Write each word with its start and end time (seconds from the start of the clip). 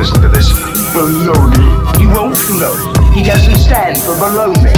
Listen 0.00 0.22
to 0.22 0.28
this. 0.28 0.50
Baloney. 0.94 2.00
He 2.00 2.06
won't 2.06 2.34
float. 2.34 2.96
He 3.12 3.22
doesn't 3.22 3.56
stand 3.56 3.98
for 3.98 4.14
baloney. 4.14 4.72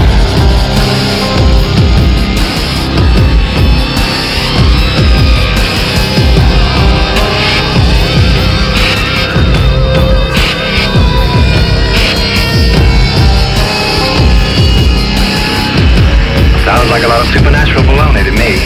Sounds 16.65 16.91
like 16.91 17.05
a 17.05 17.07
lot 17.07 17.21
of 17.21 17.29
supernatural 17.29 17.85
baloney 17.85 18.25
to 18.25 18.33
me. 18.33 18.59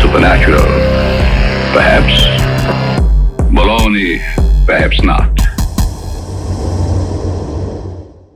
Supernatural. 0.00 0.64
Perhaps. 1.74 2.24
Baloney. 3.52 4.22
Perhaps 4.64 5.02
not. 5.02 5.23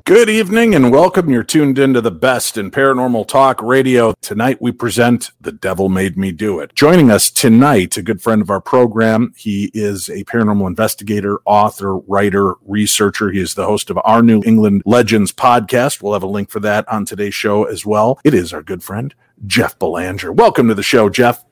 Good 0.09 0.31
evening 0.31 0.75
and 0.75 0.91
welcome. 0.91 1.29
You're 1.29 1.45
tuned 1.45 1.79
into 1.79 2.01
the 2.01 2.11
best 2.11 2.57
in 2.57 2.71
paranormal 2.71 3.29
talk 3.29 3.61
radio. 3.61 4.15
Tonight 4.23 4.57
we 4.59 4.73
present 4.73 5.33
The 5.39 5.53
Devil 5.53 5.91
Made 5.91 6.17
Me 6.17 6.33
Do 6.33 6.61
It. 6.61 6.75
Joining 6.75 7.11
us 7.11 7.31
tonight, 7.31 7.99
a 7.99 8.03
good 8.03 8.23
friend 8.23 8.41
of 8.41 8.49
our 8.49 8.63
program. 8.63 9.35
He 9.37 9.71
is 9.75 10.09
a 10.09 10.25
paranormal 10.25 10.67
investigator, 10.67 11.41
author, 11.45 11.99
writer, 11.99 12.55
researcher. 12.65 13.31
He 13.31 13.39
is 13.39 13.53
the 13.53 13.67
host 13.67 13.91
of 13.91 13.99
our 14.03 14.23
New 14.23 14.43
England 14.47 14.81
Legends 14.87 15.31
podcast. 15.31 16.01
We'll 16.01 16.15
have 16.15 16.23
a 16.23 16.27
link 16.27 16.49
for 16.49 16.61
that 16.61 16.89
on 16.89 17.05
today's 17.05 17.35
show 17.35 17.65
as 17.65 17.85
well. 17.85 18.19
It 18.25 18.33
is 18.33 18.55
our 18.55 18.63
good 18.63 18.83
friend, 18.83 19.15
Jeff 19.45 19.79
Belanger. 19.79 20.33
Welcome 20.33 20.69
to 20.69 20.75
the 20.75 20.83
show, 20.83 21.11
Jeff. 21.11 21.45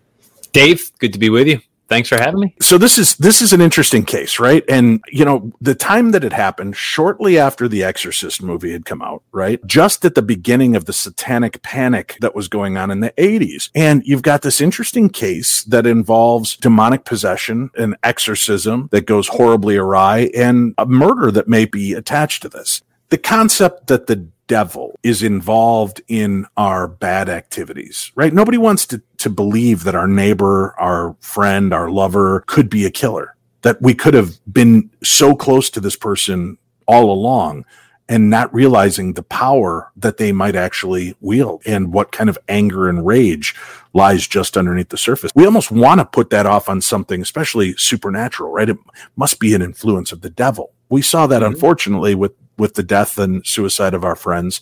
Dave, 0.53 0.93
good 0.99 1.13
to 1.13 1.19
be 1.19 1.29
with 1.29 1.47
you. 1.47 1.61
Thanks 1.89 2.09
for 2.09 2.17
having 2.17 2.41
me. 2.41 2.55
So 2.61 2.79
this 2.79 2.99
is 2.99 3.15
this 3.17 3.41
is 3.41 3.53
an 3.53 3.61
interesting 3.61 4.05
case, 4.05 4.41
right? 4.41 4.65
And 4.69 5.03
you 5.09 5.25
know, 5.25 5.53
the 5.61 5.75
time 5.75 6.11
that 6.11 6.25
it 6.25 6.33
happened 6.33 6.77
shortly 6.77 7.39
after 7.39 7.69
the 7.69 7.85
Exorcist 7.85 8.43
movie 8.43 8.73
had 8.73 8.85
come 8.85 9.03
out, 9.03 9.23
right? 9.31 9.65
Just 9.67 10.05
at 10.05 10.17
the 10.17 10.23
beginning 10.23 10.75
of 10.75 10.87
the 10.87 10.93
satanic 10.93 11.63
panic 11.63 12.17
that 12.21 12.35
was 12.35 12.49
going 12.49 12.77
on 12.77 12.91
in 12.91 13.01
the 13.01 13.13
80s. 13.13 13.71
And 13.75 14.03
you've 14.05 14.23
got 14.23 14.43
this 14.43 14.61
interesting 14.61 15.09
case 15.09 15.63
that 15.65 15.87
involves 15.87 16.57
demonic 16.57 17.05
possession, 17.05 17.71
an 17.77 17.95
exorcism 18.03 18.89
that 18.91 19.07
goes 19.07 19.29
horribly 19.29 19.77
awry, 19.77 20.31
and 20.37 20.75
a 20.79 20.87
murder 20.87 21.31
that 21.31 21.49
may 21.49 21.67
be 21.67 21.93
attached 21.93 22.43
to 22.43 22.49
this. 22.49 22.83
The 23.11 23.19
concept 23.19 23.87
that 23.87 24.09
the 24.09 24.29
devil 24.47 24.99
is 25.03 25.23
involved 25.23 26.01
in 26.09 26.47
our 26.57 26.87
bad 26.87 27.29
activities, 27.29 28.13
right? 28.15 28.33
Nobody 28.33 28.59
wants 28.59 28.87
to, 28.87 29.03
to 29.19 29.31
believe 29.31 29.85
that 29.85 29.95
our 29.95 30.09
neighbor, 30.09 30.75
our 30.79 31.17
friend, 31.21 31.73
our 31.73 31.91
lover 31.91 32.45
could 32.47 32.71
be 32.71 32.85
a 32.85 32.91
killer, 32.91 33.37
that 33.63 33.81
we 33.83 33.95
could 33.95 34.15
have 34.15 34.39
been 34.53 34.91
so 35.03 35.35
close 35.35 35.71
to 35.71 35.81
this 35.81 35.97
person 35.97 36.59
all 36.87 37.11
along 37.11 37.65
and 38.09 38.31
not 38.31 38.55
realizing 38.55 39.13
the 39.13 39.23
power 39.23 39.91
that 39.97 40.17
they 40.17 40.31
might 40.31 40.55
actually 40.55 41.17
wield 41.21 41.61
and 41.67 41.93
what 41.93 42.13
kind 42.13 42.31
of 42.31 42.39
anger 42.49 42.89
and 42.89 43.05
rage 43.05 43.55
lies 43.95 44.27
just 44.29 44.57
underneath 44.57 44.91
the 44.91 44.99
surface. 44.99 45.33
We 45.35 45.45
almost 45.45 45.73
want 45.73 46.01
to 46.01 46.05
put 46.05 46.31
that 46.31 46.47
off 46.47 46.69
on 46.69 46.81
something, 46.81 47.21
especially 47.21 47.75
supernatural, 47.77 48.53
right? 48.53 48.69
It 48.69 48.79
must 49.17 49.41
be 49.41 49.55
an 49.55 49.63
influence 49.63 50.13
of 50.13 50.21
the 50.21 50.31
devil. 50.31 50.73
We 50.89 51.03
saw 51.03 51.27
that, 51.27 51.43
mm-hmm. 51.43 51.55
unfortunately, 51.55 52.15
with 52.15 52.33
with 52.59 52.75
the 52.75 52.83
death 52.83 53.19
and 53.19 53.47
suicide 53.47 53.95
of 53.95 54.05
our 54.05 54.17
friends, 54.17 54.61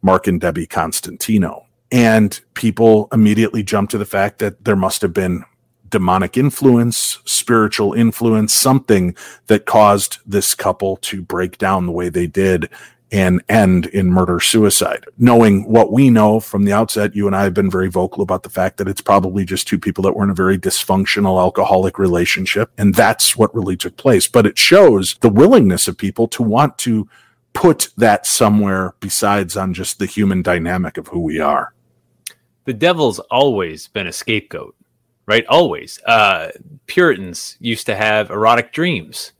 Mark 0.00 0.26
and 0.26 0.40
Debbie 0.40 0.66
Constantino. 0.66 1.66
And 1.90 2.40
people 2.54 3.08
immediately 3.12 3.62
jumped 3.62 3.90
to 3.92 3.98
the 3.98 4.06
fact 4.06 4.38
that 4.38 4.64
there 4.64 4.76
must 4.76 5.02
have 5.02 5.12
been 5.12 5.44
demonic 5.90 6.38
influence, 6.38 7.18
spiritual 7.26 7.92
influence, 7.92 8.54
something 8.54 9.14
that 9.46 9.66
caused 9.66 10.18
this 10.26 10.54
couple 10.54 10.96
to 10.96 11.20
break 11.20 11.58
down 11.58 11.86
the 11.86 11.92
way 11.92 12.08
they 12.08 12.26
did 12.26 12.68
and 13.12 13.42
end 13.50 13.86
in 13.86 14.10
murder 14.10 14.40
suicide. 14.40 15.04
Knowing 15.18 15.68
what 15.68 15.92
we 15.92 16.08
know 16.08 16.40
from 16.40 16.64
the 16.64 16.72
outset, 16.72 17.14
you 17.14 17.26
and 17.26 17.36
I 17.36 17.44
have 17.44 17.52
been 17.52 17.70
very 17.70 17.90
vocal 17.90 18.22
about 18.22 18.42
the 18.42 18.48
fact 18.48 18.78
that 18.78 18.88
it's 18.88 19.02
probably 19.02 19.44
just 19.44 19.68
two 19.68 19.78
people 19.78 20.02
that 20.04 20.16
were 20.16 20.24
in 20.24 20.30
a 20.30 20.34
very 20.34 20.56
dysfunctional 20.56 21.38
alcoholic 21.38 21.98
relationship. 21.98 22.70
And 22.78 22.94
that's 22.94 23.36
what 23.36 23.54
really 23.54 23.76
took 23.76 23.98
place. 23.98 24.26
But 24.26 24.46
it 24.46 24.56
shows 24.56 25.16
the 25.20 25.28
willingness 25.28 25.88
of 25.88 25.98
people 25.98 26.26
to 26.28 26.42
want 26.42 26.78
to 26.78 27.06
put 27.52 27.90
that 27.96 28.26
somewhere 28.26 28.94
besides 29.00 29.56
on 29.56 29.74
just 29.74 29.98
the 29.98 30.06
human 30.06 30.42
dynamic 30.42 30.96
of 30.96 31.08
who 31.08 31.20
we 31.20 31.40
are. 31.40 31.74
The 32.64 32.72
devil's 32.72 33.18
always 33.18 33.88
been 33.88 34.06
a 34.06 34.12
scapegoat, 34.12 34.74
right? 35.26 35.44
Always. 35.46 36.00
Uh, 36.04 36.50
Puritans 36.86 37.56
used 37.60 37.86
to 37.86 37.96
have 37.96 38.30
erotic 38.30 38.72
dreams. 38.72 39.32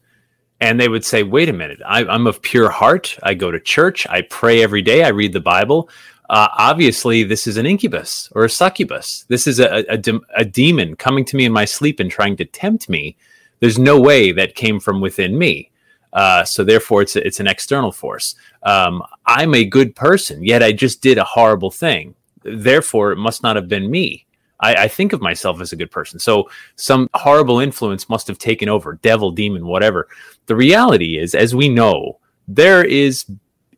And 0.60 0.78
they 0.78 0.88
would 0.88 1.04
say, 1.04 1.24
wait 1.24 1.48
a 1.48 1.52
minute, 1.52 1.80
I, 1.84 2.04
am 2.04 2.28
of 2.28 2.40
pure 2.40 2.70
heart. 2.70 3.18
I 3.24 3.34
go 3.34 3.50
to 3.50 3.58
church. 3.58 4.06
I 4.08 4.22
pray 4.22 4.62
every 4.62 4.80
day. 4.80 5.02
I 5.02 5.08
read 5.08 5.32
the 5.32 5.40
Bible. 5.40 5.88
Uh, 6.30 6.48
obviously, 6.56 7.24
this 7.24 7.48
is 7.48 7.56
an 7.56 7.66
incubus 7.66 8.30
or 8.36 8.44
a 8.44 8.48
succubus. 8.48 9.24
This 9.26 9.48
is 9.48 9.58
a, 9.58 9.84
a, 9.92 10.00
a 10.36 10.44
demon 10.44 10.94
coming 10.94 11.24
to 11.24 11.36
me 11.36 11.46
in 11.46 11.52
my 11.52 11.64
sleep 11.64 11.98
and 11.98 12.08
trying 12.10 12.36
to 12.36 12.44
tempt 12.44 12.88
me. 12.88 13.16
There's 13.58 13.78
no 13.78 14.00
way 14.00 14.30
that 14.32 14.54
came 14.54 14.78
from 14.78 15.00
within 15.00 15.36
me. 15.36 15.71
Uh, 16.12 16.44
so 16.44 16.62
therefore, 16.64 17.02
it's 17.02 17.16
a, 17.16 17.26
it's 17.26 17.40
an 17.40 17.46
external 17.46 17.92
force. 17.92 18.34
Um, 18.62 19.02
I'm 19.26 19.54
a 19.54 19.64
good 19.64 19.96
person, 19.96 20.44
yet 20.44 20.62
I 20.62 20.72
just 20.72 21.00
did 21.00 21.18
a 21.18 21.24
horrible 21.24 21.70
thing. 21.70 22.14
Therefore, 22.42 23.12
it 23.12 23.16
must 23.16 23.42
not 23.42 23.56
have 23.56 23.68
been 23.68 23.90
me. 23.90 24.26
I, 24.60 24.74
I, 24.74 24.88
think 24.88 25.12
of 25.12 25.20
myself 25.20 25.60
as 25.60 25.72
a 25.72 25.76
good 25.76 25.90
person. 25.90 26.18
So 26.18 26.48
some 26.76 27.08
horrible 27.14 27.60
influence 27.60 28.08
must 28.08 28.28
have 28.28 28.38
taken 28.38 28.68
over, 28.68 28.98
devil, 29.02 29.30
demon, 29.30 29.66
whatever. 29.66 30.08
The 30.46 30.56
reality 30.56 31.18
is, 31.18 31.34
as 31.34 31.54
we 31.54 31.68
know, 31.68 32.18
there 32.46 32.84
is 32.84 33.26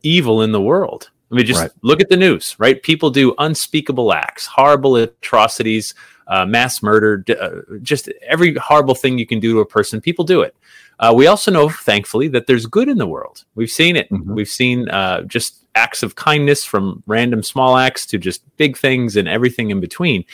evil 0.03 0.43
in 0.43 0.53
the 0.53 0.61
world. 0.61 1.11
I 1.31 1.37
mean, 1.37 1.47
just 1.47 1.61
right. 1.61 1.71
look 1.83 2.01
at 2.01 2.11
the 2.11 2.17
news, 2.17 2.55
right? 2.59 2.81
People 2.83 3.11
do 3.11 3.35
unspeakable 3.39 4.13
acts, 4.13 4.47
horrible 4.47 4.97
atrocities, 4.97 5.95
uh, 6.27 6.47
mass 6.47 6.83
murder, 6.83 7.25
uh, 7.41 7.77
just 7.83 8.09
every 8.23 8.55
horrible 8.55 8.95
thing 8.95 9.19
you 9.19 9.27
can 9.27 9.41
do 9.41 9.55
to 9.55 9.61
a 9.61 9.67
person. 9.67 10.01
People 10.01 10.25
do 10.25 10.43
it. 10.43 10.57
Uh, 10.99 11.13
we 11.15 11.27
also 11.27 11.51
know, 11.51 11.69
thankfully, 11.69 12.29
that 12.29 12.47
there's 12.47 12.67
good 12.67 12.89
in 12.89 12.99
the 12.99 13.07
world. 13.07 13.45
We've 13.55 13.71
seen 13.71 13.97
it. 13.97 14.11
Mm-hmm. 14.11 14.35
We've 14.35 14.49
seen 14.49 14.89
uh, 14.89 15.23
just 15.23 15.65
acts 15.75 16.03
of 16.03 16.15
kindness 16.15 16.65
from 16.65 17.03
random 17.07 17.43
small 17.43 17.77
acts 17.77 18.07
to 18.07 18.19
just 18.19 18.43
big 18.57 18.77
things 18.77 19.17
and 19.17 19.27
everything 19.27 19.71
in 19.71 19.81
between. 19.81 20.25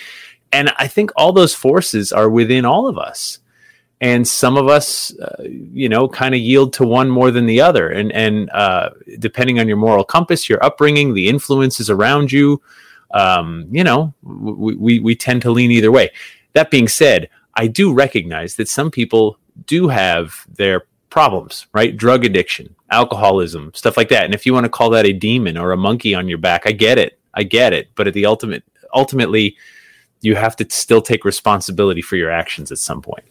And 0.53 0.73
I 0.79 0.87
think 0.87 1.13
all 1.17 1.33
those 1.33 1.55
forces 1.55 2.13
are 2.13 2.29
within 2.29 2.65
all 2.65 2.89
of 2.89 2.99
us. 2.99 3.39
And 4.03 4.27
some 4.27 4.57
of 4.57 4.69
us, 4.69 5.17
uh, 5.19 5.43
you 5.45 5.89
know, 5.89 6.09
kind 6.09 6.35
of 6.35 6.41
yield 6.41 6.73
to 6.75 6.85
one 6.85 7.11
more 7.11 7.31
than 7.31 7.45
the 7.47 7.61
other. 7.61 7.91
And 7.91 8.11
and 8.13 8.49
uh, 8.51 8.91
depending 9.19 9.61
on 9.61 9.69
your 9.69 9.77
moral 9.77 10.05
compass, 10.05 10.49
your 10.49 10.63
upbringing, 10.65 11.13
the 11.13 11.29
influences 11.29 11.91
around 11.91 12.33
you, 12.33 12.63
um, 13.13 13.67
you 13.71 13.85
know, 13.85 14.15
we, 14.23 14.75
we 14.77 14.99
we 15.01 15.17
tend 15.17 15.43
to 15.43 15.51
lean 15.51 15.71
either 15.71 15.91
way. 15.91 16.11
That 16.53 16.71
being 16.71 16.89
said, 16.89 17.29
I 17.55 17.67
do 17.67 17.93
recognize 17.93 18.57
that 18.57 18.69
some 18.69 18.91
people 18.91 19.39
do 19.67 19.89
have 19.89 20.47
their 20.49 20.85
problems, 21.11 21.67
right? 21.73 21.97
Drug 21.97 22.25
addiction, 22.25 22.75
alcoholism, 22.91 23.73
stuff 23.75 23.97
like 23.97 24.09
that. 24.11 24.25
And 24.25 24.35
if 24.35 24.47
you 24.47 24.55
want 24.55 24.65
to 24.65 24.71
call 24.71 24.91
that 24.91 25.07
a 25.07 25.13
demon 25.13 25.57
or 25.57 25.73
a 25.73 25.77
monkey 25.77 26.15
on 26.15 26.29
your 26.29 26.39
back, 26.39 26.63
I 26.67 26.73
get 26.73 26.99
it. 26.99 27.19
I 27.35 27.43
get 27.43 27.73
it. 27.73 27.91
But 27.95 28.07
at 28.07 28.15
the 28.15 28.27
ultimate 28.27 28.65
ultimately 28.95 29.57
you 30.23 30.37
have 30.37 30.57
to 30.57 30.67
still 30.69 31.01
take 31.01 31.25
responsibility 31.25 32.03
for 32.03 32.17
your 32.17 32.31
actions 32.31 32.71
at 32.71 32.79
some 32.79 33.01
point. 33.01 33.25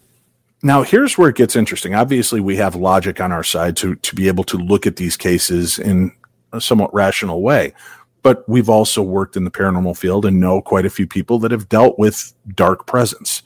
Now, 0.62 0.84
here's 0.84 1.18
where 1.18 1.30
it 1.30 1.36
gets 1.36 1.56
interesting. 1.56 1.96
Obviously, 1.96 2.42
we 2.42 2.58
have 2.58 2.76
logic 2.76 3.22
on 3.22 3.32
our 3.32 3.44
side 3.44 3.78
to 3.78 3.96
to 3.96 4.16
be 4.16 4.28
able 4.28 4.44
to 4.46 4.58
look 4.58 4.86
at 4.86 4.98
these 4.98 5.16
cases 5.16 5.80
in 5.80 6.12
a 6.52 6.60
somewhat 6.60 6.94
rational 6.94 7.42
way 7.42 7.74
but 8.22 8.48
we've 8.48 8.70
also 8.70 9.02
worked 9.02 9.38
in 9.38 9.44
the 9.44 9.52
paranormal 9.52 9.98
field 9.98 10.26
and 10.26 10.40
know 10.40 10.62
quite 10.62 10.86
a 10.86 10.90
few 10.90 11.08
people 11.08 11.40
that 11.40 11.52
have 11.52 11.70
dealt 11.70 11.98
with 11.98 12.34
dark 12.56 12.86
presence, 12.86 13.42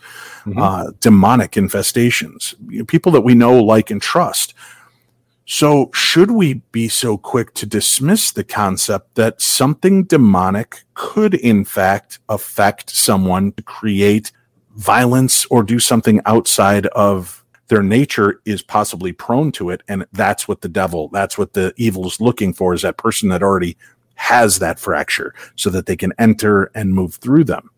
mm-hmm. 0.45 0.59
uh, 0.59 0.91
demonic 0.99 1.51
infestations, 1.51 2.55
people 2.87 3.11
that 3.11 3.21
we 3.21 3.33
know, 3.33 3.61
like, 3.61 3.91
and 3.91 4.01
trust. 4.01 4.53
So, 5.45 5.91
should 5.93 6.31
we 6.31 6.55
be 6.71 6.87
so 6.87 7.17
quick 7.17 7.53
to 7.55 7.65
dismiss 7.65 8.31
the 8.31 8.45
concept 8.45 9.15
that 9.15 9.41
something 9.41 10.05
demonic 10.05 10.83
could, 10.93 11.33
in 11.33 11.65
fact, 11.65 12.19
affect 12.29 12.89
someone 12.89 13.51
to 13.53 13.63
create 13.63 14.31
violence 14.75 15.45
or 15.47 15.61
do 15.61 15.79
something 15.79 16.21
outside 16.25 16.85
of 16.87 17.43
their 17.67 17.83
nature 17.83 18.39
is 18.45 18.61
possibly 18.61 19.11
prone 19.11 19.51
to 19.53 19.69
it? 19.69 19.83
And 19.89 20.05
that's 20.13 20.47
what 20.47 20.61
the 20.61 20.69
devil, 20.69 21.09
that's 21.09 21.37
what 21.37 21.53
the 21.53 21.73
evil 21.75 22.07
is 22.07 22.21
looking 22.21 22.53
for, 22.53 22.73
is 22.73 22.83
that 22.83 22.97
person 22.97 23.27
that 23.29 23.43
already 23.43 23.75
has 24.23 24.59
that 24.59 24.79
fracture 24.79 25.35
so 25.57 25.69
that 25.69 25.85
they 25.85 25.97
can 25.97 26.13
enter 26.17 26.71
and 26.75 26.93
move 26.93 27.15
through 27.15 27.43
them. 27.43 27.69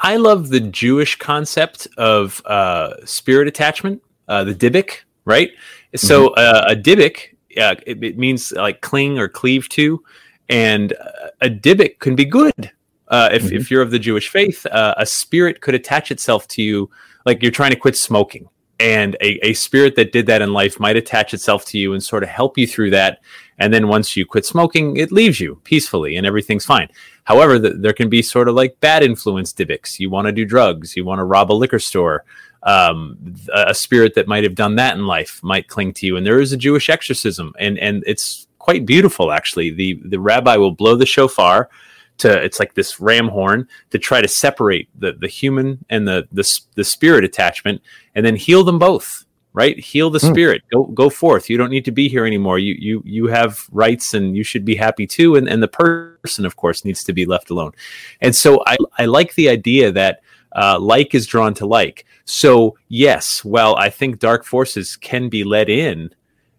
I 0.00 0.16
love 0.16 0.48
the 0.48 0.58
Jewish 0.58 1.14
concept 1.16 1.86
of 1.96 2.42
uh, 2.44 2.94
spirit 3.04 3.46
attachment, 3.46 4.02
uh, 4.26 4.42
the 4.42 4.54
dybbuk, 4.54 4.90
right? 5.24 5.50
So 5.94 6.30
mm-hmm. 6.30 6.38
uh, 6.38 6.74
a 6.74 7.62
uh, 7.62 7.74
it, 7.86 8.02
it, 8.02 8.18
means 8.18 8.50
like 8.50 8.80
cling 8.80 9.18
or 9.20 9.28
cleave 9.28 9.68
to, 9.70 10.02
and 10.48 10.92
uh, 10.92 11.28
a 11.40 11.48
dybbuk 11.48 12.00
can 12.00 12.16
be 12.16 12.24
good. 12.24 12.72
Uh, 13.06 13.28
if, 13.32 13.44
mm-hmm. 13.44 13.56
if 13.56 13.70
you're 13.70 13.80
of 13.80 13.92
the 13.92 14.00
Jewish 14.00 14.28
faith, 14.28 14.66
uh, 14.66 14.94
a 14.96 15.06
spirit 15.06 15.60
could 15.60 15.76
attach 15.76 16.10
itself 16.10 16.48
to 16.48 16.62
you, 16.62 16.90
like 17.24 17.42
you're 17.42 17.52
trying 17.52 17.70
to 17.70 17.78
quit 17.78 17.96
smoking, 17.96 18.48
and 18.78 19.14
a, 19.20 19.38
a 19.46 19.54
spirit 19.54 19.96
that 19.96 20.12
did 20.12 20.26
that 20.26 20.42
in 20.42 20.52
life 20.52 20.78
might 20.78 20.96
attach 20.96 21.32
itself 21.32 21.64
to 21.66 21.78
you 21.78 21.92
and 21.94 22.02
sort 22.02 22.22
of 22.22 22.28
help 22.28 22.58
you 22.58 22.66
through 22.66 22.90
that. 22.90 23.20
And 23.58 23.72
then 23.72 23.88
once 23.88 24.16
you 24.16 24.26
quit 24.26 24.44
smoking 24.44 24.96
it 24.98 25.12
leaves 25.12 25.40
you 25.40 25.60
peacefully 25.64 26.16
and 26.16 26.26
everything's 26.26 26.66
fine. 26.66 26.88
However 27.24 27.58
the, 27.58 27.70
there 27.70 27.94
can 27.94 28.08
be 28.08 28.22
sort 28.22 28.48
of 28.48 28.54
like 28.54 28.78
bad 28.80 29.02
influence 29.02 29.52
dybbuks 29.52 29.98
you 29.98 30.10
want 30.10 30.26
to 30.26 30.32
do 30.32 30.44
drugs. 30.44 30.96
You 30.96 31.04
want 31.04 31.20
to 31.20 31.24
rob 31.24 31.50
a 31.50 31.54
liquor 31.54 31.78
store. 31.78 32.24
Um, 32.62 33.36
a, 33.54 33.66
a 33.68 33.74
spirit 33.74 34.14
that 34.14 34.26
might 34.26 34.42
have 34.42 34.56
done 34.56 34.76
that 34.76 34.96
in 34.96 35.06
life 35.06 35.40
might 35.42 35.68
cling 35.68 35.92
to 35.94 36.06
you. 36.06 36.16
And 36.16 36.26
there 36.26 36.40
is 36.40 36.52
a 36.52 36.56
jewish 36.56 36.90
exorcism. 36.90 37.54
And 37.58 37.78
and 37.78 38.02
it's 38.06 38.46
quite 38.58 38.84
beautiful 38.84 39.32
actually. 39.32 39.70
The 39.70 40.00
the 40.04 40.20
rabbi 40.20 40.56
will 40.56 40.72
blow 40.72 40.96
the 40.96 41.06
shofar 41.06 41.70
to 42.18 42.42
it's 42.42 42.58
like 42.58 42.74
this 42.74 43.00
ram 43.00 43.28
horn 43.28 43.68
to 43.90 43.98
try 43.98 44.20
to 44.20 44.28
separate 44.28 44.88
the 44.98 45.12
the 45.12 45.28
human 45.28 45.84
and 45.90 46.06
the 46.08 46.26
the, 46.32 46.60
the 46.74 46.84
spirit 46.84 47.24
attachment 47.24 47.80
and 48.14 48.24
then 48.24 48.36
heal 48.36 48.64
them 48.64 48.78
both 48.78 49.24
right? 49.52 49.78
Heal 49.78 50.10
the 50.10 50.18
Hmm. 50.18 50.32
spirit. 50.32 50.62
Go 50.70 50.84
go 50.84 51.08
forth. 51.08 51.48
You 51.48 51.56
don't 51.56 51.70
need 51.70 51.86
to 51.86 51.90
be 51.90 52.08
here 52.10 52.26
anymore. 52.26 52.58
You 52.58 52.74
you 52.78 53.02
you 53.06 53.26
have 53.28 53.66
rights 53.72 54.12
and 54.12 54.36
you 54.36 54.44
should 54.44 54.66
be 54.66 54.76
happy 54.76 55.06
too. 55.06 55.34
And 55.36 55.48
and 55.48 55.62
the 55.62 55.68
person 55.68 56.44
of 56.44 56.56
course 56.56 56.84
needs 56.84 57.02
to 57.04 57.14
be 57.14 57.24
left 57.24 57.48
alone. 57.50 57.72
And 58.20 58.36
so 58.36 58.62
i 58.66 58.76
i 58.98 59.06
like 59.06 59.34
the 59.34 59.48
idea 59.48 59.90
that 59.92 60.20
uh, 60.54 60.78
like 60.78 61.14
is 61.14 61.26
drawn 61.26 61.54
to 61.54 61.64
like. 61.66 62.04
So 62.26 62.76
yes 62.88 63.44
well 63.46 63.76
i 63.76 63.88
think 63.88 64.18
dark 64.18 64.44
forces 64.44 64.94
can 64.96 65.30
be 65.30 65.42
let 65.42 65.70
in 65.70 66.10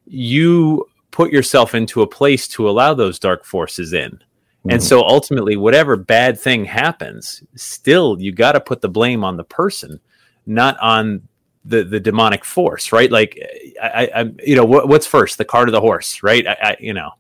you 0.08 0.88
put 1.12 1.32
yourself 1.32 1.76
into 1.76 2.02
a 2.02 2.08
place 2.08 2.48
to 2.48 2.68
allow 2.68 2.94
those 2.96 3.20
dark 3.20 3.46
forces 3.46 3.94
in 3.94 4.20
and 4.64 4.80
mm-hmm. 4.80 4.88
so 4.88 5.02
ultimately, 5.02 5.56
whatever 5.56 5.96
bad 5.96 6.40
thing 6.40 6.66
happens, 6.66 7.44
still 7.56 8.20
you 8.20 8.32
got 8.32 8.54
to 8.54 8.60
put 8.60 8.82
the 8.82 8.90
blame 8.90 9.24
on 9.24 9.38
the 9.38 9.44
person, 9.44 10.00
not 10.46 10.78
on 10.80 11.28
the 11.64 11.84
the 11.84 12.00
demonic 12.00 12.44
force, 12.44 12.92
right? 12.92 13.12
Like, 13.12 13.38
eh, 13.40 13.72
I, 13.82 14.10
I 14.16 14.32
you 14.44 14.56
know, 14.56 14.66
what, 14.66 14.88
what's 14.88 15.08
first, 15.08 15.38
the 15.38 15.46
cart 15.46 15.70
or 15.70 15.72
the 15.72 15.82
horse, 15.82 16.24
right? 16.24 16.46
I, 16.46 16.58
I 16.62 16.78
you 16.80 16.94
know, 16.94 17.12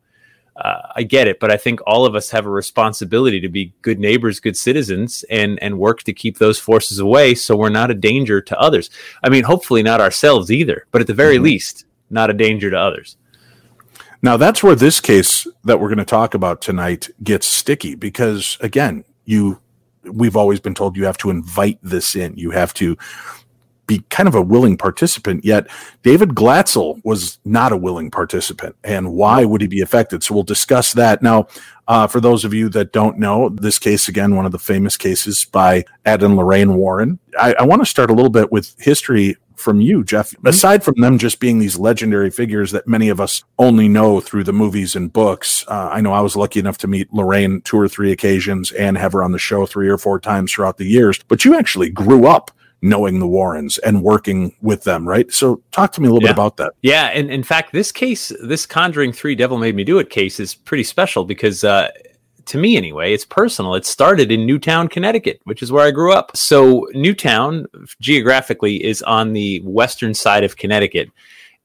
uh, 0.55 0.81
I 0.95 1.03
get 1.03 1.27
it, 1.27 1.39
but 1.39 1.51
I 1.51 1.57
think 1.57 1.79
all 1.85 2.05
of 2.05 2.15
us 2.15 2.31
have 2.31 2.45
a 2.45 2.49
responsibility 2.49 3.39
to 3.41 3.49
be 3.49 3.73
good 3.81 3.99
neighbors, 3.99 4.39
good 4.39 4.57
citizens, 4.57 5.23
and 5.29 5.61
and 5.61 5.77
work 5.79 6.03
to 6.03 6.13
keep 6.13 6.39
those 6.39 6.59
forces 6.59 6.99
away, 6.99 7.35
so 7.35 7.55
we're 7.55 7.69
not 7.69 7.91
a 7.91 7.95
danger 7.95 8.41
to 8.41 8.59
others. 8.59 8.89
I 9.23 9.29
mean, 9.29 9.43
hopefully 9.43 9.83
not 9.83 10.01
ourselves 10.01 10.51
either, 10.51 10.87
but 10.91 11.01
at 11.01 11.07
the 11.07 11.13
very 11.13 11.35
mm-hmm. 11.35 11.45
least, 11.45 11.85
not 12.09 12.29
a 12.29 12.33
danger 12.33 12.71
to 12.71 12.79
others. 12.79 13.17
Now 14.21 14.37
that's 14.37 14.63
where 14.63 14.75
this 14.75 14.99
case 14.99 15.47
that 15.63 15.79
we're 15.79 15.89
going 15.89 15.97
to 15.97 16.05
talk 16.05 16.33
about 16.33 16.61
tonight 16.61 17.09
gets 17.23 17.47
sticky 17.47 17.95
because 17.95 18.57
again, 18.61 19.03
you 19.25 19.59
we've 20.03 20.35
always 20.35 20.59
been 20.59 20.73
told 20.73 20.95
you 20.95 21.05
have 21.05 21.17
to 21.17 21.29
invite 21.29 21.79
this 21.83 22.15
in. 22.15 22.35
You 22.35 22.51
have 22.51 22.73
to 22.75 22.97
be 23.87 23.99
kind 24.09 24.27
of 24.27 24.35
a 24.35 24.41
willing 24.41 24.77
participant. 24.77 25.45
Yet 25.45 25.67
David 26.03 26.29
Glatzel 26.29 27.01
was 27.05 27.39
not 27.45 27.71
a 27.71 27.77
willing 27.77 28.11
participant. 28.11 28.75
And 28.83 29.13
why 29.13 29.45
would 29.45 29.61
he 29.61 29.67
be 29.67 29.81
affected? 29.81 30.23
So 30.23 30.33
we'll 30.33 30.43
discuss 30.43 30.93
that. 30.93 31.23
Now, 31.23 31.47
uh, 31.87 32.05
for 32.05 32.19
those 32.19 32.43
of 32.43 32.53
you 32.53 32.67
that 32.69 32.91
don't 32.91 33.17
know, 33.17 33.47
this 33.49 33.79
case, 33.79 34.09
again, 34.09 34.35
one 34.35 34.45
of 34.45 34.51
the 34.51 34.59
famous 34.59 34.97
cases 34.97 35.45
by 35.45 35.85
Ed 36.05 36.21
and 36.21 36.35
Lorraine 36.35 36.75
Warren. 36.75 37.17
I, 37.39 37.55
I 37.59 37.63
want 37.63 37.81
to 37.81 37.85
start 37.85 38.11
a 38.11 38.13
little 38.13 38.29
bit 38.29 38.51
with 38.51 38.75
history 38.77 39.37
from 39.57 39.81
you, 39.81 40.03
Jeff. 40.03 40.33
Aside 40.45 40.83
from 40.83 40.95
them 41.01 41.17
just 41.17 41.39
being 41.39 41.59
these 41.59 41.77
legendary 41.77 42.29
figures 42.29 42.71
that 42.71 42.87
many 42.87 43.09
of 43.09 43.19
us 43.19 43.43
only 43.59 43.87
know 43.87 44.19
through 44.19 44.43
the 44.43 44.53
movies 44.53 44.95
and 44.95 45.11
books, 45.11 45.65
uh, 45.67 45.89
I 45.91 46.01
know 46.01 46.13
I 46.13 46.21
was 46.21 46.35
lucky 46.35 46.59
enough 46.59 46.77
to 46.79 46.87
meet 46.87 47.11
Lorraine 47.13 47.61
two 47.61 47.77
or 47.79 47.87
three 47.87 48.11
occasions 48.11 48.71
and 48.71 48.97
have 48.97 49.13
her 49.13 49.23
on 49.23 49.31
the 49.31 49.39
show 49.39 49.65
three 49.65 49.89
or 49.89 49.97
four 49.97 50.19
times 50.19 50.51
throughout 50.51 50.77
the 50.77 50.85
years. 50.85 51.19
But 51.27 51.43
you 51.45 51.55
actually 51.57 51.89
grew 51.89 52.27
up 52.27 52.51
knowing 52.83 53.19
the 53.19 53.27
Warrens 53.27 53.79
and 53.79 54.03
working 54.03 54.55
with 54.61 54.83
them, 54.83 55.07
right? 55.07 55.31
So 55.33 55.61
talk 55.71 55.91
to 55.93 56.01
me 56.01 56.07
a 56.07 56.11
little 56.11 56.27
Yeah. 56.27 56.33
bit 56.33 56.37
about 56.37 56.57
that. 56.57 56.73
Yeah, 56.83 57.05
and 57.07 57.31
in 57.31 57.41
fact, 57.41 57.73
this 57.73 57.91
case, 57.91 58.31
this 58.43 58.67
Conjuring 58.67 59.13
Three 59.13 59.33
Devil 59.33 59.57
Made 59.57 59.75
Me 59.75 59.83
Do 59.83 59.97
It 59.97 60.11
case 60.11 60.39
is 60.39 60.53
pretty 60.53 60.83
special 60.83 61.25
because, 61.25 61.63
uh, 61.63 61.89
to 62.47 62.57
me 62.57 62.77
anyway, 62.77 63.13
it's 63.13 63.25
personal. 63.25 63.75
It 63.75 63.85
started 63.85 64.31
in 64.31 64.45
Newtown, 64.45 64.87
Connecticut, 64.87 65.41
which 65.43 65.61
is 65.61 65.71
where 65.71 65.85
I 65.85 65.91
grew 65.91 66.13
up. 66.13 66.35
So 66.35 66.87
Newtown, 66.93 67.67
geographically, 68.01 68.83
is 68.83 69.01
on 69.03 69.33
the 69.33 69.61
western 69.61 70.13
side 70.13 70.43
of 70.43 70.57
Connecticut, 70.57 71.09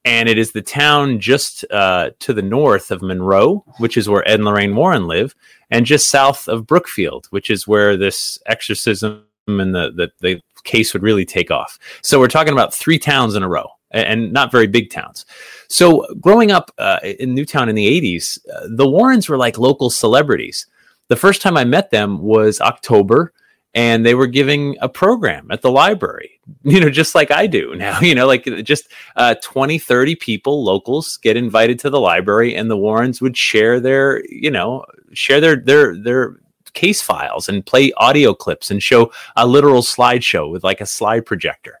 and 0.05 0.27
it 0.27 0.37
is 0.37 0.51
the 0.51 0.61
town 0.61 1.19
just 1.19 1.65
uh, 1.71 2.11
to 2.19 2.33
the 2.33 2.41
north 2.41 2.91
of 2.91 3.01
Monroe, 3.01 3.63
which 3.77 3.97
is 3.97 4.09
where 4.09 4.27
Ed 4.27 4.35
and 4.35 4.45
Lorraine 4.45 4.75
Warren 4.75 5.07
live, 5.07 5.33
and 5.71 5.85
just 5.85 6.09
south 6.09 6.47
of 6.47 6.67
Brookfield, 6.67 7.27
which 7.29 7.49
is 7.49 7.67
where 7.67 7.95
this 7.95 8.37
exorcism 8.45 9.25
and 9.47 9.73
the, 9.73 9.91
the 9.91 10.11
the 10.21 10.41
case 10.63 10.93
would 10.93 11.03
really 11.03 11.25
take 11.25 11.51
off. 11.51 11.77
So 12.01 12.19
we're 12.19 12.27
talking 12.27 12.53
about 12.53 12.73
three 12.73 12.99
towns 12.99 13.35
in 13.35 13.43
a 13.43 13.49
row, 13.49 13.69
and 13.91 14.31
not 14.31 14.51
very 14.51 14.67
big 14.67 14.89
towns. 14.89 15.25
So 15.67 16.05
growing 16.19 16.51
up 16.51 16.71
uh, 16.77 16.99
in 17.03 17.33
Newtown 17.33 17.69
in 17.69 17.75
the 17.75 17.87
'80s, 17.87 18.39
uh, 18.53 18.67
the 18.69 18.87
Warrens 18.87 19.29
were 19.29 19.37
like 19.37 19.57
local 19.57 19.89
celebrities. 19.89 20.67
The 21.07 21.15
first 21.15 21.41
time 21.41 21.57
I 21.57 21.63
met 21.63 21.91
them 21.91 22.19
was 22.19 22.61
October, 22.61 23.33
and 23.73 24.05
they 24.05 24.15
were 24.15 24.27
giving 24.27 24.77
a 24.81 24.89
program 24.89 25.47
at 25.51 25.61
the 25.61 25.71
library. 25.71 26.29
You 26.65 26.79
know, 26.79 26.89
just 26.89 27.13
like 27.13 27.29
I 27.29 27.47
do 27.47 27.75
now. 27.75 27.99
You 27.99 28.15
know, 28.15 28.25
like 28.25 28.45
just 28.63 28.87
uh, 29.17 29.35
20, 29.41 29.79
30 29.79 30.15
people, 30.15 30.63
locals, 30.63 31.17
get 31.17 31.35
invited 31.35 31.77
to 31.79 31.89
the 31.89 31.99
library, 31.99 32.55
and 32.55 32.71
the 32.71 32.77
Warrens 32.77 33.21
would 33.21 33.35
share 33.35 33.79
their, 33.81 34.23
you 34.29 34.49
know, 34.49 34.85
share 35.13 35.41
their 35.41 35.57
their 35.57 35.95
their 35.97 36.37
case 36.73 37.01
files 37.01 37.49
and 37.49 37.65
play 37.65 37.91
audio 37.97 38.33
clips 38.33 38.71
and 38.71 38.81
show 38.81 39.11
a 39.35 39.45
literal 39.45 39.81
slideshow 39.81 40.49
with 40.49 40.63
like 40.63 40.81
a 40.81 40.85
slide 40.85 41.25
projector 41.25 41.79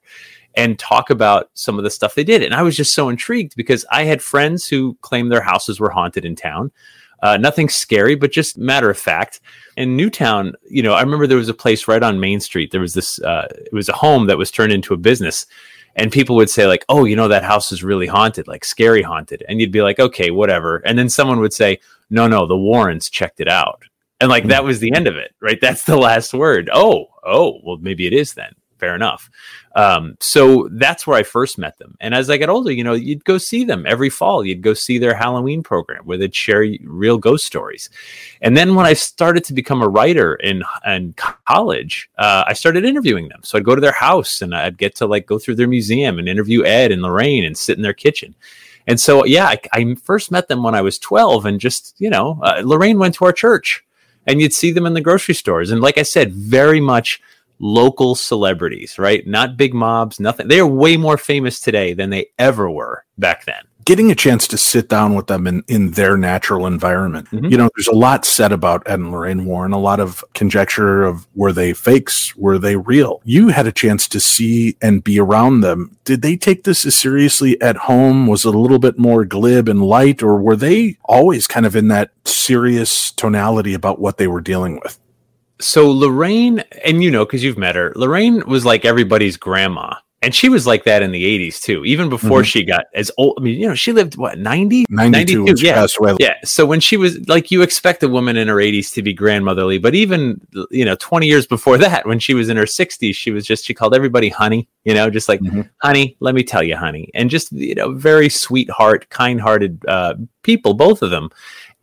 and 0.55 0.77
talk 0.77 1.09
about 1.09 1.49
some 1.53 1.77
of 1.77 1.83
the 1.83 1.89
stuff 1.89 2.15
they 2.15 2.23
did. 2.23 2.43
And 2.43 2.53
I 2.53 2.61
was 2.61 2.77
just 2.77 2.93
so 2.93 3.09
intrigued 3.09 3.55
because 3.55 3.85
I 3.91 4.03
had 4.03 4.21
friends 4.21 4.67
who 4.67 4.97
claimed 5.01 5.31
their 5.31 5.41
houses 5.41 5.79
were 5.79 5.89
haunted 5.89 6.25
in 6.25 6.35
town. 6.35 6.71
Uh, 7.23 7.37
nothing 7.37 7.69
scary, 7.69 8.15
but 8.15 8.33
just 8.33 8.57
matter 8.57 8.89
of 8.89 8.97
fact. 8.99 9.39
In 9.77 9.95
Newtown, 9.95 10.53
you 10.69 10.83
know, 10.83 10.93
I 10.93 11.01
remember 11.01 11.25
there 11.25 11.37
was 11.37 11.47
a 11.47 11.53
place 11.53 11.87
right 11.87 12.03
on 12.03 12.19
Main 12.19 12.41
Street. 12.41 12.69
There 12.71 12.81
was 12.81 12.93
this, 12.93 13.17
uh, 13.21 13.47
it 13.49 13.71
was 13.71 13.87
a 13.87 13.93
home 13.93 14.27
that 14.27 14.37
was 14.37 14.51
turned 14.51 14.73
into 14.73 14.93
a 14.93 14.97
business. 14.97 15.45
And 15.95 16.11
people 16.11 16.35
would 16.35 16.49
say, 16.49 16.67
like, 16.67 16.83
oh, 16.89 17.05
you 17.05 17.15
know, 17.15 17.29
that 17.29 17.43
house 17.43 17.71
is 17.71 17.81
really 17.81 18.07
haunted, 18.07 18.47
like 18.47 18.65
scary 18.65 19.01
haunted. 19.01 19.41
And 19.47 19.61
you'd 19.61 19.71
be 19.71 19.81
like, 19.81 19.99
okay, 19.99 20.31
whatever. 20.31 20.77
And 20.85 20.99
then 20.99 21.07
someone 21.07 21.39
would 21.39 21.53
say, 21.53 21.79
no, 22.09 22.27
no, 22.27 22.45
the 22.45 22.57
Warrens 22.57 23.09
checked 23.09 23.39
it 23.39 23.47
out. 23.47 23.83
And 24.19 24.29
like 24.29 24.47
that 24.47 24.65
was 24.65 24.79
the 24.79 24.93
end 24.93 25.07
of 25.07 25.15
it, 25.15 25.33
right? 25.39 25.61
That's 25.61 25.83
the 25.83 25.97
last 25.97 26.33
word. 26.33 26.69
Oh, 26.73 27.07
oh, 27.23 27.59
well, 27.63 27.77
maybe 27.77 28.05
it 28.05 28.13
is 28.13 28.33
then. 28.33 28.53
Fair 28.83 28.95
enough. 28.95 29.29
Um, 29.75 30.17
so 30.19 30.67
that's 30.73 31.07
where 31.07 31.17
I 31.17 31.23
first 31.23 31.57
met 31.57 31.77
them. 31.77 31.95
And 32.01 32.13
as 32.13 32.29
I 32.29 32.35
got 32.35 32.49
older, 32.49 32.69
you 32.69 32.83
know, 32.83 32.91
you'd 32.91 33.23
go 33.23 33.37
see 33.37 33.63
them 33.63 33.85
every 33.87 34.09
fall. 34.09 34.45
You'd 34.45 34.61
go 34.61 34.73
see 34.73 34.97
their 34.97 35.15
Halloween 35.15 35.63
program 35.63 36.03
where 36.03 36.17
they'd 36.17 36.35
share 36.35 36.65
real 36.83 37.17
ghost 37.17 37.45
stories. 37.45 37.89
And 38.41 38.57
then 38.57 38.75
when 38.75 38.85
I 38.85 38.91
started 38.91 39.45
to 39.45 39.53
become 39.53 39.81
a 39.81 39.87
writer 39.87 40.35
in 40.35 40.63
in 40.85 41.13
college, 41.13 42.09
uh, 42.17 42.43
I 42.45 42.51
started 42.51 42.83
interviewing 42.83 43.29
them. 43.29 43.39
So 43.43 43.57
I'd 43.57 43.63
go 43.63 43.73
to 43.73 43.79
their 43.79 43.93
house 43.93 44.41
and 44.41 44.53
I'd 44.53 44.77
get 44.77 44.95
to 44.95 45.05
like 45.05 45.27
go 45.27 45.39
through 45.39 45.55
their 45.55 45.69
museum 45.69 46.19
and 46.19 46.27
interview 46.27 46.65
Ed 46.65 46.91
and 46.91 47.01
Lorraine 47.01 47.45
and 47.45 47.57
sit 47.57 47.77
in 47.77 47.83
their 47.83 47.93
kitchen. 47.93 48.35
And 48.85 48.99
so, 48.99 49.23
yeah, 49.23 49.45
I, 49.45 49.59
I 49.71 49.95
first 49.95 50.29
met 50.29 50.49
them 50.49 50.61
when 50.61 50.75
I 50.75 50.81
was 50.81 50.99
12 50.99 51.45
and 51.45 51.57
just, 51.57 51.95
you 51.99 52.09
know, 52.09 52.37
uh, 52.43 52.61
Lorraine 52.65 52.99
went 52.99 53.15
to 53.15 53.23
our 53.23 53.31
church 53.31 53.81
and 54.27 54.41
you'd 54.41 54.53
see 54.53 54.71
them 54.71 54.85
in 54.85 54.93
the 54.93 54.99
grocery 54.99 55.35
stores. 55.35 55.71
And 55.71 55.79
like 55.79 55.97
I 55.97 56.03
said, 56.03 56.33
very 56.33 56.81
much 56.81 57.21
local 57.63 58.13
celebrities, 58.13 58.99
right? 58.99 59.25
Not 59.25 59.55
big 59.55 59.73
mobs, 59.73 60.19
nothing. 60.19 60.49
They 60.49 60.59
are 60.59 60.67
way 60.67 60.97
more 60.97 61.17
famous 61.17 61.61
today 61.61 61.93
than 61.93 62.09
they 62.09 62.27
ever 62.37 62.69
were 62.69 63.05
back 63.17 63.45
then. 63.45 63.63
Getting 63.85 64.11
a 64.11 64.15
chance 64.15 64.47
to 64.49 64.57
sit 64.57 64.89
down 64.89 65.15
with 65.15 65.27
them 65.27 65.47
in, 65.47 65.63
in 65.69 65.91
their 65.91 66.17
natural 66.17 66.67
environment. 66.67 67.29
Mhm. 67.31 67.49
You 67.49 67.57
know, 67.57 67.69
there's 67.75 67.87
a 67.87 67.95
lot 67.95 68.25
said 68.25 68.51
about 68.51 68.83
Ed 68.85 68.99
and 68.99 69.11
Lorraine 69.11 69.45
Warren, 69.45 69.71
a 69.71 69.79
lot 69.79 70.01
of 70.01 70.23
conjecture 70.33 71.03
of 71.03 71.25
were 71.35 71.53
they 71.53 71.73
fakes? 71.73 72.35
Were 72.35 72.57
they 72.57 72.75
real? 72.75 73.21
You 73.23 73.49
had 73.49 73.67
a 73.67 73.71
chance 73.71 74.07
to 74.09 74.19
see 74.19 74.75
and 74.81 75.03
be 75.03 75.17
around 75.19 75.61
them. 75.61 75.97
Did 76.03 76.21
they 76.21 76.35
take 76.35 76.63
this 76.65 76.85
as 76.85 76.95
seriously 76.95 77.61
at 77.61 77.75
home? 77.77 78.27
Was 78.27 78.45
it 78.45 78.55
a 78.55 78.59
little 78.59 78.79
bit 78.79 78.97
more 78.97 79.23
glib 79.25 79.69
and 79.69 79.81
light, 79.81 80.21
or 80.21 80.37
were 80.37 80.57
they 80.57 80.97
always 81.05 81.47
kind 81.47 81.65
of 81.65 81.75
in 81.75 81.87
that 81.89 82.11
serious 82.25 83.11
tonality 83.11 83.73
about 83.73 83.99
what 83.99 84.17
they 84.17 84.27
were 84.27 84.41
dealing 84.41 84.79
with? 84.83 84.97
So 85.63 85.89
Lorraine, 85.89 86.59
and 86.83 87.03
you 87.03 87.09
know, 87.11 87.25
because 87.25 87.43
you've 87.43 87.57
met 87.57 87.75
her, 87.75 87.93
Lorraine 87.95 88.43
was 88.47 88.65
like 88.65 88.85
everybody's 88.85 89.37
grandma. 89.37 89.95
And 90.21 90.33
she 90.33 90.47
was 90.47 90.65
like 90.65 90.85
that 90.85 91.03
in 91.03 91.11
the 91.11 91.21
80s 91.21 91.59
too, 91.61 91.83
even 91.83 92.07
before 92.07 92.43
Mhm. 92.43 92.45
she 92.45 92.63
got 92.63 92.85
as 92.95 93.11
old. 93.17 93.35
I 93.37 93.41
mean, 93.43 93.59
you 93.59 93.67
know, 93.67 93.75
she 93.75 93.91
lived 93.91 94.15
what, 94.15 94.39
90? 94.39 94.85
92, 94.89 95.43
when 95.43 95.57
she 95.57 95.65
yeah. 95.65 95.73
passed 95.73 95.97
away. 95.99 96.15
Yeah. 96.17 96.35
So 96.45 96.65
when 96.65 96.79
she 96.79 96.95
was 96.95 97.27
like, 97.27 97.51
you 97.51 97.61
expect 97.61 98.01
a 98.03 98.07
woman 98.07 98.37
in 98.37 98.47
her 98.47 98.55
80s 98.61 98.93
to 98.93 99.01
be 99.01 99.11
grandmotherly, 99.11 99.79
but 99.79 99.95
even, 99.95 100.39
you 100.71 100.85
know, 100.85 100.95
20 100.97 101.27
years 101.27 101.45
before 101.45 101.77
that, 101.85 102.07
when 102.07 102.19
she 102.19 102.33
was 102.33 102.47
in 102.47 102.55
her 102.55 102.63
60s, 102.63 103.13
she 103.15 103.31
was 103.31 103.45
just, 103.45 103.65
she 103.65 103.73
called 103.73 103.93
everybody 103.93 104.29
honey, 104.29 104.69
you 104.85 104.93
know, 104.93 105.09
just 105.09 105.27
like, 105.27 105.41
Mhm. 105.41 105.69
honey, 105.81 106.15
let 106.21 106.35
me 106.35 106.43
tell 106.43 106.63
you, 106.63 106.77
honey. 106.77 107.09
And 107.13 107.29
just, 107.29 107.51
you 107.51 107.75
know, 107.75 107.91
very 107.93 108.29
sweetheart, 108.29 109.09
kind 109.09 109.41
hearted 109.41 109.83
uh, 109.89 110.13
people, 110.41 110.73
both 110.73 111.01
of 111.01 111.09
them. 111.11 111.31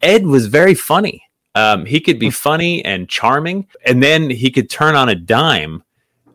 Ed 0.00 0.24
was 0.24 0.46
very 0.46 0.74
funny. 0.74 1.22
Um, 1.54 1.84
he 1.84 2.00
could 2.00 2.18
be 2.18 2.30
funny 2.30 2.84
and 2.84 3.08
charming, 3.08 3.66
and 3.84 4.02
then 4.02 4.30
he 4.30 4.50
could 4.50 4.70
turn 4.70 4.94
on 4.94 5.08
a 5.08 5.14
dime 5.14 5.82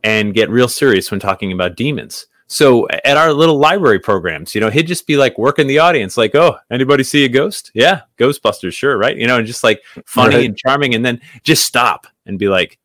and 0.03 0.33
get 0.33 0.49
real 0.49 0.67
serious 0.67 1.09
when 1.09 1.19
talking 1.19 1.51
about 1.51 1.75
demons. 1.77 2.27
So 2.47 2.87
at 2.89 3.17
our 3.17 3.33
little 3.33 3.57
library 3.57 3.97
programs, 3.99 4.53
you 4.53 4.61
know, 4.61 4.69
he'd 4.69 4.85
just 4.85 5.07
be 5.07 5.17
like 5.17 5.35
working 5.37 5.65
the 5.65 5.79
audience, 5.79 6.15
like, 6.15 6.35
"Oh, 6.35 6.57
anybody 6.69 7.03
see 7.03 7.25
a 7.25 7.29
ghost? 7.29 7.71
Yeah, 7.73 8.01
Ghostbusters, 8.19 8.73
sure, 8.73 8.97
right?" 8.97 9.17
You 9.17 9.25
know, 9.25 9.37
and 9.37 9.47
just 9.47 9.63
like 9.63 9.81
funny 10.05 10.35
Right. 10.35 10.45
and 10.45 10.55
charming, 10.57 10.93
and 10.93 11.03
then 11.03 11.19
just 11.43 11.65
stop 11.65 12.05
and 12.27 12.37
be 12.37 12.47
like, 12.47 12.77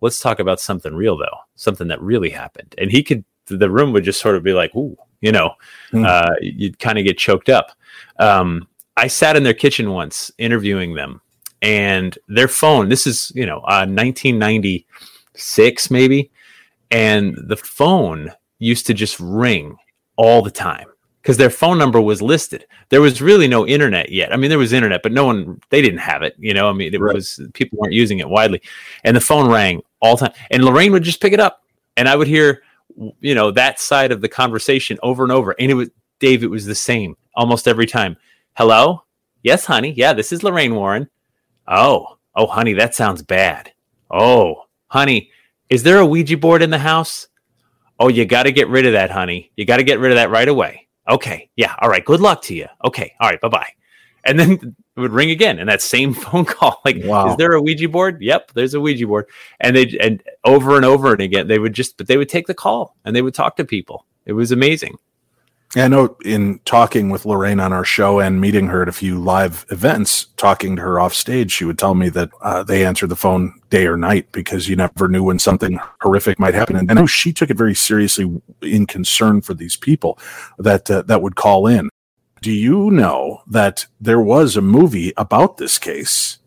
"Let's 0.00 0.18
talk 0.20 0.40
about 0.40 0.58
something 0.58 0.94
real, 0.94 1.16
though, 1.16 1.36
something 1.54 1.86
that 1.88 2.00
really 2.00 2.30
happened." 2.30 2.74
And 2.76 2.90
he 2.90 3.04
could, 3.04 3.24
the 3.46 3.70
room 3.70 3.92
would 3.92 4.02
just 4.04 4.20
sort 4.20 4.34
of 4.34 4.42
be 4.42 4.52
like, 4.52 4.74
"Ooh," 4.74 4.96
you 5.20 5.30
know, 5.30 5.54
Hmm. 5.92 6.04
uh, 6.04 6.34
you'd 6.40 6.80
kind 6.80 6.98
of 6.98 7.04
get 7.04 7.16
choked 7.16 7.48
up. 7.48 7.70
Um, 8.18 8.66
I 8.96 9.06
sat 9.06 9.36
in 9.36 9.44
their 9.44 9.54
kitchen 9.54 9.90
once 9.92 10.32
interviewing 10.38 10.94
them, 10.94 11.20
and 11.64 12.18
their 12.28 12.48
phone. 12.48 12.90
This 12.90 13.06
is 13.06 13.32
you 13.34 13.46
know, 13.46 13.58
uh, 13.60 13.86
1996 13.86 15.90
maybe, 15.90 16.30
and 16.90 17.36
the 17.48 17.56
phone 17.56 18.30
used 18.58 18.86
to 18.86 18.94
just 18.94 19.18
ring 19.18 19.76
all 20.16 20.42
the 20.42 20.50
time 20.50 20.86
because 21.22 21.38
their 21.38 21.50
phone 21.50 21.78
number 21.78 22.00
was 22.00 22.20
listed. 22.20 22.66
There 22.90 23.00
was 23.00 23.22
really 23.22 23.48
no 23.48 23.66
internet 23.66 24.12
yet. 24.12 24.32
I 24.32 24.36
mean, 24.36 24.50
there 24.50 24.58
was 24.58 24.72
internet, 24.74 25.02
but 25.02 25.12
no 25.12 25.24
one 25.24 25.60
they 25.70 25.80
didn't 25.80 26.00
have 26.00 26.22
it. 26.22 26.34
You 26.38 26.52
know, 26.54 26.68
I 26.68 26.72
mean, 26.72 26.94
it 26.94 27.00
Right. 27.00 27.14
was 27.14 27.40
people 27.54 27.78
weren't 27.78 27.94
using 27.94 28.18
it 28.18 28.28
widely, 28.28 28.60
and 29.02 29.16
the 29.16 29.20
phone 29.20 29.50
rang 29.50 29.82
all 30.00 30.16
the 30.16 30.28
time. 30.28 30.36
And 30.50 30.64
Lorraine 30.64 30.92
would 30.92 31.02
just 31.02 31.22
pick 31.22 31.32
it 31.32 31.40
up, 31.40 31.62
and 31.96 32.08
I 32.08 32.14
would 32.14 32.28
hear, 32.28 32.62
you 33.20 33.34
know, 33.34 33.50
that 33.52 33.80
side 33.80 34.12
of 34.12 34.20
the 34.20 34.28
conversation 34.28 34.98
over 35.02 35.22
and 35.22 35.32
over. 35.32 35.54
And 35.58 35.70
it 35.70 35.74
was 35.74 35.88
Dave. 36.20 36.44
It 36.44 36.50
was 36.50 36.66
the 36.66 36.74
same 36.74 37.16
almost 37.34 37.66
every 37.66 37.86
time. 37.86 38.16
Hello, 38.52 39.02
yes, 39.42 39.64
honey. 39.64 39.94
Yeah, 39.96 40.12
this 40.12 40.30
is 40.30 40.44
Lorraine 40.44 40.74
Warren. 40.74 41.08
Oh, 41.66 42.18
oh, 42.34 42.46
honey, 42.46 42.74
that 42.74 42.94
sounds 42.94 43.22
bad. 43.22 43.72
Oh, 44.10 44.64
honey, 44.88 45.30
is 45.70 45.82
there 45.82 45.98
a 45.98 46.06
Ouija 46.06 46.36
board 46.36 46.62
in 46.62 46.70
the 46.70 46.78
house? 46.78 47.28
Oh, 47.98 48.08
you 48.08 48.24
got 48.26 48.44
to 48.44 48.52
get 48.52 48.68
rid 48.68 48.86
of 48.86 48.92
that, 48.92 49.10
honey. 49.10 49.50
You 49.56 49.64
got 49.64 49.76
to 49.78 49.84
get 49.84 49.98
rid 50.00 50.10
of 50.12 50.16
that 50.16 50.30
right 50.30 50.48
away. 50.48 50.88
Okay. 51.08 51.48
Yeah. 51.56 51.74
All 51.80 51.88
right. 51.88 52.04
Good 52.04 52.20
luck 52.20 52.42
to 52.42 52.54
you. 52.54 52.66
Okay. 52.84 53.12
All 53.20 53.28
right. 53.30 53.40
Bye 53.40 53.48
bye. 53.48 53.68
And 54.24 54.38
then 54.40 54.52
it 54.96 55.00
would 55.00 55.12
ring 55.12 55.30
again 55.30 55.58
and 55.58 55.68
that 55.68 55.82
same 55.82 56.14
phone 56.14 56.44
call. 56.44 56.80
Like, 56.84 56.96
Wow. 57.04 57.30
is 57.30 57.36
there 57.36 57.52
a 57.52 57.60
Ouija 57.62 57.88
board? 57.88 58.20
Yep. 58.22 58.52
There's 58.54 58.74
a 58.74 58.80
Ouija 58.80 59.06
board. 59.06 59.26
And 59.60 59.76
they, 59.76 59.96
and 60.00 60.22
over 60.44 60.76
and 60.76 60.84
over 60.84 61.12
and 61.12 61.20
again, 61.20 61.46
they 61.46 61.58
would 61.58 61.74
just, 61.74 61.96
but 61.98 62.06
they 62.06 62.16
would 62.16 62.28
take 62.28 62.46
the 62.46 62.54
call 62.54 62.96
and 63.04 63.14
they 63.14 63.22
would 63.22 63.34
talk 63.34 63.56
to 63.56 63.64
people. 63.64 64.06
It 64.26 64.32
was 64.32 64.50
amazing. 64.50 64.96
I 65.76 65.88
know 65.88 66.16
in 66.24 66.60
talking 66.64 67.10
with 67.10 67.26
Lorraine 67.26 67.58
on 67.58 67.72
our 67.72 67.84
show 67.84 68.20
and 68.20 68.40
meeting 68.40 68.68
her 68.68 68.82
at 68.82 68.88
a 68.88 68.92
few 68.92 69.18
live 69.18 69.66
events, 69.70 70.26
talking 70.36 70.76
to 70.76 70.82
her 70.82 71.00
off 71.00 71.14
stage, 71.14 71.50
she 71.50 71.64
would 71.64 71.78
tell 71.78 71.94
me 71.94 72.08
that 72.10 72.30
uh, 72.42 72.62
they 72.62 72.84
answered 72.84 73.08
the 73.08 73.16
phone 73.16 73.60
day 73.70 73.86
or 73.86 73.96
night 73.96 74.30
because 74.30 74.68
you 74.68 74.76
never 74.76 75.08
knew 75.08 75.24
when 75.24 75.40
something 75.40 75.80
horrific 76.00 76.38
might 76.38 76.54
happen. 76.54 76.76
And 76.76 76.90
I 76.90 76.94
know 76.94 77.06
she 77.06 77.32
took 77.32 77.50
it 77.50 77.56
very 77.56 77.74
seriously 77.74 78.40
in 78.62 78.86
concern 78.86 79.40
for 79.40 79.54
these 79.54 79.76
people 79.76 80.18
that 80.58 80.88
uh, 80.90 81.02
that 81.02 81.22
would 81.22 81.34
call 81.34 81.66
in. 81.66 81.88
Do 82.40 82.52
you 82.52 82.90
know 82.90 83.42
that 83.46 83.86
there 84.00 84.20
was 84.20 84.56
a 84.56 84.62
movie 84.62 85.12
about 85.16 85.56
this 85.56 85.78
case 85.78 86.38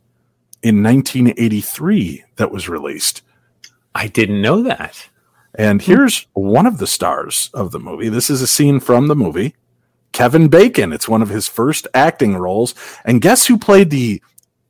in 0.62 0.84
1983 0.84 2.24
that 2.38 2.52
was 2.52 2.70
released? 2.70 3.24
I 3.94 4.08
didn't 4.08 4.42
know 4.42 4.62
that. 4.64 5.10
And 5.58 5.82
here's 5.82 6.28
one 6.34 6.68
of 6.68 6.78
the 6.78 6.88
stars 6.88 7.50
of 7.54 7.72
the 7.72 7.80
movie. 7.80 8.10
This 8.10 8.30
is 8.30 8.42
a 8.44 8.48
scene 8.48 8.80
from 8.80 9.08
the 9.08 9.16
movie. 9.16 9.56
Kevin 10.14 10.48
Bacon. 10.48 10.94
It's 10.94 11.10
one 11.10 11.22
of 11.24 11.30
his 11.30 11.48
first 11.48 11.88
acting 11.94 12.36
roles. 12.36 12.76
And 13.04 13.22
guess 13.22 13.48
who 13.48 13.58
played 13.58 13.90
the 13.90 14.22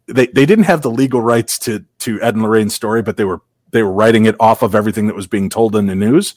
they, 0.08 0.28
they 0.28 0.46
didn't 0.46 0.64
have 0.66 0.82
the 0.82 0.90
legal 0.90 1.22
rights 1.22 1.60
to 1.60 1.84
to 2.00 2.22
Ed 2.22 2.36
and 2.36 2.44
Lorraine's 2.44 2.74
story, 2.74 3.02
but 3.02 3.18
they 3.18 3.26
were 3.26 3.42
they 3.72 3.84
were 3.84 3.92
writing 3.92 4.26
it 4.26 4.36
off 4.40 4.62
of 4.64 4.74
everything 4.74 5.08
that 5.08 5.16
was 5.16 5.28
being 5.28 5.50
told 5.50 5.76
in 5.76 5.88
the 5.88 5.96
news. 5.96 6.36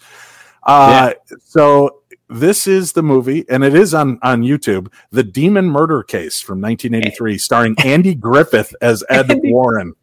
Uh 0.64 1.14
so 1.44 2.00
this 2.28 2.66
is 2.66 2.92
the 2.92 3.02
movie, 3.02 3.44
and 3.48 3.64
it 3.64 3.74
is 3.74 3.94
on 3.94 4.18
on 4.22 4.42
YouTube, 4.42 4.92
The 5.10 5.24
Demon 5.24 5.66
Murder 5.66 6.02
Case 6.02 6.40
from 6.40 6.60
1983, 6.60 7.38
starring 7.38 7.76
Andy 7.84 8.14
Griffith 8.14 8.74
as 8.80 9.04
Ed 9.08 9.30
Andy- 9.30 9.52
Warren. 9.52 9.94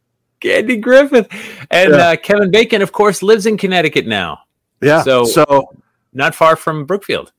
Andy 0.46 0.78
Griffith. 0.78 1.28
And 1.72 1.92
Yeah. 1.94 2.10
uh, 2.10 2.16
Kevin 2.16 2.52
Bacon, 2.52 2.82
of 2.82 2.92
course, 2.92 3.22
lives 3.24 3.46
in 3.46 3.58
Connecticut 3.58 4.06
now, 4.08 4.40
Yeah. 4.82 5.02
So- 5.04 5.26
so 5.26 5.70
not 6.14 6.36
far 6.36 6.56
from 6.56 6.86
Brookfield. 6.86 7.32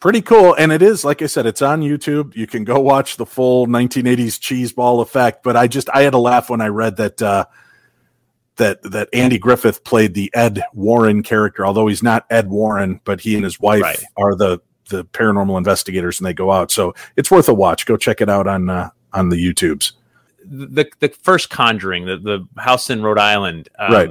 pretty 0.00 0.22
cool 0.22 0.54
and 0.54 0.70
it 0.70 0.80
is 0.80 1.04
like 1.04 1.22
i 1.22 1.26
said 1.26 1.44
it's 1.44 1.60
on 1.60 1.80
youtube 1.82 2.32
you 2.36 2.46
can 2.46 2.62
go 2.62 2.78
watch 2.78 3.16
the 3.16 3.26
full 3.26 3.66
1980s 3.66 4.38
cheese 4.38 4.72
ball 4.72 5.00
effect 5.00 5.42
but 5.42 5.56
i 5.56 5.66
just 5.66 5.90
i 5.92 6.02
had 6.02 6.14
a 6.14 6.18
laugh 6.18 6.48
when 6.48 6.60
i 6.60 6.68
read 6.68 6.96
that 6.96 7.20
uh 7.20 7.44
that 8.56 8.80
that 8.82 9.08
andy 9.12 9.38
griffith 9.38 9.82
played 9.82 10.14
the 10.14 10.30
ed 10.34 10.62
warren 10.72 11.20
character 11.24 11.66
although 11.66 11.88
he's 11.88 12.00
not 12.02 12.24
ed 12.30 12.48
warren 12.48 13.00
but 13.04 13.20
he 13.20 13.34
and 13.34 13.42
his 13.42 13.58
wife 13.58 13.82
Right. 13.82 14.00
are 14.16 14.36
the 14.36 14.60
the 14.88 15.04
paranormal 15.04 15.58
investigators 15.58 16.20
and 16.20 16.26
they 16.28 16.32
go 16.34 16.52
out 16.52 16.70
so 16.70 16.94
it's 17.16 17.30
worth 17.30 17.48
a 17.48 17.54
watch 17.54 17.84
go 17.84 17.96
check 17.96 18.20
it 18.20 18.28
out 18.28 18.46
on 18.46 18.70
uh 18.70 18.90
on 19.12 19.30
the 19.30 19.36
youtubes 19.36 19.92
the 20.50 20.90
the 21.00 21.08
first 21.08 21.50
Conjuring, 21.50 22.06
the 22.06 22.16
the 22.16 22.48
house 22.60 22.90
in 22.90 23.02
Rhode 23.02 23.18
Island, 23.18 23.68
um, 23.78 23.92
Right. 23.92 24.10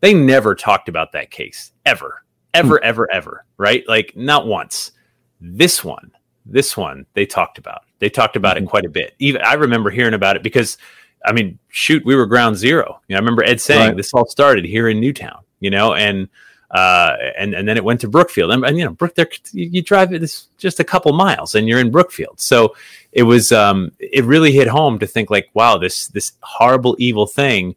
They 0.00 0.14
never 0.14 0.54
talked 0.54 0.88
about 0.88 1.12
that 1.12 1.30
case 1.32 1.72
ever, 1.84 2.22
ever, 2.54 2.82
ever, 2.84 3.10
ever. 3.12 3.44
Right? 3.56 3.84
Like 3.88 4.14
not 4.16 4.46
once. 4.46 4.92
This 5.40 5.84
one, 5.84 6.10
this 6.46 6.76
one, 6.76 7.06
they 7.14 7.24
talked 7.24 7.58
about. 7.58 7.82
They 8.00 8.10
talked 8.10 8.36
about 8.36 8.56
it 8.56 8.66
quite 8.66 8.84
a 8.84 8.88
bit. 8.88 9.14
Even 9.18 9.40
I 9.42 9.54
remember 9.54 9.88
hearing 9.90 10.14
about 10.14 10.34
it 10.34 10.42
because, 10.42 10.78
I 11.24 11.32
mean, 11.32 11.58
shoot, 11.68 12.04
we 12.04 12.16
were 12.16 12.26
ground 12.26 12.56
zero. 12.56 13.00
You 13.06 13.14
know, 13.14 13.18
I 13.18 13.20
remember 13.20 13.44
Ed 13.44 13.60
saying 13.60 13.88
Right. 13.88 13.96
this 13.96 14.12
all 14.12 14.28
started 14.28 14.64
here 14.64 14.88
in 14.88 15.00
Newtown. 15.00 15.42
You 15.60 15.70
know, 15.70 15.94
and 15.94 16.28
uh, 16.70 17.16
and 17.36 17.54
and 17.54 17.66
then 17.66 17.76
it 17.76 17.84
went 17.84 18.00
to 18.02 18.08
Brookfield, 18.08 18.50
and, 18.50 18.64
and 18.64 18.78
you 18.78 18.84
know, 18.84 18.92
Brook, 18.92 19.14
there 19.14 19.28
you, 19.52 19.68
you 19.72 19.82
drive 19.82 20.12
it 20.12 20.22
it's 20.22 20.48
just 20.58 20.80
a 20.80 20.84
couple 20.84 21.12
miles, 21.12 21.54
and 21.54 21.66
you're 21.66 21.80
in 21.80 21.90
Brookfield. 21.90 22.38
So 22.40 22.74
it 23.12 23.22
was 23.22 23.52
um 23.52 23.90
it 23.98 24.24
really 24.24 24.52
hit 24.52 24.68
home 24.68 24.98
to 24.98 25.06
think 25.06 25.30
like 25.30 25.48
wow 25.54 25.78
this 25.78 26.08
this 26.08 26.32
horrible 26.42 26.96
evil 26.98 27.26
thing 27.26 27.74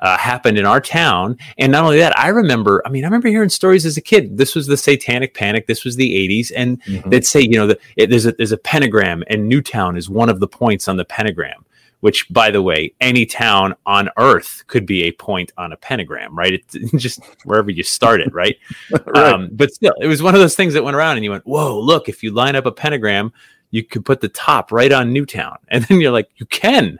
uh, 0.00 0.16
happened 0.16 0.56
in 0.56 0.64
our 0.64 0.80
town. 0.80 1.36
And 1.58 1.72
not 1.72 1.84
only 1.84 1.98
that 1.98 2.18
i 2.18 2.28
remember 2.28 2.82
i 2.86 2.88
mean 2.88 3.04
i 3.04 3.06
remember 3.06 3.28
hearing 3.28 3.50
stories 3.50 3.84
as 3.84 3.96
a 3.96 4.00
kid. 4.00 4.38
This 4.38 4.54
was 4.54 4.66
the 4.66 4.76
satanic 4.76 5.34
panic. 5.34 5.66
This 5.66 5.84
was 5.84 5.96
the 5.96 6.10
80s 6.28 6.52
and 6.56 6.80
they'd 7.06 7.26
say 7.26 7.40
you 7.40 7.56
know 7.56 7.66
the, 7.66 7.78
it, 7.96 8.10
there's 8.10 8.26
a 8.26 8.32
there's 8.32 8.52
a 8.52 8.58
pentagram 8.58 9.22
and 9.28 9.48
newtown 9.48 9.96
is 9.96 10.08
one 10.08 10.28
of 10.28 10.40
the 10.40 10.48
points 10.48 10.88
on 10.88 10.96
the 10.96 11.04
pentagram 11.04 11.64
which 12.00 12.26
by 12.32 12.50
the 12.50 12.62
way 12.62 12.94
any 13.00 13.26
town 13.26 13.74
on 13.84 14.08
earth 14.16 14.64
could 14.66 14.86
be 14.86 15.04
a 15.04 15.12
point 15.12 15.52
on 15.58 15.72
a 15.72 15.76
pentagram 15.76 16.36
right? 16.36 16.54
It 16.54 16.96
just 16.96 17.20
wherever 17.44 17.70
you 17.70 17.82
start 17.82 18.20
it 18.20 18.32
right? 18.32 18.56
Right. 19.06 19.32
um, 19.32 19.48
but 19.52 19.72
still, 19.72 19.94
it 20.00 20.06
was 20.06 20.22
one 20.22 20.34
of 20.34 20.40
those 20.40 20.54
things 20.54 20.74
that 20.74 20.84
went 20.84 20.96
around, 20.96 21.16
and 21.16 21.24
you 21.24 21.30
went, 21.30 21.46
"Whoa! 21.46 21.78
Look, 21.80 22.08
if 22.08 22.22
you 22.22 22.32
line 22.32 22.54
up 22.54 22.66
a 22.66 22.72
pentagram, 22.72 23.32
you 23.70 23.82
could 23.84 24.04
put 24.04 24.20
the 24.20 24.28
top 24.28 24.72
right 24.72 24.92
on 24.92 25.12
Newtown." 25.12 25.56
And 25.68 25.84
then 25.84 26.00
you're 26.00 26.12
like, 26.12 26.28
"You 26.36 26.46
can, 26.46 26.98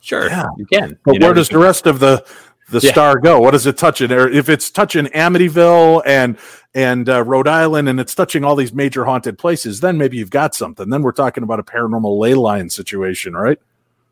sure, 0.00 0.28
Yeah. 0.28 0.46
you 0.56 0.66
can." 0.66 0.98
But 1.04 1.14
You 1.14 1.20
know, 1.20 1.26
where 1.26 1.34
does 1.34 1.48
the 1.48 1.58
rest 1.58 1.86
of 1.86 2.00
the 2.00 2.24
the 2.68 2.80
Yeah. 2.80 2.90
star 2.90 3.18
go? 3.20 3.38
What 3.40 3.52
does 3.52 3.66
it 3.66 3.78
touch 3.78 4.00
it? 4.00 4.10
Or 4.10 4.28
if 4.28 4.48
it's 4.48 4.70
touching 4.70 5.06
Amityville 5.06 6.02
and 6.04 6.36
and 6.74 7.08
uh, 7.08 7.22
Rhode 7.22 7.48
Island, 7.48 7.88
and 7.88 7.98
it's 8.00 8.14
touching 8.14 8.44
all 8.44 8.56
these 8.56 8.72
major 8.74 9.04
haunted 9.04 9.38
places, 9.38 9.80
then 9.80 9.96
maybe 9.96 10.16
you've 10.18 10.30
got 10.30 10.54
something. 10.54 10.90
Then 10.90 11.02
we're 11.02 11.12
talking 11.12 11.42
about 11.44 11.60
a 11.60 11.62
paranormal 11.62 12.18
ley 12.18 12.34
line 12.34 12.68
situation, 12.68 13.34
right? 13.34 13.58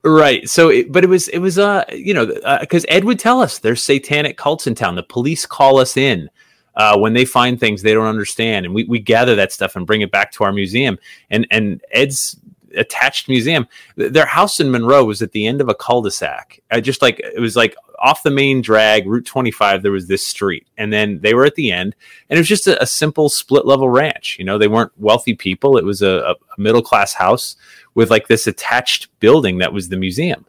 right? 0.02 0.48
So, 0.48 0.68
it, 0.70 0.92
but 0.92 1.02
it 1.04 1.08
was 1.08 1.28
it 1.28 1.40
was 1.40 1.58
uh 1.58 1.84
you 1.92 2.14
know 2.14 2.26
because 2.60 2.86
Ed 2.88 3.04
would 3.04 3.18
tell 3.18 3.40
us 3.42 3.58
there's 3.58 3.82
satanic 3.82 4.36
cults 4.36 4.66
in 4.66 4.74
town. 4.74 4.94
The 4.94 5.02
police 5.02 5.46
call 5.46 5.78
us 5.78 5.96
in. 5.96 6.30
Uh, 6.76 6.98
when 6.98 7.12
they 7.12 7.24
find 7.24 7.58
things 7.58 7.82
they 7.82 7.94
don't 7.94 8.06
understand, 8.06 8.66
and 8.66 8.74
we, 8.74 8.84
we 8.84 8.98
gather 8.98 9.34
that 9.36 9.52
stuff 9.52 9.76
and 9.76 9.86
bring 9.86 10.00
it 10.00 10.10
back 10.10 10.32
to 10.32 10.44
our 10.44 10.52
museum. 10.52 10.98
And 11.30 11.46
and 11.50 11.80
Ed's 11.92 12.36
attached 12.76 13.28
museum, 13.28 13.68
their 13.96 14.26
house 14.26 14.60
in 14.60 14.70
Monroe 14.70 15.04
was 15.04 15.22
at 15.22 15.32
the 15.32 15.46
end 15.46 15.60
of 15.60 15.68
a 15.68 15.74
cul-de-sac. 15.74 16.60
Uh, 16.70 16.80
just 16.80 17.02
like 17.02 17.20
it 17.20 17.40
was 17.40 17.56
like 17.56 17.76
off 18.00 18.22
the 18.22 18.30
main 18.30 18.60
drag, 18.60 19.06
Route 19.06 19.24
25. 19.24 19.82
There 19.82 19.92
was 19.92 20.08
this 20.08 20.26
street, 20.26 20.66
and 20.76 20.92
then 20.92 21.20
they 21.20 21.34
were 21.34 21.44
at 21.44 21.54
the 21.54 21.72
end, 21.72 21.94
and 22.28 22.36
it 22.36 22.40
was 22.40 22.48
just 22.48 22.66
a, 22.66 22.80
a 22.82 22.86
simple 22.86 23.28
split 23.28 23.66
level 23.66 23.88
ranch. 23.88 24.36
You 24.38 24.44
know, 24.44 24.58
they 24.58 24.68
weren't 24.68 24.92
wealthy 24.98 25.34
people. 25.34 25.76
It 25.76 25.84
was 25.84 26.02
a, 26.02 26.34
a 26.58 26.60
middle 26.60 26.82
class 26.82 27.14
house 27.14 27.56
with 27.94 28.10
like 28.10 28.26
this 28.28 28.46
attached 28.46 29.08
building 29.20 29.58
that 29.58 29.72
was 29.72 29.88
the 29.88 29.96
museum 29.96 30.44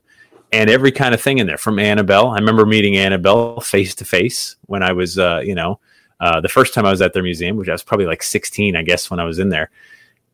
and 0.52 0.70
every 0.70 0.92
kind 0.92 1.14
of 1.14 1.22
thing 1.22 1.40
in 1.40 1.48
there 1.48 1.58
from 1.58 1.80
Annabelle. 1.80 2.30
I 2.30 2.36
remember 2.36 2.66
meeting 2.66 2.96
Annabelle 2.96 3.60
face 3.60 3.94
to 3.96 4.06
face 4.06 4.56
when 4.68 4.84
I 4.84 4.94
was, 4.94 5.20
uh, 5.20 5.42
you 5.44 5.56
know, 5.56 5.80
uh, 6.26 6.42
the 6.42 6.50
first 6.50 6.74
time 6.74 6.86
I 6.86 6.92
was 6.92 7.02
at 7.02 7.14
their 7.14 7.24
museum, 7.24 7.56
which 7.58 7.70
I 7.70 7.72
was 7.72 7.84
probably 7.84 8.06
like 8.08 8.24
16, 8.24 8.76
I 8.76 8.84
guess, 8.84 9.10
when 9.12 9.20
I 9.20 9.26
was 9.26 9.40
in 9.40 9.50
there. 9.50 9.70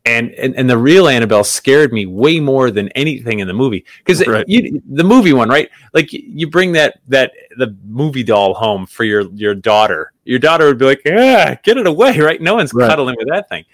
And, 0.04 0.32
and 0.32 0.56
and 0.56 0.68
the 0.68 0.76
real 0.78 1.06
Annabelle 1.06 1.44
scared 1.44 1.92
me 1.92 2.06
way 2.06 2.40
more 2.40 2.72
than 2.72 2.88
anything 3.02 3.38
in 3.38 3.46
the 3.46 3.54
movie 3.54 3.84
because 4.04 4.26
Right. 4.26 4.44
the 4.48 5.04
movie 5.04 5.32
one 5.32 5.48
right 5.48 5.70
like 5.94 6.12
you 6.12 6.48
bring 6.50 6.72
that 6.72 6.98
that 7.06 7.30
the 7.56 7.76
movie 7.86 8.24
doll 8.24 8.52
home 8.54 8.84
for 8.84 9.04
your 9.04 9.30
your 9.32 9.54
daughter 9.54 10.12
your 10.24 10.40
daughter 10.40 10.66
would 10.66 10.78
be 10.78 10.86
like 10.86 11.02
yeah 11.04 11.54
get 11.62 11.76
it 11.76 11.86
away 11.86 12.18
right 12.28 12.40
no 12.40 12.56
one's 12.56 12.74
Right. 12.74 12.88
cuddling 12.90 13.14
with 13.16 13.28
that 13.28 13.48
thing 13.48 13.64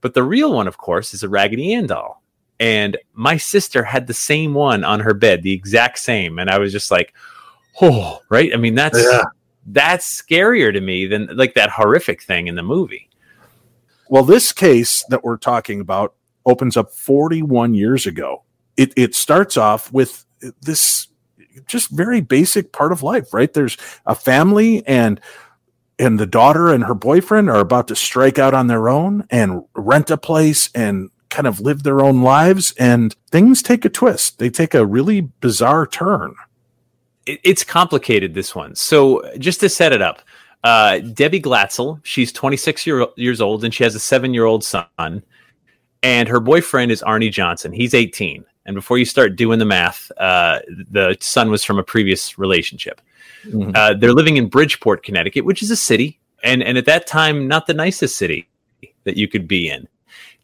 but 0.00 0.14
the 0.14 0.22
real 0.24 0.52
one 0.52 0.66
of 0.66 0.78
course 0.78 1.14
is 1.14 1.22
a 1.22 1.28
Raggedy 1.28 1.72
Ann 1.74 1.86
doll 1.86 2.24
and 2.58 2.96
my 3.14 3.36
sister 3.36 3.84
had 3.84 4.08
the 4.08 4.14
same 4.14 4.54
one 4.54 4.82
on 4.82 4.98
her 4.98 5.14
bed 5.14 5.44
the 5.44 5.52
exact 5.52 6.00
same 6.00 6.40
and 6.40 6.50
I 6.50 6.58
was 6.58 6.72
just 6.72 6.90
like 6.90 7.14
oh 7.80 8.18
right 8.30 8.50
I 8.52 8.56
mean 8.56 8.74
that's 8.74 8.98
Yeah. 9.00 9.22
That's 9.72 10.22
scarier 10.22 10.72
to 10.72 10.80
me 10.80 11.06
than 11.06 11.28
like 11.36 11.54
that 11.54 11.70
horrific 11.70 12.22
thing 12.22 12.46
in 12.48 12.56
the 12.56 12.62
movie 12.62 13.08
Well, 14.08 14.24
this 14.24 14.52
case 14.52 15.04
that 15.10 15.24
we're 15.24 15.38
talking 15.38 15.80
about 15.80 16.14
opens 16.46 16.76
up 16.76 16.92
41 16.92 17.74
years 17.74 18.06
ago. 18.06 18.44
It, 18.76 18.92
it 18.96 19.14
starts 19.14 19.56
off 19.56 19.92
with 19.92 20.24
this 20.62 21.08
just 21.66 21.90
very 21.90 22.20
basic 22.20 22.72
part 22.72 22.92
of 22.92 23.02
life, 23.02 23.34
right? 23.34 23.52
There's 23.52 23.76
a 24.06 24.14
family 24.14 24.86
and 24.86 25.20
and 25.98 26.18
the 26.20 26.26
daughter 26.26 26.72
and 26.72 26.84
her 26.84 26.94
boyfriend 26.94 27.50
are 27.50 27.60
about 27.60 27.88
to 27.88 27.96
strike 27.96 28.38
out 28.38 28.54
on 28.54 28.68
their 28.68 28.88
own 28.88 29.26
and 29.30 29.64
rent 29.74 30.10
a 30.10 30.16
place 30.16 30.70
and 30.74 31.10
kind 31.30 31.46
of 31.46 31.60
live 31.60 31.82
their 31.82 32.00
own 32.00 32.22
lives 32.22 32.72
and 32.78 33.16
things 33.30 33.62
take 33.62 33.84
a 33.84 33.88
twist. 33.88 34.38
They 34.38 34.50
take 34.50 34.74
a 34.74 34.86
really 34.86 35.22
bizarre 35.22 35.86
turn. 35.86 36.36
It, 37.28 37.40
it's 37.44 37.64
complicated 37.64 38.34
this 38.34 38.54
one. 38.54 38.74
So 38.74 39.22
just 39.38 39.60
to 39.60 39.68
set 39.68 39.92
it 39.92 40.02
up, 40.02 40.22
uh, 40.64 40.98
Debbie 40.98 41.40
Glatzel, 41.40 42.00
she's 42.04 42.32
26 42.32 42.86
year, 42.86 43.06
years 43.16 43.40
old 43.40 43.64
and 43.64 43.72
she 43.72 43.84
has 43.84 43.94
a 43.94 44.00
seven 44.00 44.34
year 44.34 44.44
old 44.44 44.64
son. 44.64 45.22
And 46.02 46.28
her 46.28 46.40
boyfriend 46.40 46.92
is 46.92 47.02
Arne 47.02 47.30
Johnson. 47.30 47.72
He's 47.72 47.94
18. 47.94 48.44
And 48.66 48.74
before 48.74 48.98
you 48.98 49.04
start 49.04 49.34
doing 49.34 49.58
the 49.58 49.64
math, 49.64 50.12
uh, 50.18 50.60
the 50.68 51.16
son 51.20 51.50
was 51.50 51.64
from 51.64 51.78
a 51.78 51.82
previous 51.82 52.38
relationship. 52.38 53.00
Mm-hmm. 53.46 53.70
Uh, 53.74 53.94
they're 53.94 54.12
living 54.12 54.36
in 54.36 54.48
Bridgeport, 54.48 55.02
Connecticut, 55.02 55.46
which 55.46 55.62
is 55.62 55.70
a 55.70 55.76
city, 55.76 56.18
and 56.44 56.62
and 56.62 56.76
at 56.76 56.84
that 56.84 57.06
time, 57.06 57.48
not 57.48 57.66
the 57.66 57.72
nicest 57.72 58.16
city 58.16 58.46
that 59.04 59.16
you 59.16 59.26
could 59.26 59.48
be 59.48 59.70
in. 59.70 59.88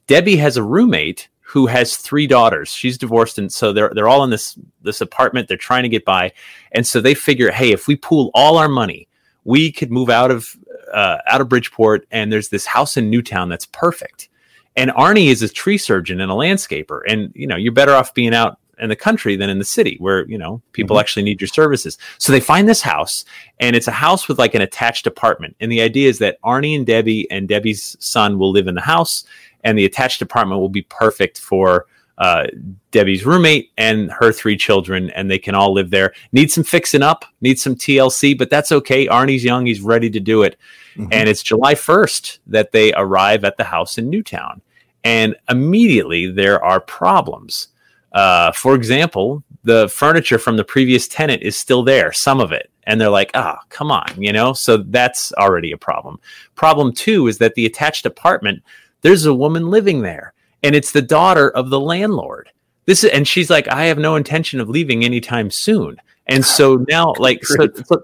Debbie 0.07 0.37
has 0.37 0.57
a 0.57 0.63
roommate 0.63 1.29
who 1.47 1.67
has 1.67 1.97
three 1.97 2.27
daughters. 2.27 2.71
She's 2.71 2.99
divorced, 2.99 3.39
and 3.39 3.53
so 3.53 3.73
they're 3.73 3.93
they're 3.95 4.09
all 4.09 4.25
in 4.25 4.31
this 4.31 4.59
this 4.83 5.01
apartment. 5.01 5.47
They're 5.47 5.57
trying 5.57 5.83
to 5.83 5.89
get 5.89 6.05
by, 6.05 6.33
and 6.73 6.87
so 6.87 7.01
they 7.01 7.15
figure, 7.15 7.51
hey, 7.51 7.71
if 7.71 7.87
we 7.87 7.97
pool 7.97 8.31
all 8.35 8.57
our 8.57 8.69
money, 8.69 9.09
we 9.45 9.71
could 9.71 9.93
move 9.93 10.09
out 10.09 10.31
of 10.31 10.57
uh, 10.93 11.19
out 11.27 11.41
of 11.41 11.49
Bridgeport, 11.49 12.07
and 12.11 12.33
there's 12.33 12.49
this 12.49 12.67
house 12.67 12.97
in 12.97 13.11
Newtown 13.11 13.49
that's 13.49 13.67
perfect. 13.67 14.29
And 14.77 14.91
Arne 14.93 15.19
is 15.19 15.43
a 15.43 15.49
tree 15.49 15.79
surgeon 15.79 16.21
and 16.21 16.33
a 16.33 16.35
landscaper, 16.35 17.01
and 17.07 17.31
you 17.35 17.47
know 17.47 17.57
you're 17.57 17.73
better 17.73 17.95
off 17.95 18.15
being 18.15 18.35
out 18.35 18.59
in 18.79 18.89
the 18.89 18.97
country 18.97 19.37
than 19.37 19.51
in 19.51 19.59
the 19.59 19.65
city 19.65 19.97
where 20.01 20.27
you 20.29 20.39
know 20.39 20.61
people 20.73 20.97
mm-hmm. 20.97 21.01
actually 21.01 21.23
need 21.23 21.41
your 21.41 21.49
services 21.49 21.99
so 22.19 22.33
they 22.33 22.41
find 22.41 22.69
this 22.69 22.83
house 22.83 23.25
and 23.61 23.77
it's 23.77 23.89
a 23.89 23.93
house 23.93 24.29
with 24.29 24.39
like 24.39 24.55
an 24.55 24.63
attached 24.63 25.07
apartment 25.07 25.55
and 25.61 25.71
the 25.71 25.81
idea 25.81 26.09
is 26.09 26.19
that 26.19 26.39
arne 26.43 26.65
and 26.65 26.87
debbie 26.87 27.31
and 27.31 27.49
debbie's 27.49 27.97
son 28.01 28.39
will 28.39 28.51
live 28.51 28.67
in 28.67 28.75
the 28.75 28.81
house 28.81 29.25
and 29.65 29.79
the 29.79 29.85
attached 29.85 30.23
apartment 30.23 30.61
will 30.61 30.69
be 30.69 30.83
perfect 30.83 31.41
for 31.41 31.87
uh, 32.19 32.47
debbie's 32.93 33.27
roommate 33.27 33.73
and 33.77 34.11
her 34.13 34.31
three 34.31 34.57
children 34.57 35.11
and 35.11 35.29
they 35.29 35.39
can 35.39 35.55
all 35.57 35.73
live 35.73 35.91
there 35.91 36.13
need 36.31 36.49
some 36.49 36.63
fixing 36.63 37.03
up 37.03 37.25
need 37.41 37.59
some 37.59 37.75
tlc 37.75 38.39
but 38.39 38.49
that's 38.51 38.71
okay 38.71 39.09
arne's 39.09 39.43
young 39.43 39.67
he's 39.67 39.81
ready 39.81 40.09
to 40.09 40.21
do 40.21 40.45
it 40.45 40.57
mm-hmm. 40.95 41.13
and 41.13 41.29
it's 41.29 41.43
july 41.43 41.75
1st 41.75 42.39
that 42.47 42.71
they 42.71 42.93
arrive 42.93 43.43
at 43.43 43.57
the 43.57 43.65
house 43.65 43.99
in 43.99 44.09
newtown 44.09 44.61
and 45.03 45.35
immediately 45.49 46.31
there 46.31 46.63
are 46.63 46.79
problems 46.79 47.69
uh, 48.15 48.53
for 48.53 48.77
example, 48.77 49.43
the 49.65 49.89
furniture 49.89 50.39
from 50.39 50.57
the 50.57 50.65
previous 50.65 51.09
tenant 51.09 51.43
is 51.43 51.57
still 51.57 51.83
there, 51.83 52.13
some 52.13 52.41
of 52.41 52.53
it. 52.53 52.71
And 52.85 53.01
they're 53.01 53.11
like, 53.11 53.33
ah, 53.35 53.59
oh, 53.59 53.65
come 53.71 53.91
on, 53.91 54.07
you 54.17 54.33
know? 54.33 54.53
So 54.53 54.77
that's 54.77 55.33
already 55.33 55.73
a 55.73 55.77
problem. 55.77 56.21
Problem 56.55 56.93
two 56.93 57.27
is 57.27 57.39
that 57.39 57.55
the 57.55 57.67
attached 57.67 58.07
apartment, 58.07 58.63
there's 59.05 59.27
a 59.27 59.35
woman 59.35 59.69
living 59.69 60.01
there, 60.01 60.33
and 60.63 60.75
it's 60.75 60.93
the 60.93 61.03
daughter 61.03 61.51
of 61.51 61.69
the 61.69 61.79
landlord. 61.79 62.49
This 62.87 63.05
is, 63.05 63.11
and 63.11 63.29
she's 63.29 63.51
like, 63.51 63.69
I 63.69 63.85
have 63.85 63.99
no 63.99 64.17
intention 64.17 64.61
of 64.61 64.71
leaving 64.71 65.05
anytime 65.05 65.51
soon. 65.51 65.99
And 66.27 66.45
so 66.57 66.85
now, 66.89 67.13
like, 67.19 67.45
so, 67.45 67.69
so 67.87 68.03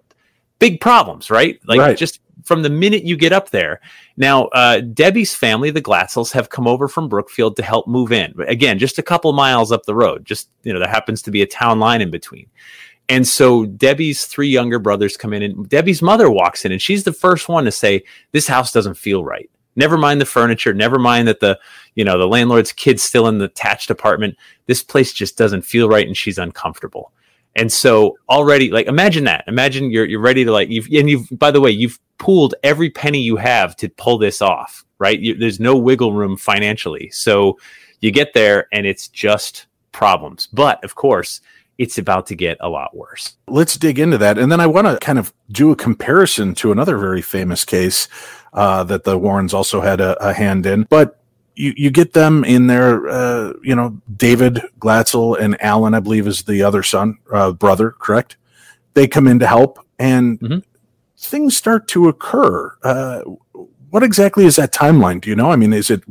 big 0.58 0.78
problems, 0.80 1.30
right? 1.30 1.58
Like, 1.66 1.80
right. 1.80 1.96
just 1.96 2.20
from 2.44 2.62
the 2.62 2.70
minute 2.70 3.04
you 3.04 3.16
get 3.16 3.32
up 3.32 3.48
there. 3.48 3.80
Now, 4.18 4.44
uh, 4.48 4.80
Debbie's 4.80 5.34
family, 5.34 5.70
the 5.70 5.80
Glatzels, 5.80 6.32
have 6.32 6.50
come 6.50 6.66
over 6.66 6.86
from 6.86 7.08
Brookfield 7.08 7.56
to 7.56 7.62
help 7.62 7.88
move 7.88 8.12
in. 8.12 8.34
Again, 8.46 8.78
just 8.78 8.98
a 8.98 9.02
couple 9.02 9.32
miles 9.32 9.72
up 9.72 9.84
the 9.84 9.94
road. 9.94 10.26
Just 10.26 10.50
you 10.64 10.72
know, 10.72 10.78
there 10.78 10.88
happens 10.88 11.22
to 11.22 11.30
be 11.30 11.40
a 11.40 11.46
town 11.46 11.78
line 11.80 12.02
in 12.02 12.10
between. 12.10 12.46
And 13.08 13.26
so 13.26 13.66
Debbie's 13.66 14.26
three 14.26 14.48
younger 14.48 14.78
brothers 14.78 15.16
come 15.16 15.32
in, 15.32 15.42
and 15.42 15.68
Debbie's 15.68 16.02
mother 16.02 16.30
walks 16.30 16.64
in, 16.64 16.72
and 16.72 16.80
she's 16.80 17.04
the 17.04 17.12
first 17.12 17.48
one 17.48 17.64
to 17.64 17.72
say, 17.72 18.04
"This 18.32 18.46
house 18.46 18.70
doesn't 18.70 18.94
feel 18.94 19.24
right." 19.24 19.49
Never 19.76 19.96
mind 19.96 20.20
the 20.20 20.26
furniture. 20.26 20.74
Never 20.74 20.98
mind 20.98 21.28
that 21.28 21.40
the 21.40 21.58
you 21.94 22.04
know 22.04 22.18
the 22.18 22.26
landlord's 22.26 22.72
kid's 22.72 23.02
still 23.02 23.28
in 23.28 23.38
the 23.38 23.44
attached 23.46 23.90
apartment. 23.90 24.36
This 24.66 24.82
place 24.82 25.12
just 25.12 25.36
doesn't 25.36 25.62
feel 25.62 25.88
right, 25.88 26.06
and 26.06 26.16
she's 26.16 26.38
uncomfortable. 26.38 27.12
And 27.56 27.72
so 27.72 28.16
already, 28.28 28.70
like, 28.70 28.86
imagine 28.86 29.24
that. 29.24 29.44
Imagine 29.46 29.90
you're 29.90 30.04
you're 30.04 30.20
ready 30.20 30.44
to 30.44 30.52
like 30.52 30.70
you've 30.70 30.86
and 30.92 31.10
you've 31.10 31.28
by 31.32 31.50
the 31.50 31.60
way 31.60 31.70
you've 31.70 31.98
pooled 32.18 32.54
every 32.62 32.90
penny 32.90 33.20
you 33.20 33.36
have 33.36 33.76
to 33.76 33.88
pull 33.88 34.18
this 34.18 34.42
off, 34.42 34.84
right? 34.98 35.18
You, 35.18 35.34
there's 35.36 35.60
no 35.60 35.76
wiggle 35.76 36.12
room 36.12 36.36
financially, 36.36 37.10
so 37.10 37.58
you 38.00 38.10
get 38.10 38.34
there 38.34 38.66
and 38.72 38.86
it's 38.86 39.08
just 39.08 39.66
problems. 39.92 40.48
But 40.52 40.82
of 40.84 40.94
course, 40.94 41.40
it's 41.80 41.96
about 41.96 42.26
to 42.26 42.34
get 42.34 42.58
a 42.60 42.68
lot 42.68 42.94
worse. 42.94 43.36
Let's 43.48 43.78
dig 43.78 43.98
into 43.98 44.18
that, 44.18 44.36
and 44.36 44.52
then 44.52 44.60
I 44.60 44.66
want 44.66 44.86
to 44.86 44.98
kind 44.98 45.18
of 45.18 45.32
do 45.50 45.72
a 45.72 45.76
comparison 45.76 46.54
to 46.56 46.72
another 46.72 46.98
very 46.98 47.22
famous 47.22 47.64
case 47.64 48.06
uh, 48.52 48.84
that 48.84 49.04
the 49.04 49.16
Warrens 49.16 49.54
also 49.54 49.80
had 49.80 49.98
a, 49.98 50.14
a 50.22 50.34
hand 50.34 50.66
in, 50.66 50.82
but 50.90 51.22
you, 51.56 51.72
you 51.78 51.90
get 51.90 52.12
them 52.12 52.44
in 52.44 52.66
there, 52.66 53.08
uh, 53.08 53.54
you 53.62 53.74
know, 53.74 53.98
David 54.14 54.60
Glatzel 54.78 55.40
and 55.40 55.60
Alan, 55.62 55.94
I 55.94 56.00
believe, 56.00 56.26
is 56.26 56.42
the 56.42 56.62
other 56.62 56.82
son, 56.82 57.16
uh, 57.32 57.52
brother, 57.52 57.92
correct? 57.92 58.36
They 58.92 59.08
come 59.08 59.26
in 59.26 59.38
to 59.38 59.46
help, 59.46 59.78
and 59.98 60.38
mm-hmm. 60.38 60.58
things 61.16 61.56
start 61.56 61.88
to 61.88 62.08
occur. 62.08 62.76
Uh, 62.82 63.22
what 63.90 64.02
exactly 64.02 64.44
is 64.46 64.56
that 64.56 64.72
timeline? 64.72 65.20
Do 65.20 65.30
you 65.30 65.36
know? 65.36 65.50
I 65.50 65.56
mean, 65.56 65.72
is 65.72 65.90
it 65.90 66.02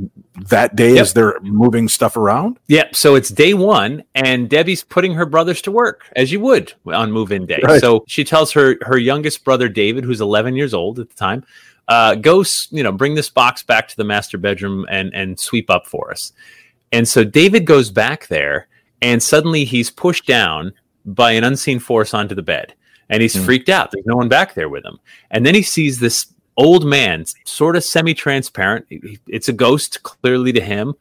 that 0.49 0.75
day 0.75 0.95
yep. 0.95 1.01
as 1.01 1.13
they're 1.13 1.39
moving 1.41 1.87
stuff 1.87 2.17
around? 2.17 2.59
Yeah. 2.67 2.85
So 2.91 3.15
it's 3.15 3.29
day 3.29 3.53
one, 3.53 4.03
and 4.15 4.49
Debbie's 4.49 4.83
putting 4.83 5.13
her 5.13 5.25
brothers 5.25 5.61
to 5.63 5.71
work 5.71 6.05
as 6.15 6.31
you 6.31 6.39
would 6.41 6.73
on 6.85 7.11
move-in 7.11 7.45
day. 7.45 7.59
Right. 7.63 7.79
So 7.79 8.03
she 8.07 8.23
tells 8.23 8.51
her 8.51 8.77
her 8.81 8.97
youngest 8.97 9.43
brother 9.43 9.69
David, 9.69 10.03
who's 10.03 10.21
11 10.21 10.55
years 10.55 10.73
old 10.73 10.99
at 10.99 11.09
the 11.09 11.15
time, 11.15 11.45
uh, 11.87 12.15
go, 12.15 12.43
you 12.69 12.83
know, 12.83 12.91
bring 12.91 13.15
this 13.15 13.29
box 13.29 13.63
back 13.63 13.87
to 13.87 13.97
the 13.97 14.03
master 14.03 14.37
bedroom 14.37 14.85
and 14.89 15.13
and 15.13 15.39
sweep 15.39 15.69
up 15.69 15.87
for 15.87 16.11
us. 16.11 16.33
And 16.91 17.07
so 17.07 17.23
David 17.23 17.65
goes 17.65 17.89
back 17.91 18.27
there, 18.27 18.67
and 19.01 19.21
suddenly 19.21 19.63
he's 19.63 19.89
pushed 19.89 20.25
down 20.25 20.73
by 21.05 21.31
an 21.31 21.43
unseen 21.43 21.79
force 21.79 22.13
onto 22.13 22.35
the 22.35 22.41
bed, 22.41 22.73
and 23.09 23.21
he's 23.21 23.35
mm. 23.35 23.45
freaked 23.45 23.69
out. 23.69 23.91
There's 23.91 24.05
no 24.05 24.15
one 24.15 24.27
back 24.27 24.53
there 24.53 24.69
with 24.69 24.85
him, 24.85 24.99
and 25.31 25.45
then 25.45 25.55
he 25.55 25.61
sees 25.61 25.99
this 25.99 26.33
old 26.59 26.85
man, 26.85 27.25
sort 27.45 27.75
of 27.75 27.83
semi-transparent. 27.83 28.85
It's 29.27 29.49
a 29.49 29.53
ghost, 29.53 30.03
clearly 30.03 30.51
to 30.53 30.61
him. 30.61 30.93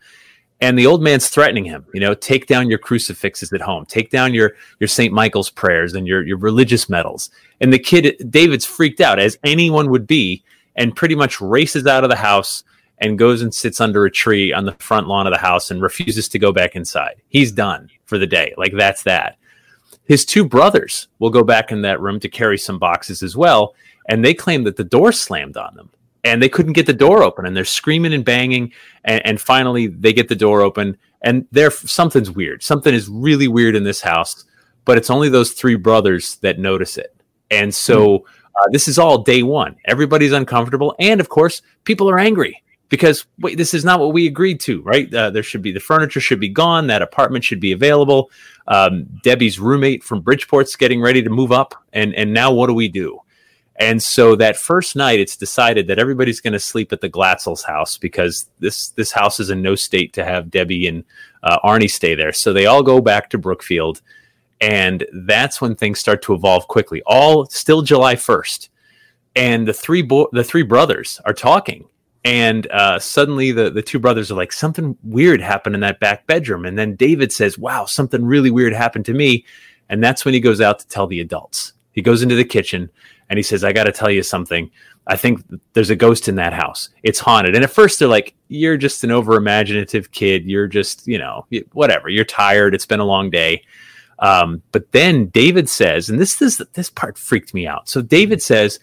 And 0.60 0.76
the 0.76 0.86
old 0.86 1.02
man's 1.02 1.28
threatening 1.28 1.64
him, 1.64 1.86
you 1.94 2.00
know, 2.00 2.14
take 2.14 2.46
down 2.46 2.68
your 2.68 2.80
crucifixes 2.80 3.52
at 3.52 3.60
home, 3.60 3.86
take 3.86 4.10
down 4.10 4.34
your 4.34 4.54
your 4.80 4.88
St. 4.88 5.12
Michael's 5.14 5.50
prayers 5.50 5.94
and 5.94 6.04
your 6.06 6.26
your 6.26 6.38
religious 6.38 6.88
medals. 6.88 7.30
And 7.60 7.72
the 7.72 7.78
kid, 7.78 8.16
David's 8.28 8.64
freaked 8.64 9.00
out, 9.00 9.20
as 9.20 9.38
anyone 9.44 9.90
would 9.90 10.06
be, 10.06 10.42
and 10.74 10.96
pretty 10.96 11.14
much 11.14 11.40
races 11.40 11.86
out 11.86 12.02
of 12.02 12.10
the 12.10 12.16
house 12.16 12.64
and 12.98 13.18
goes 13.18 13.40
and 13.40 13.54
sits 13.54 13.80
under 13.80 14.04
a 14.04 14.10
tree 14.10 14.52
on 14.52 14.64
the 14.64 14.72
front 14.80 15.06
lawn 15.06 15.28
of 15.28 15.32
the 15.32 15.38
house 15.38 15.70
and 15.70 15.80
refuses 15.80 16.28
to 16.30 16.40
go 16.40 16.52
back 16.52 16.74
inside. 16.74 17.22
He's 17.28 17.52
done 17.52 17.88
for 18.06 18.18
the 18.18 18.26
day. 18.26 18.52
Like 18.56 18.72
that's 18.76 19.04
that. 19.04 19.36
His 20.06 20.24
two 20.24 20.44
brothers 20.44 21.06
will 21.20 21.30
go 21.30 21.44
back 21.44 21.70
in 21.70 21.82
that 21.82 22.00
room 22.00 22.18
to 22.20 22.28
carry 22.28 22.58
some 22.58 22.80
boxes 22.80 23.22
as 23.22 23.36
well, 23.36 23.74
and 24.08 24.24
they 24.24 24.34
claim 24.34 24.64
that 24.64 24.76
the 24.76 24.84
door 24.84 25.12
slammed 25.12 25.56
on 25.56 25.74
them 25.74 25.90
and 26.24 26.42
they 26.42 26.48
couldn't 26.48 26.72
get 26.72 26.86
the 26.86 26.92
door 26.92 27.22
open 27.22 27.46
and 27.46 27.56
they're 27.56 27.64
screaming 27.64 28.12
and 28.12 28.24
banging 28.24 28.72
and, 29.04 29.24
and 29.24 29.40
finally 29.40 29.86
they 29.86 30.12
get 30.12 30.28
the 30.28 30.34
door 30.34 30.62
open 30.62 30.96
and 31.22 31.46
there 31.52 31.70
something's 31.70 32.30
weird. 32.30 32.62
Something 32.62 32.94
is 32.94 33.08
really 33.08 33.48
weird 33.48 33.74
in 33.76 33.84
this 33.84 34.00
house, 34.00 34.44
but 34.84 34.96
it's 34.96 35.10
only 35.10 35.28
those 35.28 35.52
three 35.52 35.76
brothers 35.76 36.36
that 36.36 36.58
notice 36.58 36.96
it. 36.96 37.14
And 37.50 37.74
so 37.74 38.18
mm-hmm 38.18 38.32
uh, 38.58 38.66
this 38.70 38.88
is 38.88 38.98
all 38.98 39.18
day 39.18 39.42
one. 39.42 39.76
Everybody's 39.84 40.32
uncomfortable, 40.32 40.94
and 40.98 41.20
of 41.20 41.28
course, 41.28 41.62
people 41.84 42.10
are 42.10 42.18
angry 42.18 42.62
because 42.88 43.26
wait, 43.38 43.56
this 43.56 43.74
is 43.74 43.84
not 43.84 44.00
what 44.00 44.12
we 44.12 44.26
agreed 44.26 44.58
to, 44.60 44.82
right? 44.82 45.12
Uh, 45.12 45.30
there 45.30 45.42
should 45.42 45.62
be 45.62 45.70
the 45.70 45.80
furniture 45.80 46.20
should 46.20 46.40
be 46.40 46.48
gone. 46.48 46.86
That 46.86 47.02
apartment 47.02 47.44
should 47.44 47.60
be 47.60 47.72
available. 47.72 48.30
Um, 48.66 49.04
Debbie's 49.22 49.60
roommate 49.60 50.02
from 50.02 50.22
Bridgeport's 50.22 50.76
getting 50.76 51.00
ready 51.00 51.22
to 51.22 51.30
move 51.30 51.52
up, 51.52 51.74
and 51.92 52.14
and 52.14 52.32
now 52.32 52.52
what 52.52 52.66
do 52.66 52.74
we 52.74 52.88
do? 52.88 53.20
And 53.78 54.02
so 54.02 54.34
that 54.36 54.56
first 54.56 54.96
night, 54.96 55.20
it's 55.20 55.36
decided 55.36 55.86
that 55.86 56.00
everybody's 56.00 56.40
going 56.40 56.52
to 56.52 56.58
sleep 56.58 56.92
at 56.92 57.00
the 57.00 57.08
Glatzel's 57.08 57.62
house 57.62 57.96
because 57.96 58.50
this 58.58 58.88
this 58.90 59.12
house 59.12 59.38
is 59.38 59.50
in 59.50 59.62
no 59.62 59.76
state 59.76 60.12
to 60.14 60.24
have 60.24 60.50
Debbie 60.50 60.88
and 60.88 61.04
uh, 61.44 61.58
Arne 61.62 61.88
stay 61.88 62.16
there. 62.16 62.32
So 62.32 62.52
they 62.52 62.66
all 62.66 62.82
go 62.82 63.00
back 63.00 63.30
to 63.30 63.38
Brookfield 63.38 64.02
and 64.60 65.06
that's 65.12 65.60
when 65.60 65.74
things 65.74 65.98
start 65.98 66.22
to 66.22 66.34
evolve 66.34 66.68
quickly. 66.68 67.02
All 67.06 67.46
still 67.46 67.82
July 67.82 68.16
first, 68.16 68.70
and 69.36 69.66
the 69.66 69.72
three 69.72 70.02
bo- 70.02 70.28
the 70.32 70.44
three 70.44 70.62
brothers 70.62 71.20
are 71.24 71.32
talking, 71.32 71.86
and 72.24 72.66
uh, 72.70 72.98
suddenly 72.98 73.52
the 73.52 73.70
the 73.70 73.82
two 73.82 73.98
brothers 73.98 74.30
are 74.30 74.36
like 74.36 74.52
something 74.52 74.96
weird 75.02 75.40
happened 75.40 75.74
in 75.74 75.80
that 75.82 76.00
back 76.00 76.26
bedroom, 76.26 76.64
and 76.64 76.78
then 76.78 76.96
David 76.96 77.32
says, 77.32 77.58
"Wow, 77.58 77.84
something 77.84 78.24
really 78.24 78.50
weird 78.50 78.72
happened 78.72 79.04
to 79.06 79.14
me," 79.14 79.44
and 79.88 80.02
that's 80.02 80.24
when 80.24 80.34
he 80.34 80.40
goes 80.40 80.60
out 80.60 80.78
to 80.80 80.88
tell 80.88 81.06
the 81.06 81.20
adults. 81.20 81.72
He 81.92 82.02
goes 82.02 82.22
into 82.22 82.36
the 82.36 82.44
kitchen, 82.44 82.90
and 83.30 83.38
he 83.38 83.42
says, 83.42 83.64
"I 83.64 83.72
got 83.72 83.84
to 83.84 83.92
tell 83.92 84.10
you 84.10 84.22
something. 84.22 84.70
I 85.06 85.16
think 85.16 85.42
there's 85.72 85.90
a 85.90 85.96
ghost 85.96 86.28
in 86.28 86.36
that 86.36 86.52
house. 86.52 86.90
It's 87.02 87.18
haunted." 87.18 87.54
And 87.54 87.64
at 87.64 87.70
first 87.70 87.98
they're 87.98 88.08
like, 88.08 88.34
"You're 88.48 88.76
just 88.76 89.04
an 89.04 89.10
over 89.10 89.34
imaginative 89.34 90.10
kid. 90.12 90.44
You're 90.46 90.68
just 90.68 91.06
you 91.06 91.18
know 91.18 91.46
whatever. 91.72 92.08
You're 92.08 92.24
tired. 92.24 92.74
It's 92.74 92.86
been 92.86 93.00
a 93.00 93.04
long 93.04 93.30
day." 93.30 93.62
Um, 94.20 94.62
but 94.72 94.90
then 94.90 95.26
David 95.26 95.68
says, 95.68 96.10
and 96.10 96.18
this 96.20 96.36
this 96.36 96.60
this 96.72 96.90
part 96.90 97.16
freaked 97.16 97.54
me 97.54 97.66
out. 97.66 97.88
So 97.88 98.02
David 98.02 98.42
says, 98.42 98.80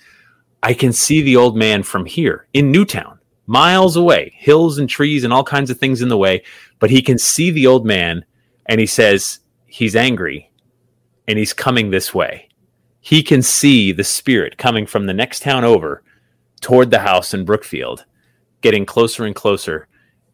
"I 0.63 0.73
can 0.73 0.93
see 0.93 1.21
the 1.21 1.35
old 1.35 1.57
man 1.57 1.83
from 1.83 2.05
here 2.05 2.47
in 2.53 2.71
Newtown." 2.71 3.19
Miles 3.47 3.95
away, 3.95 4.33
hills 4.35 4.79
and 4.79 4.89
trees 4.89 5.23
and 5.23 5.31
all 5.31 5.43
kinds 5.43 5.69
of 5.69 5.77
things 5.77 6.01
in 6.01 6.09
the 6.09 6.17
way, 6.17 6.41
but 6.79 6.89
he 6.89 7.01
can 7.01 7.19
see 7.19 7.51
the 7.51 7.67
old 7.67 7.85
man 7.85 8.25
and 8.65 8.79
he 8.79 8.87
says 8.87 9.39
he's 9.67 9.95
angry 9.95 10.49
and 11.27 11.37
he's 11.37 11.53
coming 11.53 11.89
this 11.89 12.13
way. 12.13 12.44
He 13.05 13.21
can 13.21 13.43
see 13.43 13.91
the 13.91 14.03
spirit 14.03 14.57
coming 14.57 14.87
from 14.87 15.05
the 15.05 15.13
next 15.13 15.43
town 15.43 15.63
over 15.63 16.01
toward 16.59 16.89
the 16.89 16.97
house 16.97 17.35
in 17.35 17.45
Brookfield, 17.45 18.03
getting 18.61 18.83
closer 18.83 19.25
and 19.25 19.35
closer. 19.35 19.87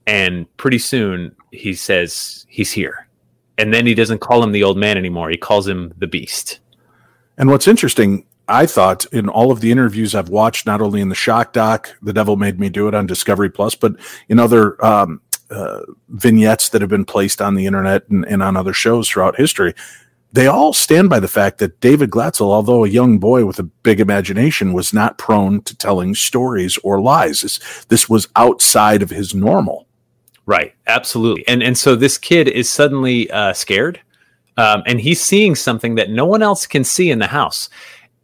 And 0.07 0.47
pretty 0.55 0.79
soon 0.79 1.35
he 1.51 1.73
says 1.73 2.45
he's 2.47 2.71
here. 2.71 3.09
And 3.57 3.73
then 3.73 3.85
he 3.85 3.93
doesn't 3.93 4.19
call 4.19 4.41
him 4.41 4.53
the 4.53 4.63
old 4.63 4.77
man 4.77 4.97
anymore. 4.97 5.29
He 5.29 5.35
calls 5.35 5.67
him 5.67 5.93
the 5.97 6.07
beast. 6.07 6.61
And 7.37 7.49
what's 7.49 7.67
interesting, 7.67 8.25
I 8.47 8.67
thought 8.67 9.03
in 9.07 9.27
all 9.27 9.51
of 9.51 9.59
the 9.59 9.73
interviews 9.73 10.15
I've 10.15 10.29
watched, 10.29 10.65
not 10.65 10.81
only 10.81 11.01
in 11.01 11.09
the 11.09 11.13
Shock 11.13 11.51
Doc, 11.51 11.93
The 12.01 12.13
Devil 12.13 12.37
Made 12.37 12.57
Me 12.57 12.69
Do 12.69 12.87
It 12.87 12.95
on 12.95 13.05
Discovery 13.05 13.49
Plus, 13.49 13.75
but 13.75 13.97
in 14.29 14.39
other 14.39 14.83
um, 14.83 15.19
uh, 15.49 15.81
vignettes 16.07 16.69
that 16.69 16.79
have 16.79 16.89
been 16.89 17.03
placed 17.03 17.41
on 17.41 17.55
the 17.55 17.65
internet 17.65 18.07
and, 18.07 18.25
and 18.27 18.41
on 18.41 18.55
other 18.55 18.71
shows 18.71 19.09
throughout 19.09 19.35
history, 19.35 19.73
they 20.33 20.47
all 20.47 20.73
stand 20.73 21.09
by 21.09 21.19
the 21.19 21.27
fact 21.27 21.57
that 21.57 21.79
David 21.81 22.09
Glatzel, 22.09 22.51
although 22.51 22.85
a 22.85 22.89
young 22.89 23.17
boy 23.19 23.45
with 23.45 23.59
a 23.59 23.63
big 23.63 23.99
imagination, 23.99 24.73
was 24.73 24.93
not 24.93 25.17
prone 25.17 25.61
to 25.63 25.75
telling 25.75 26.15
stories 26.15 26.77
or 26.83 27.01
lies. 27.01 27.41
This, 27.41 27.85
this 27.89 28.09
was 28.09 28.27
outside 28.35 29.01
of 29.01 29.09
his 29.09 29.35
normal. 29.35 29.87
Right, 30.45 30.73
absolutely. 30.87 31.47
And 31.47 31.61
and 31.61 31.77
so 31.77 31.95
this 31.95 32.17
kid 32.17 32.47
is 32.47 32.69
suddenly 32.69 33.29
uh, 33.31 33.53
scared, 33.53 33.99
um, 34.57 34.83
and 34.85 34.99
he's 34.99 35.21
seeing 35.21 35.53
something 35.55 35.95
that 35.95 36.09
no 36.09 36.25
one 36.25 36.41
else 36.41 36.65
can 36.65 36.83
see 36.83 37.11
in 37.11 37.19
the 37.19 37.27
house. 37.27 37.69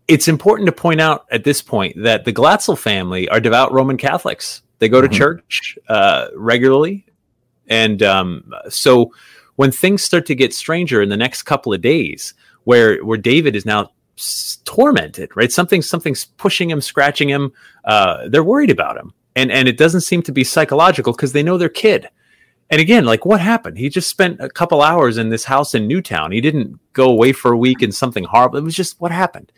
It's 0.08 0.28
important 0.28 0.66
to 0.66 0.72
point 0.72 1.00
out 1.00 1.26
at 1.32 1.44
this 1.44 1.62
point 1.62 2.02
that 2.02 2.26
the 2.26 2.34
Glatzel 2.34 2.78
family 2.78 3.30
are 3.30 3.40
devout 3.40 3.72
Roman 3.72 3.98
Catholics. 3.98 4.62
They 4.80 4.90
go 4.90 5.00
to 5.02 5.08
Mhm. 5.08 5.14
church 5.14 5.78
uh, 5.90 6.28
regularly, 6.36 7.06
and 7.68 8.02
um, 8.02 8.52
so 8.70 9.12
when 9.58 9.72
things 9.72 10.02
start 10.02 10.26
to 10.28 10.36
get 10.36 10.54
stranger 10.54 11.02
in 11.02 11.10
the 11.10 11.18
next 11.18 11.44
couple 11.44 11.74
of 11.74 11.82
days, 11.82 12.34
where 12.64 13.04
where 13.06 13.18
David 13.18 13.56
is 13.56 13.66
now 13.66 13.92
s- 14.18 14.60
tormented, 14.64 15.30
right? 15.36 15.52
Something 15.52 15.82
something's 15.82 16.26
pushing 16.26 16.70
him, 16.72 16.80
scratching 16.82 17.30
him. 17.30 17.52
Uh, 17.84 18.30
they're 18.30 18.44
worried 18.44 18.72
about 18.72 18.98
him, 18.98 19.14
and 19.36 19.52
and 19.52 19.68
it 19.68 19.78
doesn't 19.78 20.02
seem 20.02 20.22
to 20.24 20.32
be 20.32 20.44
psychological 20.44 21.12
because 21.14 21.34
they 21.34 21.44
know 21.44 21.58
their 21.58 21.70
kid. 21.70 22.08
And 22.70 22.82
again, 22.82 23.06
like 23.06 23.26
what 23.26 23.40
happened? 23.40 23.78
He 23.78 23.88
just 23.90 24.10
spent 24.10 24.42
a 24.42 24.50
couple 24.50 24.82
hours 24.82 25.18
in 25.18 25.30
this 25.30 25.46
house 25.46 25.74
in 25.74 25.88
Newtown. 25.88 26.32
He 26.34 26.42
didn't 26.42 26.78
go 26.94 27.10
away 27.10 27.32
for 27.32 27.54
a 27.54 27.58
week 27.58 27.82
and 27.82 27.96
something 27.96 28.26
horrible. 28.26 28.58
It 28.58 28.64
was 28.64 28.76
just 28.76 29.00
what 29.00 29.12
happened. 29.12 29.52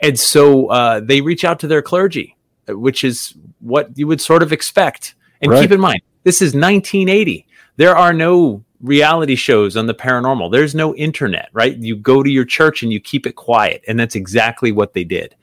And 0.00 0.18
so 0.18 0.66
uh, 0.68 1.00
they 1.00 1.20
reach 1.20 1.44
out 1.44 1.58
to 1.60 1.66
their 1.66 1.82
clergy, 1.82 2.34
which 2.68 3.04
is 3.04 3.34
what 3.60 3.90
you 3.98 4.06
would 4.06 4.20
sort 4.22 4.42
of 4.42 4.52
expect. 4.52 5.14
And 5.42 5.52
Right. 5.52 5.60
keep 5.60 5.70
in 5.72 5.80
mind, 5.80 6.00
this 6.24 6.40
is 6.40 6.54
1980. 6.54 7.46
There 7.76 7.94
are 7.94 8.14
no 8.14 8.64
reality 8.80 9.34
shows 9.34 9.76
on 9.76 9.86
the 9.86 9.94
paranormal. 9.94 10.50
There's 10.50 10.74
no 10.74 10.94
internet, 10.94 11.48
right? 11.52 11.76
You 11.76 11.96
go 11.96 12.22
to 12.22 12.30
your 12.30 12.44
church 12.44 12.82
and 12.82 12.92
you 12.92 13.00
keep 13.00 13.26
it 13.26 13.36
quiet. 13.36 13.82
And 13.88 13.98
that's 13.98 14.14
exactly 14.14 14.72
what 14.72 14.92
they 14.92 15.04
did. 15.04 15.34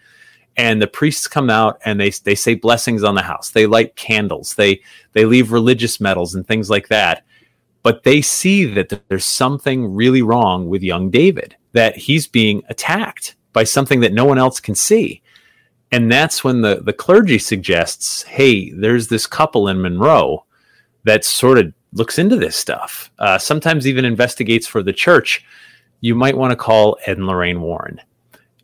And 0.56 0.82
the 0.82 0.88
priests 0.88 1.28
come 1.28 1.50
out 1.50 1.80
and 1.84 2.00
they 2.00 2.12
they 2.12 2.36
say 2.36 2.56
blessings 2.56 3.04
on 3.04 3.16
the 3.16 3.22
house. 3.22 3.50
They 3.50 3.66
light 3.66 3.96
candles. 3.96 4.54
They 4.56 4.82
they 5.14 5.26
leave 5.26 5.52
religious 5.52 6.00
medals 6.00 6.36
and 6.36 6.48
things 6.48 6.70
like 6.70 6.90
that. 6.90 7.26
But 7.82 8.04
they 8.04 8.22
see 8.22 8.66
that 8.66 9.02
there's 9.10 9.26
something 9.26 9.94
really 9.94 10.22
wrong 10.22 10.70
with 10.70 10.84
young 10.84 11.10
David, 11.10 11.56
that 11.74 11.98
he's 11.98 12.28
being 12.28 12.64
attacked 12.70 13.36
by 13.52 13.66
something 13.66 14.00
that 14.00 14.14
no 14.14 14.26
one 14.26 14.38
else 14.38 14.60
can 14.60 14.76
see. 14.76 15.22
And 15.92 16.12
that's 16.12 16.44
when 16.44 16.62
the, 16.62 16.82
the 16.84 16.94
clergy 16.94 17.38
suggests, 17.38 18.24
hey, 18.24 18.72
there's 18.72 19.10
this 19.10 19.28
couple 19.28 19.68
in 19.68 19.82
Monroe 19.82 20.46
that's 21.04 21.28
sort 21.28 21.60
of 21.60 21.74
looks 21.94 22.20
into 22.20 22.36
this 22.36 22.56
stuff, 22.56 23.12
uh, 23.20 23.38
sometimes 23.38 23.88
even 23.88 24.06
investigates 24.06 24.68
for 24.68 24.84
the 24.84 24.94
church. 24.94 25.46
You 26.02 26.16
might 26.16 26.38
want 26.38 26.52
to 26.52 26.56
call 26.56 26.98
Ed 27.06 27.18
and 27.18 27.28
Lorraine 27.28 27.62
Warren. 27.62 28.02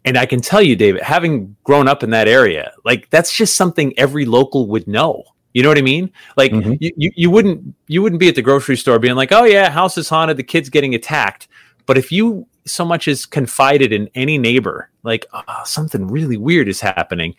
And 0.06 0.18
I 0.18 0.26
can 0.26 0.42
tell 0.42 0.62
you, 0.62 0.76
David, 0.76 1.02
having 1.02 1.56
grown 1.64 1.88
up 1.88 2.04
in 2.04 2.10
that 2.12 2.28
area, 2.28 2.74
like 2.86 3.10
that's 3.10 3.32
just 3.34 3.56
something 3.56 3.98
every 3.98 4.26
local 4.26 4.68
would 4.68 4.88
know. 4.88 5.24
You 5.54 5.64
know 5.64 5.70
what 5.70 5.78
I 5.78 5.82
mean? 5.82 6.12
Like 6.38 6.52
Mhm. 6.52 6.78
you, 6.80 6.92
you, 6.96 7.12
you 7.16 7.30
wouldn't 7.32 7.76
you 7.88 8.02
wouldn't 8.02 8.20
be 8.20 8.28
at 8.30 8.36
the 8.36 8.42
grocery 8.42 8.78
store 8.78 9.00
being 9.00 9.16
like, 9.16 9.32
oh 9.32 9.44
yeah, 9.46 9.70
house 9.70 9.98
is 9.98 10.08
haunted, 10.10 10.38
the 10.38 10.44
kid's 10.44 10.70
getting 10.70 10.96
attacked. 10.96 11.48
But 11.86 11.98
if 11.98 12.12
you 12.12 12.48
so 12.66 12.86
much 12.86 13.08
as 13.08 13.26
confided 13.26 13.92
in 13.92 14.10
any 14.16 14.38
neighbor, 14.38 14.90
like 15.04 15.26
oh, 15.34 15.44
something 15.66 16.08
really 16.08 16.38
weird 16.38 16.68
is 16.68 16.80
happening, 16.82 17.36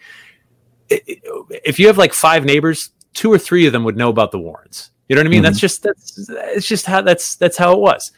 if 0.89 1.79
you 1.79 1.87
have 1.87 1.99
like 1.99 2.13
five 2.13 2.45
neighbors, 2.45 2.91
two 3.15 3.33
or 3.33 3.39
three 3.39 3.67
of 3.67 3.73
them 3.73 3.85
would 3.85 3.97
know 3.97 4.09
about 4.09 4.33
the 4.33 4.39
Warrens. 4.39 4.91
You 5.11 5.17
know 5.17 5.23
what 5.23 5.27
I 5.27 5.31
mean? 5.31 5.41
Mhm. 5.41 5.47
That's 5.47 5.59
just 5.59 5.83
that's 5.83 6.29
it's 6.31 6.69
just 6.69 6.87
how 6.87 7.01
that's 7.03 7.35
that's 7.35 7.57
how 7.57 7.73
it 7.73 7.81
was. 7.81 8.13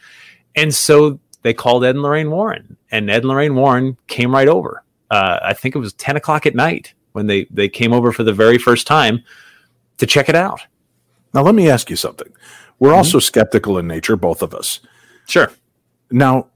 And 0.55 0.71
so 0.73 1.19
they 1.41 1.51
called 1.51 1.83
Ed 1.83 1.95
and 1.95 2.03
Lorraine 2.03 2.29
Warren, 2.29 2.77
and 2.91 3.09
Ed 3.09 3.23
and 3.23 3.29
Lorraine 3.29 3.55
Warren 3.55 3.97
came 4.05 4.31
right 4.31 4.47
over. 4.47 4.83
Uh, 5.09 5.39
I 5.41 5.53
think 5.53 5.73
it 5.75 5.79
was 5.79 5.93
ten 5.93 6.17
o'clock 6.17 6.45
at 6.45 6.53
night 6.53 6.93
when 7.13 7.25
they 7.25 7.45
they 7.49 7.67
came 7.67 7.93
over 7.93 8.11
for 8.11 8.23
the 8.23 8.31
very 8.31 8.59
first 8.59 8.85
time 8.85 9.23
to 9.97 10.05
check 10.05 10.29
it 10.29 10.35
out. 10.35 10.61
Now, 11.33 11.41
let 11.41 11.55
me 11.55 11.67
ask 11.67 11.89
you 11.89 11.95
something. 11.95 12.31
We're 12.77 12.89
Mm-hmm. 12.89 12.97
also 12.97 13.17
skeptical 13.17 13.79
in 13.79 13.87
nature, 13.87 14.15
both 14.15 14.43
of 14.43 14.53
us. 14.53 14.79
Sure. 15.27 15.49
Now, 16.11 16.49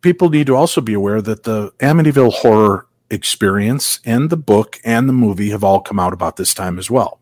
people 0.00 0.30
need 0.30 0.46
to 0.46 0.56
also 0.56 0.80
be 0.80 0.94
aware 0.94 1.20
that 1.20 1.42
the 1.42 1.72
Amityville 1.80 2.32
horror 2.32 2.86
experience 3.10 4.00
and 4.06 4.30
the 4.30 4.36
book 4.38 4.80
and 4.82 5.06
the 5.10 5.12
movie 5.12 5.50
have 5.50 5.62
all 5.62 5.80
come 5.82 6.00
out 6.00 6.14
about 6.14 6.36
this 6.36 6.54
time 6.54 6.78
as 6.78 6.90
well. 6.90 7.20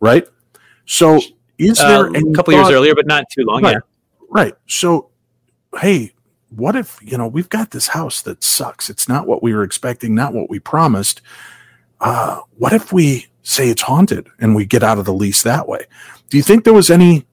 Right? 0.00 0.26
So, 0.86 1.20
is 1.58 1.78
there 1.78 2.06
Uh, 2.06 2.10
a 2.10 2.32
couple 2.34 2.54
years 2.54 2.68
earlier, 2.70 2.94
but 2.94 3.06
not 3.06 3.24
too 3.30 3.44
long. 3.44 3.62
Right. 3.62 3.72
Yeah. 3.72 3.80
Right. 4.30 4.54
So, 4.66 5.10
hey, 5.80 6.12
what 6.50 6.76
if, 6.76 6.98
you 7.02 7.16
know, 7.18 7.26
we've 7.26 7.48
got 7.48 7.70
this 7.70 7.88
house 7.88 8.20
that 8.22 8.42
sucks. 8.44 8.90
It's 8.90 9.08
not 9.08 9.26
what 9.26 9.42
we 9.42 9.54
were 9.54 9.62
expecting, 9.62 10.14
not 10.14 10.34
what 10.34 10.50
we 10.50 10.58
promised. 10.58 11.20
Uh, 12.00 12.40
what 12.58 12.72
if 12.72 12.92
we 12.92 13.26
say 13.42 13.68
it's 13.68 13.82
haunted 13.82 14.28
and 14.40 14.54
we 14.54 14.64
get 14.66 14.82
out 14.82 14.98
of 14.98 15.04
the 15.04 15.12
lease 15.14 15.42
that 15.42 15.68
way? 15.68 15.84
Do 16.30 16.36
you 16.36 16.42
think 16.42 16.64
there 16.64 16.72
was 16.74 16.90
any 16.90 17.26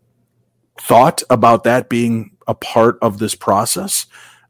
thought 0.79 1.21
about 1.29 1.63
that 1.63 1.89
being 1.89 2.31
a 2.47 2.53
part 2.53 2.97
of 3.01 3.19
this 3.19 3.35
process? 3.35 4.05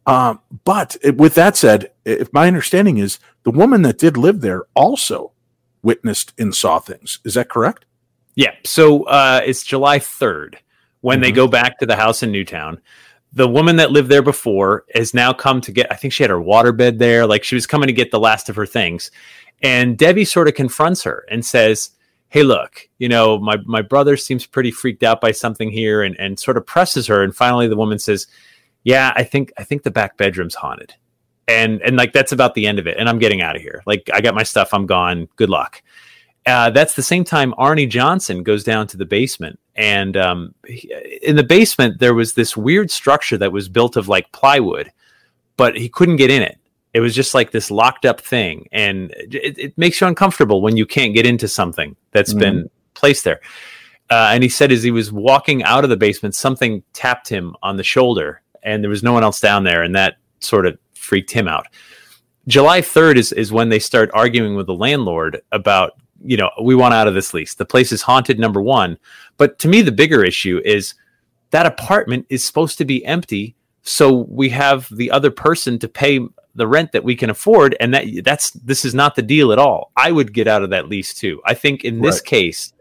Um, 0.05 0.39
but 0.65 0.97
it- 1.01 1.17
with 1.17 1.36
that 1.36 1.55
said, 1.55 1.91
if 2.05 2.32
my 2.34 2.47
understanding 2.47 2.97
is 2.97 3.19
the 3.43 3.51
woman 3.51 3.84
that 3.84 3.97
did 3.97 4.17
live 4.17 4.41
there 4.41 4.63
also 4.75 5.32
witnessed 5.82 6.34
and 6.38 6.53
saw 6.53 6.79
things. 6.79 7.19
Is 7.23 7.36
that 7.36 7.49
correct? 7.49 7.86
Yeah. 8.39 8.52
So 8.63 9.04
uh, 9.04 9.41
it's 9.45 9.63
July 9.65 9.99
3rd 9.99 10.56
when 11.02 11.19
they 11.19 11.30
Mhm. 11.30 11.36
go 11.36 11.47
back 11.49 11.78
to 11.80 11.86
the 11.86 11.97
house 11.97 12.23
in 12.23 12.32
Newtown. 12.32 12.80
The 13.34 13.49
woman 13.49 13.75
that 13.75 13.91
lived 13.91 14.08
there 14.08 14.21
before 14.21 14.86
has 14.95 15.13
now 15.13 15.34
come 15.34 15.60
to 15.60 15.73
get, 15.73 15.91
I 15.91 15.95
think 15.95 16.13
she 16.13 16.23
had 16.23 16.30
her 16.30 16.38
waterbed 16.39 16.99
there. 16.99 17.28
Like 17.28 17.43
she 17.43 17.56
was 17.56 17.67
coming 17.67 17.88
to 17.88 17.93
get 17.93 18.12
the 18.12 18.19
last 18.19 18.47
of 18.47 18.56
her 18.56 18.65
things. 18.65 19.12
And 19.62 19.97
Debbie 19.97 20.23
sort 20.23 20.47
of 20.47 20.54
confronts 20.54 21.04
her 21.04 21.25
and 21.30 21.45
says, 21.45 21.89
Hey, 22.30 22.43
look, 22.43 22.88
you 22.97 23.10
know, 23.10 23.38
my, 23.39 23.58
my 23.65 23.82
brother 23.82 24.15
seems 24.15 24.45
pretty 24.45 24.71
freaked 24.71 25.04
out 25.04 25.19
by 25.19 25.32
something 25.32 25.69
here 25.69 26.02
and, 26.02 26.17
and 26.17 26.39
sort 26.39 26.56
of 26.56 26.65
presses 26.65 27.08
her. 27.08 27.21
And 27.21 27.36
finally 27.36 27.67
the 27.67 27.75
woman 27.75 27.99
says, 27.99 28.25
Yeah, 28.86 29.12
I 29.17 29.25
think 29.25 29.52
I 29.58 29.65
think 29.65 29.84
the 29.84 29.91
back 29.91 30.15
bedroom's 30.15 30.56
haunted. 30.56 30.93
And 31.45 31.82
and 31.82 31.97
like 31.97 32.13
that's 32.13 32.32
about 32.32 32.54
the 32.54 32.67
end 32.67 32.80
of 32.80 32.88
it. 32.88 32.95
And 32.97 33.10
I'm 33.10 33.19
getting 33.19 33.41
out 33.41 33.58
of 33.58 33.62
here. 33.62 33.84
Like 33.86 34.10
I 34.13 34.21
got 34.21 34.34
my 34.34 34.43
stuff, 34.43 34.73
I'm 34.73 34.86
gone. 34.86 35.28
Good 35.36 35.49
luck 35.49 35.82
uh, 36.49 36.69
that's 36.71 36.95
the 36.95 37.03
same 37.03 37.23
time 37.23 37.53
Arne 37.57 37.89
Johnson 37.89 38.43
goes 38.43 38.63
down 38.63 38.88
to 38.88 38.97
the 38.97 39.05
basement. 39.05 39.59
And 39.75 40.17
um, 40.17 40.55
he- 40.65 40.91
in 41.21 41.35
the 41.35 41.43
basement, 41.43 41.99
there 41.99 42.13
was 42.13 42.33
this 42.33 42.57
weird 42.57 42.89
structure 42.91 43.38
that 43.38 43.51
was 43.51 43.69
built 43.69 43.95
of 43.95 44.07
like 44.07 44.31
plywood, 44.31 44.91
but 45.57 45.77
he 45.77 45.88
couldn't 45.89 46.15
get 46.15 46.31
in 46.31 46.41
it. 46.41 46.57
It 46.93 47.01
was 47.01 47.13
just 47.13 47.35
like 47.35 47.51
this 47.51 47.69
locked 47.69 48.05
up 48.05 48.19
thing. 48.19 48.67
And 48.71 49.12
it, 49.12 49.59
it 49.59 49.77
makes 49.77 50.01
you 50.01 50.07
uncomfortable 50.07 50.62
when 50.62 50.75
you 50.75 50.85
can't 50.88 51.13
get 51.13 51.25
into 51.25 51.47
something 51.47 51.95
that's 52.12 52.33
been 52.39 52.69
placed 52.95 53.23
there. 53.25 53.41
Uh, 54.09 54.31
and 54.33 54.41
he 54.41 54.49
said 54.49 54.71
as 54.71 54.81
he 54.81 54.89
was 54.89 55.12
walking 55.12 55.63
out 55.63 55.83
of 55.83 55.91
the 55.91 55.97
basement, 55.97 56.33
something 56.33 56.81
tapped 56.93 57.29
him 57.29 57.55
on 57.62 57.77
the 57.77 57.83
shoulder, 57.83 58.41
and 58.63 58.83
there 58.83 58.89
was 58.89 59.03
no 59.03 59.13
one 59.13 59.23
else 59.23 59.39
down 59.39 59.63
there. 59.63 59.83
And 59.83 59.93
that 59.93 60.17
sort 60.39 60.65
of 60.65 60.79
freaked 60.95 61.31
him 61.31 61.47
out. 61.47 61.67
July 62.47 62.81
3rd 62.81 63.17
is, 63.17 63.31
is 63.31 63.51
when 63.51 63.69
they 63.69 63.77
start 63.77 64.09
arguing 64.13 64.55
with 64.55 64.65
the 64.65 64.73
landlord 64.73 65.41
about, 65.51 65.98
you 66.23 66.38
know, 66.38 66.49
we 66.62 66.75
want 66.75 66.93
out 66.93 67.08
of 67.08 67.13
this 67.13 67.34
lease. 67.34 67.55
The 67.55 67.65
place 67.65 67.91
is 67.91 68.01
haunted, 68.01 68.39
number 68.39 68.62
one. 68.62 68.97
But 69.38 69.60
to 69.60 69.67
me, 69.67 69.82
the 69.82 69.91
bigger 69.91 70.23
issue 70.23 70.62
is 70.65 70.93
that 71.51 71.65
apartment 71.65 72.25
is 72.29 72.43
supposed 72.43 72.77
to 72.79 72.86
be 72.86 73.05
empty. 73.05 73.55
So 73.84 74.25
we 74.29 74.49
have 74.49 74.88
the 74.95 75.12
other 75.12 75.32
person 75.32 75.79
to 75.79 75.88
pay 75.88 76.19
the 76.55 76.67
rent 76.67 76.91
that 76.91 77.03
we 77.03 77.15
can 77.15 77.29
afford 77.29 77.75
and 77.79 77.93
that 77.93 78.05
that's 78.23 78.51
this 78.51 78.84
is 78.84 78.93
not 78.93 79.15
the 79.15 79.21
deal 79.21 79.53
at 79.53 79.60
all 79.60 79.91
i 79.95 80.12
would 80.12 80.34
get 80.34 80.47
out 80.47 80.63
of 80.63 80.71
that 80.71 80.89
lease 80.89 81.13
too 81.13 81.39
i 81.45 81.53
think 81.53 81.86
in 81.86 82.01
this 82.01 82.15
Right. 82.17 82.25
case 82.25 82.73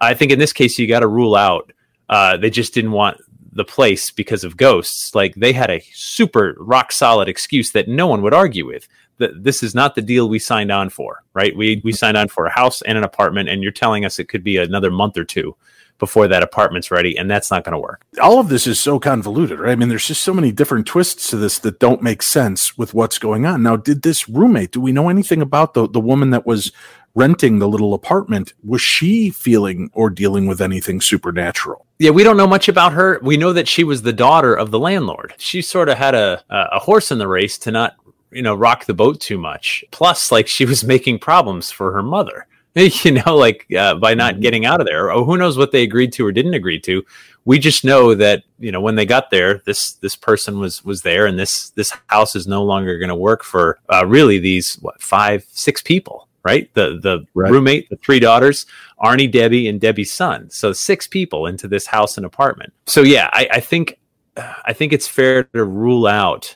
i 0.00 0.14
think 0.14 0.30
in 0.30 0.38
this 0.38 0.52
case 0.52 0.78
you 0.78 0.86
got 0.86 1.00
to 1.00 1.08
rule 1.08 1.34
out 1.34 1.72
uh, 2.08 2.36
they 2.38 2.48
just 2.48 2.72
didn't 2.72 2.92
want 2.92 3.18
the 3.52 3.64
place 3.64 4.10
because 4.12 4.44
of 4.44 4.56
ghosts 4.56 5.14
like 5.16 5.34
they 5.34 5.52
had 5.52 5.68
a 5.68 5.80
super 5.92 6.54
rock 6.58 6.90
solid 6.92 7.28
excuse 7.28 7.72
that 7.72 7.88
no 7.88 8.06
one 8.06 8.22
would 8.22 8.32
argue 8.32 8.64
with 8.64 8.88
that 9.18 9.42
this 9.42 9.62
is 9.62 9.74
not 9.74 9.94
the 9.94 10.02
deal 10.02 10.28
we 10.28 10.38
signed 10.38 10.72
on 10.72 10.88
for 10.88 11.22
right 11.34 11.56
we 11.56 11.80
we 11.84 11.92
signed 11.92 12.16
on 12.16 12.28
for 12.28 12.46
a 12.46 12.50
house 12.50 12.82
and 12.82 12.98
an 12.98 13.04
apartment 13.04 13.48
and 13.48 13.62
you're 13.62 13.72
telling 13.72 14.04
us 14.04 14.18
it 14.18 14.28
could 14.28 14.44
be 14.44 14.56
another 14.56 14.90
month 14.90 15.16
or 15.16 15.24
two 15.24 15.54
before 15.98 16.28
that 16.28 16.42
apartment's 16.42 16.90
ready 16.90 17.18
and 17.18 17.30
that's 17.30 17.50
not 17.50 17.64
going 17.64 17.72
to 17.72 17.78
work 17.78 18.04
all 18.20 18.38
of 18.38 18.48
this 18.48 18.66
is 18.66 18.80
so 18.80 18.98
convoluted, 18.98 19.58
right? 19.58 19.72
I 19.72 19.76
mean, 19.76 19.88
there's 19.88 20.06
just 20.06 20.22
so 20.22 20.34
many 20.34 20.52
different 20.52 20.86
twists 20.86 21.30
to 21.30 21.36
this 21.36 21.58
that 21.60 21.78
don't 21.78 22.02
make 22.02 22.22
sense 22.22 22.76
with 22.76 22.94
what's 22.94 23.18
going 23.18 23.46
on. 23.46 23.62
Now, 23.62 23.76
did 23.76 24.02
this 24.02 24.28
roommate, 24.28 24.72
do 24.72 24.80
we 24.80 24.92
know 24.92 25.08
anything 25.08 25.40
about 25.42 25.74
the, 25.74 25.88
the 25.88 26.00
woman 26.00 26.30
that 26.30 26.46
was 26.46 26.72
renting 27.14 27.58
the 27.58 27.68
little 27.68 27.94
apartment? 27.94 28.54
Was 28.64 28.82
she 28.82 29.30
feeling 29.30 29.90
or 29.92 30.10
dealing 30.10 30.46
with 30.46 30.60
anything 30.60 31.00
supernatural? 31.00 31.86
Yeah, 31.98 32.10
we 32.10 32.22
don't 32.22 32.36
know 32.36 32.46
much 32.46 32.68
about 32.68 32.92
her. 32.92 33.18
We 33.22 33.36
know 33.36 33.52
that 33.52 33.66
she 33.66 33.82
was 33.82 34.02
the 34.02 34.12
daughter 34.12 34.54
of 34.54 34.70
the 34.70 34.78
landlord. 34.78 35.34
She 35.38 35.62
sort 35.62 35.88
of 35.88 35.98
had 35.98 36.14
a 36.14 36.42
a 36.48 36.66
a 36.72 36.78
horse 36.78 37.10
in 37.10 37.18
the 37.18 37.26
race 37.26 37.58
to 37.58 37.72
not, 37.72 37.96
you 38.30 38.42
know, 38.42 38.54
rock 38.54 38.84
the 38.86 38.94
boat 38.94 39.20
too 39.20 39.38
much. 39.38 39.84
Plus, 39.90 40.30
like 40.32 40.46
she 40.48 40.64
was 40.64 40.84
making 40.94 41.18
problems 41.18 41.70
for 41.70 41.92
her 41.92 42.02
mother. 42.02 42.46
You 43.04 43.10
know, 43.10 43.34
like 43.36 43.66
uh, 43.76 43.96
by 43.96 44.14
not 44.14 44.38
getting 44.38 44.64
out 44.64 44.80
of 44.80 44.86
there. 44.86 45.10
Oh, 45.10 45.24
who 45.24 45.36
knows 45.36 45.58
what 45.58 45.72
they 45.72 45.82
agreed 45.82 46.12
to 46.12 46.24
or 46.24 46.30
didn't 46.30 46.54
agree 46.54 46.78
to? 46.80 47.04
We 47.44 47.58
just 47.58 47.84
know 47.84 48.14
that 48.14 48.44
you 48.60 48.70
know 48.70 48.80
when 48.80 48.94
they 48.94 49.04
got 49.04 49.30
there, 49.30 49.62
this 49.64 49.94
this 49.94 50.14
person 50.14 50.60
was 50.60 50.84
was 50.84 51.02
there, 51.02 51.26
and 51.26 51.36
this 51.36 51.70
this 51.70 51.92
house 52.06 52.36
is 52.36 52.46
no 52.46 52.62
longer 52.62 52.96
going 52.96 53.08
to 53.08 53.16
work 53.16 53.42
for 53.42 53.80
uh, 53.92 54.06
really 54.06 54.38
these 54.38 54.76
what 54.76 55.02
five 55.02 55.44
six 55.50 55.82
people, 55.82 56.28
right? 56.44 56.72
The 56.74 57.00
the 57.02 57.26
Right. 57.34 57.50
roommate, 57.50 57.88
the 57.88 57.96
three 57.96 58.20
daughters, 58.20 58.64
Arne, 58.98 59.28
Debbie, 59.28 59.66
and 59.66 59.80
Debbie's 59.80 60.12
son. 60.12 60.48
So 60.50 60.72
six 60.72 61.08
people 61.08 61.46
into 61.46 61.66
this 61.66 61.86
house 61.86 62.16
and 62.16 62.24
apartment. 62.24 62.72
So 62.86 63.02
yeah, 63.02 63.28
I, 63.32 63.48
I 63.54 63.60
think 63.60 63.98
I 64.36 64.72
think 64.72 64.92
it's 64.92 65.08
fair 65.08 65.42
to 65.44 65.64
rule 65.64 66.06
out 66.06 66.54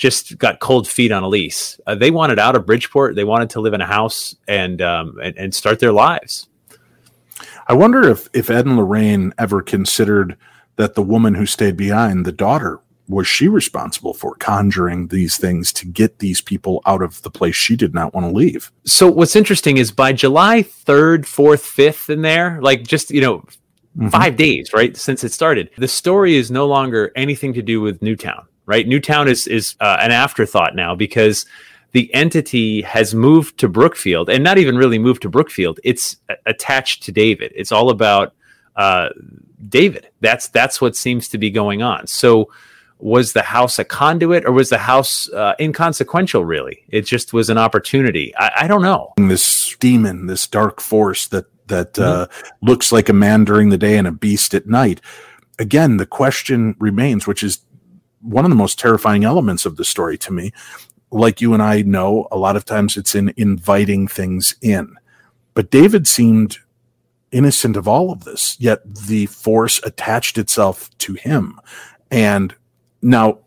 just 0.00 0.38
got 0.38 0.58
cold 0.60 0.88
feet 0.88 1.12
on 1.12 1.22
a 1.22 1.28
lease. 1.28 1.78
Uh, 1.86 1.94
they 1.94 2.10
wanted 2.10 2.38
out 2.38 2.56
of 2.56 2.64
Bridgeport. 2.64 3.14
They 3.14 3.24
wanted 3.24 3.50
to 3.50 3.60
live 3.60 3.74
in 3.74 3.82
a 3.82 3.86
house 3.86 4.34
and 4.48 4.80
um, 4.80 5.18
and, 5.22 5.36
and 5.36 5.54
start 5.54 5.78
their 5.78 5.92
lives. 5.92 6.48
I 7.68 7.74
wonder 7.74 8.08
if, 8.08 8.28
if 8.32 8.50
Ed 8.50 8.66
and 8.66 8.76
Lorraine 8.76 9.32
ever 9.38 9.62
considered 9.62 10.36
that 10.76 10.94
the 10.94 11.02
woman 11.02 11.34
who 11.34 11.46
stayed 11.46 11.76
behind, 11.76 12.24
the 12.24 12.32
daughter, 12.32 12.80
was 13.08 13.26
she 13.26 13.46
responsible 13.46 14.14
for 14.14 14.34
conjuring 14.36 15.08
these 15.08 15.36
things 15.36 15.72
to 15.74 15.86
get 15.86 16.18
these 16.18 16.40
people 16.40 16.80
out 16.86 17.02
of 17.02 17.20
the 17.22 17.30
place 17.30 17.54
she 17.54 17.76
did 17.76 17.92
not 17.92 18.14
want 18.14 18.26
to 18.26 18.32
leave? 18.32 18.72
So 18.84 19.08
what's 19.08 19.36
interesting 19.36 19.76
is 19.76 19.92
by 19.92 20.12
July 20.14 20.62
third, 20.62 21.26
fourth, 21.26 21.64
fifth, 21.64 22.08
in 22.08 22.22
there, 22.22 22.58
like 22.62 22.84
just 22.84 23.10
you 23.10 23.20
know, 23.20 23.44
Mhm. 23.98 24.10
five 24.10 24.36
days 24.36 24.70
right 24.72 24.96
since 24.96 25.24
it 25.24 25.32
started. 25.32 25.68
The 25.76 25.88
story 25.88 26.36
is 26.36 26.50
no 26.50 26.66
longer 26.66 27.10
anything 27.16 27.52
to 27.54 27.62
do 27.62 27.80
with 27.80 28.00
Newtown. 28.00 28.46
Right, 28.70 28.86
Newtown 28.86 29.26
is 29.26 29.48
is 29.48 29.74
uh, 29.80 29.96
an 30.00 30.12
afterthought 30.12 30.76
now 30.76 30.94
because 30.94 31.44
the 31.90 32.14
entity 32.14 32.82
has 32.82 33.16
moved 33.16 33.58
to 33.58 33.68
Brookfield 33.68 34.30
and 34.30 34.44
not 34.44 34.58
even 34.58 34.76
really 34.76 35.00
moved 35.00 35.22
to 35.22 35.28
Brookfield. 35.28 35.80
It's 35.82 36.18
a- 36.28 36.36
attached 36.46 37.02
to 37.02 37.10
David. 37.10 37.52
It's 37.56 37.72
all 37.72 37.90
about 37.90 38.32
uh, 38.76 39.08
David. 39.68 40.08
That's 40.20 40.46
that's 40.46 40.80
what 40.80 40.94
seems 40.94 41.28
to 41.30 41.38
be 41.38 41.50
going 41.50 41.82
on. 41.82 42.06
So 42.06 42.52
was 43.00 43.32
the 43.32 43.42
house 43.42 43.80
a 43.80 43.84
conduit 43.84 44.44
or 44.44 44.52
was 44.52 44.68
the 44.68 44.78
house 44.78 45.28
uh, 45.30 45.54
inconsequential 45.58 46.44
really 46.44 46.84
it 46.90 47.00
just 47.00 47.32
was 47.32 47.48
an 47.50 47.56
opportunity 47.56 48.32
I, 48.36 48.50
I 48.60 48.68
don't 48.68 48.82
know 48.82 49.14
This 49.16 49.74
demon, 49.80 50.26
this 50.26 50.46
dark 50.46 50.80
force 50.80 51.26
that 51.28 51.46
that 51.66 51.98
uh, 51.98 52.26
looks 52.60 52.92
like 52.92 53.08
a 53.08 53.14
man 53.14 53.44
during 53.44 53.70
the 53.70 53.78
day 53.78 53.96
and 53.96 54.06
a 54.06 54.12
beast 54.12 54.54
at 54.54 54.66
night. 54.66 55.00
Again, 55.58 55.96
the 55.96 56.06
question 56.06 56.74
remains, 56.78 57.26
which 57.26 57.42
is 57.42 57.60
one 58.20 58.44
of 58.44 58.50
the 58.50 58.56
most 58.56 58.78
terrifying 58.78 59.24
elements 59.24 59.66
of 59.66 59.76
the 59.76 59.84
story 59.84 60.18
to 60.18 60.32
me. 60.32 60.52
Like 61.10 61.40
you 61.40 61.54
and 61.54 61.62
I 61.62 61.82
know, 61.82 62.28
a 62.30 62.38
lot 62.38 62.56
of 62.56 62.64
times 62.64 62.96
it's 62.96 63.14
in 63.14 63.32
inviting 63.36 64.06
things 64.06 64.54
in. 64.62 64.94
But 65.54 65.70
David 65.70 66.06
seemed 66.06 66.58
innocent 67.32 67.76
of 67.76 67.88
all 67.88 68.10
of 68.12 68.24
this, 68.24 68.56
yet 68.60 68.80
the 68.94 69.26
force 69.26 69.80
attached 69.84 70.38
itself 70.38 70.90
to 70.98 71.14
him. 71.14 71.60
And 72.10 72.54
now, 73.02 73.38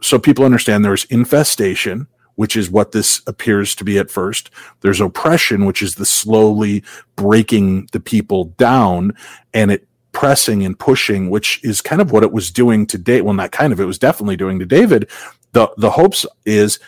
so 0.00 0.18
people 0.18 0.44
understand 0.44 0.84
there's 0.84 1.04
infestation, 1.06 2.06
which 2.36 2.56
is 2.56 2.70
what 2.70 2.92
this 2.92 3.20
appears 3.26 3.74
to 3.74 3.84
be 3.84 3.98
at 3.98 4.10
first. 4.10 4.50
There's 4.80 5.00
oppression, 5.00 5.66
which 5.66 5.82
is 5.82 5.96
the 5.96 6.06
slowly 6.06 6.82
breaking 7.16 7.88
the 7.92 8.00
people 8.00 8.44
down 8.44 9.14
and 9.52 9.70
it 9.70 9.86
pressing 10.12 10.64
and 10.64 10.78
pushing, 10.78 11.30
which 11.30 11.62
is 11.64 11.80
kind 11.80 12.00
of 12.00 12.12
what 12.12 12.22
it 12.22 12.32
was 12.32 12.50
doing 12.50 12.86
to 12.88 12.98
David. 12.98 13.24
Well, 13.24 13.34
not 13.34 13.52
kind 13.52 13.72
of, 13.72 13.80
it 13.80 13.84
was 13.84 13.98
definitely 13.98 14.36
doing 14.36 14.58
to 14.58 14.66
David. 14.66 15.10
The 15.52 15.70
the 15.76 15.90
hopes 15.90 16.26
is 16.44 16.78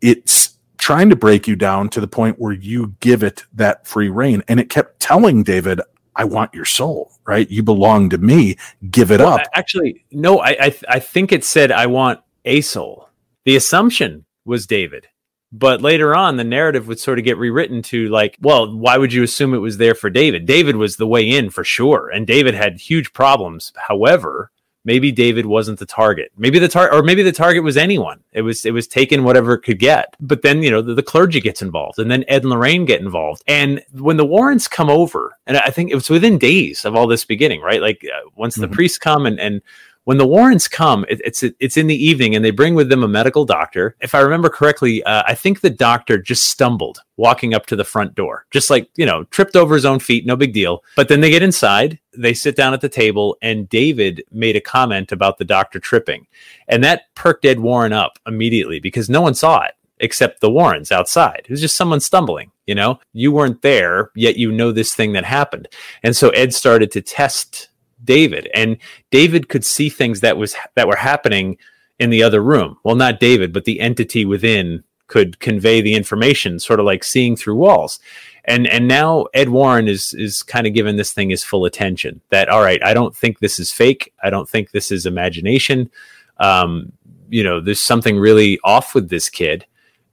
it's 0.00 0.56
trying 0.78 1.10
to 1.10 1.16
break 1.16 1.46
you 1.48 1.56
down 1.56 1.88
to 1.90 2.00
the 2.00 2.08
point 2.08 2.38
where 2.38 2.52
you 2.52 2.94
give 3.00 3.22
it 3.22 3.44
that 3.54 3.86
free 3.86 4.08
reign. 4.08 4.42
And 4.48 4.60
it 4.60 4.70
kept 4.70 5.00
telling 5.00 5.42
David, 5.42 5.80
I 6.14 6.24
want 6.24 6.54
your 6.54 6.64
soul, 6.64 7.12
right? 7.26 7.48
You 7.50 7.62
belong 7.62 8.10
to 8.10 8.18
me. 8.18 8.56
Give 8.90 9.10
it 9.10 9.20
Well, 9.20 9.34
up. 9.34 9.42
Actually 9.54 10.04
no 10.12 10.38
I, 10.40 10.50
I 10.60 10.74
i 10.88 10.98
think 11.00 11.32
it 11.32 11.44
said 11.44 11.70
i 11.72 11.86
want 11.86 12.20
a 12.44 12.60
soul 12.60 13.08
the 13.44 13.56
assumption 13.56 14.24
was 14.44 14.66
david 14.66 15.08
but 15.52 15.80
later 15.82 16.14
on 16.14 16.36
the 16.36 16.44
narrative 16.44 16.86
would 16.88 16.98
sort 17.00 17.18
of 17.18 17.24
get 17.24 17.38
rewritten 17.38 17.80
to 17.82 18.08
like 18.08 18.36
well 18.40 18.76
why 18.76 18.98
would 18.98 19.12
you 19.12 19.22
assume 19.22 19.54
it 19.54 19.58
was 19.58 19.78
there 19.78 19.94
for 19.94 20.10
david? 20.10 20.46
David 20.46 20.76
was 20.76 20.96
the 20.96 21.06
way 21.06 21.28
in 21.28 21.50
for 21.50 21.64
sure 21.64 22.10
and 22.10 22.26
david 22.26 22.54
had 22.54 22.78
huge 22.78 23.12
problems. 23.12 23.72
However 23.76 24.50
maybe 24.84 25.10
david 25.12 25.44
wasn't 25.46 25.78
the 25.78 25.84
target. 25.86 26.30
Maybe 26.38 26.58
the 26.58 26.68
target 26.68 26.94
or 26.98 27.02
maybe 27.02 27.22
the 27.22 27.32
target 27.32 27.62
was 27.64 27.76
anyone. 27.76 28.20
It 28.32 28.42
was 28.42 28.64
it 28.66 28.72
was 28.72 28.86
taken 28.86 29.24
whatever 29.24 29.54
it 29.54 29.62
could 29.62 29.78
get. 29.78 30.14
But 30.20 30.42
then 30.42 30.62
you 30.62 30.70
know 30.70 30.82
the, 30.82 30.94
the 30.94 31.02
clergy 31.02 31.40
gets 31.40 31.62
involved 31.62 31.98
and 31.98 32.10
then 32.10 32.24
ed 32.28 32.42
and 32.42 32.50
lorraine 32.50 32.84
get 32.84 33.00
involved. 33.00 33.42
And 33.46 33.82
when 33.92 34.16
the 34.18 34.24
warrens 34.26 34.68
come 34.68 34.90
over 34.90 35.36
and 35.46 35.56
i 35.56 35.70
think 35.70 35.90
it 35.90 35.94
was 35.94 36.10
within 36.10 36.38
days 36.38 36.84
of 36.84 36.94
all 36.94 37.06
this 37.06 37.24
beginning 37.24 37.60
right? 37.62 37.80
Like 37.82 38.04
uh, 38.04 38.28
once 38.36 38.54
the 38.54 38.66
Mhm. 38.68 38.72
priests 38.72 38.98
come 38.98 39.26
and 39.26 39.40
and 39.40 39.62
when 40.08 40.16
the 40.16 40.26
Warrens 40.26 40.68
come, 40.68 41.04
it, 41.10 41.20
it's 41.22 41.44
it's 41.60 41.76
in 41.76 41.86
the 41.86 41.94
evening, 41.94 42.34
and 42.34 42.42
they 42.42 42.50
bring 42.50 42.74
with 42.74 42.88
them 42.88 43.04
a 43.04 43.08
medical 43.08 43.44
doctor. 43.44 43.94
If 44.00 44.14
I 44.14 44.20
remember 44.20 44.48
correctly, 44.48 45.04
uh, 45.04 45.22
I 45.26 45.34
think 45.34 45.60
the 45.60 45.68
doctor 45.68 46.16
just 46.16 46.48
stumbled 46.48 47.02
walking 47.18 47.52
up 47.52 47.66
to 47.66 47.76
the 47.76 47.84
front 47.84 48.14
door, 48.14 48.46
just 48.50 48.70
like 48.70 48.88
you 48.96 49.04
know, 49.04 49.24
tripped 49.24 49.54
over 49.54 49.74
his 49.74 49.84
own 49.84 49.98
feet, 49.98 50.24
no 50.24 50.34
big 50.34 50.54
deal. 50.54 50.82
But 50.96 51.08
then 51.08 51.20
they 51.20 51.28
get 51.28 51.42
inside, 51.42 51.98
they 52.16 52.32
sit 52.32 52.56
down 52.56 52.72
at 52.72 52.80
the 52.80 52.88
table, 52.88 53.36
and 53.42 53.68
David 53.68 54.24
made 54.32 54.56
a 54.56 54.62
comment 54.62 55.12
about 55.12 55.36
the 55.36 55.44
doctor 55.44 55.78
tripping, 55.78 56.26
and 56.68 56.82
that 56.84 57.14
perked 57.14 57.44
Ed 57.44 57.60
Warren 57.60 57.92
up 57.92 58.18
immediately 58.26 58.80
because 58.80 59.10
no 59.10 59.20
one 59.20 59.34
saw 59.34 59.60
it 59.64 59.74
except 60.00 60.40
the 60.40 60.50
Warrens 60.50 60.90
outside. 60.90 61.42
It 61.44 61.50
was 61.50 61.60
just 61.60 61.76
someone 61.76 62.00
stumbling. 62.00 62.50
You 62.66 62.76
know, 62.76 62.98
you 63.12 63.30
weren't 63.30 63.60
there, 63.60 64.10
yet 64.14 64.36
you 64.36 64.52
know 64.52 64.72
this 64.72 64.94
thing 64.94 65.12
that 65.12 65.26
happened, 65.26 65.68
and 66.02 66.16
so 66.16 66.30
Ed 66.30 66.54
started 66.54 66.90
to 66.92 67.02
test 67.02 67.68
David, 68.04 68.48
and 68.54 68.76
David 69.10 69.48
could 69.48 69.64
see 69.64 69.88
things 69.88 70.20
that 70.20 70.36
was 70.36 70.54
that 70.74 70.88
were 70.88 70.96
happening 70.96 71.58
in 71.98 72.10
the 72.10 72.22
other 72.22 72.42
room. 72.42 72.78
Well, 72.84 72.96
not 72.96 73.20
David, 73.20 73.52
but 73.52 73.64
the 73.64 73.80
entity 73.80 74.24
within 74.24 74.84
could 75.08 75.40
convey 75.40 75.80
the 75.80 75.94
information, 75.94 76.60
sort 76.60 76.80
of 76.80 76.86
like 76.86 77.02
seeing 77.02 77.34
through 77.34 77.56
walls. 77.56 77.98
And 78.44 78.66
and 78.66 78.86
now 78.86 79.26
Ed 79.34 79.48
Warren 79.48 79.88
is 79.88 80.14
is 80.14 80.42
kind 80.42 80.66
of 80.66 80.74
giving 80.74 80.96
this 80.96 81.12
thing 81.12 81.30
his 81.30 81.44
full 81.44 81.64
attention. 81.64 82.20
That 82.30 82.48
all 82.48 82.62
right, 82.62 82.82
I 82.82 82.94
don't 82.94 83.16
think 83.16 83.40
this 83.40 83.58
is 83.58 83.72
fake. 83.72 84.12
I 84.22 84.30
don't 84.30 84.48
think 84.48 84.70
this 84.70 84.92
is 84.92 85.06
imagination. 85.06 85.90
Um, 86.38 86.92
you 87.28 87.42
know, 87.42 87.60
there's 87.60 87.80
something 87.80 88.18
really 88.18 88.58
off 88.64 88.94
with 88.94 89.10
this 89.10 89.28
kid, 89.28 89.66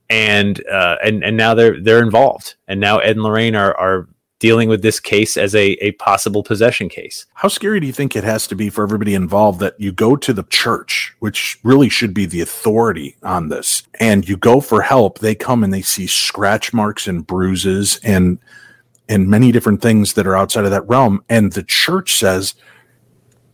and 0.09 0.65
uh, 0.67 0.97
and 1.03 1.23
and 1.23 1.37
now 1.37 1.53
they're 1.53 1.79
they're 1.79 2.03
involved. 2.03 2.55
And 2.67 2.79
now 2.79 2.99
Ed 2.99 3.11
and 3.11 3.23
Lorraine 3.23 3.55
are 3.55 3.77
are 3.77 4.07
dealing 4.45 4.69
with 4.69 4.83
this 4.83 4.99
case 4.99 5.37
as 5.37 5.55
a 5.55 5.71
a 5.81 5.91
possible 5.93 6.43
possession 6.43 6.87
case. 6.87 7.25
How 7.33 7.47
scary 7.47 7.79
do 7.79 7.87
you 7.87 7.93
think 7.93 8.15
it 8.15 8.23
has 8.23 8.45
to 8.45 8.55
be 8.55 8.69
for 8.69 8.83
everybody 8.83 9.15
involved 9.15 9.59
that 9.59 9.73
you 9.79 9.91
go 9.91 10.15
to 10.15 10.33
the 10.33 10.43
church, 10.43 11.15
which 11.17 11.57
really 11.63 11.89
should 11.89 12.13
be 12.13 12.27
the 12.27 12.41
authority 12.41 13.15
on 13.23 13.49
this, 13.49 13.81
and 13.99 14.29
you 14.29 14.37
go 14.37 14.61
for 14.61 14.83
help? 14.83 15.17
They 15.17 15.33
come 15.33 15.63
and 15.63 15.73
they 15.73 15.81
see 15.81 16.05
scratch 16.05 16.73
marks 16.73 17.07
and 17.07 17.25
bruises 17.25 17.99
and 18.03 18.37
and 19.09 19.27
many 19.27 19.51
different 19.51 19.81
things 19.81 20.13
that 20.13 20.27
are 20.27 20.37
outside 20.37 20.65
of 20.65 20.71
that 20.71 20.87
realm, 20.87 21.23
and 21.27 21.51
the 21.53 21.63
church 21.63 22.15
says, 22.19 22.53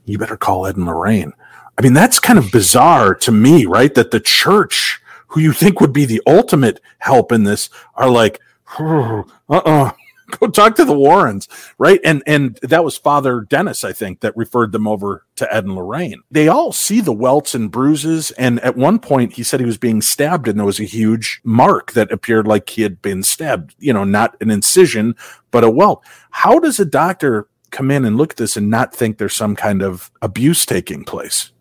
"You 0.03 0.17
better 0.17 0.35
call 0.35 0.67
Ed 0.67 0.75
and 0.75 0.85
Lorraine." 0.85 1.31
I 1.77 1.81
mean, 1.81 1.93
that's 1.93 2.19
kind 2.19 2.37
of 2.37 2.51
bizarre 2.51 3.15
to 3.15 3.31
me, 3.31 3.65
right? 3.65 3.93
That 3.95 4.11
the 4.11 4.19
church, 4.19 5.01
who 5.27 5.39
you 5.39 5.53
think 5.53 5.79
would 5.79 5.93
be 5.93 6.03
the 6.03 6.21
ultimate 6.27 6.81
help 6.97 7.31
in 7.31 7.45
this, 7.45 7.69
are 7.95 8.09
like, 8.09 8.41
uh 8.77 9.23
uh 9.49 9.91
go 10.39 10.47
talk 10.47 10.75
to 10.75 10.85
the 10.85 10.97
Warrens, 10.97 11.47
right? 11.77 11.99
And 12.03 12.23
and 12.25 12.59
that 12.61 12.83
was 12.83 12.97
Father 12.97 13.41
Dennis, 13.41 13.83
I 13.83 13.93
think, 13.93 14.21
that 14.21 14.35
referred 14.35 14.71
them 14.71 14.87
over 14.87 15.25
to 15.35 15.53
Ed 15.53 15.65
and 15.65 15.75
Lorraine. 15.75 16.23
They 16.31 16.47
all 16.47 16.71
see 16.71 17.01
the 17.01 17.13
welts 17.13 17.55
and 17.55 17.71
bruises, 17.71 18.31
and 18.31 18.59
at 18.61 18.77
one 18.77 18.99
point 18.99 19.33
he 19.33 19.43
said 19.43 19.59
he 19.59 19.65
was 19.65 19.77
being 19.77 20.01
stabbed, 20.01 20.47
and 20.47 20.59
there 20.59 20.65
was 20.65 20.79
a 20.79 20.85
huge 20.85 21.41
mark 21.43 21.93
that 21.93 22.11
appeared 22.11 22.47
like 22.47 22.69
he 22.69 22.81
had 22.81 23.01
been 23.01 23.23
stabbed. 23.23 23.75
You 23.79 23.93
know, 23.93 24.03
not 24.03 24.35
an 24.41 24.49
incision, 24.49 25.15
but 25.51 25.63
a 25.63 25.69
welt. 25.69 26.03
How 26.31 26.59
does 26.59 26.79
a 26.79 26.85
doctor 26.85 27.47
come 27.71 27.89
in 27.89 28.05
and 28.05 28.17
look 28.17 28.31
at 28.31 28.37
this 28.37 28.57
and 28.57 28.69
not 28.69 28.93
think 28.93 29.17
there's 29.17 29.35
some 29.35 29.55
kind 29.55 29.81
of 29.81 30.11
abuse 30.21 30.65
taking 30.65 31.03
place? 31.03 31.51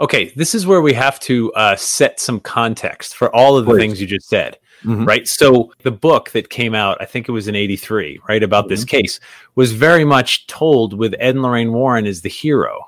Okay, 0.00 0.32
this 0.34 0.54
is 0.54 0.66
where 0.66 0.80
we 0.80 0.94
have 0.94 1.20
to 1.20 1.52
uh, 1.52 1.76
set 1.76 2.18
some 2.18 2.40
context 2.40 3.14
for 3.16 3.34
all 3.36 3.58
of 3.58 3.66
the 3.66 3.72
Please. 3.72 3.80
things 3.80 4.00
you 4.00 4.06
just 4.06 4.28
said. 4.28 4.58
Mhm. 4.84 5.06
right? 5.06 5.26
So 5.28 5.72
the 5.82 5.90
book 5.90 6.30
that 6.30 6.50
came 6.50 6.74
out, 6.74 6.96
I 7.00 7.04
think 7.04 7.28
it 7.28 7.32
was 7.32 7.48
in 7.48 7.54
'83, 7.56 8.20
right, 8.28 8.42
about 8.42 8.68
this 8.68 8.80
Mm-hmm. 8.80 8.96
case, 8.98 9.20
was 9.54 9.72
very 9.72 10.04
much 10.04 10.46
told 10.46 10.94
with 10.94 11.14
Ed 11.18 11.30
and 11.36 11.42
Lorraine 11.42 11.72
Warren 11.72 12.06
as 12.06 12.22
the 12.22 12.28
hero. 12.28 12.78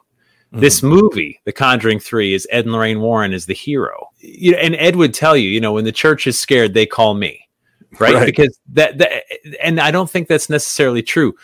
Mm-hmm. 0.52 0.60
This 0.60 0.82
movie, 0.82 1.40
The 1.44 1.52
Conjuring 1.52 1.98
Three, 1.98 2.34
is 2.34 2.46
Ed 2.50 2.64
and 2.66 2.72
Lorraine 2.72 3.00
Warren 3.00 3.32
as 3.32 3.46
the 3.46 3.54
hero. 3.54 4.08
You 4.20 4.52
know, 4.52 4.58
and 4.58 4.74
Ed 4.76 4.96
would 4.96 5.14
tell 5.14 5.36
you, 5.36 5.48
you 5.48 5.60
know, 5.60 5.72
when 5.72 5.84
the 5.84 5.92
church 5.92 6.26
is 6.26 6.38
scared, 6.38 6.74
they 6.74 6.86
call 6.86 7.14
me, 7.14 7.48
right? 7.98 8.14
Right. 8.14 8.26
Because 8.26 8.58
that, 8.74 8.98
that, 8.98 9.24
and 9.62 9.80
I 9.80 9.90
don't 9.90 10.10
think 10.10 10.28
that's 10.28 10.50
necessarily 10.50 11.02
true. 11.02 11.34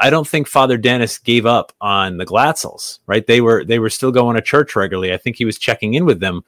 I 0.00 0.08
don't 0.08 0.26
think 0.26 0.48
Father 0.48 0.78
Dennis 0.78 1.18
gave 1.18 1.44
up 1.44 1.74
on 1.80 2.16
the 2.16 2.24
Glatzels, 2.24 3.00
right? 3.06 3.26
They 3.26 3.42
were 3.42 3.66
they 3.66 3.78
were 3.78 3.90
still 3.90 4.10
going 4.12 4.34
to 4.36 4.40
church 4.40 4.74
regularly. 4.74 5.12
I 5.12 5.18
think 5.18 5.36
he 5.36 5.44
was 5.44 5.58
checking 5.58 5.92
in 5.92 6.06
with 6.06 6.20
them, 6.20 6.42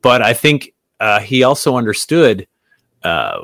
but 0.00 0.22
I 0.22 0.32
think 0.32 0.72
uh, 0.98 1.20
he 1.20 1.42
also 1.42 1.76
understood 1.76 2.46
uh, 3.02 3.40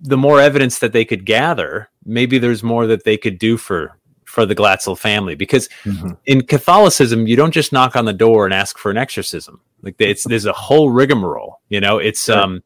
the 0.00 0.16
more 0.16 0.40
evidence 0.40 0.78
that 0.78 0.92
they 0.92 1.04
could 1.04 1.24
gather, 1.24 1.88
maybe 2.04 2.38
there's 2.38 2.62
more 2.62 2.86
that 2.86 3.04
they 3.04 3.16
could 3.16 3.38
do 3.38 3.56
for 3.56 3.96
for 4.24 4.44
the 4.44 4.54
Glatzel 4.54 4.96
family. 4.98 5.34
Because 5.34 5.68
Mhm. 5.84 6.16
in 6.26 6.42
Catholicism, 6.42 7.26
you 7.26 7.34
don't 7.34 7.50
just 7.54 7.72
knock 7.72 7.96
on 7.96 8.04
the 8.04 8.12
door 8.12 8.44
and 8.44 8.52
ask 8.52 8.76
for 8.78 8.90
an 8.90 8.98
exorcism. 8.98 9.58
Like 9.82 9.94
it's 9.98 10.24
there's 10.24 10.44
a 10.44 10.52
whole 10.52 10.90
rigmarole. 10.90 11.60
You 11.70 11.80
know, 11.80 11.98
it's 11.98 12.28
Right. 12.28 12.38
um 12.38 12.62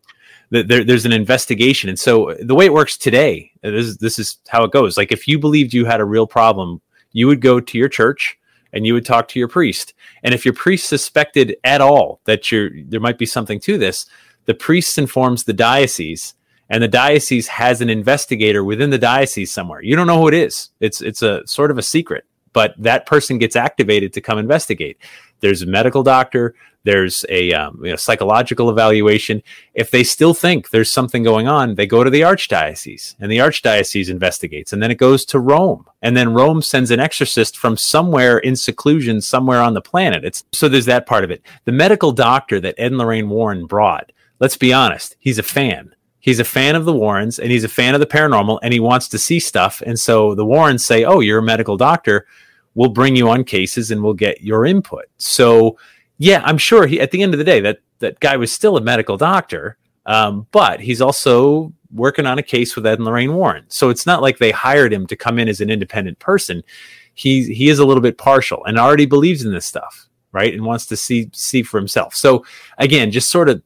th- 0.52 0.66
there, 0.66 0.84
there's 0.84 1.06
an 1.06 1.12
investigation, 1.12 1.88
and 1.88 1.98
so 1.98 2.34
the 2.40 2.54
way 2.54 2.66
it 2.66 2.72
works 2.72 2.96
today, 2.98 3.52
this 3.62 3.86
is 3.86 3.96
this 3.98 4.18
is 4.18 4.38
how 4.48 4.64
it 4.64 4.72
goes. 4.72 4.96
Like 4.96 5.12
if 5.12 5.28
you 5.28 5.38
believed 5.38 5.72
you 5.72 5.84
had 5.84 6.00
a 6.00 6.04
real 6.04 6.26
problem, 6.26 6.80
you 7.12 7.26
would 7.28 7.40
go 7.40 7.60
to 7.60 7.78
your 7.78 7.88
church 7.88 8.36
and 8.72 8.86
you 8.86 8.94
would 8.94 9.04
talk 9.06 9.28
to 9.28 9.38
your 9.38 9.48
priest. 9.48 9.94
And 10.24 10.34
if 10.34 10.44
your 10.44 10.54
priest 10.54 10.86
suspected 10.88 11.56
at 11.62 11.80
all 11.80 12.20
that 12.24 12.50
you're 12.50 12.70
there 12.86 13.00
might 13.00 13.18
be 13.18 13.26
something 13.26 13.60
to 13.60 13.78
this, 13.78 14.06
the 14.46 14.54
priest 14.54 14.98
informs 14.98 15.44
the 15.44 15.52
diocese 15.52 16.34
and 16.72 16.82
the 16.82 16.88
diocese 16.88 17.48
has 17.48 17.82
an 17.82 17.90
investigator 17.90 18.64
within 18.64 18.88
the 18.88 18.98
diocese 18.98 19.52
somewhere. 19.52 19.82
You 19.82 19.94
don't 19.94 20.06
know 20.06 20.18
who 20.18 20.28
it 20.28 20.34
is. 20.34 20.70
It's 20.80 21.02
it's 21.02 21.22
a 21.22 21.46
sort 21.46 21.70
of 21.70 21.76
a 21.76 21.82
secret, 21.82 22.24
but 22.54 22.74
that 22.78 23.04
person 23.04 23.36
gets 23.36 23.56
activated 23.56 24.14
to 24.14 24.22
come 24.22 24.38
investigate. 24.38 24.96
There's 25.40 25.60
a 25.60 25.66
medical 25.66 26.02
doctor. 26.02 26.54
There's 26.84 27.26
a 27.28 27.52
um, 27.52 27.78
you 27.84 27.90
know, 27.90 27.96
psychological 27.96 28.70
evaluation. 28.70 29.42
If 29.74 29.90
they 29.90 30.02
still 30.02 30.32
think 30.32 30.70
there's 30.70 30.90
something 30.90 31.22
going 31.22 31.46
on, 31.46 31.74
they 31.74 31.86
go 31.86 32.02
to 32.02 32.10
the 32.10 32.22
archdiocese, 32.22 33.16
and 33.20 33.30
the 33.30 33.38
archdiocese 33.38 34.08
investigates, 34.08 34.72
and 34.72 34.82
then 34.82 34.90
it 34.90 34.96
goes 34.96 35.26
to 35.26 35.38
Rome, 35.38 35.84
and 36.00 36.16
then 36.16 36.32
Rome 36.32 36.62
sends 36.62 36.90
an 36.90 37.00
exorcist 37.00 37.56
from 37.56 37.76
somewhere 37.76 38.38
in 38.38 38.56
seclusion, 38.56 39.20
somewhere 39.20 39.60
on 39.60 39.74
the 39.74 39.82
planet. 39.82 40.24
It's 40.24 40.42
so 40.52 40.70
there's 40.70 40.86
that 40.86 41.04
part 41.06 41.22
of 41.22 41.30
it. 41.30 41.42
The 41.66 41.72
medical 41.72 42.12
doctor 42.12 42.60
that 42.60 42.76
Ed 42.78 42.92
and 42.92 42.98
Lorraine 42.98 43.28
Warren 43.28 43.66
brought. 43.66 44.10
Let's 44.42 44.58
be 44.58 44.74
honest, 44.74 45.16
he's 45.20 45.38
a 45.38 45.42
fan 45.42 45.94
he's 46.22 46.38
a 46.38 46.44
fan 46.44 46.76
of 46.76 46.84
the 46.86 46.92
Warrens 46.92 47.38
and 47.38 47.50
he's 47.50 47.64
a 47.64 47.68
fan 47.68 47.94
of 47.94 48.00
the 48.00 48.06
paranormal 48.06 48.60
and 48.62 48.72
he 48.72 48.80
wants 48.80 49.08
to 49.08 49.18
see 49.18 49.40
stuff. 49.40 49.82
And 49.84 49.98
so 49.98 50.34
the 50.34 50.46
Warrens 50.46 50.86
say, 50.86 51.04
Oh, 51.04 51.20
you're 51.20 51.40
a 51.40 51.42
medical 51.42 51.76
doctor. 51.76 52.26
We'll 52.74 52.88
bring 52.88 53.16
you 53.16 53.28
on 53.28 53.44
cases 53.44 53.90
and 53.90 54.02
we'll 54.02 54.14
get 54.14 54.40
your 54.40 54.64
input. 54.64 55.06
So 55.18 55.76
yeah, 56.18 56.40
I'm 56.44 56.58
sure 56.58 56.86
he, 56.86 57.00
at 57.00 57.10
the 57.10 57.22
end 57.22 57.34
of 57.34 57.38
the 57.38 57.44
day, 57.44 57.60
that, 57.60 57.80
that 57.98 58.20
guy 58.20 58.36
was 58.36 58.52
still 58.52 58.76
a 58.76 58.80
medical 58.80 59.16
doctor. 59.16 59.76
Um, 60.06 60.46
but 60.52 60.80
he's 60.80 61.00
also 61.00 61.72
working 61.92 62.26
on 62.26 62.38
a 62.38 62.42
case 62.42 62.74
with 62.74 62.86
Ed 62.86 62.98
and 62.98 63.04
Lorraine 63.04 63.34
Warren. 63.34 63.64
So 63.68 63.90
it's 63.90 64.06
not 64.06 64.22
like 64.22 64.38
they 64.38 64.52
hired 64.52 64.92
him 64.92 65.06
to 65.08 65.16
come 65.16 65.38
in 65.38 65.48
as 65.48 65.60
an 65.60 65.70
independent 65.70 66.20
person. 66.20 66.62
He, 67.14 67.52
he 67.52 67.68
is 67.68 67.80
a 67.80 67.84
little 67.84 68.00
bit 68.00 68.16
partial 68.16 68.64
and 68.64 68.78
already 68.78 69.06
believes 69.06 69.44
in 69.44 69.52
this 69.52 69.66
stuff. 69.66 70.08
Right. 70.30 70.54
And 70.54 70.64
wants 70.64 70.86
to 70.86 70.96
see, 70.96 71.28
see 71.34 71.62
for 71.62 71.78
himself. 71.78 72.14
So 72.14 72.46
again, 72.78 73.10
just 73.10 73.28
sort 73.28 73.50
of 73.50 73.62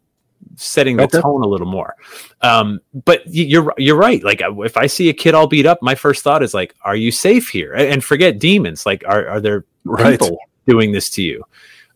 setting 0.57 0.97
the 0.97 1.07
tone 1.23 1.43
a 1.43 1.47
little 1.49 1.67
more. 1.67 1.95
Um, 2.43 2.81
but 3.05 3.23
you're 3.27 3.75
you're 3.77 3.97
right. 3.97 4.23
Like 4.23 4.41
uh, 4.43 4.61
if 4.63 4.77
I 4.77 4.87
see 4.87 5.09
a 5.09 5.13
kid 5.13 5.35
all 5.35 5.47
beat 5.47 5.67
up, 5.67 5.83
my 5.83 5.95
first 5.95 6.23
thought 6.23 6.43
is 6.43 6.55
like, 6.55 6.75
"Are 6.83 6.97
you 6.97 7.11
safe 7.11 7.49
here?" 7.49 7.75
And 7.75 8.05
forget 8.05 8.39
demons. 8.39 8.87
Like, 8.87 9.03
are 9.07 9.29
are 9.29 9.41
there 9.41 9.65
Right. 9.85 10.19
people 10.19 10.39
doing 10.67 10.93
this 10.93 11.11
to 11.11 11.23
you? 11.23 11.45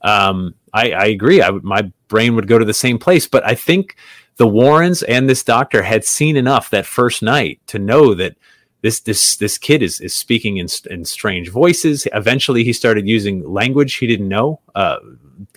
Um, 0.03 0.55
I, 0.73 0.93
I 0.93 1.05
agree. 1.07 1.43
I 1.43 1.51
my 1.51 1.91
brain 2.09 2.35
would 2.37 2.47
go 2.49 2.59
to 2.59 2.65
the 2.65 2.75
same 2.75 2.99
place. 2.99 3.27
But 3.27 3.45
I 3.47 3.55
think 3.55 3.97
the 4.37 4.47
Warrens 4.47 5.03
and 5.03 5.29
this 5.29 5.43
doctor 5.45 5.83
had 5.83 6.05
seen 6.05 6.37
enough 6.37 6.71
that 6.71 6.87
first 6.87 7.23
night 7.23 7.61
to 7.69 7.79
know 7.79 8.15
that 8.15 8.37
this 8.83 9.01
this 9.01 9.37
this 9.37 9.59
kid 9.59 9.83
is 9.83 10.01
is 10.01 10.15
speaking 10.15 10.57
in, 10.57 10.69
in 10.91 11.05
strange 11.05 11.51
voices. 11.51 12.07
Eventually, 12.15 12.65
he 12.65 12.73
started 12.73 13.07
using 13.07 13.47
language 13.47 13.97
he 13.97 14.07
didn't 14.07 14.29
know, 14.29 14.61
uh, 14.75 14.97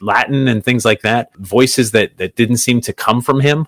Latin 0.01 0.47
and 0.47 0.63
things 0.63 0.85
like 0.85 1.01
that, 1.01 1.35
voices 1.35 1.91
that 1.91 2.17
that 2.17 2.35
didn't 2.35 2.57
seem 2.57 2.81
to 2.81 2.93
come 2.93 3.21
from 3.21 3.39
him, 3.39 3.67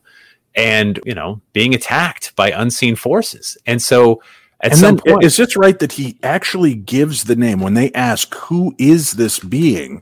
and 0.56 1.00
you 1.06 1.14
know, 1.14 1.42
being 1.54 1.74
attacked 1.74 2.36
by 2.36 2.52
unseen 2.52 2.96
forces. 2.96 3.58
And 3.66 3.82
so, 3.82 4.22
at 4.62 4.72
and 4.72 4.80
some 4.80 4.98
point, 4.98 5.24
is 5.24 5.40
it 5.40 5.56
right 5.56 5.78
that 5.80 5.94
he 5.94 6.18
actually 6.24 6.76
gives 6.76 7.26
the 7.26 7.36
name 7.36 7.60
when 7.60 7.74
they 7.74 7.92
ask 7.94 8.34
who 8.36 8.76
is 8.78 9.14
this 9.14 9.40
being? 9.40 10.02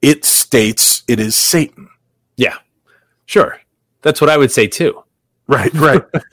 It 0.00 0.24
states 0.24 1.02
it 1.08 1.18
is 1.18 1.36
Satan. 1.36 1.88
yeah, 2.36 2.58
sure, 3.26 3.60
that's 4.02 4.20
what 4.20 4.30
I 4.30 4.36
would 4.36 4.52
say 4.52 4.66
too. 4.66 5.02
Right, 5.48 5.72
right. 5.72 6.02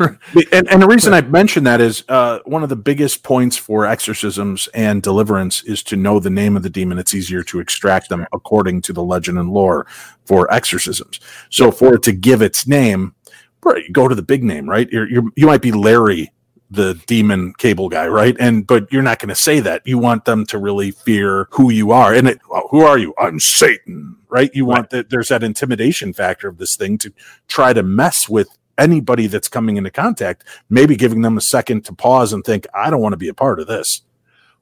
and, 0.00 0.66
and 0.68 0.82
the 0.82 0.86
reason 0.88 1.12
I 1.12 1.20
mention 1.20 1.64
that 1.64 1.82
is 1.82 2.04
uh, 2.08 2.38
one 2.46 2.62
of 2.62 2.70
the 2.70 2.76
biggest 2.76 3.22
points 3.22 3.58
for 3.58 3.84
exorcisms 3.84 4.66
and 4.72 5.02
deliverance 5.02 5.62
is 5.64 5.82
to 5.84 5.96
know 5.96 6.18
the 6.18 6.30
name 6.30 6.56
of 6.56 6.62
the 6.62 6.70
demon. 6.70 6.98
It's 6.98 7.14
easier 7.14 7.42
to 7.44 7.60
extract 7.60 8.08
them 8.08 8.26
according 8.32 8.80
to 8.82 8.94
the 8.94 9.02
legend 9.02 9.38
and 9.38 9.50
lore 9.50 9.86
for 10.24 10.50
exorcisms. 10.50 11.20
So 11.50 11.70
for 11.70 11.96
it 11.96 12.02
to 12.04 12.12
give 12.12 12.40
its 12.40 12.66
name, 12.66 13.14
right, 13.62 13.84
go 13.92 14.08
to 14.08 14.14
the 14.14 14.22
big 14.22 14.42
name, 14.42 14.66
right? 14.66 14.88
You're, 14.90 15.08
you're, 15.10 15.30
you 15.36 15.46
might 15.46 15.60
be 15.60 15.72
Larry, 15.72 16.32
the 16.70 17.00
demon 17.06 17.52
cable 17.54 17.88
guy, 17.88 18.08
right? 18.08 18.36
And 18.40 18.66
but 18.66 18.90
you're 18.92 19.02
not 19.02 19.18
going 19.18 19.28
to 19.28 19.34
say 19.34 19.60
that. 19.60 19.82
You 19.84 19.98
want 19.98 20.24
them 20.24 20.44
to 20.46 20.58
really 20.58 20.90
fear 20.90 21.48
who 21.50 21.70
you 21.70 21.92
are. 21.92 22.12
And 22.12 22.28
it, 22.28 22.40
well, 22.50 22.68
who 22.70 22.80
are 22.80 22.98
you? 22.98 23.14
I'm 23.18 23.40
Satan, 23.40 24.16
right? 24.28 24.50
You 24.52 24.64
want 24.64 24.90
that. 24.90 25.10
There's 25.10 25.28
that 25.28 25.42
intimidation 25.42 26.12
factor 26.12 26.48
of 26.48 26.58
this 26.58 26.76
thing 26.76 26.98
to 26.98 27.12
try 27.48 27.72
to 27.72 27.82
mess 27.82 28.28
with 28.28 28.48
anybody 28.78 29.26
that's 29.26 29.48
coming 29.48 29.76
into 29.76 29.90
contact. 29.90 30.44
Maybe 30.68 30.96
giving 30.96 31.22
them 31.22 31.36
a 31.36 31.40
second 31.40 31.84
to 31.86 31.94
pause 31.94 32.32
and 32.32 32.44
think, 32.44 32.66
I 32.74 32.90
don't 32.90 33.00
want 33.00 33.12
to 33.12 33.18
be 33.18 33.28
a 33.28 33.34
part 33.34 33.60
of 33.60 33.66
this. 33.66 34.02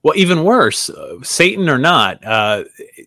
Well, 0.05 0.13
even 0.17 0.45
worse, 0.45 0.91
uh, 0.91 1.17
Satan 1.23 1.67
or 1.71 1.79
not, 1.79 2.23
uh, 2.27 2.65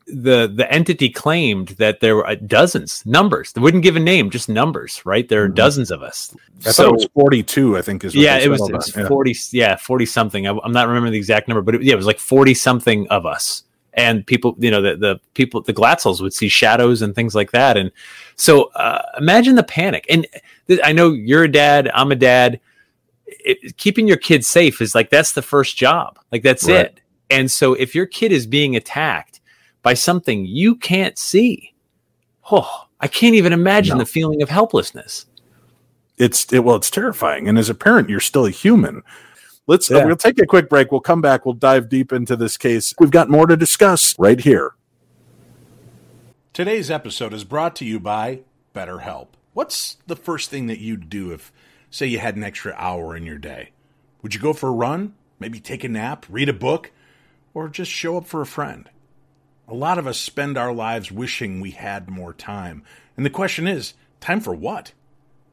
the 0.07 0.51
the 0.53 0.65
entity 0.71 1.10
claimed 1.10 1.69
that 1.77 1.99
there 1.99 2.15
were 2.15 2.25
uh, 2.27 2.36
dozens, 2.36 3.05
numbers. 3.05 3.53
They 3.53 3.62
wouldn't 3.62 3.83
give 3.83 3.95
a 3.95 3.99
name, 3.99 4.31
just 4.31 4.49
numbers. 4.49 5.05
Right? 5.05 5.29
There 5.29 5.43
are 5.43 5.49
Mhm. 5.49 5.53
dozens 5.55 5.91
of 5.91 6.01
us. 6.01 6.36
I 6.65 6.71
thought 6.71 6.88
it 6.88 6.93
was 6.93 7.07
42, 7.13 7.77
I 7.77 7.83
think 7.83 8.03
is 8.03 8.15
what 8.15 8.23
yeah, 8.23 8.38
it 8.39 8.49
was, 8.49 8.67
it 8.67 8.73
was. 8.73 8.95
Yeah. 8.97 9.07
forty. 9.07 9.36
Yeah, 9.51 9.75
forty 9.75 10.07
something. 10.07 10.47
I, 10.47 10.57
I'm 10.63 10.71
not 10.73 10.88
remembering 10.88 11.12
the 11.13 11.19
exact 11.19 11.47
number, 11.47 11.62
but 11.62 11.75
it, 11.75 11.83
yeah, 11.83 11.93
it 11.93 11.97
was 11.97 12.07
like 12.07 12.19
forty 12.19 12.55
something 12.55 13.07
of 13.10 13.27
us. 13.27 13.63
And 13.93 14.25
people, 14.25 14.55
you 14.57 14.71
know, 14.71 14.81
the 14.81 14.95
the 14.95 15.19
people, 15.36 15.62
the 15.62 15.73
Glatzels 15.75 16.19
would 16.19 16.33
see 16.33 16.49
shadows 16.49 17.03
and 17.03 17.13
things 17.13 17.36
like 17.36 17.51
that. 17.51 17.77
And 17.77 17.91
so, 18.38 18.71
uh, 18.73 19.03
imagine 19.19 19.53
the 19.55 19.63
panic. 19.63 20.05
And 20.10 20.25
th- 20.67 20.79
I 20.83 20.93
know 20.93 21.12
you're 21.12 21.43
a 21.43 21.51
dad. 21.51 21.91
I'm 21.93 22.12
a 22.12 22.15
dad. 22.15 22.60
It, 23.27 23.77
keeping 23.77 24.07
your 24.07 24.17
kid 24.17 24.45
safe 24.45 24.81
is 24.81 24.95
like 24.95 25.09
that's 25.09 25.33
the 25.33 25.41
first 25.41 25.75
job. 25.77 26.17
Like 26.31 26.43
that's 26.43 26.67
Right. 26.67 26.85
it. 26.87 27.01
And 27.29 27.51
so, 27.51 27.73
if 27.73 27.93
your 27.93 28.05
kid 28.05 28.31
is 28.31 28.47
being 28.47 28.75
attacked 28.75 29.41
by 29.83 29.93
something 29.93 30.45
you 30.45 30.75
can't 30.75 31.17
see, 31.17 31.73
oh, 32.51 32.85
I 33.01 33.07
can't 33.07 33.35
even 33.35 33.51
imagine 33.53 33.97
No. 33.97 34.03
the 34.03 34.09
feeling 34.09 34.41
of 34.41 34.49
helplessness. 34.49 35.25
it's 36.17 36.51
it, 36.53 36.63
well, 36.63 36.77
it's 36.77 36.89
terrifying. 36.89 37.47
And 37.47 37.58
as 37.60 37.69
a 37.69 37.75
parent, 37.75 38.10
you're 38.10 38.19
still 38.19 38.45
a 38.45 38.49
human. 38.49 39.04
Let's 39.67 39.91
uh, 39.91 40.02
we'll 40.06 40.15
take 40.15 40.39
a 40.39 40.45
quick 40.45 40.69
break. 40.69 40.91
We'll 40.91 41.02
come 41.02 41.21
back. 41.21 41.45
We'll 41.45 41.54
dive 41.54 41.89
deep 41.89 42.13
into 42.13 42.35
this 42.37 42.56
case. 42.58 42.93
We've 42.97 43.12
got 43.12 43.29
more 43.29 43.45
to 43.45 43.58
discuss 43.58 44.17
right 44.17 44.39
here. 44.39 44.71
Today's 46.54 46.89
episode 46.89 47.33
is 47.33 47.43
brought 47.43 47.75
to 47.77 47.85
you 47.85 47.99
by 47.99 48.39
BetterHelp. 48.73 49.27
What's 49.54 49.97
the 50.08 50.15
first 50.15 50.49
thing 50.49 50.67
that 50.67 50.79
you'd 50.79 51.10
do 51.10 51.31
if, 51.31 51.52
say, 51.90 52.06
you 52.06 52.19
had 52.19 52.35
an 52.35 52.44
extra 52.44 52.73
hour 52.77 53.15
in 53.15 53.25
your 53.25 53.38
day? 53.38 53.71
Would 54.21 54.33
you 54.33 54.40
go 54.40 54.54
for 54.54 54.69
a 54.69 54.73
run? 54.73 55.13
Maybe 55.40 55.60
take 55.60 55.83
a 55.83 55.90
nap, 55.90 56.25
read 56.29 56.50
a 56.50 56.54
book, 56.54 56.92
or 57.54 57.69
just 57.69 57.92
show 57.92 58.17
up 58.17 58.25
for 58.25 58.42
a 58.42 58.46
friend? 58.46 58.90
A 59.67 59.73
lot 59.73 59.98
of 59.98 60.08
us 60.08 60.17
spend 60.17 60.58
our 60.58 60.73
lives 60.73 61.12
wishing 61.12 61.60
we 61.60 61.71
had 61.71 62.10
more 62.10 62.33
time. 62.33 62.83
And 63.15 63.25
the 63.25 63.29
question 63.29 63.67
is 63.67 63.94
time 64.19 64.40
for 64.40 64.56
what? 64.56 64.94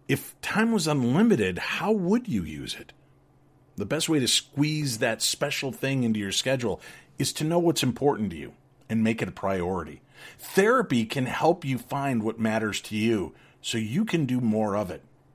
If 0.07 0.41
time 0.41 0.73
was 0.73 0.87
unlimited, 0.87 1.59
how 1.59 1.93
would 1.93 2.29
you 2.29 2.45
use 2.45 2.75
it? 2.75 2.93
The 3.77 3.87
best 3.87 4.09
way 4.09 4.21
to 4.21 4.29
squeeze 4.29 4.99
that 4.99 5.23
special 5.23 5.73
thing 5.73 6.05
into 6.05 6.21
your 6.21 6.33
schedule 6.33 6.81
is 7.19 7.33
to 7.35 7.45
know 7.45 7.59
what's 7.59 7.83
important 7.83 8.31
to 8.31 8.37
you 8.37 8.53
and 8.89 9.03
make 9.03 9.23
it 9.23 9.29
a 9.29 9.33
priority. 9.33 10.03
Therapy 10.39 11.05
can 11.07 11.27
help 11.27 11.65
you 11.65 11.79
find 11.79 12.23
what 12.23 12.39
matters 12.39 12.81
to 12.83 12.97
you 12.97 13.35
so 13.61 13.79
you 13.79 14.05
can 14.05 14.27
do 14.27 14.41
more 14.41 14.77
of 14.77 14.91
it. 14.91 15.03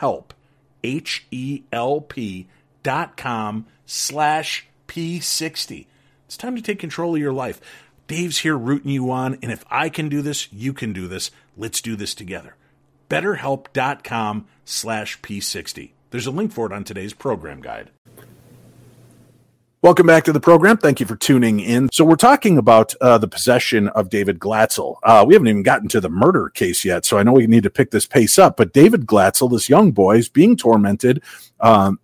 H-E-L-P 0.00 0.34
H 0.84 1.26
E 1.30 1.62
L 1.72 2.00
P 2.00 2.48
dot 2.82 3.16
com 3.16 3.66
slash 3.86 4.66
P60. 4.88 5.86
It's 6.26 6.36
time 6.36 6.56
to 6.56 6.62
take 6.62 6.78
control 6.78 7.14
of 7.14 7.20
your 7.20 7.32
life. 7.32 7.60
Dave's 8.08 8.38
here 8.38 8.56
rooting 8.56 8.90
you 8.90 9.10
on, 9.10 9.38
and 9.42 9.52
if 9.52 9.64
I 9.70 9.88
can 9.88 10.08
do 10.08 10.22
this, 10.22 10.52
you 10.52 10.72
can 10.72 10.92
do 10.92 11.06
this. 11.08 11.30
Let's 11.56 11.80
do 11.80 11.96
this 11.96 12.14
together 12.14 12.56
betterhelp.com 13.12 14.46
slash 14.64 15.20
p60. 15.20 15.90
There's 16.10 16.26
a 16.26 16.30
link 16.30 16.50
for 16.50 16.64
it 16.64 16.72
on 16.72 16.82
today's 16.82 17.12
program 17.12 17.60
guide. 17.60 17.90
Welcome 19.82 20.06
back 20.06 20.22
to 20.26 20.32
the 20.32 20.38
program. 20.38 20.76
Thank 20.76 21.00
you 21.00 21.06
for 21.06 21.16
tuning 21.16 21.58
in. 21.58 21.88
So 21.90 22.04
we're 22.04 22.14
talking 22.14 22.56
about 22.56 22.94
uh, 23.00 23.18
the 23.18 23.26
possession 23.26 23.88
of 23.88 24.10
David 24.10 24.38
Glatzel. 24.38 24.98
Uh, 25.02 25.24
we 25.26 25.34
haven't 25.34 25.48
even 25.48 25.64
gotten 25.64 25.88
to 25.88 26.00
the 26.00 26.08
murder 26.08 26.50
case 26.50 26.84
yet, 26.84 27.04
so 27.04 27.18
I 27.18 27.24
know 27.24 27.32
we 27.32 27.48
need 27.48 27.64
to 27.64 27.70
pick 27.70 27.90
this 27.90 28.06
pace 28.06 28.38
up. 28.38 28.56
But 28.56 28.72
David 28.72 29.06
Glatzel, 29.06 29.50
this 29.50 29.68
young 29.68 29.90
boy, 29.90 30.18
is 30.18 30.28
being 30.28 30.56
tormented. 30.56 31.20
Um, 31.58 31.98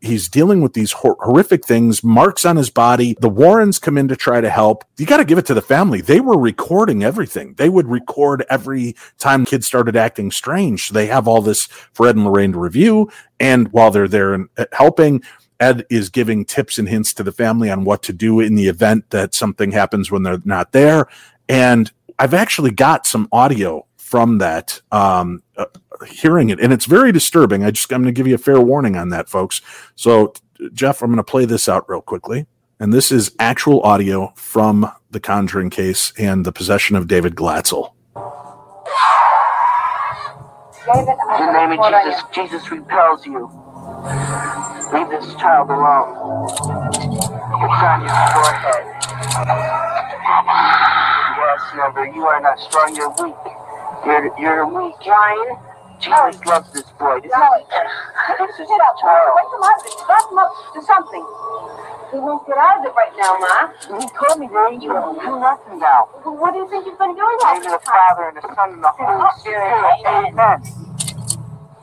he's 0.00 0.28
dealing 0.28 0.62
with 0.62 0.72
these 0.72 0.90
hor- 0.90 1.16
horrific 1.20 1.64
things, 1.64 2.02
marks 2.02 2.44
on 2.44 2.56
his 2.56 2.70
body. 2.70 3.16
The 3.20 3.28
Warrens 3.28 3.78
come 3.78 3.96
in 3.98 4.08
to 4.08 4.16
try 4.16 4.40
to 4.40 4.50
help. 4.50 4.84
You 4.98 5.06
got 5.06 5.18
to 5.18 5.24
give 5.24 5.38
it 5.38 5.46
to 5.46 5.54
the 5.54 5.62
family. 5.62 6.00
They 6.00 6.18
were 6.18 6.36
recording 6.36 7.04
everything. 7.04 7.54
They 7.54 7.68
would 7.68 7.86
record 7.86 8.44
every 8.50 8.96
time 9.18 9.46
kids 9.46 9.64
started 9.68 9.94
acting 9.94 10.32
strange. 10.32 10.88
They 10.88 11.06
have 11.06 11.28
all 11.28 11.40
this 11.40 11.66
for 11.66 12.08
Ed 12.08 12.16
and 12.16 12.24
Lorraine 12.24 12.50
to 12.54 12.58
review. 12.58 13.12
And 13.38 13.70
while 13.72 13.92
they're 13.92 14.08
there 14.08 14.34
and 14.34 14.48
uh, 14.58 14.64
helping, 14.72 15.22
Ed 15.60 15.86
is 15.90 16.08
giving 16.08 16.44
tips 16.44 16.78
and 16.78 16.88
hints 16.88 17.14
to 17.14 17.22
the 17.22 17.32
family 17.32 17.70
on 17.70 17.84
what 17.84 18.02
to 18.04 18.12
do 18.12 18.40
in 18.40 18.54
the 18.54 18.68
event 18.68 19.10
that 19.10 19.34
something 19.34 19.72
happens 19.72 20.10
when 20.10 20.22
they're 20.22 20.40
not 20.44 20.72
there. 20.72 21.08
And 21.48 21.90
I've 22.18 22.34
actually 22.34 22.70
got 22.70 23.06
some 23.06 23.28
audio 23.32 23.86
from 23.96 24.38
that, 24.38 24.80
um, 24.92 25.42
uh, 25.56 25.66
hearing 26.06 26.50
it, 26.50 26.60
and 26.60 26.72
it's 26.72 26.84
very 26.86 27.10
disturbing. 27.12 27.64
I 27.64 27.70
just 27.70 27.92
I'm 27.92 28.02
going 28.02 28.14
to 28.14 28.18
give 28.18 28.26
you 28.26 28.36
a 28.36 28.38
fair 28.38 28.60
warning 28.60 28.96
on 28.96 29.08
that, 29.10 29.28
folks. 29.28 29.60
So, 29.96 30.32
Jeff, 30.72 31.02
I'm 31.02 31.08
going 31.08 31.16
to 31.16 31.24
play 31.24 31.44
this 31.44 31.68
out 31.68 31.88
real 31.88 32.00
quickly, 32.00 32.46
and 32.78 32.92
this 32.92 33.10
is 33.10 33.32
actual 33.38 33.82
audio 33.82 34.32
from 34.36 34.90
the 35.10 35.20
Conjuring 35.20 35.70
case 35.70 36.12
and 36.18 36.44
the 36.46 36.52
possession 36.52 36.96
of 36.96 37.08
David 37.08 37.34
Glatzel. 37.34 37.92
David, 40.86 41.16
In 41.40 41.46
the 41.46 41.52
name 41.52 41.80
of 41.80 42.04
Jesus, 42.04 42.22
Jesus 42.32 42.70
repels 42.70 43.26
you. 43.26 43.50
Leave 44.92 45.10
this 45.10 45.34
child 45.36 45.70
alone. 45.70 46.36
It's 47.42 47.82
on 47.84 48.02
your 48.02 48.20
forehead. 48.34 48.84
Yes, 51.36 51.62
Never, 51.76 52.06
you 52.06 52.24
are 52.26 52.40
not 52.40 52.58
strong, 52.60 52.96
you're 52.96 53.10
weak. 53.22 53.36
You're, 54.06 54.30
you're 54.40 54.66
weak. 54.68 54.96
Ryan. 55.06 55.56
Jesus 56.00 56.44
loves 56.46 56.72
this 56.72 56.86
boy. 56.98 57.20
This 57.22 57.32
No, 57.32 57.42
is, 57.60 57.66
get 57.70 57.86
this 58.38 58.54
is 58.60 58.68
get 58.68 58.80
up. 58.82 58.94
his 58.96 59.02
child. 59.02 59.30
Wake 59.36 59.52
him 59.54 59.64
up. 59.64 59.78
Stop 60.04 60.24
him 60.32 60.38
up. 60.38 60.50
Do 60.74 60.80
something. 60.82 61.26
He 62.12 62.18
won't 62.20 62.46
get 62.46 62.58
out 62.58 62.80
of 62.80 62.86
it 62.86 62.94
right 62.94 63.14
now, 63.18 63.32
Ma. 63.38 64.00
He 64.00 64.06
told 64.14 64.40
me 64.40 64.48
that 64.52 64.78
you 64.82 64.90
will 64.94 65.14
do 65.14 65.32
nothing 65.40 65.78
now. 65.80 66.08
Well, 66.24 66.36
what 66.38 66.52
do 66.54 66.60
you 66.60 66.68
think 66.70 66.86
you've 66.86 66.98
been 66.98 67.14
doing 67.16 67.38
all 67.44 67.60
this 67.60 67.72
the? 67.72 67.80
Father 67.84 68.24
and 68.30 68.36
the 68.38 68.42
Son 68.54 68.68
and 68.74 68.84
the 68.84 68.92
Holy 68.94 69.24
oh, 69.24 69.30
Spirit. 69.40 69.72
Amen. 70.06 70.58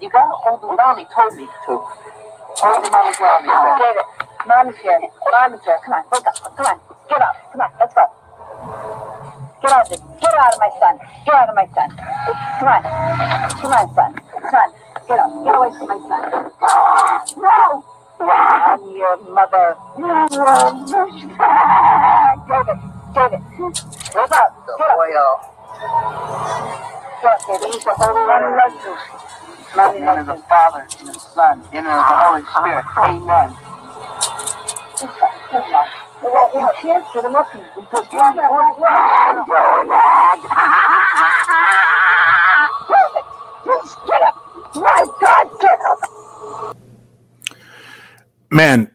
You 0.01 0.09
gotta 0.11 0.33
hold 0.35 0.63
him 0.63 0.77
down. 0.77 0.99
He 0.99 1.05
told 1.13 1.35
me 1.35 1.47
to. 1.67 1.73
Hold 2.61 2.85
him 2.85 2.93
on 2.93 3.11
the 3.11 3.17
ground. 3.17 3.45
he 3.45 3.51
said. 3.51 3.77
David, 3.79 4.05
Mom 4.47 4.67
is 4.69 4.77
here. 5.65 5.79
Come 5.85 5.93
on, 5.93 6.03
wake 6.11 6.27
up. 6.27 6.35
Come 6.57 6.67
on. 6.67 6.79
Get 7.09 7.21
up. 7.21 7.35
Come 7.51 7.61
on, 7.61 7.71
let's 7.79 7.93
go. 7.95 8.05
Get 9.61 9.71
out 9.71 9.91
of. 9.91 9.99
Get 10.21 10.33
out 10.35 10.53
of 10.53 10.59
my 10.59 10.71
son. 10.79 10.95
Get 11.25 11.35
out 11.35 11.49
of 11.49 11.55
my 11.55 11.67
son. 11.73 11.89
Come 12.59 12.69
on. 12.69 12.83
Come 13.61 13.73
on, 13.73 13.95
son. 13.95 14.11
Come 14.13 14.55
on. 14.55 14.69
Get 15.07 15.19
up. 15.19 15.31
Get 15.45 15.55
away 15.55 15.71
from 15.77 15.87
my 15.87 15.99
son. 16.09 16.51
No! 17.37 17.85
I'm 18.21 18.81
your 18.95 19.17
mother. 19.33 19.75
David, 22.47 22.79
David. 23.15 23.41
Wake 24.15 24.31
up. 24.31 24.51
Get 24.67 24.89
up. 24.89 25.41
Get 27.21 27.31
up, 27.31 27.41
David. 27.47 27.73
He's 27.73 27.83
the 27.83 27.93
Holy 27.97 28.27
One 28.27 28.57
loves 28.57 28.85
you. 28.85 29.22
Name 29.75 30.07
of 30.07 30.25
the 30.27 30.35
Father 30.47 30.87
and 30.99 31.07
the 31.07 31.13
Son 31.19 31.63
and 31.73 31.85
the 31.85 31.91
Holy 31.91 32.43
Spirit. 32.43 32.85
Amen. 32.97 33.57
man, 48.53 48.91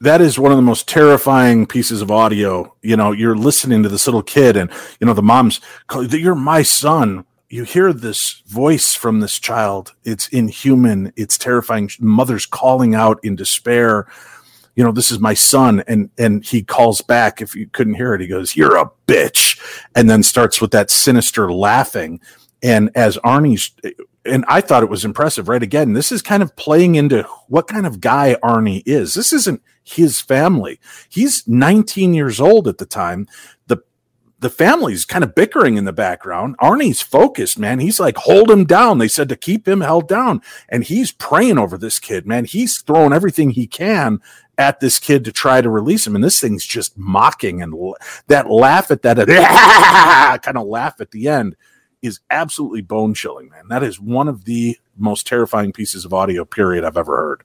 that 0.00 0.20
is 0.20 0.38
one 0.38 0.50
of 0.50 0.56
the 0.56 0.62
most 0.62 0.88
terrifying 0.88 1.66
pieces 1.66 2.02
of 2.02 2.10
audio. 2.10 2.74
You 2.82 2.96
know, 2.96 3.12
you're 3.12 3.36
listening 3.36 3.82
to 3.82 3.88
this 3.88 4.06
little 4.06 4.22
kid, 4.22 4.56
and 4.56 4.70
you 5.00 5.06
know 5.06 5.14
the 5.14 5.22
mom's, 5.22 5.60
"You're 5.94 6.34
my 6.34 6.62
son." 6.62 7.24
You 7.54 7.62
hear 7.62 7.92
this 7.92 8.42
voice 8.48 8.94
from 8.94 9.20
this 9.20 9.38
child. 9.38 9.94
It's 10.02 10.26
inhuman. 10.26 11.12
It's 11.14 11.38
terrifying. 11.38 11.88
Mother's 12.00 12.46
calling 12.46 12.96
out 12.96 13.20
in 13.22 13.36
despair. 13.36 14.08
You 14.74 14.82
know, 14.82 14.90
this 14.90 15.12
is 15.12 15.20
my 15.20 15.34
son, 15.34 15.84
and 15.86 16.10
and 16.18 16.44
he 16.44 16.64
calls 16.64 17.00
back. 17.00 17.40
If 17.40 17.54
you 17.54 17.68
couldn't 17.68 17.94
hear 17.94 18.12
it, 18.12 18.20
he 18.20 18.26
goes, 18.26 18.56
"You're 18.56 18.76
a 18.76 18.90
bitch," 19.06 19.56
and 19.94 20.10
then 20.10 20.24
starts 20.24 20.60
with 20.60 20.72
that 20.72 20.90
sinister 20.90 21.52
laughing. 21.52 22.18
And 22.60 22.90
as 22.96 23.18
Arne's 23.18 23.70
and 24.24 24.44
I 24.48 24.60
thought 24.60 24.82
it 24.82 24.88
was 24.88 25.04
impressive, 25.04 25.48
right? 25.48 25.62
Again, 25.62 25.92
this 25.92 26.10
is 26.10 26.22
kind 26.22 26.42
of 26.42 26.56
playing 26.56 26.96
into 26.96 27.22
what 27.46 27.68
kind 27.68 27.86
of 27.86 28.00
guy 28.00 28.36
Arne 28.42 28.82
is. 28.84 29.14
This 29.14 29.32
isn't 29.32 29.62
his 29.84 30.20
family. 30.20 30.80
He's 31.08 31.46
19 31.46 32.14
years 32.14 32.40
old 32.40 32.66
at 32.66 32.78
the 32.78 32.86
time. 32.86 33.28
The 34.44 34.50
the 34.50 34.50
family's 34.50 35.06
kind 35.06 35.24
of 35.24 35.34
bickering 35.34 35.78
in 35.78 35.86
the 35.86 35.92
background. 35.94 36.54
Arne's 36.58 37.00
focused, 37.00 37.58
man. 37.58 37.78
He's 37.78 37.98
like, 37.98 38.18
hold 38.18 38.50
him 38.50 38.66
down. 38.66 38.98
They 38.98 39.08
said 39.08 39.30
to 39.30 39.36
keep 39.36 39.66
him 39.66 39.80
held 39.80 40.06
down. 40.06 40.42
And 40.68 40.84
he's 40.84 41.12
praying 41.12 41.56
over 41.56 41.78
this 41.78 41.98
kid, 41.98 42.26
man. 42.26 42.44
He's 42.44 42.82
throwing 42.82 43.14
everything 43.14 43.48
he 43.48 43.66
can 43.66 44.20
at 44.58 44.80
this 44.80 44.98
kid 44.98 45.24
to 45.24 45.32
try 45.32 45.62
to 45.62 45.70
release 45.70 46.06
him. 46.06 46.14
And 46.14 46.22
this 46.22 46.42
thing's 46.42 46.66
just 46.66 46.98
mocking 46.98 47.62
and 47.62 47.72
l- 47.72 47.96
that 48.26 48.50
laugh 48.50 48.90
at 48.90 49.00
that 49.02 50.40
kind 50.42 50.58
of 50.58 50.66
laugh 50.66 51.00
at 51.00 51.10
the 51.12 51.26
end 51.28 51.56
is 52.02 52.20
absolutely 52.28 52.82
bone 52.82 53.14
chilling, 53.14 53.48
man. 53.48 53.68
That 53.70 53.82
is 53.82 53.98
one 53.98 54.28
of 54.28 54.44
the 54.44 54.76
most 54.94 55.26
terrifying 55.26 55.72
pieces 55.72 56.04
of 56.04 56.12
audio 56.12 56.44
period 56.44 56.84
I've 56.84 56.98
ever 56.98 57.16
heard. 57.16 57.44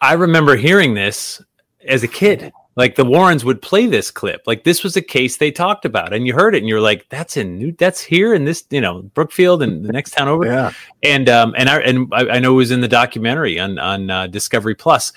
I 0.00 0.14
remember 0.14 0.56
hearing 0.56 0.94
this 0.94 1.42
as 1.86 2.02
a 2.02 2.08
kid. 2.08 2.54
Like 2.76 2.94
the 2.94 3.06
Warrens 3.06 3.42
would 3.42 3.62
play 3.62 3.86
this 3.86 4.10
clip. 4.10 4.42
Like 4.46 4.64
this 4.64 4.84
was 4.84 4.96
a 4.98 5.02
case 5.02 5.38
they 5.38 5.50
talked 5.50 5.86
about, 5.86 6.12
and 6.12 6.26
you 6.26 6.34
heard 6.34 6.54
it, 6.54 6.58
and 6.58 6.68
you're 6.68 6.80
like, 6.80 7.08
"That's 7.08 7.38
in 7.38 7.56
New. 7.56 7.72
That's 7.72 8.02
here 8.02 8.34
in 8.34 8.44
this, 8.44 8.64
you 8.68 8.82
know, 8.82 9.00
Brookfield 9.02 9.62
and 9.62 9.82
the 9.82 9.92
next 9.92 10.10
town 10.10 10.28
over." 10.28 10.44
Yeah. 10.44 10.72
And 11.02 11.28
um, 11.30 11.54
and 11.56 11.70
I 11.70 11.80
and 11.80 12.12
I, 12.12 12.28
I 12.28 12.38
know 12.38 12.52
it 12.52 12.56
was 12.56 12.70
in 12.70 12.82
the 12.82 12.88
documentary 12.88 13.58
on 13.58 13.78
on 13.78 14.10
uh, 14.10 14.26
Discovery 14.26 14.74
Plus. 14.74 15.14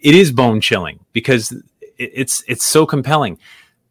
It 0.00 0.14
is 0.14 0.32
bone 0.32 0.62
chilling 0.62 0.98
because 1.12 1.52
it, 1.52 1.62
it's 1.98 2.42
it's 2.48 2.64
so 2.64 2.86
compelling. 2.86 3.38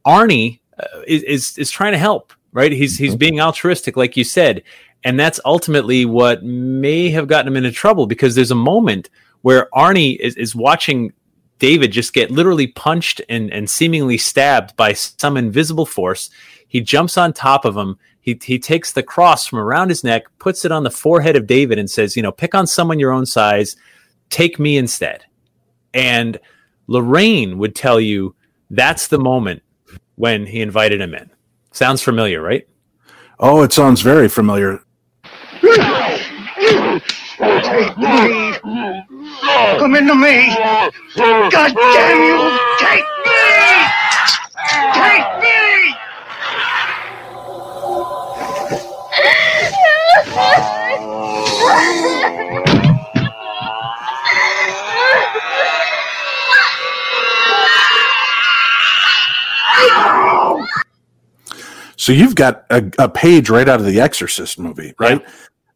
Arne 0.06 0.58
uh, 0.80 0.86
is, 1.06 1.22
is 1.24 1.58
is 1.60 1.70
trying 1.70 1.92
to 1.92 2.00
help, 2.00 2.34
right? 2.52 2.72
He's 2.72 2.98
he's 2.98 3.16
being 3.16 3.40
altruistic, 3.40 3.96
like 3.96 4.18
you 4.18 4.24
said, 4.24 4.64
and 5.04 5.20
that's 5.20 5.40
ultimately 5.46 6.06
what 6.06 6.44
may 6.44 7.12
have 7.12 7.28
gotten 7.28 7.48
him 7.48 7.58
into 7.58 7.72
trouble 7.72 8.08
because 8.08 8.34
there's 8.34 8.50
a 8.50 8.56
moment 8.56 9.12
where 9.44 9.68
Arne 9.78 9.98
is, 9.98 10.36
is 10.36 10.56
watching 10.56 11.14
David 11.60 11.92
just 11.92 12.14
get 12.14 12.32
literally 12.32 12.68
punched 12.68 13.22
and, 13.30 13.52
and 13.52 13.70
seemingly 13.70 14.18
stabbed 14.18 14.76
by 14.76 14.94
some 14.94 15.38
invisible 15.38 15.86
force. 15.86 16.30
He 16.68 16.82
jumps 16.82 17.18
on 17.18 17.34
top 17.34 17.66
of 17.66 17.78
him. 17.78 17.98
He, 18.22 18.40
he 18.42 18.58
takes 18.60 18.92
the 18.92 19.04
cross 19.04 19.46
from 19.48 19.60
around 19.60 19.90
his 19.90 20.04
neck, 20.04 20.26
puts 20.40 20.66
it 20.66 20.72
on 20.72 20.84
the 20.84 20.92
forehead 20.92 21.36
of 21.36 21.48
David, 21.48 21.80
and 21.80 21.90
says, 21.90 22.16
You 22.16 22.24
know, 22.24 22.32
pick 22.32 22.56
on 22.56 22.68
someone 22.68 23.00
your 23.00 23.12
own 23.12 23.26
size, 23.26 23.76
take 24.30 24.60
me 24.60 24.78
instead. 24.78 25.26
And 25.94 26.40
Lorraine 26.88 27.58
would 27.58 27.76
tell 27.76 28.00
you 28.00 28.36
that's 28.70 29.08
the 29.08 29.20
moment 29.20 29.62
when 30.16 30.46
he 30.46 30.62
invited 30.62 31.02
him 31.02 31.14
in. 31.14 31.30
Sounds 31.72 32.02
familiar, 32.02 32.42
right? 32.42 32.68
Oh, 33.40 33.62
it 33.64 33.74
sounds 33.74 34.02
very 34.02 34.30
familiar. 34.30 34.84
Take 38.64 39.10
me. 39.12 39.28
Come 39.78 39.96
into 39.96 40.16
me. 40.16 40.56
God 41.18 41.74
damn 41.76 42.24
you. 42.24 42.60
Take 42.80 43.04
me. 43.26 43.42
Take 44.94 45.42
me. 45.42 45.94
So 61.98 62.12
you've 62.12 62.36
got 62.36 62.66
a, 62.70 62.84
a 63.00 63.08
page 63.10 63.50
right 63.50 63.68
out 63.68 63.80
of 63.80 63.86
the 63.86 64.02
Exorcist 64.02 64.60
movie, 64.60 64.94
right? 65.00 65.26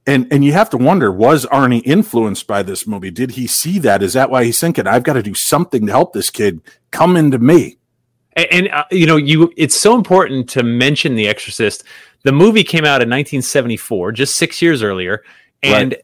And 0.07 0.25
and 0.31 0.43
you 0.45 0.53
have 0.53 0.69
to 0.69 0.77
wonder, 0.77 1.11
was 1.11 1.45
Arne 1.47 1.73
influenced 1.73 2.47
by 2.47 2.63
this 2.63 2.87
movie? 2.87 3.11
Did 3.11 3.31
he 3.31 3.45
see 3.45 3.77
that? 3.79 4.01
Is 4.01 4.13
that 4.13 4.29
why 4.29 4.45
he's 4.45 4.59
thinking, 4.59 4.87
I've 4.87 5.03
got 5.03 5.13
to 5.13 5.21
do 5.21 5.33
something 5.33 5.85
to 5.85 5.91
help 5.91 6.13
this 6.13 6.29
kid 6.29 6.61
come 6.91 7.17
into 7.17 7.37
me? 7.37 7.77
And, 8.33 8.47
and 8.51 8.67
uh, 8.69 8.85
you 8.89 9.05
know, 9.05 9.17
you 9.17 9.51
it's 9.57 9.75
so 9.75 9.95
important 9.95 10.49
to 10.51 10.63
mention 10.63 11.15
The 11.15 11.27
Exorcist. 11.27 11.83
The 12.23 12.31
movie 12.31 12.63
came 12.63 12.85
out 12.85 13.01
in 13.01 13.09
1974, 13.09 14.13
just 14.13 14.37
six 14.37 14.61
years 14.61 14.81
earlier, 14.81 15.23
and 15.61 15.95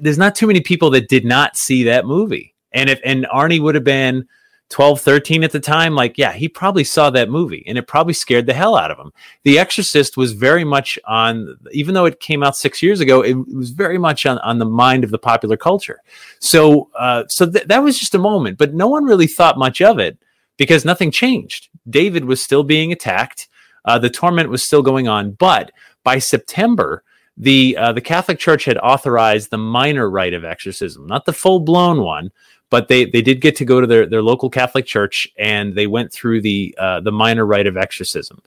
there's 0.00 0.18
not 0.18 0.36
too 0.36 0.46
many 0.46 0.60
people 0.60 0.90
that 0.90 1.08
did 1.08 1.24
not 1.24 1.56
see 1.56 1.82
that 1.84 2.06
movie. 2.06 2.54
And 2.72 2.88
if 2.88 3.00
and 3.04 3.26
Arne 3.32 3.60
would 3.62 3.74
have 3.74 3.84
been 3.84 4.28
12, 4.70 5.00
13 5.00 5.44
at 5.44 5.52
the 5.52 5.60
time, 5.60 5.94
like, 5.94 6.18
yeah, 6.18 6.32
he 6.32 6.48
probably 6.48 6.84
saw 6.84 7.10
that 7.10 7.28
movie 7.28 7.62
and 7.66 7.78
it 7.78 7.86
probably 7.86 8.14
scared 8.14 8.46
the 8.46 8.54
hell 8.54 8.76
out 8.76 8.90
of 8.90 8.98
him. 8.98 9.12
The 9.44 9.58
Exorcist 9.58 10.16
was 10.16 10.32
very 10.32 10.64
much 10.64 10.98
on, 11.04 11.56
even 11.72 11.94
though 11.94 12.06
it 12.06 12.20
came 12.20 12.42
out 12.42 12.56
six 12.56 12.82
years 12.82 13.00
ago, 13.00 13.22
it 13.22 13.34
was 13.54 13.70
very 13.70 13.98
much 13.98 14.26
on, 14.26 14.38
on 14.38 14.58
the 14.58 14.64
mind 14.64 15.04
of 15.04 15.10
the 15.10 15.18
popular 15.18 15.56
culture. 15.56 16.00
So, 16.40 16.90
uh, 16.98 17.24
so 17.28 17.50
th- 17.50 17.66
that 17.66 17.82
was 17.82 17.98
just 17.98 18.14
a 18.14 18.18
moment, 18.18 18.58
but 18.58 18.74
no 18.74 18.88
one 18.88 19.04
really 19.04 19.26
thought 19.26 19.58
much 19.58 19.80
of 19.80 19.98
it 19.98 20.18
because 20.56 20.84
nothing 20.84 21.10
changed. 21.10 21.68
David 21.88 22.24
was 22.24 22.42
still 22.42 22.62
being 22.62 22.90
attacked. 22.90 23.48
Uh, 23.84 23.98
the 23.98 24.10
torment 24.10 24.48
was 24.48 24.64
still 24.64 24.82
going 24.82 25.08
on, 25.08 25.32
but 25.32 25.72
by 26.02 26.18
September, 26.18 27.04
the 27.36 27.76
uh, 27.76 27.92
the 27.92 28.00
Catholic 28.00 28.38
Church 28.38 28.64
had 28.64 28.78
authorized 28.78 29.50
the 29.50 29.58
minor 29.58 30.08
rite 30.08 30.34
of 30.34 30.44
exorcism, 30.44 31.06
not 31.06 31.24
the 31.24 31.32
full 31.32 31.60
blown 31.60 32.00
one, 32.02 32.30
but 32.74 32.88
they 32.88 33.04
they 33.04 33.22
did 33.22 33.40
get 33.40 33.54
to 33.54 33.64
go 33.64 33.80
to 33.80 33.86
their 33.86 34.04
their 34.04 34.20
local 34.20 34.50
Catholic 34.50 34.84
church 34.84 35.28
and 35.38 35.76
they 35.76 35.86
went 35.86 36.12
through 36.12 36.40
the 36.40 36.74
uh, 36.76 36.98
the 36.98 37.12
minor 37.12 37.46
rite 37.46 37.68
of 37.68 37.76
exorcism. 37.76 38.42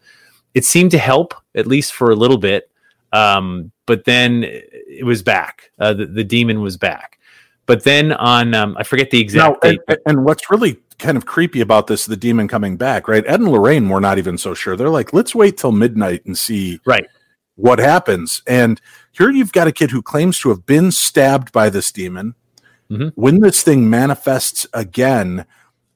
It 0.53 0.65
seemed 0.65 0.91
to 0.91 0.97
help 0.97 1.33
at 1.55 1.65
least 1.65 1.93
for 1.93 2.11
a 2.11 2.15
little 2.15 2.37
bit, 2.37 2.69
um, 3.13 3.71
but 3.85 4.03
then 4.03 4.43
it 4.43 5.05
was 5.05 5.23
back. 5.23 5.71
Uh, 5.79 5.93
the, 5.93 6.07
the 6.07 6.25
demon 6.25 6.59
was 6.59 6.75
back. 6.75 7.19
But 7.67 7.85
then 7.85 8.11
on 8.11 8.53
um, 8.53 8.75
I 8.77 8.83
forget 8.83 9.11
the 9.11 9.21
exact 9.21 9.63
Now, 9.63 9.69
date. 9.69 9.79
and, 9.87 9.97
and 10.05 10.25
what's 10.25 10.51
really 10.51 10.77
kind 10.99 11.15
of 11.15 11.25
creepy 11.25 11.61
about 11.61 11.87
this, 11.87 12.05
the 12.05 12.17
demon 12.17 12.49
coming 12.49 12.75
back, 12.75 13.07
right? 13.07 13.23
Ed 13.25 13.39
and 13.39 13.49
Lorraine 13.49 13.87
were 13.87 14.01
not 14.01 14.17
even 14.17 14.37
so 14.37 14.53
sure. 14.53 14.75
They're 14.75 14.89
like, 14.89 15.13
let's 15.13 15.33
wait 15.33 15.55
till 15.55 15.71
midnight 15.71 16.25
and 16.25 16.37
see 16.37 16.81
right. 16.85 17.07
what 17.55 17.79
happens. 17.79 18.43
And 18.45 18.81
here 19.13 19.29
you've 19.29 19.53
got 19.53 19.67
a 19.67 19.71
kid 19.71 19.91
who 19.91 20.01
claims 20.01 20.37
to 20.41 20.49
have 20.49 20.65
been 20.65 20.91
stabbed 20.91 21.53
by 21.53 21.69
this 21.69 21.93
demon. 21.93 22.35
Mhm. 22.89 23.11
When 23.15 23.39
this 23.41 23.63
thing 23.63 23.89
manifests 23.89 24.65
again 24.73 25.45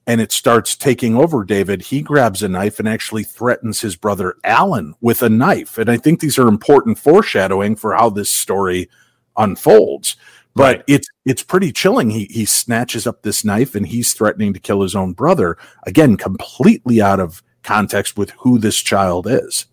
and 0.07 0.19
it 0.19 0.31
starts 0.31 0.75
taking 0.75 1.15
over 1.15 1.43
David, 1.43 1.83
he 1.83 2.01
grabs 2.01 2.41
a 2.43 2.49
knife 2.49 2.79
and 2.79 2.87
actually 2.89 3.23
threatens 3.23 3.81
his 3.81 3.95
brother 3.95 4.35
Alan 4.43 4.95
with 4.99 5.21
a 5.21 5.29
knife. 5.29 5.77
And 5.77 5.89
I 5.89 5.97
think 5.97 6.19
these 6.19 6.37
are 6.39 6.47
important 6.47 6.97
foreshadowing 6.97 7.75
for 7.75 7.93
how 7.93 8.09
this 8.09 8.29
story 8.29 8.89
unfolds. 9.37 10.15
But 10.53 10.77
Right. 10.77 10.83
it's 10.87 11.07
it's 11.25 11.43
pretty 11.43 11.71
chilling. 11.71 12.09
He 12.09 12.25
he 12.29 12.43
snatches 12.45 13.07
up 13.07 13.21
this 13.21 13.45
knife 13.45 13.73
and 13.73 13.85
he's 13.87 14.13
threatening 14.13 14.51
to 14.53 14.59
kill 14.59 14.81
his 14.81 14.95
own 14.95 15.13
brother. 15.13 15.57
Again, 15.87 16.17
completely 16.17 17.01
out 17.01 17.21
of 17.21 17.41
context 17.63 18.17
with 18.17 18.31
who 18.39 18.57
this 18.59 18.77
child 18.77 19.27
is. 19.29 19.65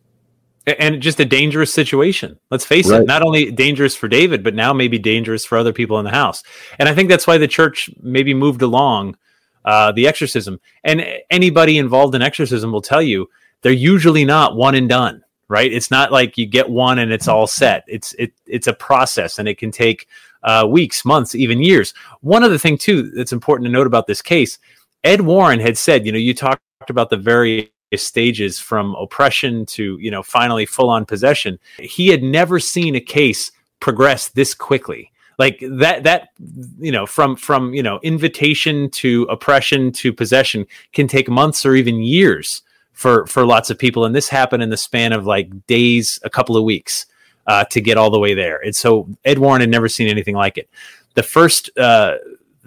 And 0.79 1.01
just 1.01 1.21
a 1.21 1.25
dangerous 1.25 1.73
situation. 1.73 2.39
Let's 2.51 2.67
face 2.67 2.91
Right. 2.91 3.01
it, 3.01 3.07
not 3.07 3.23
only 3.23 3.51
dangerous 3.51 3.95
for 3.97 4.09
David, 4.09 4.43
but 4.43 4.55
now 4.55 4.73
maybe 4.73 4.99
dangerous 4.99 5.45
for 5.45 5.57
other 5.57 5.73
people 5.73 5.99
in 5.99 6.05
the 6.05 6.11
house. 6.11 6.43
And 6.79 6.89
I 6.89 6.95
think 6.95 7.09
that's 7.09 7.27
why 7.27 7.39
the 7.39 7.49
church 7.49 7.89
maybe 8.03 8.35
moved 8.35 8.63
along 8.63 9.17
uh, 9.65 9.93
the 9.93 10.07
exorcism. 10.07 10.61
And 10.85 11.07
anybody 11.31 11.79
involved 11.79 12.15
in 12.15 12.23
exorcism 12.23 12.73
will 12.73 12.83
tell 12.83 13.03
you 13.03 13.29
they're 13.63 13.73
usually 13.73 14.25
not 14.25 14.57
one 14.57 14.75
and 14.75 14.89
done, 14.89 15.23
right? 15.49 15.73
It's 15.73 15.91
not 15.91 16.13
like 16.13 16.39
you 16.39 16.47
get 16.47 16.69
one 16.71 16.99
and 16.99 17.13
it's 17.13 17.29
all 17.29 17.47
set. 17.47 17.85
It's 17.87 18.15
it 18.19 18.33
it's 18.47 18.67
a 18.67 18.73
process, 18.73 19.39
and 19.39 19.49
it 19.49 19.59
can 19.59 19.71
take 19.71 20.07
uh, 20.43 20.67
weeks, 20.69 21.05
months, 21.05 21.35
even 21.35 21.63
years. 21.63 21.95
One 22.21 22.45
other 22.45 22.59
thing 22.59 22.79
too 22.79 23.11
that's 23.11 23.33
important 23.33 23.67
to 23.67 23.73
note 23.73 23.87
about 23.87 24.07
this 24.07 24.23
case, 24.23 24.59
Ed 25.05 25.23
Warren 25.23 25.61
had 25.61 25.77
said, 25.77 26.07
you 26.07 26.13
know, 26.13 26.19
you 26.19 26.35
talked 26.35 26.61
about 26.89 27.11
the 27.11 27.17
various 27.17 27.69
stages 27.97 28.59
from 28.59 28.95
oppression 28.97 29.65
to 29.67 29.99
you 29.99 30.11
know 30.11 30.23
finally 30.23 30.67
full 30.67 30.91
on 30.91 31.05
possession. 31.07 31.59
He 31.79 32.09
had 32.09 32.23
never 32.23 32.59
seen 32.61 32.95
a 32.95 33.01
case 33.01 33.51
progress 33.81 34.29
this 34.29 34.55
quickly. 34.55 35.11
Like 35.39 35.63
that 35.63 36.03
that 36.03 36.31
you 36.79 36.93
know 36.93 37.07
from 37.07 37.37
from 37.37 37.73
you 37.73 37.83
know 37.83 38.01
invitation 38.03 38.91
to 38.91 39.23
oppression 39.25 39.93
to 39.93 40.13
possession 40.13 40.67
can 40.93 41.07
take 41.07 41.29
months 41.29 41.65
or 41.65 41.75
even 41.75 42.03
years 42.03 42.63
for 42.93 43.25
for 43.27 43.47
lots 43.47 43.71
of 43.71 43.79
people. 43.79 44.05
And 44.05 44.15
this 44.15 44.29
happened 44.29 44.63
in 44.63 44.71
the 44.71 44.77
span 44.77 45.13
of 45.13 45.27
like 45.27 45.67
days 45.67 46.19
a 46.25 46.31
couple 46.31 46.57
of 46.57 46.65
weeks 46.65 47.07
uh, 47.47 47.65
to 47.67 47.81
get 47.81 47.97
all 47.97 48.11
the 48.11 48.19
way 48.19 48.35
there. 48.35 48.59
And 48.59 48.75
so 48.75 49.09
ed 49.25 49.39
warren 49.39 49.61
had 49.61 49.71
never 49.71 49.89
seen 49.89 50.09
anything 50.09 50.35
like 50.35 50.59
it. 50.59 50.69
The 51.15 51.23
first 51.23 51.71
uh, 51.79 52.17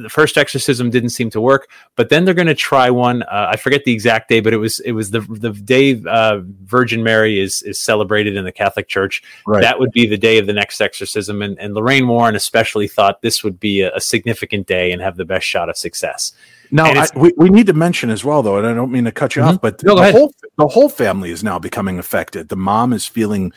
the 0.02 0.10
first 0.10 0.38
exorcism 0.38 0.90
didn't 0.90 1.10
seem 1.10 1.30
to 1.30 1.40
work 1.42 1.70
but 1.96 2.10
then 2.10 2.26
they're 2.26 2.34
going 2.34 2.48
to 2.48 2.56
try 2.56 2.90
one 2.90 3.24
uh, 3.24 3.48
i 3.50 3.56
forget 3.56 3.84
the 3.86 3.94
exact 3.94 4.28
day 4.30 4.40
but 4.40 4.54
it 4.54 4.58
was 4.58 4.80
it 4.82 4.92
was 4.94 5.12
the 5.12 5.22
the 5.22 5.52
day 5.52 6.02
uh, 6.10 6.40
virgin 6.64 7.04
mary 7.04 7.40
is 7.40 7.62
is 7.64 7.80
celebrated 7.80 8.36
in 8.36 8.44
the 8.46 8.52
catholic 8.52 8.88
church 8.88 9.24
Right. 9.46 9.62
that 9.62 9.80
would 9.80 9.92
be 9.92 10.06
the 10.06 10.18
day 10.18 10.38
of 10.38 10.46
the 10.48 10.54
next 10.54 10.82
exorcism 10.82 11.42
and, 11.42 11.58
and 11.60 11.74
lorraine 11.74 12.08
warren 12.08 12.36
especially 12.36 12.88
thought 12.88 13.22
this 13.22 13.44
would 13.44 13.60
be 13.60 13.82
a, 13.82 13.94
a 13.96 14.02
significant 14.02 14.68
day 14.68 14.92
and 14.92 15.02
have 15.02 15.18
the 15.18 15.26
best 15.26 15.46
shot 15.46 15.70
of 15.70 15.78
success 15.78 16.34
Now, 16.74 16.86
I, 16.86 17.08
we, 17.18 17.34
we 17.36 17.50
need 17.50 17.68
to 17.68 17.74
mention 17.74 18.10
as 18.10 18.24
well, 18.24 18.42
though, 18.44 18.58
and 18.58 18.66
I 18.66 18.74
don't 18.74 18.94
mean 18.94 19.04
to 19.04 19.12
cut 19.12 19.36
you 19.36 19.42
off, 19.44 19.60
but 19.60 19.84
No, 19.84 19.96
the 19.96 20.02
ahead. 20.04 20.14
whole 20.16 20.34
the 20.58 20.68
whole 20.68 20.88
family 20.88 21.30
is 21.30 21.44
now 21.44 21.60
becoming 21.60 22.00
affected. 22.00 22.48
The 22.48 22.56
mom 22.56 22.94
is 22.94 23.06
feeling 23.06 23.52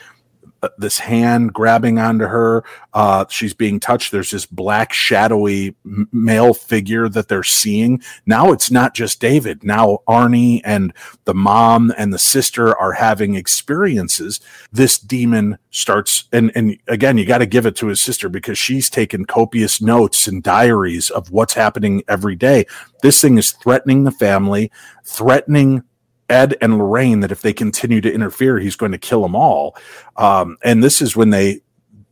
this 0.77 0.99
hand 0.99 1.53
grabbing 1.53 1.99
onto 1.99 2.25
her. 2.25 2.63
Uh, 2.93 3.25
she's 3.29 3.53
being 3.53 3.79
touched. 3.79 4.11
There's 4.11 4.31
this 4.31 4.45
black, 4.45 4.93
shadowy 4.93 5.75
male 5.83 6.53
figure 6.53 7.09
that 7.09 7.27
they're 7.27 7.43
seeing. 7.43 8.01
Now 8.25 8.51
it's 8.51 8.71
not 8.71 8.93
just 8.93 9.19
David. 9.19 9.63
Now 9.63 9.99
Arne 10.07 10.61
and 10.63 10.93
the 11.25 11.33
mom 11.33 11.93
and 11.97 12.13
the 12.13 12.19
sister 12.19 12.77
are 12.77 12.93
having 12.93 13.35
experiences. 13.35 14.39
This 14.71 14.97
demon 14.97 15.57
starts, 15.71 16.25
and 16.31 16.51
and 16.55 16.77
again, 16.87 17.17
you 17.17 17.25
got 17.25 17.39
to 17.39 17.45
give 17.45 17.65
it 17.65 17.75
to 17.77 17.87
his 17.87 18.01
sister 18.01 18.29
because 18.29 18.57
she's 18.57 18.89
taken 18.89 19.25
copious 19.25 19.81
notes 19.81 20.27
and 20.27 20.41
diaries 20.41 21.09
of 21.09 21.31
what's 21.31 21.53
happening 21.53 22.03
every 22.07 22.35
day. 22.35 22.65
This 23.01 23.21
thing 23.21 23.37
is 23.37 23.51
threatening 23.51 24.03
the 24.03 24.11
family, 24.11 24.71
threatening 25.03 25.83
Ed 26.29 26.55
and 26.61 26.77
Lorraine 26.77 27.19
that 27.21 27.31
if 27.31 27.41
they 27.41 27.53
continue 27.53 28.01
to 28.01 28.11
interfere, 28.11 28.59
he's 28.59 28.75
going 28.75 28.91
to 28.91 28.97
kill 28.97 29.21
them 29.21 29.35
all. 29.35 29.77
Um, 30.17 30.57
and 30.63 30.83
this 30.83 31.01
is 31.01 31.15
when 31.15 31.29
they 31.29 31.61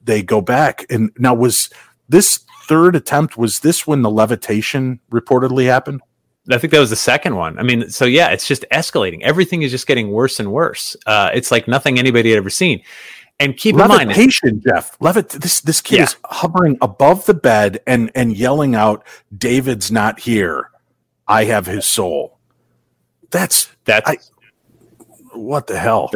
they 0.03 0.21
go 0.21 0.41
back. 0.41 0.85
And 0.89 1.11
now 1.17 1.33
was 1.33 1.69
this 2.09 2.43
third 2.67 2.95
attempt? 2.95 3.37
Was 3.37 3.59
this 3.61 3.87
when 3.87 4.01
the 4.01 4.09
levitation 4.09 4.99
reportedly 5.11 5.65
happened? 5.65 6.01
I 6.51 6.57
think 6.57 6.71
that 6.73 6.79
was 6.79 6.89
the 6.89 6.97
second 6.97 7.35
one. 7.37 7.57
I 7.57 7.63
mean, 7.63 7.89
so 7.89 8.03
yeah, 8.03 8.27
it's 8.29 8.45
just 8.47 8.65
escalating. 8.71 9.21
Everything 9.21 9.61
is 9.61 9.71
just 9.71 9.87
getting 9.87 10.11
worse 10.11 10.39
and 10.39 10.51
worse. 10.51 10.95
Uh, 11.05 11.29
it's 11.33 11.51
like 11.51 11.67
nothing 11.69 11.97
anybody 11.97 12.31
had 12.31 12.37
ever 12.37 12.49
seen. 12.49 12.83
And 13.39 13.57
keep 13.57 13.73
in 13.73 13.79
mind, 13.79 14.09
levitation, 14.09 14.61
Jeff. 14.61 14.97
Levit. 14.99 15.29
This 15.29 15.61
this 15.61 15.81
kid 15.81 15.97
Yeah. 15.97 16.03
is 16.03 16.15
hovering 16.25 16.77
above 16.81 17.25
the 17.25 17.33
bed 17.33 17.79
and 17.87 18.11
and 18.13 18.35
yelling 18.37 18.75
out, 18.75 19.05
"David's 19.35 19.91
not 19.91 20.19
here. 20.19 20.69
I 21.27 21.45
have 21.45 21.65
his 21.65 21.85
soul." 21.87 22.37
That's 23.33 23.69
That's 23.83 24.09
I- 24.09 24.17
what 25.33 25.67
the 25.67 25.77
hell. 25.77 26.09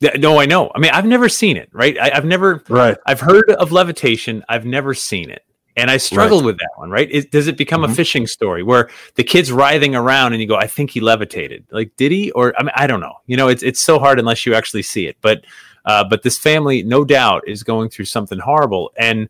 yeah, 0.00 0.10
no, 0.18 0.40
I 0.40 0.46
know. 0.46 0.70
I 0.74 0.78
mean, 0.80 0.90
I've 0.92 1.04
never 1.06 1.28
seen 1.28 1.56
it, 1.56 1.68
right? 1.72 1.96
I, 1.98 2.10
I've 2.14 2.24
never 2.24 2.64
Right. 2.68 2.96
I've 3.06 3.20
heard 3.20 3.50
of 3.50 3.70
levitation. 3.70 4.42
I've 4.48 4.64
never 4.64 4.94
seen 4.94 5.30
it. 5.30 5.44
And 5.76 5.90
I 5.90 5.98
struggled 5.98 6.44
with 6.44 6.58
that 6.58 6.70
one, 6.76 6.90
right? 6.90 7.08
It, 7.10 7.30
does 7.30 7.46
it 7.46 7.56
become 7.56 7.82
Mhm. 7.82 7.92
a 7.92 7.94
fishing 7.94 8.26
story 8.26 8.62
where 8.62 8.90
the 9.14 9.22
kid's 9.22 9.52
writhing 9.52 9.94
around 9.94 10.32
and 10.32 10.42
you 10.42 10.48
go, 10.48 10.56
I 10.56 10.66
think 10.66 10.90
he 10.90 11.00
levitated. 11.00 11.64
Like, 11.70 11.94
did 11.96 12.10
he? 12.12 12.30
Or 12.32 12.52
I 12.58 12.64
mean, 12.64 12.72
I 12.74 12.86
don't 12.86 13.00
know. 13.00 13.14
You 13.26 13.36
know, 13.36 13.48
it's 13.48 13.62
it's 13.62 13.80
so 13.80 13.98
hard 13.98 14.18
unless 14.18 14.44
you 14.44 14.54
actually 14.54 14.82
see 14.82 15.06
it. 15.06 15.16
But 15.20 15.44
uh, 15.84 16.04
but 16.04 16.22
this 16.22 16.36
family, 16.36 16.82
no 16.82 17.04
doubt, 17.04 17.42
is 17.46 17.62
going 17.62 17.88
through 17.88 18.04
something 18.06 18.38
horrible. 18.38 18.90
And 18.98 19.28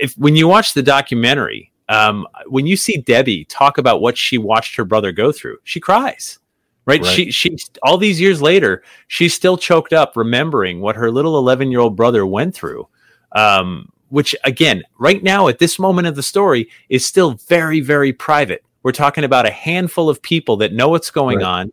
if 0.00 0.14
when 0.18 0.36
you 0.36 0.48
watch 0.48 0.74
the 0.74 0.82
documentary, 0.82 1.71
um, 1.92 2.26
when 2.46 2.66
you 2.66 2.76
see 2.76 2.96
Debbie 2.96 3.44
talk 3.44 3.76
about 3.76 4.00
what 4.00 4.16
she 4.16 4.38
watched 4.38 4.76
her 4.76 4.84
brother 4.84 5.12
go 5.12 5.30
through, 5.30 5.58
she 5.64 5.78
cries. 5.78 6.38
Right? 6.86 7.00
Right. 7.02 7.14
She 7.14 7.30
she 7.30 7.56
all 7.82 7.98
these 7.98 8.20
years 8.20 8.42
later, 8.42 8.82
she's 9.06 9.34
still 9.34 9.56
choked 9.56 9.92
up 9.92 10.16
remembering 10.16 10.80
what 10.80 10.96
her 10.96 11.10
little 11.12 11.38
11 11.38 11.70
year 11.70 11.80
old 11.80 11.94
brother 11.94 12.26
went 12.26 12.54
through. 12.54 12.88
Um, 13.32 13.88
which 14.08 14.34
again, 14.44 14.82
right 14.98 15.22
now 15.22 15.48
at 15.48 15.58
this 15.58 15.78
moment 15.78 16.06
of 16.06 16.16
the 16.16 16.22
story 16.22 16.68
is 16.88 17.06
still 17.06 17.34
very, 17.48 17.80
very 17.80 18.12
private. 18.12 18.64
We're 18.82 18.92
talking 18.92 19.24
about 19.24 19.46
a 19.46 19.50
handful 19.50 20.08
of 20.10 20.20
people 20.20 20.56
that 20.58 20.72
know 20.72 20.88
what's 20.88 21.10
going 21.10 21.38
Right. 21.38 21.46
on. 21.46 21.72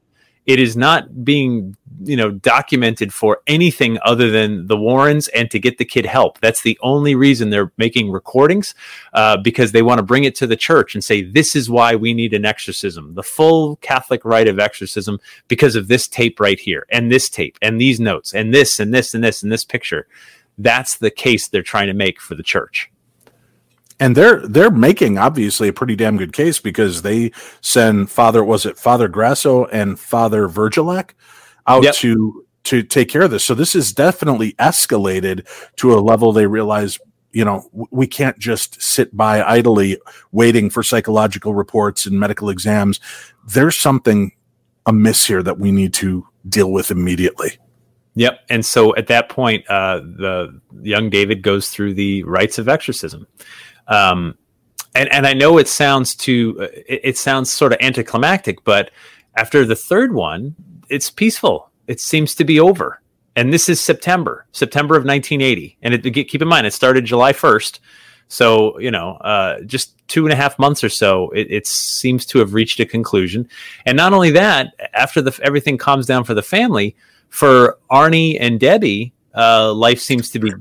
It 0.50 0.60
is 0.60 0.76
not 0.76 1.24
being, 1.24 1.78
you 2.02 2.18
know, 2.18 2.32
documented 2.32 3.14
for 3.14 3.44
anything 3.46 4.00
other 4.04 4.32
than 4.32 4.66
the 4.66 4.76
Warrens 4.76 5.28
and 5.28 5.52
to 5.52 5.60
get 5.60 5.78
the 5.78 5.86
kid 5.86 6.08
help. 6.08 6.40
That's 6.40 6.64
the 6.64 6.76
only 6.82 7.14
reason 7.14 7.52
they're 7.52 7.72
making 7.78 8.10
recordings 8.10 8.74
uh, 9.14 9.38
because 9.38 9.74
they 9.74 9.84
want 9.84 10.00
to 10.00 10.04
bring 10.04 10.24
it 10.24 10.34
to 10.38 10.48
the 10.48 10.56
church 10.56 10.96
and 10.96 11.04
say 11.04 11.22
this 11.22 11.56
is 11.56 11.70
why 11.70 11.96
we 11.96 12.16
need 12.16 12.34
an 12.34 12.46
exorcism, 12.46 13.14
the 13.14 13.22
full 13.22 13.76
Catholic 13.76 14.26
rite 14.26 14.48
of 14.48 14.58
exorcism, 14.58 15.20
because 15.48 15.76
of 15.76 15.88
this 15.88 16.08
tape 16.08 16.40
right 16.40 16.60
here 16.60 16.88
and 16.90 17.12
this 17.12 17.30
tape 17.30 17.60
and 17.62 17.80
these 17.80 18.00
notes 18.00 18.34
and 18.34 18.52
this 18.52 18.80
and 18.80 18.92
this 18.92 19.14
and 19.14 19.24
this 19.24 19.44
and 19.44 19.52
this 19.52 19.64
picture. 19.64 20.08
That's 20.58 20.98
the 20.98 21.12
case 21.12 21.48
they're 21.48 21.62
trying 21.62 21.90
to 21.90 21.94
make 21.94 22.20
for 22.20 22.34
the 22.34 22.42
church. 22.42 22.90
And 24.00 24.16
they're 24.16 24.48
they're 24.48 24.72
making 24.72 25.18
obviously 25.18 25.68
a 25.68 25.74
pretty 25.74 25.96
damn 25.96 26.18
good 26.18 26.32
case 26.34 26.60
because 26.60 27.02
they 27.02 27.32
send 27.62 28.10
Father 28.10 28.44
was 28.44 28.66
it 28.66 28.78
Father 28.78 29.08
Grasso 29.08 29.66
and 29.66 30.00
Father 30.00 30.48
Virgulak 30.48 31.12
out 31.68 31.84
Yep. 31.84 31.96
to 31.96 32.46
to 32.66 32.84
take 32.84 33.10
care 33.10 33.24
of 33.24 33.32
this. 33.32 33.44
So 33.44 33.54
this 33.54 33.76
is 33.76 33.92
definitely 33.94 34.54
escalated 34.54 35.48
to 35.78 35.94
a 35.94 36.00
level 36.00 36.32
they 36.32 36.48
realize 36.48 37.00
you 37.32 37.44
know 37.44 37.70
we 37.92 38.08
can't 38.08 38.40
just 38.40 38.82
sit 38.82 39.16
by 39.16 39.44
idly 39.44 39.98
waiting 40.32 40.70
for 40.70 40.82
psychological 40.82 41.54
reports 41.54 42.06
and 42.06 42.20
medical 42.20 42.50
exams. 42.50 43.00
There's 43.48 43.76
something 43.76 44.32
amiss 44.86 45.26
here 45.26 45.44
that 45.44 45.60
we 45.60 45.72
need 45.72 45.94
to 45.96 46.26
deal 46.48 46.72
with 46.72 46.90
immediately. 46.90 47.58
Yep. 48.16 48.40
And 48.50 48.66
so 48.66 48.96
at 48.96 49.08
that 49.08 49.30
point, 49.30 49.66
uh, 49.70 50.00
the 50.00 50.60
young 50.82 51.10
David 51.10 51.42
goes 51.42 51.70
through 51.70 51.94
the 51.94 52.24
rites 52.24 52.58
of 52.58 52.68
exorcism. 52.68 53.28
Um, 53.90 54.38
and, 54.96 55.12
and 55.12 55.28
I 55.28 55.34
know 55.34 55.58
it 55.58 55.68
sounds 55.68 56.16
too, 56.16 56.58
uh, 56.60 56.68
it, 56.88 57.02
it 57.04 57.18
sounds 57.18 57.52
sort 57.52 57.74
of 57.74 57.80
anticlimactic, 57.82 58.64
but 58.64 58.92
after 59.36 59.66
the 59.66 59.76
third 59.76 60.14
one, 60.14 60.56
it's 60.90 61.10
peaceful. 61.10 61.70
It 61.88 62.00
seems 62.00 62.36
to 62.36 62.44
be 62.44 62.60
over. 62.60 63.02
And 63.36 63.54
this 63.54 63.70
is 63.70 63.80
September, 63.80 64.46
September 64.52 64.96
of 64.96 65.06
1980. 65.06 65.78
And 65.82 65.94
it, 65.94 66.28
keep 66.28 66.42
in 66.42 66.48
mind, 66.48 66.68
it 66.68 66.74
started 66.74 67.06
July 67.06 67.34
1st. 67.34 67.80
So, 68.28 68.78
you 68.80 68.92
know, 68.92 69.12
uh, 69.22 69.62
just 69.62 69.96
two 70.08 70.26
and 70.26 70.34
a 70.34 70.36
half 70.36 70.60
months 70.60 70.84
or 70.84 70.90
so, 70.90 71.30
it, 71.30 71.48
it 71.50 71.68
seems 71.68 72.26
to 72.28 72.40
have 72.40 72.54
reached 72.54 72.80
a 72.80 72.86
conclusion. 72.86 73.48
And 73.86 73.98
not 73.98 74.14
only 74.14 74.32
that, 74.32 74.74
after 74.94 75.22
the, 75.22 75.38
everything 75.44 75.78
calms 75.78 76.06
down 76.06 76.24
for 76.24 76.34
the 76.34 76.44
family, 76.44 76.96
for 77.30 77.78
Arne 77.90 78.36
and 78.40 78.60
Debbie, 78.60 79.14
uh, 79.36 79.74
life 79.74 80.00
seems 80.00 80.30
to 80.32 80.40
be 80.40 80.52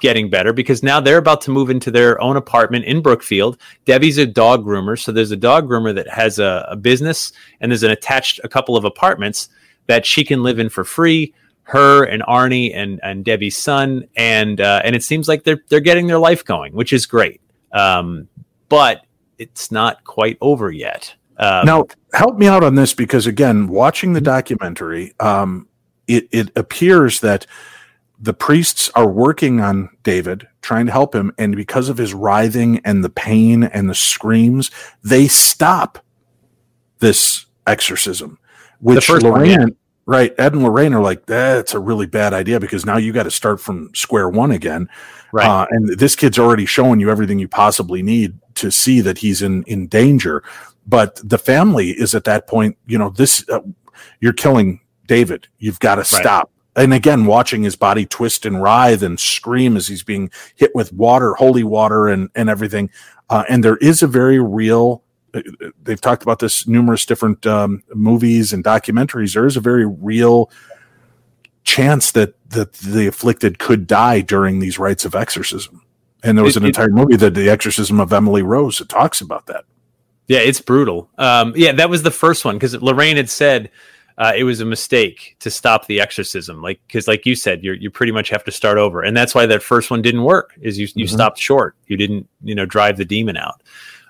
getting 0.00 0.28
better 0.28 0.52
because 0.52 0.82
now 0.82 1.00
they're 1.00 1.18
about 1.18 1.40
to 1.42 1.50
move 1.50 1.70
into 1.70 1.90
their 1.90 2.20
own 2.20 2.36
apartment 2.36 2.84
in 2.84 3.00
Brookfield. 3.00 3.58
Debbie's 3.84 4.18
a 4.18 4.26
dog 4.26 4.64
groomer, 4.64 4.98
so 4.98 5.12
there's 5.12 5.30
a 5.30 5.36
dog 5.36 5.68
groomer 5.68 5.94
that 5.94 6.08
has 6.08 6.38
a, 6.38 6.66
a 6.70 6.76
business 6.76 7.32
and 7.60 7.70
there's 7.70 7.82
an 7.82 7.90
attached 7.90 8.40
a 8.44 8.48
couple 8.48 8.76
of 8.76 8.84
apartments 8.84 9.48
that 9.86 10.04
she 10.04 10.24
can 10.24 10.42
live 10.42 10.58
in 10.58 10.68
for 10.68 10.84
free. 10.84 11.34
Her 11.62 12.04
and 12.04 12.22
Arne 12.28 12.52
and 12.52 13.00
and 13.02 13.24
Debbie's 13.24 13.56
son, 13.56 14.06
and 14.16 14.60
uh, 14.60 14.82
and 14.84 14.94
it 14.94 15.02
seems 15.02 15.26
like 15.26 15.42
they're 15.42 15.62
they're 15.68 15.80
getting 15.80 16.06
their 16.06 16.18
life 16.18 16.44
going, 16.44 16.72
which 16.74 16.92
is 16.92 17.06
great. 17.06 17.40
Um, 17.72 18.28
but 18.68 19.04
it's 19.38 19.72
not 19.72 20.04
quite 20.04 20.38
over 20.40 20.70
yet. 20.70 21.12
Um, 21.38 21.66
now 21.66 21.86
help 22.12 22.38
me 22.38 22.46
out 22.46 22.62
on 22.62 22.76
this 22.76 22.94
because 22.94 23.26
again 23.26 23.66
watching 23.66 24.12
the 24.12 24.20
documentary 24.20 25.12
um, 25.18 25.68
it, 26.06 26.28
it 26.30 26.50
appears 26.56 27.20
that 27.20 27.46
the 28.18 28.34
priests 28.34 28.90
are 28.94 29.08
working 29.08 29.60
on 29.60 29.88
david 30.02 30.46
trying 30.62 30.86
to 30.86 30.92
help 30.92 31.14
him 31.14 31.32
and 31.38 31.56
because 31.56 31.88
of 31.88 31.98
his 31.98 32.14
writhing 32.14 32.80
and 32.84 33.04
the 33.04 33.10
pain 33.10 33.64
and 33.64 33.88
the 33.88 33.94
screams 33.94 34.70
they 35.02 35.28
stop 35.28 35.98
this 36.98 37.46
exorcism 37.66 38.38
which 38.80 39.06
first 39.06 39.24
one, 39.24 39.34
lorraine 39.34 39.60
yeah. 39.60 39.66
right 40.06 40.34
ed 40.38 40.52
and 40.54 40.62
lorraine 40.62 40.94
are 40.94 41.02
like 41.02 41.26
that's 41.26 41.74
a 41.74 41.78
really 41.78 42.06
bad 42.06 42.32
idea 42.32 42.58
because 42.58 42.86
now 42.86 42.96
you 42.96 43.12
got 43.12 43.24
to 43.24 43.30
start 43.30 43.60
from 43.60 43.90
square 43.94 44.28
one 44.28 44.50
again 44.50 44.88
right. 45.32 45.46
uh, 45.46 45.66
and 45.70 45.88
this 45.98 46.16
kid's 46.16 46.38
already 46.38 46.66
showing 46.66 47.00
you 47.00 47.10
everything 47.10 47.38
you 47.38 47.48
possibly 47.48 48.02
need 48.02 48.38
to 48.56 48.70
see 48.70 49.00
that 49.00 49.18
he's 49.18 49.42
in 49.42 49.62
in 49.64 49.86
danger. 49.86 50.42
But 50.86 51.20
the 51.22 51.38
family 51.38 51.90
is 51.90 52.14
at 52.14 52.24
that 52.24 52.46
point, 52.46 52.76
you 52.86 52.98
know, 52.98 53.10
this 53.10 53.48
uh, 53.48 53.60
you're 54.20 54.32
killing 54.32 54.80
David. 55.06 55.48
You've 55.58 55.80
got 55.80 55.96
to 55.96 56.04
stop. 56.04 56.50
And 56.76 56.92
again, 56.92 57.24
watching 57.24 57.62
his 57.62 57.74
body 57.74 58.04
twist 58.04 58.44
and 58.44 58.62
writhe 58.62 59.02
and 59.02 59.18
scream 59.18 59.76
as 59.76 59.88
he's 59.88 60.02
being 60.04 60.30
hit 60.54 60.74
with 60.74 60.92
water, 60.92 61.34
holy 61.34 61.64
water, 61.64 62.06
and 62.06 62.28
and 62.34 62.50
everything. 62.50 62.90
Uh, 63.30 63.44
and 63.48 63.64
there 63.64 63.78
is 63.78 64.02
a 64.02 64.06
very 64.06 64.38
real. 64.38 65.02
uh, 65.34 65.40
They've 65.82 66.00
talked 66.00 66.22
about 66.22 66.38
this 66.38 66.68
numerous 66.68 67.06
different 67.06 67.46
um, 67.46 67.82
movies 67.94 68.52
and 68.52 68.62
documentaries. 68.62 69.34
There 69.34 69.46
is 69.46 69.56
a 69.56 69.60
very 69.60 69.86
real 69.86 70.50
chance 71.64 72.12
that 72.12 72.34
that 72.50 72.74
the 72.74 73.06
afflicted 73.06 73.58
could 73.58 73.86
die 73.86 74.20
during 74.20 74.58
these 74.60 74.78
rites 74.78 75.04
of 75.04 75.14
exorcism. 75.14 75.82
And 76.22 76.36
there 76.36 76.44
was 76.44 76.56
an 76.56 76.64
it- 76.64 76.68
entire 76.68 76.88
movie, 76.90 77.16
the, 77.16 77.30
the 77.30 77.48
Exorcism 77.48 78.00
of 78.00 78.12
Emily 78.12 78.42
Rose, 78.42 78.78
that 78.78 78.88
talks 78.88 79.20
about 79.20 79.46
that. 79.46 79.64
Yeah, 80.28 80.40
it's 80.40 80.60
brutal. 80.60 81.08
Um, 81.18 81.52
yeah, 81.56 81.72
that 81.72 81.88
was 81.88 82.02
the 82.02 82.10
first 82.10 82.44
one 82.44 82.56
because 82.56 82.74
Lorraine 82.74 83.16
had 83.16 83.30
said 83.30 83.70
uh, 84.18 84.32
it 84.36 84.44
was 84.44 84.60
a 84.60 84.64
mistake 84.64 85.36
to 85.40 85.50
stop 85.50 85.86
the 85.86 86.00
exorcism. 86.00 86.62
Like 86.62 86.80
because, 86.86 87.06
like 87.06 87.26
you 87.26 87.34
said, 87.34 87.62
you 87.62 87.72
you 87.72 87.90
pretty 87.90 88.12
much 88.12 88.28
have 88.30 88.44
to 88.44 88.50
start 88.52 88.78
over, 88.78 89.02
and 89.02 89.16
that's 89.16 89.34
why 89.34 89.46
that 89.46 89.62
first 89.62 89.90
one 89.90 90.02
didn't 90.02 90.24
work. 90.24 90.54
Is 90.60 90.78
you 90.78 90.88
you 90.94 91.06
Mhm. 91.06 91.10
stopped 91.10 91.38
short. 91.38 91.74
You 91.86 91.96
didn't 91.96 92.28
you 92.42 92.54
know 92.54 92.66
drive 92.66 92.96
the 92.96 93.04
demon 93.04 93.36
out. 93.36 93.62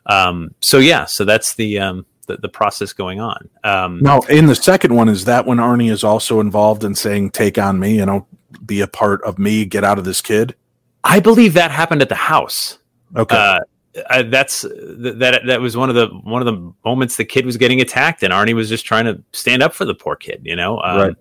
Um, 0.07 0.55
so 0.61 0.79
yeah, 0.79 1.05
so 1.07 1.25
that's 1.25 1.55
the 1.55 1.79
um, 1.81 2.07
the, 2.29 2.37
the 2.37 2.49
process 2.49 2.93
going 2.93 3.21
on. 3.21 3.49
Um, 3.65 4.01
Now, 4.01 4.21
in 4.29 4.47
the 4.47 4.55
second 4.55 4.95
one, 4.95 5.09
is 5.09 5.25
that 5.25 5.47
when 5.47 5.59
Arne 5.61 5.81
is 5.83 6.05
also 6.05 6.41
involved 6.41 6.85
in 6.85 6.95
saying, 6.95 7.31
"Take 7.31 7.59
on 7.59 7.79
me," 7.81 7.97
you 7.97 8.07
know, 8.07 8.27
be 8.65 8.81
a 8.81 8.87
part 8.87 9.23
of 9.23 9.39
me, 9.39 9.65
get 9.65 9.83
out 9.85 9.99
of 9.99 10.05
this 10.05 10.21
kid? 10.21 10.55
I 11.05 11.21
believe 11.21 11.55
that 11.55 11.71
happened 11.71 12.03
at 12.03 12.09
the 12.09 12.15
house. 12.17 12.79
Okay, 13.17 13.37
Uh, 13.37 13.61
I, 14.11 14.23
that's 14.23 14.63
that 14.63 15.43
that 15.47 15.61
was 15.61 15.77
one 15.77 15.89
of 15.89 15.95
the 15.95 16.07
one 16.09 16.41
of 16.43 16.47
the 16.47 16.73
moments 16.85 17.17
the 17.17 17.25
kid 17.25 17.47
was 17.47 17.57
getting 17.57 17.81
attacked 17.81 18.23
and 18.23 18.33
Arne 18.33 18.55
was 18.55 18.69
just 18.69 18.85
trying 18.85 19.05
to 19.07 19.23
stand 19.33 19.63
up 19.63 19.75
for 19.75 19.85
the 19.85 19.95
poor 19.95 20.17
kid, 20.17 20.43
you 20.45 20.57
know. 20.57 20.81
Um, 20.83 20.99
Right. 20.99 21.17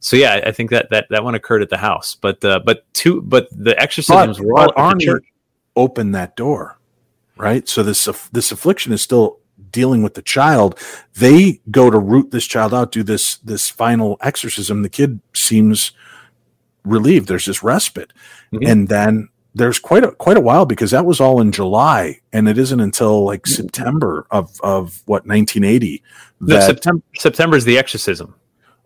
So 0.00 0.16
yeah, 0.16 0.40
I- 0.46 0.52
think 0.52 0.70
that 0.70 0.90
that 0.90 1.06
that 1.10 1.24
one 1.24 1.34
occurred 1.34 1.60
at 1.62 1.70
the 1.70 1.76
house, 1.76 2.14
but 2.14 2.44
uh, 2.44 2.60
but 2.64 2.84
two 2.94 3.20
but 3.22 3.48
the 3.50 3.74
but, 3.74 3.82
exorcisms 3.82 4.40
were 4.40 4.56
all 4.58 4.66
but 4.66 4.78
Arne 4.78 5.20
opened 5.76 6.14
that 6.14 6.36
door, 6.36 6.78
right? 7.36 7.68
So 7.68 7.82
this 7.82 8.04
this 8.32 8.52
affliction 8.52 8.92
is 8.92 9.02
still 9.02 9.40
dealing 9.72 10.02
with 10.04 10.14
the 10.14 10.22
child. 10.22 10.78
They 11.16 11.60
go 11.70 11.90
to 11.90 11.98
root 11.98 12.30
this 12.30 12.46
child 12.46 12.72
out, 12.72 12.92
do 12.92 13.02
this 13.02 13.38
this 13.38 13.68
final 13.68 14.16
exorcism. 14.20 14.82
The 14.82 14.88
kid 14.88 15.20
seems 15.34 15.92
relieved. 16.84 17.26
There's 17.28 17.46
this 17.46 17.62
respite, 17.64 18.12
Mhm. 18.52 18.70
and 18.70 18.88
then 18.88 19.28
there's 19.58 19.78
quite 19.78 20.04
a 20.04 20.12
quite 20.12 20.36
a 20.36 20.40
while 20.40 20.64
because 20.66 20.90
that 20.92 21.04
was 21.04 21.20
all 21.20 21.40
in 21.40 21.52
July, 21.52 22.20
and 22.32 22.48
it 22.48 22.56
isn't 22.58 22.80
until 22.80 23.24
like 23.24 23.46
September 23.46 24.26
of 24.30 24.58
of 24.62 25.02
what 25.06 25.26
1980 25.26 26.02
No, 26.40 26.54
that. 26.56 26.62
September 26.64 27.02
September 27.16 27.56
is 27.56 27.64
the 27.64 27.76
exorcism. 27.78 28.34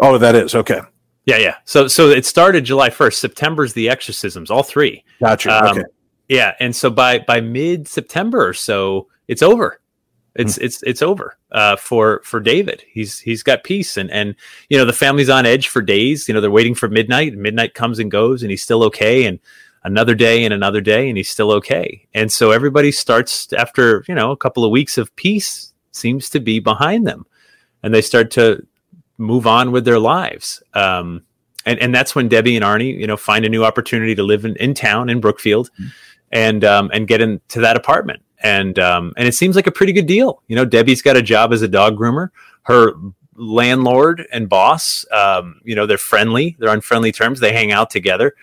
oh, 0.01 0.19
that 0.19 0.35
is 0.35 0.55
okay. 0.55 0.81
Yeah, 1.27 1.37
yeah. 1.39 1.57
So 1.65 1.87
so 1.87 2.09
it 2.11 2.27
started 2.27 2.65
July 2.65 2.91
first. 2.91 3.21
September's 3.21 3.73
the 3.75 3.89
exorcisms, 3.89 4.51
all 4.51 4.63
three. 4.65 5.05
Gotcha. 5.21 5.51
Um, 5.65 5.79
okay. 5.79 5.85
Yeah, 6.29 6.55
and 6.61 6.75
so 6.75 6.91
by 6.91 7.21
by 7.21 7.41
mid 7.41 7.87
September 7.87 8.47
or 8.49 8.55
so, 8.55 9.09
it's 9.29 9.43
over. 9.43 9.79
It's 10.35 10.57
Hmm. 10.57 10.65
it's 10.65 10.83
it's 10.85 11.03
over 11.03 11.37
uh, 11.53 11.77
for 11.77 12.23
for 12.25 12.41
David. 12.41 12.83
He's 12.91 13.19
he's 13.19 13.43
got 13.43 13.65
peace, 13.65 13.97
and 13.99 14.11
and 14.11 14.35
you 14.71 14.79
know 14.79 14.87
the 14.87 14.93
family's 14.95 15.29
on 15.29 15.45
edge 15.45 15.69
for 15.69 15.83
days. 15.83 16.27
You 16.27 16.33
know 16.35 16.41
they're 16.41 16.51
waiting 16.51 16.75
for 16.75 16.89
midnight. 16.89 17.35
Midnight 17.35 17.75
comes 17.75 17.99
and 17.99 18.11
goes, 18.11 18.43
and 18.43 18.51
he's 18.51 18.63
still 18.63 18.83
okay. 18.85 19.27
And 19.27 19.39
another 19.85 20.15
day 20.15 20.45
and 20.45 20.55
another 20.55 20.81
day, 20.81 21.09
and 21.09 21.17
he's 21.17 21.29
still 21.29 21.51
okay. 21.53 22.07
And 22.15 22.31
so 22.31 22.51
everybody 22.51 22.93
starts 22.93 23.53
after 23.53 24.05
you 24.09 24.15
know 24.15 24.31
a 24.31 24.37
couple 24.37 24.65
of 24.65 24.71
weeks 24.71 24.99
of 24.99 25.15
peace 25.17 25.73
seems 25.93 26.31
to 26.31 26.41
be 26.41 26.61
behind 26.61 27.07
them, 27.07 27.27
and 27.83 27.93
they 27.95 28.03
start 28.03 28.31
to 28.33 28.67
move 29.19 29.47
on 29.47 29.73
with 29.73 29.85
their 29.85 29.99
lives. 29.99 30.63
Um, 30.75 31.23
and, 31.65 31.79
and 31.79 31.95
that's 31.95 32.15
when 32.15 32.29
Debbie 32.29 32.57
and 32.57 32.65
Arne, 32.65 32.81
you 32.81 33.07
know, 33.07 33.17
find 33.17 33.45
a 33.45 33.49
new 33.49 33.65
opportunity 33.65 34.15
to 34.15 34.23
live 34.23 34.45
in, 34.45 34.57
in 34.57 34.75
town 34.75 35.09
in 35.09 35.21
Brookfield 35.21 35.71
and, 36.33 36.65
um, 36.65 36.91
and 36.93 37.07
get 37.07 37.21
into 37.21 37.61
that 37.61 37.77
apartment. 37.77 38.23
And, 38.43 38.79
um, 38.79 39.13
and 39.17 39.29
it 39.29 39.35
seems 39.35 39.55
like 39.55 39.69
a 39.69 39.73
pretty 39.73 39.93
good 39.93 40.07
deal. 40.07 40.43
You 40.49 40.57
know, 40.57 40.65
Debbie's 40.65 41.03
got 41.03 41.17
a 41.17 41.23
job 41.23 41.53
as 41.53 41.63
a 41.63 41.69
dog 41.69 41.97
groomer. 41.97 42.31
Her 42.63 42.95
landlord 43.37 44.27
and 44.33 44.49
boss, 44.49 45.07
um, 45.13 45.61
you 45.63 45.77
know, 45.77 45.87
they're 45.87 45.99
friendly. 45.99 46.57
They're 46.59 46.71
on 46.71 46.81
friendly 46.81 47.13
terms. 47.13 47.39
They 47.39 47.53
hang 47.53 47.71
out 47.71 47.91
together 47.91 48.35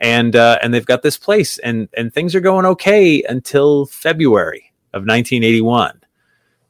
and, 0.00 0.36
uh, 0.36 0.58
and 0.62 0.72
they've 0.72 0.86
got 0.86 1.02
this 1.02 1.16
place 1.16 1.58
and, 1.58 1.88
and 1.96 2.12
things 2.12 2.34
are 2.34 2.40
going 2.40 2.66
okay 2.66 3.22
until 3.22 3.86
February 3.86 4.72
of 4.92 5.02
1981. 5.02 6.00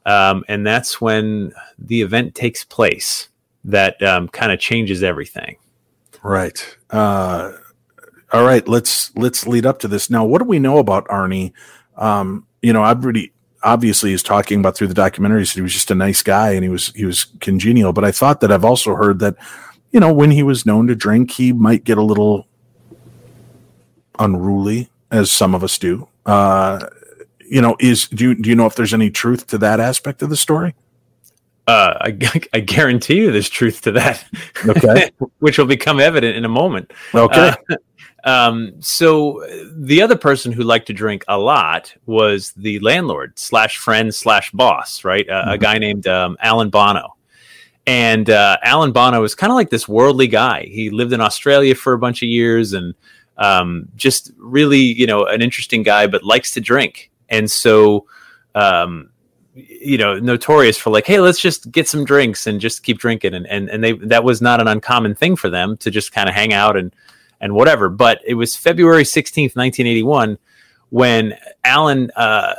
Um, 0.04 0.44
and 0.48 0.64
that's 0.64 1.00
when 1.00 1.52
the 1.78 2.02
event 2.02 2.34
takes 2.34 2.64
place 2.64 3.28
that 3.64 4.00
um, 4.02 4.28
kind 4.28 4.52
of 4.52 4.60
changes 4.60 5.02
everything. 5.02 5.56
Right. 6.22 6.76
Uh, 6.90 7.52
all 8.32 8.44
right. 8.44 8.66
Let's 8.66 9.14
let's 9.16 9.46
lead 9.46 9.66
up 9.66 9.80
to 9.80 9.88
this 9.88 10.08
now. 10.08 10.24
What 10.24 10.38
do 10.38 10.44
we 10.44 10.58
know 10.58 10.78
about 10.78 11.06
Arne? 11.10 11.52
Um, 11.96 12.46
you 12.62 12.72
know, 12.72 12.84
everybody 12.84 13.32
obviously 13.62 14.12
is 14.12 14.22
talking 14.22 14.60
about 14.60 14.76
through 14.76 14.86
the 14.86 14.94
documentaries 14.94 15.54
He 15.54 15.60
was 15.60 15.72
just 15.72 15.90
a 15.90 15.94
nice 15.94 16.22
guy 16.22 16.52
and 16.52 16.62
he 16.62 16.68
was 16.68 16.88
he 16.94 17.04
was 17.04 17.26
congenial. 17.40 17.92
But 17.92 18.04
I 18.04 18.12
thought 18.12 18.40
that 18.40 18.52
I've 18.52 18.64
also 18.64 18.94
heard 18.94 19.18
that 19.20 19.36
you 19.90 20.00
know 20.00 20.12
when 20.12 20.30
he 20.30 20.42
was 20.42 20.66
known 20.66 20.86
to 20.86 20.94
drink, 20.94 21.32
he 21.32 21.52
might 21.52 21.84
get 21.84 21.98
a 21.98 22.02
little 22.02 22.46
unruly, 24.18 24.88
as 25.10 25.30
some 25.30 25.54
of 25.54 25.62
us 25.62 25.78
do. 25.78 26.08
Uh, 26.24 26.80
you 27.48 27.60
know, 27.60 27.76
is 27.78 28.08
do 28.08 28.30
you, 28.30 28.34
do 28.34 28.48
you 28.48 28.56
know 28.56 28.66
if 28.66 28.74
there's 28.74 28.94
any 28.94 29.10
truth 29.10 29.46
to 29.48 29.58
that 29.58 29.80
aspect 29.80 30.22
of 30.22 30.30
the 30.30 30.36
story? 30.36 30.74
Uh, 31.66 31.94
I, 32.00 32.40
I 32.52 32.60
guarantee 32.60 33.18
you 33.18 33.32
there's 33.32 33.48
truth 33.48 33.82
to 33.82 33.92
that. 33.92 34.24
Okay. 34.66 35.10
which 35.38 35.58
will 35.58 35.66
become 35.66 36.00
evident 36.00 36.36
in 36.36 36.44
a 36.44 36.48
moment. 36.48 36.92
Okay. 37.14 37.52
Uh, 37.70 37.76
um, 38.28 38.72
so 38.80 39.44
the 39.76 40.02
other 40.02 40.16
person 40.16 40.52
who 40.52 40.62
liked 40.62 40.86
to 40.88 40.92
drink 40.92 41.24
a 41.28 41.38
lot 41.38 41.94
was 42.06 42.52
the 42.56 42.78
landlord 42.80 43.38
slash 43.38 43.78
friend 43.78 44.14
slash 44.14 44.50
boss, 44.52 45.04
right? 45.04 45.28
Uh, 45.28 45.44
A 45.48 45.58
guy 45.58 45.78
named 45.78 46.06
um, 46.06 46.36
Alan 46.40 46.70
Bono. 46.70 47.14
And 47.88 48.28
uh, 48.30 48.56
Alan 48.64 48.90
Bono 48.90 49.20
was 49.20 49.36
kind 49.36 49.52
of 49.52 49.54
like 49.54 49.70
this 49.70 49.86
worldly 49.86 50.26
guy. 50.26 50.64
He 50.64 50.90
lived 50.90 51.12
in 51.12 51.20
Australia 51.20 51.76
for 51.76 51.92
a 51.92 51.98
bunch 51.98 52.20
of 52.20 52.28
years 52.28 52.72
and 52.72 52.94
um, 53.39 53.89
just 53.97 54.32
really, 54.39 54.80
you 54.80 55.07
know, 55.07 55.26
an 55.26 55.43
interesting 55.43 55.82
guy, 55.82 56.07
but 56.07 56.22
likes 56.22 56.53
to 56.53 56.61
drink. 56.61 57.11
And 57.28 57.51
so, 57.51 58.07
um, 58.55 59.11
you 59.55 59.99
know, 59.99 60.18
notorious 60.18 60.76
for 60.76 60.91
like, 60.91 61.07
hey, 61.07 61.18
let's 61.18 61.41
just 61.41 61.70
get 61.70 61.89
some 61.89 62.05
drinks 62.05 62.47
and 62.47 62.61
just 62.61 62.82
keep 62.82 62.99
drinking. 62.99 63.34
And 63.34 63.47
and 63.47 63.68
and 63.68 63.82
they 63.82 63.93
that 63.93 64.22
was 64.22 64.43
not 64.43 64.61
an 64.61 64.68
uncommon 64.68 65.14
thing 65.14 65.37
for 65.37 65.51
them 65.51 65.76
to 65.78 65.91
just 65.91 66.12
kind 66.12 66.28
of 66.28 66.34
hang 66.34 66.53
out 66.53 66.76
and 66.76 66.95
and 67.41 67.55
whatever. 67.55 67.89
But 67.89 68.20
it 68.26 68.34
was 68.34 68.57
February 68.57 69.05
sixteenth, 69.05 69.57
nineteen 69.57 69.87
eighty 69.87 70.03
one, 70.03 70.39
when 70.91 71.39
Alan, 71.64 72.11
uh, 72.16 72.55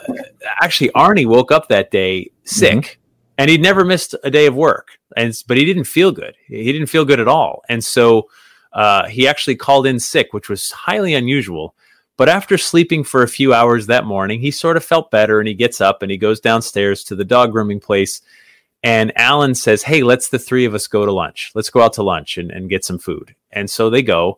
actually 0.61 0.91
Arne, 0.91 1.27
woke 1.27 1.51
up 1.51 1.69
that 1.69 1.91
day 1.91 2.31
sick, 2.43 2.99
and 3.37 3.49
he'd 3.49 3.61
never 3.61 3.85
missed 3.85 4.15
a 4.23 4.31
day 4.31 4.47
of 4.47 4.55
work, 4.55 4.99
and 5.15 5.33
but 5.47 5.57
he 5.57 5.65
didn't 5.65 5.85
feel 5.85 6.11
good. 6.11 6.35
He 6.47 6.71
didn't 6.71 6.87
feel 6.87 7.05
good 7.05 7.19
at 7.19 7.27
all, 7.27 7.63
and 7.69 7.83
so 7.83 8.29
uh, 8.77 9.07
he 9.07 9.27
actually 9.27 9.55
called 9.55 9.87
in 9.87 9.99
sick, 9.99 10.33
which 10.33 10.49
was 10.49 10.69
highly 10.69 11.15
unusual. 11.15 11.73
But 12.15 12.29
after 12.29 12.59
sleeping 12.59 13.03
for 13.03 13.23
a 13.23 13.27
few 13.27 13.51
hours 13.51 13.87
that 13.87 14.05
morning, 14.05 14.39
he 14.39 14.51
sort 14.51 14.77
of 14.77 14.85
felt 14.85 15.09
better 15.09 15.39
and 15.39 15.47
he 15.47 15.55
gets 15.55 15.81
up 15.81 16.03
and 16.03 16.11
he 16.11 16.17
goes 16.17 16.39
downstairs 16.39 17.03
to 17.05 17.15
the 17.15 17.25
dog 17.25 17.51
grooming 17.51 17.79
place. 17.79 18.21
And 18.83 19.11
Alan 19.17 19.55
says, 19.55 19.81
Hey, 19.81 20.03
let's 20.03 20.29
the 20.29 20.37
three 20.37 20.63
of 20.65 20.75
us 20.75 20.87
go 20.87 21.07
to 21.07 21.11
lunch. 21.11 21.51
Let's 21.55 21.71
go 21.71 21.81
out 21.81 21.93
to 21.93 22.03
lunch 22.03 22.37
and, 22.37 22.51
and 22.51 22.69
get 22.69 22.85
some 22.85 22.99
food. 22.99 23.33
And 23.51 23.67
so 23.67 23.89
they 23.89 24.03
go 24.03 24.37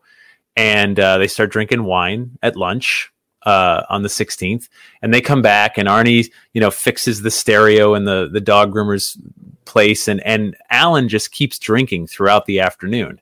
and 0.56 0.98
uh, 0.98 1.18
they 1.18 1.28
start 1.28 1.52
drinking 1.52 1.84
wine 1.84 2.38
at 2.42 2.56
lunch 2.56 3.12
uh, 3.44 3.84
on 3.90 4.04
the 4.04 4.10
16th. 4.10 4.70
And 5.02 5.14
they 5.14 5.20
come 5.20 5.42
back 5.42 5.78
and 5.78 5.90
Arne, 5.90 6.08
you 6.08 6.32
know, 6.56 6.72
fixes 6.72 7.22
the 7.22 7.32
stereo 7.32 7.94
in 7.94 8.06
the, 8.06 8.30
the 8.32 8.42
dog 8.42 8.74
groomer's 8.74 9.18
place. 9.66 10.08
And, 10.08 10.26
and 10.26 10.56
Alan 10.70 11.10
just 11.10 11.32
keeps 11.34 11.60
drinking 11.60 12.08
throughout 12.08 12.46
the 12.46 12.62
afternoon 12.62 13.20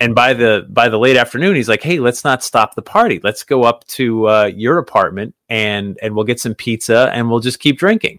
and 0.00 0.14
by 0.14 0.32
the 0.34 0.66
by 0.70 0.88
the 0.88 0.98
late 0.98 1.16
afternoon 1.16 1.54
he's 1.56 1.68
like 1.68 1.82
hey 1.82 1.98
let's 1.98 2.24
not 2.24 2.42
stop 2.42 2.74
the 2.74 2.82
party 2.82 3.20
let's 3.24 3.42
go 3.42 3.64
up 3.64 3.84
to 3.86 4.28
uh, 4.28 4.44
your 4.54 4.78
apartment 4.78 5.34
and 5.48 5.98
and 6.02 6.14
we'll 6.14 6.24
get 6.24 6.38
some 6.40 6.54
pizza 6.54 7.10
and 7.12 7.28
we'll 7.30 7.40
just 7.40 7.58
keep 7.58 7.78
drinking 7.78 8.18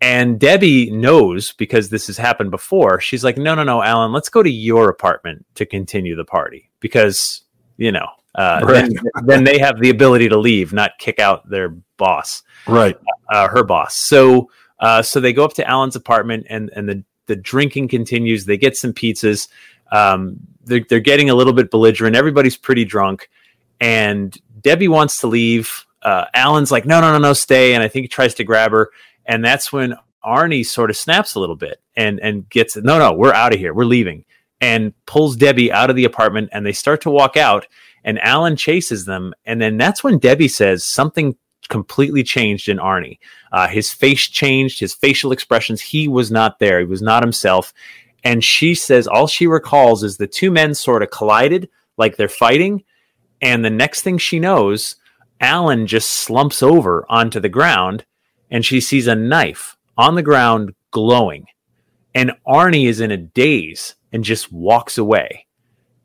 and 0.00 0.38
debbie 0.38 0.90
knows 0.90 1.52
because 1.52 1.88
this 1.90 2.06
has 2.06 2.16
happened 2.16 2.50
before 2.50 3.00
she's 3.00 3.24
like 3.24 3.36
no 3.36 3.54
no 3.54 3.64
no 3.64 3.82
alan 3.82 4.12
let's 4.12 4.28
go 4.28 4.42
to 4.42 4.50
your 4.50 4.88
apartment 4.88 5.44
to 5.54 5.66
continue 5.66 6.14
the 6.14 6.24
party 6.24 6.70
because 6.80 7.42
you 7.76 7.90
know 7.90 8.06
uh, 8.34 8.64
then, 8.66 8.92
then 9.24 9.42
they 9.44 9.58
have 9.58 9.80
the 9.80 9.90
ability 9.90 10.28
to 10.28 10.38
leave 10.38 10.72
not 10.72 10.92
kick 10.98 11.18
out 11.18 11.48
their 11.50 11.70
boss 11.96 12.42
Right. 12.68 12.96
uh, 13.32 13.48
her 13.48 13.64
boss. 13.64 13.96
So 13.96 14.50
uh, 14.78 15.02
so 15.02 15.18
they 15.18 15.32
go 15.32 15.44
up 15.44 15.54
to 15.54 15.68
Alan's 15.68 15.96
apartment 15.96 16.46
and 16.48 16.70
and 16.76 16.88
the 16.88 17.04
the 17.26 17.34
drinking 17.34 17.88
continues. 17.88 18.44
They 18.44 18.56
get 18.56 18.76
some 18.76 18.92
pizzas. 18.92 19.48
Um, 19.90 20.36
they're 20.68 20.84
they're 20.88 21.00
getting 21.00 21.30
a 21.30 21.34
little 21.34 21.52
bit 21.52 21.70
belligerent. 21.70 22.16
Everybody's 22.16 22.56
pretty 22.56 22.84
drunk, 22.84 23.28
and 23.80 24.36
Debbie 24.60 24.88
wants 24.88 25.18
to 25.20 25.26
leave. 25.26 25.86
Uh, 26.02 26.26
Alan's 26.34 26.70
like, 26.70 26.86
no, 26.86 27.00
no, 27.00 27.12
no, 27.12 27.18
no, 27.18 27.32
stay. 27.32 27.74
And 27.74 27.82
I 27.82 27.88
think 27.88 28.04
he 28.04 28.08
tries 28.08 28.34
to 28.34 28.44
grab 28.44 28.70
her, 28.70 28.90
and 29.26 29.44
that's 29.44 29.72
when 29.72 29.94
Arne 30.22 30.62
sort 30.64 30.90
of 30.90 30.96
snaps 30.96 31.34
a 31.34 31.40
little 31.40 31.56
bit 31.56 31.80
and 31.96 32.20
and 32.20 32.48
gets 32.50 32.76
no, 32.76 32.98
no, 32.98 33.12
we're 33.12 33.32
out 33.32 33.52
of 33.52 33.58
here. 33.58 33.74
We're 33.74 33.84
leaving, 33.84 34.24
and 34.60 34.92
pulls 35.06 35.36
Debbie 35.36 35.72
out 35.72 35.90
of 35.90 35.96
the 35.96 36.04
apartment, 36.04 36.50
and 36.52 36.64
they 36.64 36.72
start 36.72 37.00
to 37.02 37.10
walk 37.10 37.36
out. 37.36 37.66
And 38.04 38.18
Alan 38.20 38.56
chases 38.56 39.04
them, 39.04 39.34
and 39.44 39.60
then 39.60 39.76
that's 39.76 40.04
when 40.04 40.18
Debbie 40.18 40.48
says 40.48 40.84
something 40.84 41.36
completely 41.68 42.22
changed 42.22 42.68
in 42.68 42.78
Arne. 42.78 43.16
Uh, 43.52 43.68
his 43.68 43.92
face 43.92 44.26
changed, 44.28 44.80
his 44.80 44.94
facial 44.94 45.32
expressions. 45.32 45.80
He 45.80 46.08
was 46.08 46.30
not 46.30 46.58
there. 46.58 46.80
He 46.80 46.86
was 46.86 47.02
not 47.02 47.22
himself. 47.22 47.72
And 48.24 48.42
she 48.42 48.74
says 48.74 49.06
all 49.06 49.26
she 49.26 49.46
recalls 49.46 50.02
is 50.02 50.16
the 50.16 50.26
two 50.26 50.50
men 50.50 50.74
sort 50.74 51.02
of 51.02 51.10
collided 51.10 51.68
like 51.96 52.16
they're 52.16 52.28
fighting. 52.28 52.84
And 53.40 53.64
the 53.64 53.70
next 53.70 54.02
thing 54.02 54.18
she 54.18 54.40
knows, 54.40 54.96
Alan 55.40 55.86
just 55.86 56.10
slumps 56.10 56.62
over 56.62 57.06
onto 57.08 57.40
the 57.40 57.48
ground 57.48 58.04
and 58.50 58.64
she 58.64 58.80
sees 58.80 59.06
a 59.06 59.14
knife 59.14 59.76
on 59.96 60.14
the 60.14 60.22
ground 60.22 60.74
glowing. 60.90 61.46
And 62.14 62.32
Arne 62.46 62.74
is 62.74 63.00
in 63.00 63.10
a 63.10 63.16
daze 63.16 63.94
and 64.12 64.24
just 64.24 64.50
walks 64.52 64.98
away. 64.98 65.46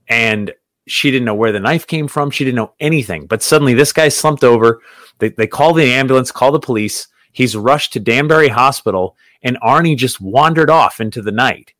And 0.07 0.53
she 0.85 1.11
didn't 1.11 1.25
know 1.25 1.35
where 1.35 1.51
the 1.51 1.59
knife 1.59 1.87
came 1.87 2.07
from. 2.07 2.29
She 2.29 2.43
didn't 2.43 2.57
know 2.57 2.73
anything. 2.79 3.25
But 3.25 3.41
suddenly, 3.41 3.73
this 3.73 3.93
guy 3.93 4.09
slumped 4.09 4.43
over. 4.43 4.81
They, 5.19 5.29
they 5.29 5.47
call 5.47 5.73
the 5.73 5.85
ambulance, 5.85 6.31
call 6.31 6.51
the 6.51 6.59
police. 6.59 7.07
He's 7.31 7.55
rushed 7.55 7.93
to 7.93 7.99
Danbury 7.99 8.49
Hospital, 8.49 9.15
and 9.41 9.57
Arne 9.61 9.97
just 9.97 10.21
wandered 10.21 10.69
off 10.69 11.01
into 11.01 11.21
the 11.21 11.31
night. 11.31 11.73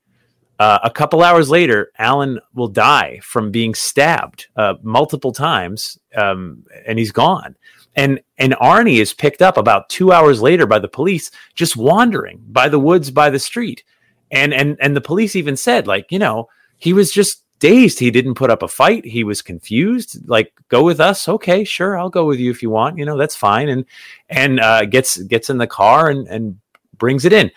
Uh, 0.64 0.80
a 0.82 0.90
couple 0.90 1.22
hours 1.22 1.50
later, 1.50 1.92
Alan 1.98 2.40
will 2.54 2.70
die 2.70 3.20
from 3.22 3.52
being 3.52 3.74
stabbed 3.76 4.48
uh, 4.56 4.76
multiple 4.82 5.34
times, 5.34 6.00
um, 6.16 6.64
and 6.88 6.98
he's 6.98 7.12
gone. 7.12 7.58
And 7.98 8.22
and 8.38 8.56
Arne 8.62 8.88
is 8.88 9.14
picked 9.14 9.42
up 9.42 9.58
about 9.58 9.90
two 9.90 10.14
hours 10.14 10.42
later 10.42 10.66
by 10.66 10.80
the 10.80 10.88
police, 10.88 11.32
just 11.54 11.76
wandering 11.76 12.42
by 12.48 12.70
the 12.70 12.80
woods 12.80 13.12
by 13.12 13.30
the 13.30 13.40
street. 13.40 13.84
And 14.32 14.54
and 14.54 14.78
and 14.80 14.96
the 14.96 15.02
police 15.02 15.36
even 15.36 15.58
said, 15.58 15.86
like, 15.86 16.14
you 16.14 16.18
know, 16.18 16.48
he 16.78 16.94
was 16.94 17.12
just 17.12 17.44
dazed. 17.60 18.00
He 18.00 18.10
didn't 18.10 18.36
put 18.36 18.50
up 18.50 18.64
a 18.64 18.70
fight. 18.70 19.04
He 19.04 19.26
was 19.26 19.42
confused. 19.42 20.30
Like, 20.30 20.54
go 20.70 20.82
with 20.82 21.02
us. 21.02 21.28
Okay, 21.28 21.66
sure, 21.66 21.98
I'll 21.98 22.10
go 22.10 22.26
with 22.26 22.40
you 22.40 22.52
if 22.52 22.64
you 22.64 22.70
want. 22.70 22.98
You 22.98 23.04
know, 23.04 23.18
that's 23.18 23.36
fine. 23.36 23.68
And 23.68 23.86
and 24.30 24.62
uh, 24.62 24.86
gets 24.86 25.18
gets 25.24 25.50
in 25.50 25.58
the 25.58 25.68
car 25.68 26.10
and 26.10 26.26
and 26.30 26.58
brings 26.98 27.26
it 27.26 27.34
in. 27.34 27.52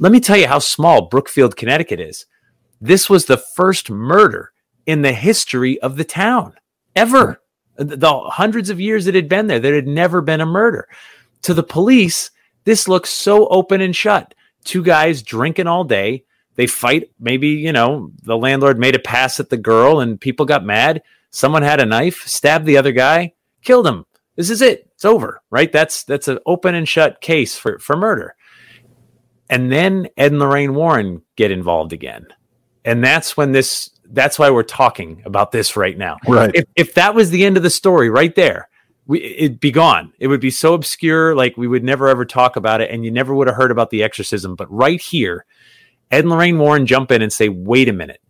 Let 0.00 0.10
me 0.10 0.18
tell 0.18 0.36
you 0.36 0.48
how 0.48 0.58
small 0.58 1.06
Brookfield, 1.06 1.56
Connecticut 1.56 2.00
is. 2.00 2.26
This 2.80 3.10
was 3.10 3.26
the 3.26 3.36
first 3.36 3.90
murder 3.90 4.52
in 4.86 5.02
the 5.02 5.12
history 5.12 5.80
of 5.80 5.96
the 5.96 6.04
town 6.04 6.54
ever. 6.96 7.42
The, 7.76 8.20
hundreds 8.26 8.70
of 8.70 8.80
years 8.80 9.06
it 9.06 9.14
had 9.14 9.28
been 9.28 9.46
there, 9.46 9.60
there 9.60 9.74
had 9.74 9.86
never 9.86 10.20
been 10.20 10.40
a 10.40 10.46
murder. 10.46 10.88
To 11.42 11.54
the 11.54 11.62
police, 11.62 12.30
this 12.64 12.88
looks 12.88 13.10
so 13.10 13.48
open 13.48 13.80
and 13.80 13.94
shut. 13.94 14.34
Two 14.64 14.82
guys 14.82 15.22
drinking 15.22 15.66
all 15.66 15.84
day. 15.84 16.24
They 16.56 16.66
fight. 16.66 17.10
Maybe, 17.18 17.48
you 17.48 17.72
know, 17.72 18.12
the 18.22 18.36
landlord 18.36 18.78
made 18.78 18.94
a 18.94 18.98
pass 18.98 19.40
at 19.40 19.48
the 19.48 19.56
girl 19.56 20.00
and 20.00 20.20
people 20.20 20.44
got 20.44 20.64
mad. 20.64 21.02
Someone 21.30 21.62
had 21.62 21.80
a 21.80 21.86
knife, 21.86 22.26
stabbed 22.26 22.66
the 22.66 22.76
other 22.76 22.92
guy, 22.92 23.32
killed 23.62 23.86
him. 23.86 24.04
This 24.36 24.50
is 24.50 24.60
it. 24.60 24.90
It's 24.94 25.04
over, 25.04 25.40
right? 25.50 25.70
That's 25.70 26.02
that's 26.04 26.28
an 26.28 26.38
open 26.44 26.74
and 26.74 26.88
shut 26.88 27.20
case 27.20 27.56
for, 27.56 27.78
for 27.78 27.96
murder. 27.96 28.34
And 29.48 29.72
then 29.72 30.08
Ed 30.16 30.32
and 30.32 30.40
Lorraine 30.40 30.74
Warren 30.74 31.22
get 31.36 31.50
involved 31.50 31.92
again. 31.92 32.26
And 32.84 33.02
that's 33.04 33.36
when 33.36 33.52
this 33.52 33.90
that's 34.12 34.38
why 34.38 34.50
we're 34.50 34.62
talking 34.62 35.22
about 35.24 35.52
this 35.52 35.76
right 35.76 35.96
now. 35.96 36.16
Right. 36.26 36.50
If 36.54 36.64
if 36.76 36.94
that 36.94 37.14
was 37.14 37.30
the 37.30 37.44
end 37.44 37.56
of 37.56 37.62
the 37.62 37.70
story 37.70 38.10
right 38.10 38.34
there, 38.34 38.68
we, 39.06 39.22
it'd 39.22 39.60
be 39.60 39.70
gone. 39.70 40.12
It 40.18 40.28
would 40.28 40.40
be 40.40 40.50
so 40.50 40.74
obscure, 40.74 41.34
like 41.34 41.56
we 41.56 41.68
would 41.68 41.84
never 41.84 42.08
ever 42.08 42.24
talk 42.24 42.56
about 42.56 42.80
it, 42.80 42.90
and 42.90 43.04
you 43.04 43.10
never 43.10 43.34
would 43.34 43.46
have 43.46 43.56
heard 43.56 43.70
about 43.70 43.90
the 43.90 44.02
exorcism. 44.02 44.54
But 44.54 44.70
right 44.72 45.00
here, 45.00 45.46
Ed 46.10 46.20
and 46.20 46.30
Lorraine 46.30 46.58
Warren 46.58 46.86
jump 46.86 47.12
in 47.12 47.22
and 47.22 47.32
say, 47.32 47.48
wait 47.48 47.88
a 47.88 47.92
minute. 47.92 48.20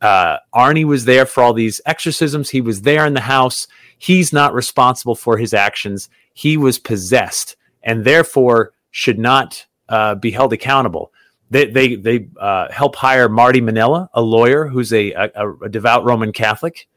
Uh, 0.00 0.36
Arne 0.52 0.86
was 0.86 1.06
there 1.06 1.26
for 1.26 1.42
all 1.42 1.52
these 1.52 1.80
exorcisms. 1.86 2.50
He 2.50 2.60
was 2.60 2.82
there 2.82 3.06
in 3.06 3.14
the 3.14 3.20
house. 3.20 3.66
He's 3.98 4.32
not 4.32 4.54
responsible 4.54 5.14
for 5.14 5.38
his 5.38 5.54
actions. 5.54 6.08
He 6.34 6.56
was 6.56 6.78
possessed 6.78 7.56
and 7.82 8.04
therefore 8.04 8.72
should 8.90 9.18
not 9.18 9.64
uh, 9.88 10.14
be 10.16 10.30
held 10.30 10.52
accountable. 10.52 11.12
They 11.50 11.66
they, 11.66 11.94
they 11.94 12.28
uh, 12.40 12.70
help 12.72 12.96
hire 12.96 13.28
Marty 13.28 13.60
Minnella, 13.60 14.08
a 14.12 14.22
lawyer 14.22 14.66
who's 14.66 14.92
a, 14.92 15.12
a, 15.12 15.52
a 15.64 15.68
devout 15.68 16.04
Roman 16.04 16.32
Catholic, 16.32 16.88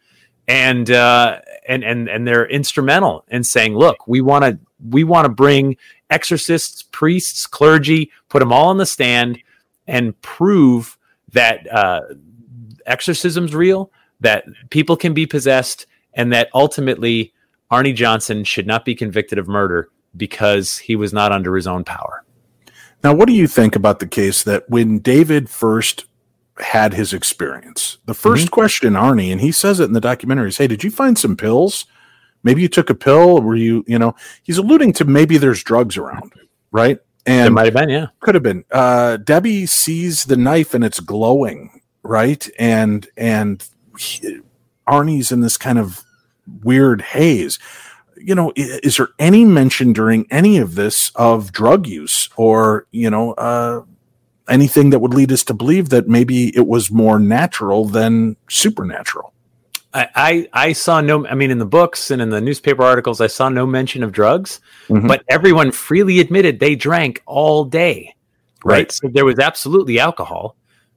and 0.47 0.89
uh, 0.89 1.39
and 1.67 1.83
and 1.83 2.09
and 2.09 2.27
they're 2.27 2.47
instrumental 2.47 3.25
in 3.27 3.43
saying, 3.43 3.75
look, 3.75 4.07
we 4.07 4.21
want 4.21 4.45
to 4.45 4.59
we 4.89 5.03
want 5.03 5.25
to 5.25 5.29
bring 5.29 5.77
exorcists, 6.09 6.81
priests, 6.81 7.45
clergy, 7.45 8.11
put 8.29 8.39
them 8.39 8.51
all 8.51 8.69
on 8.69 8.77
the 8.77 8.85
stand, 8.85 9.39
and 9.87 10.19
prove 10.21 10.97
that 11.33 11.71
uh, 11.71 12.01
exorcism's 12.87 13.53
real, 13.53 13.91
that 14.19 14.45
people 14.71 14.97
can 14.97 15.13
be 15.13 15.27
possessed, 15.27 15.85
and 16.15 16.33
that 16.33 16.49
ultimately 16.55 17.33
Arne 17.69 17.95
Johnson 17.95 18.43
should 18.43 18.65
not 18.65 18.83
be 18.83 18.95
convicted 18.95 19.37
of 19.37 19.47
murder 19.47 19.89
because 20.17 20.79
he 20.79 20.95
was 20.95 21.13
not 21.13 21.31
under 21.31 21.55
his 21.55 21.67
own 21.67 21.83
power. 21.83 22.23
Now, 23.03 23.13
what 23.13 23.27
do 23.27 23.33
you 23.33 23.47
think 23.47 23.75
about 23.75 23.99
the 23.99 24.07
case 24.07 24.43
that 24.43 24.69
when 24.69 24.99
David 24.99 25.49
first 25.49 26.05
had 26.59 26.93
his 26.93 27.13
experience, 27.13 27.97
the 28.05 28.13
1st 28.13 28.35
Mm-hmm. 28.35 28.47
question 28.47 28.95
Arne, 28.95 29.19
and 29.31 29.39
he 29.41 29.51
says 29.51 29.79
it 29.79 29.85
in 29.85 29.93
the 29.93 30.01
documentary, 30.01 30.49
is, 30.49 30.57
"Hey, 30.57 30.67
did 30.67 30.83
you 30.83 30.91
find 30.91 31.17
some 31.17 31.37
pills? 31.37 31.85
Maybe 32.43 32.61
you 32.61 32.67
took 32.67 32.89
a 32.89 32.95
pill. 32.95 33.41
Were 33.41 33.55
you, 33.55 33.83
you 33.87 33.97
know?" 33.97 34.15
He's 34.43 34.57
alluding 34.57 34.93
to 34.93 35.05
maybe 35.05 35.37
there's 35.37 35.63
drugs 35.63 35.97
around, 35.97 36.33
right? 36.71 36.99
And 37.25 37.47
it 37.47 37.51
might 37.51 37.65
have 37.65 37.73
been, 37.73 37.89
yeah. 37.89 38.07
could 38.21 38.35
have 38.35 38.43
been. 38.43 38.65
Uh, 38.71 39.17
Debbie 39.17 39.65
sees 39.65 40.25
the 40.25 40.37
knife 40.37 40.73
and 40.73 40.83
it's 40.83 40.99
glowing, 40.99 41.81
right? 42.03 42.49
And 42.57 43.07
and 43.15 43.63
he, 43.97 44.41
Arne's 44.87 45.31
in 45.31 45.41
this 45.41 45.57
kind 45.57 45.77
of 45.79 46.03
weird 46.63 47.01
haze. 47.01 47.59
You 48.19 48.35
know, 48.35 48.51
is 48.55 48.97
there 48.97 49.09
any 49.17 49.45
mention 49.45 49.93
during 49.93 50.27
any 50.29 50.57
of 50.57 50.75
this 50.75 51.11
of 51.15 51.51
drug 51.51 51.87
use 51.87 52.29
or 52.35 52.85
you 52.91 53.09
know 53.09 53.33
uh, 53.33 53.83
anything 54.49 54.89
that 54.89 54.99
would 54.99 55.13
lead 55.13 55.31
us 55.31 55.43
to 55.45 55.53
believe 55.53 55.89
that 55.89 56.07
maybe 56.07 56.55
it 56.55 56.67
was 56.67 56.91
more 56.91 57.17
natural 57.19 57.85
than 57.85 58.35
supernatural? 58.49 59.33
I, 59.93 60.07
I 60.15 60.49
I 60.67 60.73
saw 60.73 61.01
no. 61.01 61.25
I 61.27 61.33
mean, 61.33 61.49
in 61.49 61.57
the 61.59 61.65
books 61.65 62.11
and 62.11 62.21
in 62.21 62.29
the 62.29 62.41
newspaper 62.41 62.83
articles, 62.83 63.21
I 63.21 63.27
saw 63.27 63.49
no 63.49 63.65
mention 63.65 64.03
of 64.03 64.11
drugs, 64.11 64.59
Mhm. 64.89 65.07
but 65.07 65.23
everyone 65.29 65.71
freely 65.71 66.19
admitted 66.19 66.59
they 66.59 66.75
drank 66.75 67.23
all 67.25 67.63
day. 67.65 68.13
Right. 68.63 68.75
Right. 68.79 68.91
So 68.91 69.07
there 69.07 69.25
was 69.25 69.39
absolutely 69.39 69.97
alcohol. 69.99 70.55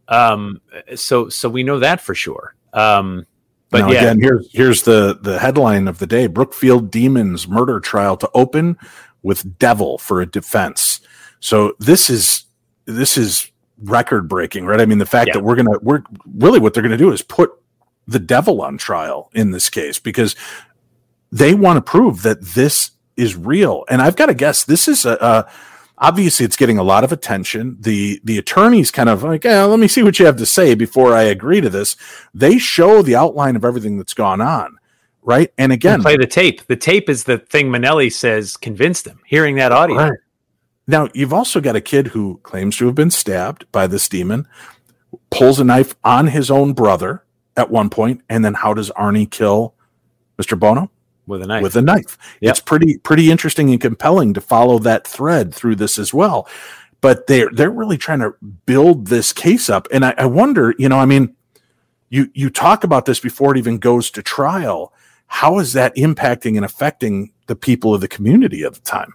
Um. 0.08 0.60
So 0.96 1.28
so 1.28 1.48
we 1.48 1.62
know 1.62 1.78
that 1.78 2.00
for 2.00 2.14
sure. 2.14 2.54
Um. 2.74 3.26
But 3.72 3.80
now, 3.80 3.90
yeah, 3.90 3.98
again, 4.02 4.20
here's 4.20 4.48
here's 4.52 4.82
the 4.82 5.18
the 5.20 5.38
headline 5.38 5.88
of 5.88 5.98
the 5.98 6.06
day: 6.06 6.26
Brookfield 6.28 6.90
Demons 6.90 7.48
murder 7.48 7.80
trial 7.80 8.16
to 8.18 8.30
open 8.34 8.78
with 9.22 9.58
devil 9.58 9.98
for 9.98 10.20
a 10.20 10.26
defense. 10.26 11.00
So 11.40 11.74
this 11.80 12.08
is 12.10 12.44
this 12.84 13.16
is 13.16 13.50
record 13.82 14.28
breaking, 14.28 14.66
right? 14.66 14.80
I 14.80 14.86
mean, 14.86 14.98
the 14.98 15.06
fact 15.06 15.28
Yeah. 15.28 15.34
that 15.34 15.44
we're 15.44 15.56
gonna 15.56 15.78
we're 15.80 16.02
really 16.36 16.60
what 16.60 16.74
they're 16.74 16.82
gonna 16.82 16.96
do 16.96 17.12
is 17.12 17.22
put 17.22 17.50
the 18.06 18.18
devil 18.18 18.62
on 18.62 18.76
trial 18.78 19.30
in 19.32 19.52
this 19.52 19.70
case 19.70 19.98
because 19.98 20.36
they 21.30 21.54
want 21.54 21.78
to 21.78 21.80
prove 21.80 22.22
that 22.22 22.42
this 22.42 22.90
is 23.16 23.36
real. 23.36 23.84
And 23.88 24.02
I've 24.02 24.16
got 24.16 24.26
to 24.26 24.34
guess 24.34 24.64
this 24.64 24.86
is 24.88 25.04
a, 25.06 25.12
a 25.20 25.50
obviously 26.03 26.44
it's 26.44 26.57
getting 26.57 26.76
a 26.76 26.82
lot 26.82 27.05
of 27.05 27.12
attention. 27.12 27.78
The 27.80 28.20
the 28.24 28.36
attorney's 28.36 28.90
kind 28.90 29.09
of 29.09 29.22
like, 29.22 29.46
eh, 29.46 29.62
let 29.62 29.78
me 29.78 29.88
see 29.88 30.03
what 30.03 30.18
you 30.18 30.26
have 30.26 30.36
to 30.36 30.46
say 30.46 30.74
before 30.74 31.14
I 31.14 31.22
agree 31.22 31.62
to 31.62 31.70
this. 31.70 31.96
They 32.34 32.59
show 32.59 33.00
the 33.00 33.16
outline 33.16 33.57
of 33.57 33.64
everything 33.64 33.96
that's 33.96 34.12
gone 34.12 34.40
on, 34.40 34.76
right? 35.22 35.50
And 35.57 35.72
again, 35.72 36.03
play 36.03 36.16
the 36.16 36.26
tape. 36.26 36.66
The 36.66 36.76
tape 36.76 37.09
is 37.09 37.24
the 37.24 37.38
thing 37.38 37.68
Minnella 37.68 38.12
says 38.12 38.57
convinced 38.59 39.07
him. 39.07 39.20
Hearing 39.24 39.57
that 39.57 39.72
audio, 39.72 39.96
Right. 39.96 40.18
Now, 40.86 41.09
you've 41.14 41.32
also 41.32 41.61
got 41.61 41.76
a 41.76 41.80
kid 41.80 42.09
who 42.09 42.40
claims 42.42 42.76
to 42.78 42.86
have 42.86 42.96
been 42.96 43.11
stabbed 43.11 43.70
by 43.70 43.86
this 43.86 44.09
demon, 44.09 44.48
pulls 45.30 45.61
a 45.61 45.64
knife 45.64 45.94
on 46.03 46.26
his 46.26 46.50
own 46.50 46.72
brother 46.72 47.24
at 47.57 47.70
one 47.70 47.88
point, 47.88 48.22
and 48.28 48.44
then 48.44 48.55
how 48.55 48.74
does 48.74 48.90
Arne 48.90 49.26
kill 49.26 49.74
Mr. 50.38 50.59
Bono? 50.59 50.90
With 51.26 51.42
a 51.42 51.46
knife. 51.46 51.62
With 51.62 51.76
a 51.76 51.82
knife. 51.82 52.18
Yep. 52.40 52.50
It's 52.50 52.60
pretty 52.60 52.98
pretty 52.98 53.30
interesting 53.30 53.70
and 53.70 53.80
compelling 53.80 54.34
to 54.34 54.40
follow 54.40 54.78
that 54.80 55.06
thread 55.06 55.54
through 55.54 55.76
this 55.76 55.98
as 55.98 56.12
well. 56.12 56.48
But 57.00 57.26
they're 57.26 57.50
they're 57.52 57.70
really 57.70 57.98
trying 57.98 58.20
to 58.20 58.34
build 58.66 59.06
this 59.08 59.32
case 59.32 59.68
up. 59.68 59.88
And 59.92 60.04
I, 60.04 60.14
I 60.18 60.26
wonder, 60.26 60.74
you 60.78 60.88
know, 60.88 60.98
I 60.98 61.06
mean, 61.06 61.34
you 62.10 62.30
you 62.34 62.50
talk 62.50 62.84
about 62.84 63.06
this 63.06 63.20
before 63.20 63.54
it 63.54 63.58
even 63.58 63.78
goes 63.78 64.10
to 64.12 64.22
trial. 64.22 64.92
How 65.26 65.58
is 65.58 65.72
that 65.72 65.96
impacting 65.96 66.56
and 66.56 66.64
affecting 66.64 67.32
the 67.46 67.56
people 67.56 67.94
of 67.94 68.00
the 68.00 68.08
community 68.08 68.64
at 68.64 68.74
the 68.74 68.80
time? 68.80 69.14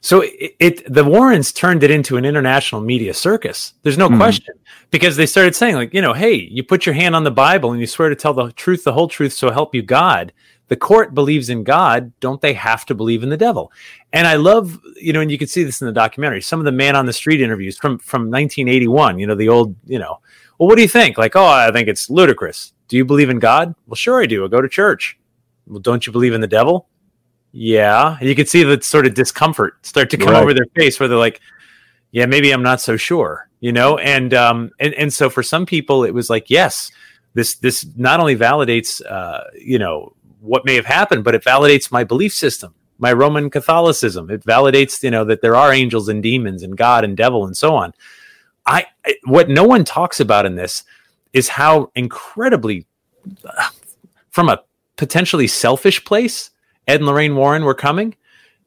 So 0.00 0.20
it, 0.20 0.54
it 0.60 0.92
the 0.92 1.04
Warrens 1.04 1.52
turned 1.52 1.82
it 1.82 1.90
into 1.90 2.16
an 2.16 2.24
international 2.24 2.80
media 2.80 3.14
circus. 3.14 3.74
There's 3.82 3.98
no 3.98 4.08
Mhm. 4.08 4.18
question 4.18 4.54
because 4.90 5.16
they 5.16 5.26
started 5.26 5.56
saying 5.56 5.74
like, 5.74 5.92
you 5.92 6.02
know, 6.02 6.12
hey, 6.12 6.34
you 6.34 6.62
put 6.62 6.86
your 6.86 6.94
hand 6.94 7.16
on 7.16 7.24
the 7.24 7.30
Bible 7.30 7.72
and 7.72 7.80
you 7.80 7.86
swear 7.86 8.08
to 8.08 8.14
tell 8.14 8.34
the 8.34 8.52
truth, 8.52 8.84
the 8.84 8.92
whole 8.92 9.08
truth, 9.08 9.32
so 9.32 9.50
help 9.50 9.74
you 9.74 9.82
God. 9.82 10.32
The 10.68 10.76
court 10.76 11.14
believes 11.14 11.48
in 11.48 11.64
God. 11.64 12.12
Don't 12.20 12.40
they 12.40 12.52
have 12.52 12.84
to 12.86 12.94
believe 12.94 13.22
in 13.22 13.30
the 13.30 13.36
devil? 13.36 13.72
And 14.12 14.26
I 14.26 14.36
love, 14.36 14.78
you 14.96 15.12
know, 15.12 15.20
and 15.20 15.30
you 15.30 15.38
can 15.38 15.48
see 15.48 15.64
this 15.64 15.80
in 15.80 15.86
the 15.86 15.92
documentary. 15.92 16.42
Some 16.42 16.58
of 16.60 16.64
the 16.66 16.72
man 16.72 16.94
on 16.94 17.06
the 17.06 17.12
street 17.12 17.40
interviews 17.40 17.76
from 17.78 17.98
from 17.98 18.22
1981. 18.30 19.18
You 19.18 19.26
know, 19.26 19.34
the 19.34 19.48
old, 19.48 19.74
you 19.86 19.98
know, 19.98 20.20
well, 20.58 20.68
what 20.68 20.76
do 20.76 20.82
you 20.82 20.88
think? 20.88 21.18
Like, 21.18 21.36
oh, 21.36 21.44
I 21.46 21.70
think 21.72 21.88
it's 21.88 22.10
ludicrous. 22.10 22.72
Do 22.88 22.96
you 22.96 23.04
believe 23.04 23.30
in 23.30 23.38
God? 23.38 23.74
Well, 23.86 23.96
sure 23.96 24.22
I 24.22 24.26
do. 24.26 24.44
I 24.44 24.48
go 24.48 24.60
to 24.60 24.68
church. 24.68 25.18
Well, 25.66 25.80
don't 25.80 26.06
you 26.06 26.12
believe 26.12 26.32
in 26.34 26.40
the 26.40 26.46
devil? 26.46 26.88
Yeah. 27.52 28.16
And 28.18 28.28
you 28.28 28.34
can 28.34 28.46
see 28.46 28.62
the 28.62 28.80
sort 28.82 29.06
of 29.06 29.14
discomfort 29.14 29.84
start 29.86 30.10
to 30.10 30.16
come 30.16 30.28
Right. 30.30 30.42
over 30.42 30.54
their 30.54 30.66
face 30.74 30.98
where 31.00 31.08
they're 31.08 31.18
like, 31.18 31.40
yeah, 32.10 32.26
maybe 32.26 32.50
I'm 32.50 32.62
not 32.62 32.80
so 32.80 32.96
sure, 32.96 33.48
you 33.60 33.72
know? 33.72 33.98
And, 33.98 34.32
um, 34.34 34.70
and, 34.80 34.94
and 34.94 35.12
so 35.12 35.28
for 35.30 35.42
some 35.42 35.66
people, 35.66 36.04
it 36.04 36.12
was 36.12 36.30
like, 36.30 36.48
yes, 36.50 36.90
this, 37.34 37.56
this 37.56 37.86
not 37.96 38.20
only 38.20 38.36
validates, 38.36 39.04
uh, 39.04 39.44
you 39.54 39.78
know, 39.78 40.14
what 40.40 40.64
may 40.64 40.74
have 40.74 40.86
happened, 40.86 41.24
but 41.24 41.34
it 41.34 41.44
validates 41.44 41.92
my 41.92 42.04
belief 42.04 42.32
system, 42.32 42.74
my 42.98 43.12
Roman 43.12 43.50
Catholicism. 43.50 44.30
It 44.30 44.44
validates, 44.44 45.02
you 45.02 45.10
know, 45.10 45.24
that 45.24 45.42
there 45.42 45.56
are 45.56 45.72
angels 45.72 46.08
and 46.08 46.22
demons 46.22 46.62
and 46.62 46.76
God 46.76 47.04
and 47.04 47.16
devil 47.16 47.46
and 47.46 47.56
so 47.56 47.74
on. 47.74 47.92
I, 48.66 48.86
what 49.24 49.48
no 49.48 49.64
one 49.64 49.84
talks 49.84 50.20
about 50.20 50.46
in 50.46 50.54
this 50.54 50.84
is 51.32 51.48
how 51.48 51.90
incredibly, 51.94 52.86
uh, 53.44 53.68
from 54.30 54.48
a 54.48 54.62
potentially 54.96 55.46
selfish 55.46 56.04
place, 56.04 56.50
Ed 56.86 56.96
and 56.96 57.06
Lorraine 57.06 57.36
Warren 57.36 57.64
were 57.64 57.74
coming. 57.74 58.14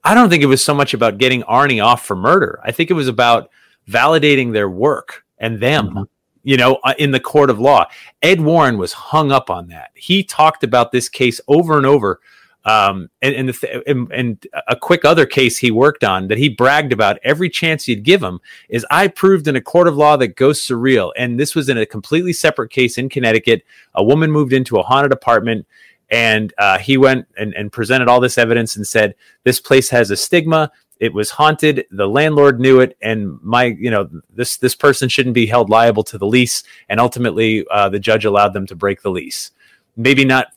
I 0.04 0.14
don't 0.14 0.30
think 0.30 0.42
it 0.42 0.48
was 0.48 0.64
so 0.64 0.74
much 0.74 0.94
about 0.94 1.20
getting 1.20 1.44
Arne 1.44 1.80
off 1.80 2.06
for 2.06 2.16
murder. 2.16 2.60
I 2.64 2.72
think 2.72 2.90
it 2.90 2.96
was 2.96 3.08
about 3.08 3.50
validating 3.88 4.54
their 4.54 4.70
work 4.70 5.24
and 5.38 5.60
them, 5.60 6.08
you 6.44 6.58
know, 6.58 6.80
uh, 6.84 6.94
in 6.98 7.12
the 7.12 7.20
court 7.20 7.50
of 7.50 7.60
law. 7.60 7.86
Ed 8.22 8.42
Warren 8.42 8.78
was 8.78 8.94
hung 8.94 9.32
up 9.32 9.50
on 9.50 9.68
that. 9.68 9.92
He 9.96 10.24
talked 10.24 10.64
about 10.64 10.92
this 10.92 11.10
case 11.10 11.40
over 11.48 11.78
and 11.78 11.86
over. 11.86 12.20
Um, 12.64 13.10
and, 13.24 13.34
and, 13.34 13.60
th- 13.60 13.84
and, 13.88 14.12
and 14.12 14.48
a 14.68 14.76
quick 14.76 15.04
other 15.04 15.26
case 15.26 15.58
he 15.58 15.72
worked 15.72 16.04
on 16.04 16.28
that 16.28 16.38
he 16.38 16.48
bragged 16.48 16.94
about 16.94 17.18
every 17.24 17.50
chance 17.50 17.86
he'd 17.86 18.04
give 18.04 18.22
him 18.22 18.40
is 18.70 18.86
I 18.92 19.08
proved 19.08 19.48
in 19.48 19.56
a 19.56 19.62
court 19.62 19.88
of 19.88 19.98
law 19.98 20.16
that 20.18 20.36
ghosts 20.36 20.70
are 20.70 20.78
real. 20.78 21.12
And 21.18 21.40
this 21.40 21.56
was 21.56 21.70
in 21.70 21.80
a 21.80 21.88
completely 21.88 22.34
separate 22.34 22.70
case 22.70 23.00
in 23.00 23.10
Connecticut. 23.10 23.64
A 23.96 24.04
woman 24.04 24.32
moved 24.32 24.54
into 24.54 24.78
a 24.78 24.84
haunted 24.84 25.12
apartment 25.12 25.66
and 26.12 26.54
uh, 26.58 26.78
he 26.78 26.98
went 26.98 27.26
and, 27.38 27.54
and 27.56 27.72
presented 27.72 28.08
all 28.08 28.20
this 28.20 28.38
evidence 28.38 28.76
and 28.76 28.86
said, 28.86 29.16
this 29.44 29.60
place 29.60 29.90
has 29.90 30.12
a 30.12 30.18
stigma. 30.18 30.72
It 31.02 31.14
was 31.16 31.32
haunted. 31.32 31.86
The 31.90 32.08
landlord 32.08 32.60
knew 32.60 32.80
it, 32.80 32.96
and 33.02 33.40
my, 33.42 33.76
you 33.80 33.90
know, 33.90 34.08
this 34.36 34.58
this 34.58 34.76
person 34.76 35.10
shouldn't 35.10 35.34
be 35.34 35.48
held 35.48 35.68
liable 35.68 36.04
to 36.04 36.18
the 36.20 36.28
lease. 36.28 36.62
And 36.90 37.00
ultimately, 37.00 37.66
uh, 37.72 37.90
the 37.90 38.00
judge 38.00 38.24
allowed 38.24 38.54
them 38.54 38.68
to 38.68 38.76
break 38.76 39.02
the 39.02 39.10
lease. 39.10 39.50
Maybe 39.98 40.24
not 40.24 40.50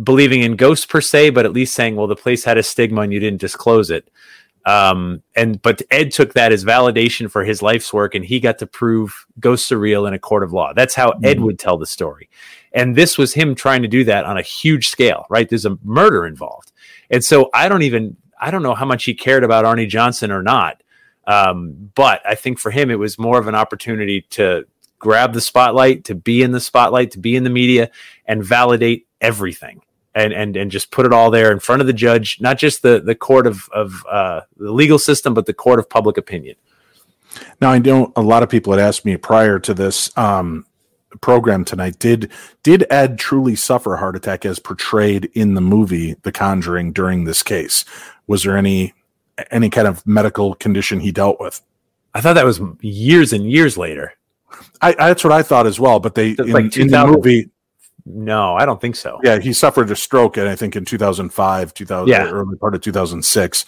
believing 0.00 0.42
in 0.42 0.54
ghosts 0.54 0.86
per 0.86 1.00
se, 1.00 1.30
but 1.30 1.44
at 1.44 1.52
least 1.52 1.74
saying, 1.74 1.96
well, 1.96 2.06
the 2.06 2.14
place 2.14 2.44
had 2.44 2.58
a 2.58 2.62
stigma 2.62 3.00
and 3.00 3.12
you 3.12 3.18
didn't 3.18 3.40
disclose 3.40 3.90
it. 3.90 4.08
Um, 4.64 5.22
and 5.34 5.60
but 5.62 5.82
Ed 5.90 6.12
took 6.12 6.34
that 6.34 6.52
as 6.52 6.64
validation 6.64 7.28
for 7.28 7.42
his 7.42 7.60
life's 7.60 7.92
work, 7.92 8.14
and 8.14 8.24
he 8.24 8.38
got 8.38 8.58
to 8.58 8.66
prove 8.68 9.26
ghosts 9.40 9.72
are 9.72 9.78
real 9.78 10.06
in 10.06 10.14
a 10.14 10.18
court 10.18 10.44
of 10.44 10.52
law. 10.52 10.72
That's 10.72 10.94
how 10.94 11.10
Ed 11.24 11.38
Mhm. 11.38 11.42
would 11.42 11.58
tell 11.58 11.76
the 11.76 11.86
story. 11.86 12.28
And 12.72 12.94
this 12.94 13.18
was 13.18 13.34
him 13.34 13.56
trying 13.56 13.82
to 13.82 13.88
do 13.88 14.04
that 14.04 14.26
on 14.26 14.38
a 14.38 14.42
huge 14.42 14.90
scale, 14.90 15.26
right? 15.28 15.48
There's 15.48 15.64
a 15.66 15.76
murder 15.82 16.24
involved. 16.24 16.70
And 17.10 17.24
so 17.24 17.50
I 17.52 17.68
don't 17.68 17.82
even 17.82 18.16
I 18.40 18.50
don't 18.50 18.62
know 18.62 18.74
how 18.74 18.86
much 18.86 19.04
he 19.04 19.14
cared 19.14 19.44
about 19.44 19.64
Arne 19.64 19.88
Johnson 19.88 20.30
or 20.30 20.42
not. 20.42 20.82
Um, 21.26 21.90
but 21.94 22.22
I 22.26 22.34
think 22.34 22.58
for 22.58 22.70
him 22.70 22.90
it 22.90 22.98
was 22.98 23.18
more 23.18 23.38
of 23.38 23.48
an 23.48 23.54
opportunity 23.54 24.22
to 24.30 24.64
grab 24.98 25.34
the 25.34 25.42
spotlight, 25.42 26.04
to 26.04 26.14
be 26.14 26.42
in 26.42 26.52
the 26.52 26.60
spotlight, 26.60 27.10
to 27.12 27.18
be 27.18 27.36
in 27.36 27.44
the 27.44 27.50
media 27.50 27.90
and 28.24 28.42
validate 28.42 29.06
everything. 29.20 29.82
And, 30.14 30.32
and 30.32 30.56
and 30.56 30.70
just 30.70 30.90
put 30.90 31.06
it 31.06 31.12
all 31.12 31.30
there 31.30 31.52
in 31.52 31.60
front 31.60 31.80
of 31.80 31.86
the 31.86 31.92
judge, 31.92 32.38
not 32.40 32.58
just 32.58 32.82
the 32.82 32.98
the 32.98 33.14
court 33.14 33.46
of 33.46 33.68
of 33.72 34.04
uh, 34.10 34.40
the 34.56 34.72
legal 34.72 34.98
system, 34.98 35.32
but 35.32 35.46
the 35.46 35.54
court 35.54 35.78
of 35.78 35.88
public 35.88 36.16
opinion. 36.16 36.56
Now 37.60 37.70
I 37.70 37.78
know 37.78 38.12
a 38.16 38.22
lot 38.22 38.42
of 38.42 38.48
people 38.48 38.72
had 38.72 38.80
asked 38.80 39.04
me 39.04 39.16
prior 39.16 39.60
to 39.60 39.74
this 39.74 40.16
um, 40.16 40.66
program 41.20 41.64
tonight. 41.64 41.98
Did 41.98 42.30
did 42.62 42.86
Ed 42.90 43.18
truly 43.18 43.56
suffer 43.56 43.94
a 43.94 43.98
heart 43.98 44.16
attack 44.16 44.44
as 44.44 44.58
portrayed 44.58 45.30
in 45.34 45.54
the 45.54 45.60
movie 45.60 46.14
The 46.22 46.32
Conjuring 46.32 46.92
during 46.92 47.24
this 47.24 47.42
case? 47.42 47.84
Was 48.26 48.42
there 48.42 48.56
any 48.56 48.94
any 49.50 49.70
kind 49.70 49.86
of 49.88 50.06
medical 50.06 50.54
condition 50.54 51.00
he 51.00 51.12
dealt 51.12 51.40
with? 51.40 51.60
I 52.14 52.20
thought 52.20 52.34
that 52.34 52.44
was 52.44 52.60
years 52.80 53.32
and 53.32 53.50
years 53.50 53.76
later. 53.78 54.12
I, 54.82 54.90
I 54.98 55.08
that's 55.08 55.24
what 55.24 55.32
I 55.32 55.42
thought 55.42 55.66
as 55.66 55.78
well. 55.78 56.00
But 56.00 56.14
they 56.14 56.30
in, 56.30 56.50
like 56.50 56.76
in 56.76 56.88
the 56.88 57.06
movie, 57.06 57.50
No, 58.04 58.54
I 58.56 58.64
don't 58.66 58.80
think 58.80 58.96
so. 58.96 59.20
yeah, 59.22 59.38
he 59.38 59.52
suffered 59.52 59.90
a 59.90 59.96
stroke, 59.96 60.36
and 60.36 60.48
I 60.48 60.56
think 60.56 60.74
in 60.76 60.84
2005, 60.84 61.74
2000, 61.74 62.08
Yeah. 62.08 62.28
early 62.30 62.56
part 62.56 62.74
of 62.74 62.80
2006. 62.80 63.64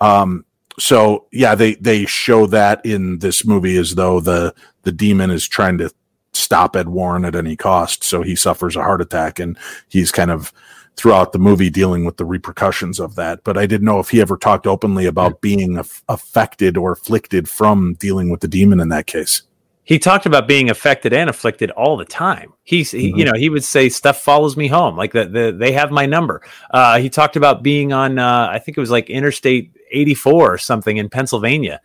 Um, 0.00 0.44
so 0.78 1.26
yeah, 1.32 1.54
they 1.54 1.74
they 1.74 2.06
show 2.06 2.46
that 2.46 2.84
in 2.84 3.18
this 3.18 3.44
movie 3.46 3.76
as 3.76 3.94
though 3.94 4.20
the 4.20 4.54
the 4.82 4.92
demon 4.92 5.30
is 5.30 5.46
trying 5.46 5.78
to 5.78 5.90
stop 6.32 6.76
Ed 6.76 6.88
Warren 6.88 7.24
at 7.24 7.34
any 7.34 7.56
cost. 7.56 8.04
So 8.04 8.22
he 8.22 8.36
suffers 8.36 8.76
a 8.76 8.82
heart 8.82 9.00
attack, 9.00 9.38
and 9.38 9.58
he's 9.88 10.10
kind 10.10 10.30
of 10.30 10.52
throughout 10.96 11.32
the 11.32 11.38
movie 11.38 11.70
dealing 11.70 12.04
with 12.04 12.16
the 12.16 12.24
repercussions 12.24 13.00
of 13.00 13.14
that. 13.14 13.42
But 13.44 13.56
I 13.56 13.66
didn't 13.66 13.86
know 13.86 13.98
if 13.98 14.10
he 14.10 14.20
ever 14.20 14.36
talked 14.36 14.66
openly 14.66 15.06
about 15.06 15.40
being 15.40 15.78
aff- 15.78 16.02
affected 16.08 16.76
or 16.76 16.92
afflicted 16.92 17.48
from 17.48 17.94
dealing 17.94 18.30
with 18.30 18.40
the 18.40 18.48
demon 18.48 18.80
in 18.80 18.88
that 18.90 19.06
case. 19.06 19.42
He 19.84 19.98
talked 19.98 20.26
about 20.26 20.46
being 20.46 20.70
affected 20.70 21.12
and 21.12 21.28
afflicted 21.28 21.72
all 21.72 21.96
the 21.96 22.04
time. 22.04 22.52
He's, 22.62 22.92
he, 22.92 23.12
you 23.16 23.24
know, 23.24 23.32
he 23.34 23.48
would 23.48 23.64
say 23.64 23.88
stuff 23.88 24.20
follows 24.20 24.56
me 24.56 24.68
home, 24.68 24.96
like 24.96 25.12
the, 25.12 25.24
the 25.24 25.56
they 25.58 25.72
have 25.72 25.90
my 25.90 26.06
number. 26.06 26.40
Uh, 26.70 26.98
he 26.98 27.10
talked 27.10 27.34
about 27.34 27.64
being 27.64 27.92
on, 27.92 28.18
uh, 28.18 28.48
I 28.48 28.60
think 28.60 28.76
it 28.78 28.80
was 28.80 28.92
like 28.92 29.10
Interstate 29.10 29.76
84 29.90 30.54
or 30.54 30.58
something 30.58 30.98
in 30.98 31.08
Pennsylvania, 31.08 31.80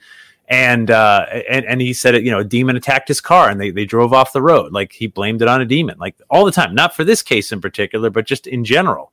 and 0.47 0.89
uh, 0.89 1.25
and 1.49 1.65
and 1.65 1.81
he 1.81 1.93
said, 1.93 2.15
it. 2.15 2.23
you 2.23 2.31
know, 2.31 2.39
a 2.39 2.43
demon 2.43 2.75
attacked 2.75 3.07
his 3.07 3.19
car 3.19 3.49
and 3.49 3.59
they 3.59 3.71
they 3.71 3.85
drove 3.85 4.13
off 4.13 4.33
the 4.33 4.41
road. 4.41 4.71
Like 4.71 4.93
he 4.93 5.07
blamed 5.07 5.41
it 5.41 5.47
on 5.47 5.61
a 5.61 5.65
demon, 5.65 5.97
like 5.99 6.15
all 6.29 6.45
the 6.45 6.51
time. 6.51 6.73
Not 6.73 6.95
for 6.95 7.03
this 7.03 7.21
case 7.21 7.51
in 7.51 7.61
particular, 7.61 8.09
but 8.09 8.25
just 8.25 8.47
in 8.47 8.63
general. 8.63 9.11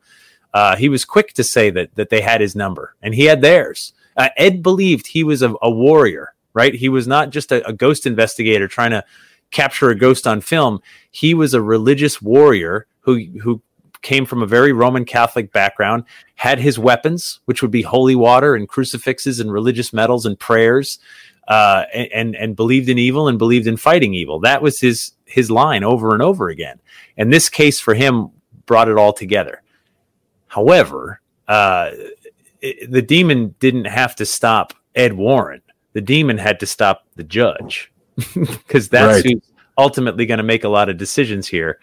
Uh, 0.52 0.76
he 0.76 0.88
was 0.88 1.04
quick 1.04 1.32
to 1.34 1.42
say 1.42 1.70
that 1.70 1.94
that 1.96 2.10
they 2.10 2.20
had 2.20 2.40
his 2.40 2.54
number 2.54 2.94
and 3.02 3.14
he 3.14 3.24
had 3.24 3.40
theirs. 3.40 3.92
Uh, 4.16 4.28
Ed 4.36 4.62
believed 4.62 5.08
he 5.08 5.24
was 5.24 5.42
a, 5.42 5.52
a 5.60 5.70
warrior, 5.70 6.34
right? 6.52 6.74
He 6.74 6.88
was 6.88 7.08
not 7.08 7.30
just 7.30 7.50
a, 7.50 7.66
a 7.66 7.72
ghost 7.72 8.06
investigator 8.06 8.68
trying 8.68 8.92
to 8.92 9.04
capture 9.50 9.90
a 9.90 9.96
ghost 9.96 10.28
on 10.28 10.40
film. 10.40 10.80
He 11.10 11.34
was 11.34 11.52
a 11.54 11.60
religious 11.60 12.22
warrior 12.22 12.86
who 13.00 13.24
who 13.42 13.60
came 14.04 14.24
from 14.24 14.40
a 14.42 14.46
very 14.46 14.72
Roman 14.72 15.04
Catholic 15.04 15.50
background, 15.50 16.04
had 16.36 16.60
his 16.60 16.78
weapons, 16.78 17.40
which 17.46 17.60
would 17.62 17.72
be 17.72 17.82
holy 17.82 18.14
water 18.14 18.54
and 18.54 18.68
crucifixes 18.68 19.40
and 19.40 19.50
religious 19.52 19.92
medals 19.92 20.24
and 20.26 20.38
prayers, 20.38 21.00
uh, 21.48 21.84
and, 21.92 22.36
and 22.36 22.54
believed 22.54 22.88
in 22.88 22.98
evil 22.98 23.26
and 23.26 23.38
believed 23.38 23.66
in 23.66 23.76
fighting 23.76 24.14
evil. 24.14 24.38
That 24.40 24.62
was 24.62 24.80
his 24.80 25.12
his 25.24 25.50
line 25.50 25.82
over 25.82 26.12
and 26.14 26.22
over 26.22 26.48
again. 26.48 26.78
And 27.16 27.32
this 27.32 27.48
case 27.48 27.80
for 27.80 27.94
him 27.94 28.30
brought 28.66 28.88
it 28.88 28.96
all 28.96 29.12
together. 29.12 29.62
However, 30.46 31.20
uh, 31.48 31.90
it, 32.60 32.90
the 32.90 33.02
demon 33.02 33.54
didn't 33.58 33.86
have 33.86 34.14
to 34.16 34.24
stop 34.26 34.72
Ed 34.94 35.14
Warren. 35.14 35.60
The 35.94 36.00
demon 36.00 36.38
had 36.38 36.60
to 36.60 36.66
stop 36.66 37.04
the 37.16 37.24
judge 37.24 37.92
because 38.34 38.88
that's 38.88 39.24
Right. 39.24 39.32
who's 39.34 39.50
ultimately 39.76 40.24
going 40.26 40.38
to 40.38 40.44
make 40.44 40.64
a 40.64 40.68
lot 40.68 40.88
of 40.88 40.96
decisions 40.98 41.48
here. 41.48 41.78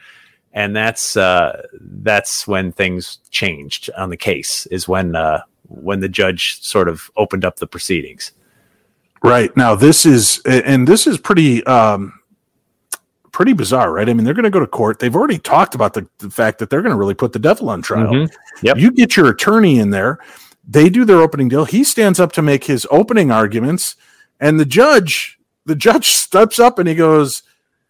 And 0.54 0.76
that's 0.76 1.16
uh, 1.16 1.62
that's 1.80 2.46
when 2.48 2.72
things 2.72 3.20
changed 3.30 3.90
on 3.98 4.10
the 4.10 4.18
case. 4.18 4.66
Is 4.68 4.88
when 4.88 5.16
uh, 5.16 5.42
when 5.70 6.02
the 6.02 6.10
judge 6.10 6.62
sort 6.62 6.90
of 6.90 7.10
opened 7.16 7.46
up 7.46 7.56
the 7.58 7.68
proceedings. 7.68 8.34
Right 9.24 9.56
now, 9.56 9.76
this 9.76 10.06
is 10.06 10.42
and 10.46 10.88
this 10.88 11.08
is 11.08 11.18
pretty 11.18 11.64
um, 11.66 12.20
pretty 13.32 13.54
bizarre, 13.54 13.94
right? 13.94 14.10
I 14.10 14.14
mean, 14.14 14.26
they're 14.26 14.34
going 14.34 14.44
to 14.44 14.50
go 14.50 14.60
to 14.60 14.68
court. 14.68 15.00
They've 15.00 15.16
already 15.16 15.38
talked 15.40 15.74
about 15.76 15.94
the, 15.94 16.06
the 16.18 16.30
fact 16.30 16.60
that 16.60 16.70
they're 16.70 16.82
going 16.82 16.92
to 16.92 16.98
really 16.98 17.14
put 17.14 17.32
the 17.32 17.40
devil 17.40 17.70
on 17.70 17.82
trial. 17.82 18.12
Mhm. 18.12 18.32
Yep. 18.62 18.78
You 18.78 18.92
get 18.92 19.16
your 19.16 19.30
attorney 19.30 19.80
in 19.80 19.92
there. 19.92 20.20
They 20.68 20.90
do 20.90 21.06
their 21.06 21.22
opening 21.22 21.48
deal. 21.48 21.66
He 21.66 21.84
stands 21.84 22.20
up 22.20 22.32
to 22.34 22.42
make 22.42 22.66
his 22.66 22.86
opening 22.92 23.32
arguments, 23.32 23.96
and 24.40 24.60
the 24.60 24.66
judge, 24.66 25.40
the 25.66 25.76
judge 25.76 26.08
steps 26.12 26.60
up 26.60 26.78
and 26.78 26.90
he 26.90 26.96
goes, 26.96 27.44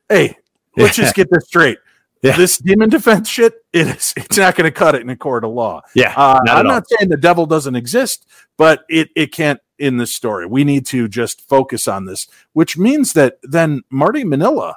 "Hey, 0.09 0.37
let's 0.77 0.97
Yeah. 0.97 1.05
just 1.05 1.15
get 1.15 1.29
this 1.31 1.45
straight. 1.47 1.79
Yeah. 2.21 2.37
This 2.37 2.57
demon 2.59 2.89
defense 2.89 3.27
shit, 3.27 3.53
it 3.73 3.87
is, 3.87 4.13
it's 4.17 4.37
not 4.37 4.55
going 4.55 4.71
to 4.71 4.77
cut 4.77 4.93
it 4.95 5.01
in 5.01 5.09
a 5.09 5.15
court 5.15 5.43
of 5.43 5.51
law. 5.51 5.81
Yeah, 5.95 6.13
Uh, 6.15 6.39
not 6.43 6.57
I'm 6.57 6.67
all. 6.67 6.71
not 6.73 6.87
saying 6.87 7.09
the 7.09 7.17
devil 7.17 7.45
doesn't 7.47 7.75
exist, 7.75 8.25
but 8.57 8.83
it 8.89 9.09
it 9.15 9.31
can't 9.31 9.59
in 9.79 9.97
this 9.97 10.13
story. 10.15 10.45
We 10.45 10.63
need 10.63 10.85
to 10.87 11.07
just 11.07 11.41
focus 11.49 11.87
on 11.87 12.05
this, 12.05 12.27
which 12.53 12.77
means 12.77 13.13
that 13.13 13.39
then 13.41 13.81
Marty 13.89 14.23
Minnella 14.23 14.75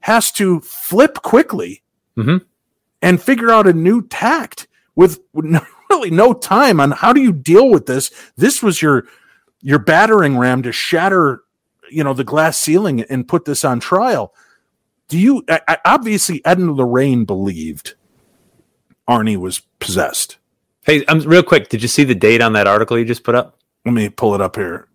has 0.00 0.30
to 0.32 0.60
flip 0.60 1.22
quickly 1.22 1.82
Mhm. 2.16 2.42
and 3.00 3.22
figure 3.22 3.50
out 3.50 3.66
a 3.68 3.72
new 3.72 4.02
tact 4.02 4.66
with 4.96 5.20
no, 5.32 5.60
really 5.90 6.10
no 6.10 6.32
time 6.32 6.80
on 6.80 6.90
how 6.90 7.12
do 7.12 7.20
you 7.20 7.32
deal 7.32 7.70
with 7.70 7.86
this. 7.86 8.10
This 8.36 8.62
was 8.62 8.82
your 8.82 9.06
your 9.60 9.78
battering 9.78 10.36
ram 10.36 10.62
to 10.62 10.72
shatter, 10.72 11.42
you 11.90 12.02
know, 12.04 12.12
the 12.14 12.24
glass 12.24 12.58
ceiling 12.60 13.00
and 13.02 13.28
put 13.28 13.44
this 13.44 13.64
on 13.64 13.78
trial. 13.80 14.34
Do 15.08 15.18
you 15.18 15.44
I, 15.48 15.78
obviously 15.84 16.44
Ed 16.44 16.58
and 16.58 16.74
Lorraine 16.74 17.24
believed 17.24 17.94
Arne 19.06 19.40
was 19.40 19.60
possessed. 19.78 20.38
Hey, 20.82 21.04
um, 21.06 21.20
real 21.20 21.42
quick, 21.42 21.68
did 21.68 21.82
you 21.82 21.88
see 21.88 22.04
the 22.04 22.14
date 22.14 22.42
on 22.42 22.52
that 22.54 22.66
article 22.66 22.98
you 22.98 23.04
just 23.04 23.24
put 23.24 23.34
up? 23.34 23.58
let 23.84 23.92
me 23.92 24.08
pull 24.08 24.34
it 24.34 24.40
up 24.40 24.56
here. 24.56 24.88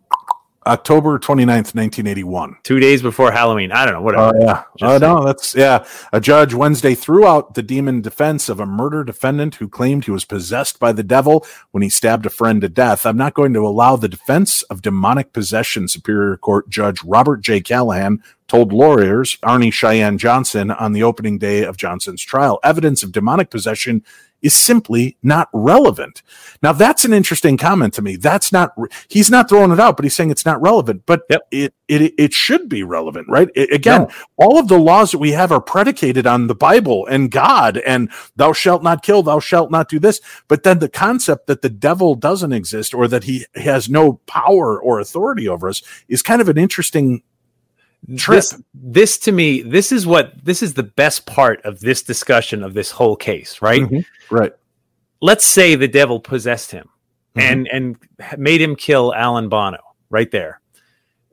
October 0.67 1.17
29th, 1.17 1.73
1981. 1.73 2.57
Two 2.63 2.79
days 2.79 3.01
before 3.01 3.31
Halloween. 3.31 3.71
I 3.71 3.85
don't 3.85 3.93
know. 3.93 4.01
Whatever. 4.01 4.35
Oh 4.35 4.41
yeah. 4.41 4.63
Oh 4.81 4.97
no, 4.97 5.25
that's 5.25 5.55
yeah. 5.55 5.85
A 6.11 6.19
judge 6.19 6.53
Wednesday 6.53 6.95
threw 6.95 7.25
out 7.25 7.53
the 7.53 7.63
demon 7.63 8.01
defense 8.01 8.49
of 8.49 8.59
a 8.59 8.65
murder 8.65 9.03
defendant 9.03 9.55
who 9.55 9.69
claimed 9.69 10.05
he 10.05 10.11
was 10.11 10.25
possessed 10.25 10.79
by 10.79 10.91
the 10.91 11.03
devil 11.03 11.45
when 11.71 11.81
he 11.81 11.89
stabbed 11.89 12.25
a 12.25 12.29
friend 12.29 12.61
to 12.61 12.69
death. 12.69 13.05
I'm 13.05 13.17
not 13.17 13.33
going 13.33 13.53
to 13.53 13.65
allow 13.65 13.95
the 13.95 14.09
defense 14.09 14.61
of 14.63 14.81
demonic 14.81 15.33
possession, 15.33 15.87
Superior 15.87 16.37
Court 16.37 16.69
Judge 16.69 17.03
Robert 17.03 17.41
J. 17.41 17.61
Callahan 17.61 18.21
told 18.49 18.73
lawyers 18.73 19.37
Arne 19.43 19.71
Cheyenne 19.71 20.17
Johnson 20.17 20.71
on 20.71 20.91
the 20.91 21.03
opening 21.03 21.37
day 21.37 21.63
of 21.63 21.77
Johnson's 21.77 22.23
trial. 22.23 22.59
Evidence 22.63 23.03
of 23.03 23.11
demonic 23.11 23.49
possession 23.49 24.03
is 24.41 24.53
simply 24.53 25.17
not 25.23 25.49
relevant. 25.53 26.21
Now 26.63 26.71
that's 26.73 27.05
an 27.05 27.13
interesting 27.13 27.57
comment 27.57 27.93
to 27.95 28.01
me. 28.01 28.15
That's 28.15 28.51
not 28.51 28.73
he's 29.07 29.29
not 29.29 29.49
throwing 29.49 29.71
it 29.71 29.79
out, 29.79 29.97
but 29.97 30.05
he's 30.05 30.15
saying 30.15 30.31
it's 30.31 30.45
not 30.45 30.61
relevant. 30.61 31.03
But 31.05 31.21
Yep. 31.29 31.41
it 31.51 31.73
it 31.87 32.13
it 32.17 32.33
should 32.33 32.69
be 32.69 32.83
relevant, 32.83 33.27
right? 33.29 33.49
I- 33.57 33.67
again, 33.71 34.01
No. 34.03 34.09
all 34.37 34.59
of 34.59 34.67
the 34.67 34.77
laws 34.79 35.11
that 35.11 35.17
we 35.17 35.31
have 35.31 35.51
are 35.51 35.61
predicated 35.61 36.25
on 36.27 36.47
the 36.47 36.55
Bible 36.55 37.05
and 37.07 37.31
God 37.31 37.77
and 37.77 38.09
thou 38.35 38.53
shalt 38.53 38.83
not 38.83 39.03
kill, 39.03 39.23
thou 39.23 39.39
shalt 39.39 39.71
not 39.71 39.89
do 39.89 39.99
this. 39.99 40.21
But 40.47 40.63
then 40.63 40.79
the 40.79 40.89
concept 40.89 41.47
that 41.47 41.61
the 41.61 41.69
devil 41.69 42.15
doesn't 42.15 42.53
exist 42.53 42.93
or 42.93 43.07
that 43.07 43.23
he 43.25 43.45
has 43.55 43.89
no 43.89 44.13
power 44.27 44.79
or 44.81 44.99
authority 44.99 45.47
over 45.47 45.67
us 45.69 45.81
is 46.07 46.21
kind 46.21 46.41
of 46.41 46.49
an 46.49 46.57
interesting 46.57 47.21
trip. 48.17 48.37
This, 48.37 48.61
this 48.73 49.17
to 49.19 49.31
me, 49.31 49.61
this 49.61 49.91
is 49.91 50.07
what 50.07 50.33
this 50.43 50.63
is 50.63 50.73
the 50.73 50.83
best 50.83 51.25
part 51.25 51.63
of 51.65 51.79
this 51.79 52.01
discussion 52.01 52.63
of 52.63 52.73
this 52.73 52.91
whole 52.91 53.15
case, 53.15 53.61
right? 53.61 53.81
Mhm. 53.81 54.05
Right. 54.29 54.53
Let's 55.21 55.45
say 55.45 55.75
the 55.75 55.87
devil 55.87 56.19
possessed 56.19 56.71
him 56.71 56.89
Mhm. 57.35 57.41
and 57.41 57.67
and 57.71 57.97
made 58.37 58.61
him 58.61 58.75
kill 58.75 59.13
Alan 59.13 59.49
Bono 59.49 59.79
right 60.09 60.31
there. 60.31 60.61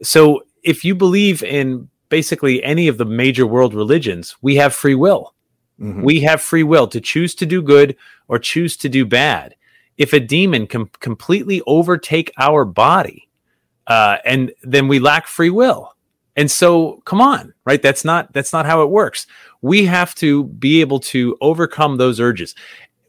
So 0.02 0.42
if 0.62 0.84
you 0.84 0.94
believe 0.94 1.42
in 1.42 1.88
basically 2.08 2.62
any 2.62 2.88
of 2.88 2.98
the 2.98 3.04
major 3.04 3.46
world 3.46 3.74
religions, 3.74 4.36
we 4.42 4.56
have 4.56 4.74
free 4.74 4.94
will. 4.94 5.34
Mhm. 5.80 6.02
We 6.02 6.20
have 6.20 6.40
free 6.40 6.62
will 6.62 6.86
to 6.88 7.00
choose 7.00 7.34
to 7.36 7.46
do 7.46 7.62
good 7.62 7.96
or 8.28 8.38
choose 8.38 8.76
to 8.78 8.88
do 8.88 9.04
bad. 9.04 9.54
If 9.96 10.12
a 10.12 10.20
demon 10.20 10.66
can 10.66 10.86
completely 11.00 11.62
overtake 11.66 12.30
our 12.38 12.64
body, 12.64 13.28
uh, 13.86 14.18
and 14.24 14.52
then 14.62 14.88
we 14.88 14.98
lack 14.98 15.26
free 15.26 15.50
will. 15.50 15.95
And 16.36 16.50
so, 16.50 17.00
come 17.06 17.20
on, 17.20 17.54
right? 17.64 17.80
That's 17.80 18.04
not 18.04 18.32
that's 18.32 18.52
not 18.52 18.66
how 18.66 18.82
it 18.82 18.90
works. 18.90 19.26
We 19.62 19.86
have 19.86 20.14
to 20.16 20.44
be 20.44 20.80
able 20.82 21.00
to 21.00 21.36
overcome 21.40 21.96
those 21.96 22.20
urges. 22.20 22.54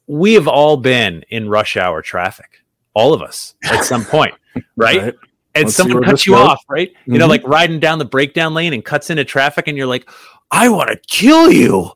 We 0.07 0.33
have 0.35 0.47
all 0.47 0.77
been 0.77 1.23
in 1.29 1.49
rush 1.49 1.75
hour 1.75 2.01
traffic, 2.01 2.63
all 2.93 3.13
of 3.13 3.21
us 3.21 3.55
at 3.65 3.83
some 3.83 4.05
point, 4.15 4.33
right? 4.75 5.01
Right. 5.01 5.15
And 5.55 5.65
Let's 5.65 5.75
someone 5.75 6.03
cuts 6.03 6.25
you 6.25 6.33
goes. 6.33 6.47
off, 6.47 6.63
right? 6.69 6.93
You 7.05 7.17
know, 7.17 7.25
Mhm. 7.25 7.29
like 7.29 7.47
riding 7.47 7.79
down 7.79 7.97
the 7.99 8.05
breakdown 8.05 8.53
lane 8.53 8.73
and 8.73 8.85
cuts 8.85 9.09
into 9.09 9.25
traffic, 9.25 9.67
and 9.67 9.75
you're 9.77 9.87
like, 9.87 10.07
I 10.51 10.69
want 10.69 10.89
to 10.89 10.97
kill 11.07 11.51
you. 11.51 11.91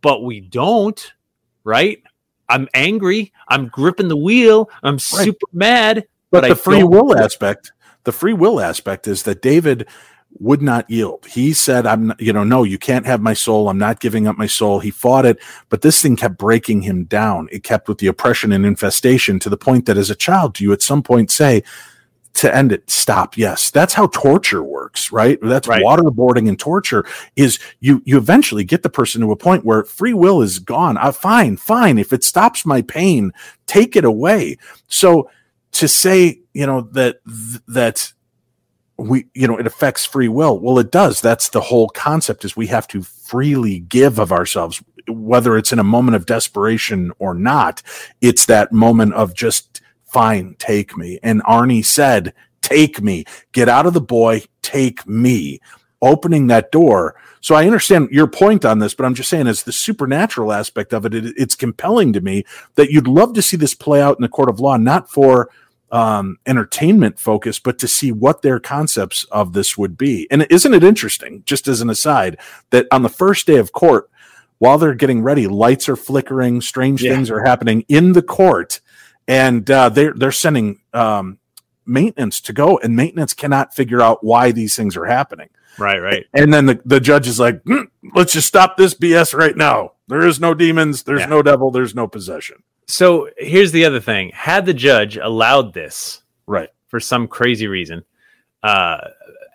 But 0.00 0.24
we 0.24 0.40
don't, 0.40 1.12
right? 1.64 2.02
I'm 2.48 2.66
angry. 2.74 3.32
I'm 3.46 3.68
gripping 3.68 4.08
the 4.08 4.16
wheel. 4.16 4.70
I'm 4.82 4.98
super 4.98 5.46
mad. 5.52 6.06
But, 6.30 6.44
I 6.46 6.48
the 6.48 6.56
free 6.56 6.82
will 6.82 7.16
aspect, 7.16 7.72
the 8.04 8.12
free 8.12 8.32
will 8.32 8.58
aspect 8.60 9.06
is 9.06 9.22
that 9.24 9.42
David 9.42 9.86
would 10.40 10.62
not 10.62 10.88
yield. 10.88 11.26
He 11.26 11.52
said, 11.52 11.86
I'm, 11.86 12.12
you 12.18 12.32
know, 12.32 12.44
no, 12.44 12.62
you 12.62 12.78
can't 12.78 13.06
have 13.06 13.20
my 13.20 13.34
soul. 13.34 13.68
I'm 13.68 13.78
not 13.78 14.00
giving 14.00 14.26
up 14.26 14.36
my 14.38 14.46
soul. 14.46 14.78
He 14.78 14.90
fought 14.90 15.26
it, 15.26 15.38
but 15.68 15.82
this 15.82 16.00
thing 16.00 16.16
kept 16.16 16.38
breaking 16.38 16.82
him 16.82 17.04
down. 17.04 17.48
It 17.50 17.64
kept 17.64 17.88
with 17.88 17.98
the 17.98 18.06
oppression 18.06 18.52
and 18.52 18.64
infestation 18.64 19.38
to 19.40 19.48
the 19.48 19.56
point 19.56 19.86
that 19.86 19.96
as 19.96 20.10
a 20.10 20.14
child, 20.14 20.54
do 20.54 20.64
you 20.64 20.72
at 20.72 20.82
some 20.82 21.02
point 21.02 21.30
say, 21.30 21.62
to 22.34 22.54
end 22.54 22.70
it 22.70 22.88
stop 22.88 23.36
yes 23.36 23.68
that's 23.70 23.94
how 23.94 24.06
torture 24.08 24.62
works 24.62 25.10
right 25.10 25.40
that's 25.42 25.66
Right. 25.66 25.82
waterboarding 25.82 26.48
and 26.48 26.56
torture 26.58 27.04
is 27.34 27.58
you 27.80 28.00
you 28.04 28.16
eventually 28.16 28.62
get 28.62 28.84
the 28.84 28.90
person 28.90 29.20
to 29.22 29.32
a 29.32 29.36
point 29.36 29.64
where 29.64 29.82
free 29.82 30.12
will 30.14 30.40
is 30.40 30.60
gone 30.60 30.96
uh, 30.98 31.10
fine 31.10 31.56
fine 31.56 31.98
if 31.98 32.12
it 32.12 32.22
stops 32.22 32.64
my 32.64 32.80
pain 32.82 33.32
take 33.66 33.96
it 33.96 34.04
away 34.04 34.56
so 34.86 35.28
to 35.72 35.88
say 35.88 36.38
you 36.52 36.64
know 36.66 36.82
that 36.92 37.18
that 37.66 38.12
we 38.98 39.26
you 39.32 39.46
know 39.46 39.56
it 39.56 39.66
affects 39.66 40.04
free 40.04 40.28
will. 40.28 40.58
Well 40.58 40.78
it 40.78 40.90
does. 40.90 41.20
That's 41.20 41.48
the 41.48 41.60
whole 41.60 41.88
concept 41.88 42.44
is 42.44 42.56
we 42.56 42.66
have 42.66 42.88
to 42.88 43.02
freely 43.02 43.80
give 43.80 44.18
of 44.18 44.32
ourselves 44.32 44.82
whether 45.08 45.56
it's 45.56 45.72
in 45.72 45.78
a 45.78 45.84
moment 45.84 46.16
of 46.16 46.26
desperation 46.26 47.12
or 47.18 47.34
not. 47.34 47.82
It's 48.20 48.44
that 48.46 48.72
moment 48.72 49.14
of 49.14 49.34
just 49.34 49.80
fine 50.04 50.56
take 50.58 50.96
me. 50.96 51.18
And 51.22 51.42
arne 51.46 51.82
said 51.82 52.34
take 52.60 53.00
me. 53.00 53.24
Get 53.52 53.68
out 53.68 53.86
of 53.86 53.94
the 53.94 54.00
boy. 54.00 54.42
Take 54.62 55.06
me. 55.06 55.60
Opening 56.02 56.48
that 56.48 56.70
door. 56.72 57.14
So 57.40 57.54
i 57.54 57.64
understand 57.66 58.08
your 58.10 58.26
point 58.26 58.64
on 58.64 58.80
this 58.80 58.94
but 58.94 59.06
i'm 59.06 59.14
just 59.14 59.30
saying 59.30 59.46
as 59.46 59.62
the 59.62 59.72
supernatural 59.72 60.52
aspect 60.52 60.92
of 60.92 61.06
it, 61.06 61.14
it 61.14 61.34
it's 61.36 61.54
compelling 61.54 62.12
to 62.12 62.20
me 62.20 62.44
that 62.74 62.90
you'd 62.90 63.06
love 63.06 63.32
to 63.34 63.42
see 63.42 63.56
this 63.56 63.74
play 63.74 64.02
out 64.02 64.18
in 64.18 64.22
the 64.22 64.28
court 64.28 64.50
of 64.50 64.58
law 64.58 64.76
not 64.76 65.08
for 65.08 65.48
um, 65.90 66.38
entertainment 66.46 67.18
focus, 67.18 67.58
but 67.58 67.78
to 67.78 67.88
see 67.88 68.12
what 68.12 68.42
their 68.42 68.60
concepts 68.60 69.24
of 69.24 69.52
this 69.52 69.78
would 69.78 69.96
be. 69.96 70.26
And 70.30 70.46
isn't 70.50 70.74
it 70.74 70.84
interesting, 70.84 71.42
just 71.46 71.66
as 71.68 71.80
an 71.80 71.88
aside, 71.90 72.38
that 72.70 72.86
on 72.92 73.02
the 73.02 73.08
first 73.08 73.46
day 73.46 73.56
of 73.56 73.72
court, 73.72 74.10
while 74.58 74.76
they're 74.78 74.94
getting 74.94 75.22
ready, 75.22 75.46
lights 75.46 75.88
are 75.88 75.96
flickering, 75.96 76.60
strange 76.60 77.02
Yeah. 77.02 77.14
things 77.14 77.30
are 77.30 77.44
happening 77.44 77.84
in 77.88 78.12
the 78.12 78.22
court, 78.22 78.80
and 79.26 79.70
uh, 79.70 79.88
they're 79.88 80.12
they're 80.14 80.32
sending 80.32 80.80
um, 80.92 81.38
maintenance 81.86 82.40
to 82.42 82.52
go, 82.52 82.78
and 82.78 82.96
maintenance 82.96 83.32
cannot 83.34 83.74
figure 83.74 84.02
out 84.02 84.24
why 84.24 84.50
these 84.52 84.74
things 84.74 84.96
are 84.96 85.04
happening. 85.06 85.48
Right, 85.78 86.00
right. 86.00 86.26
And 86.34 86.52
then 86.52 86.66
the, 86.66 86.80
the 86.84 86.98
judge 86.98 87.28
is 87.28 87.38
like, 87.38 87.62
"Mm, 87.64 87.86
let's 88.14 88.32
just 88.32 88.48
stop 88.48 88.76
this 88.76 88.94
BS 88.94 89.32
right 89.32 89.56
now. 89.56 89.92
There 90.08 90.26
is 90.26 90.40
no 90.40 90.54
demons, 90.54 91.04
there's 91.04 91.20
Yeah. 91.20 91.26
no 91.26 91.40
devil, 91.42 91.70
there's 91.70 91.94
no 91.94 92.08
possession. 92.08 92.62
So 92.88 93.28
here's 93.36 93.70
the 93.72 93.84
other 93.84 94.00
thing: 94.00 94.30
had 94.34 94.66
the 94.66 94.74
judge 94.74 95.16
allowed 95.16 95.74
this 95.74 96.22
Right. 96.46 96.70
for 96.88 96.98
some 97.00 97.28
crazy 97.28 97.66
reason, 97.68 98.02
uh, 98.62 99.08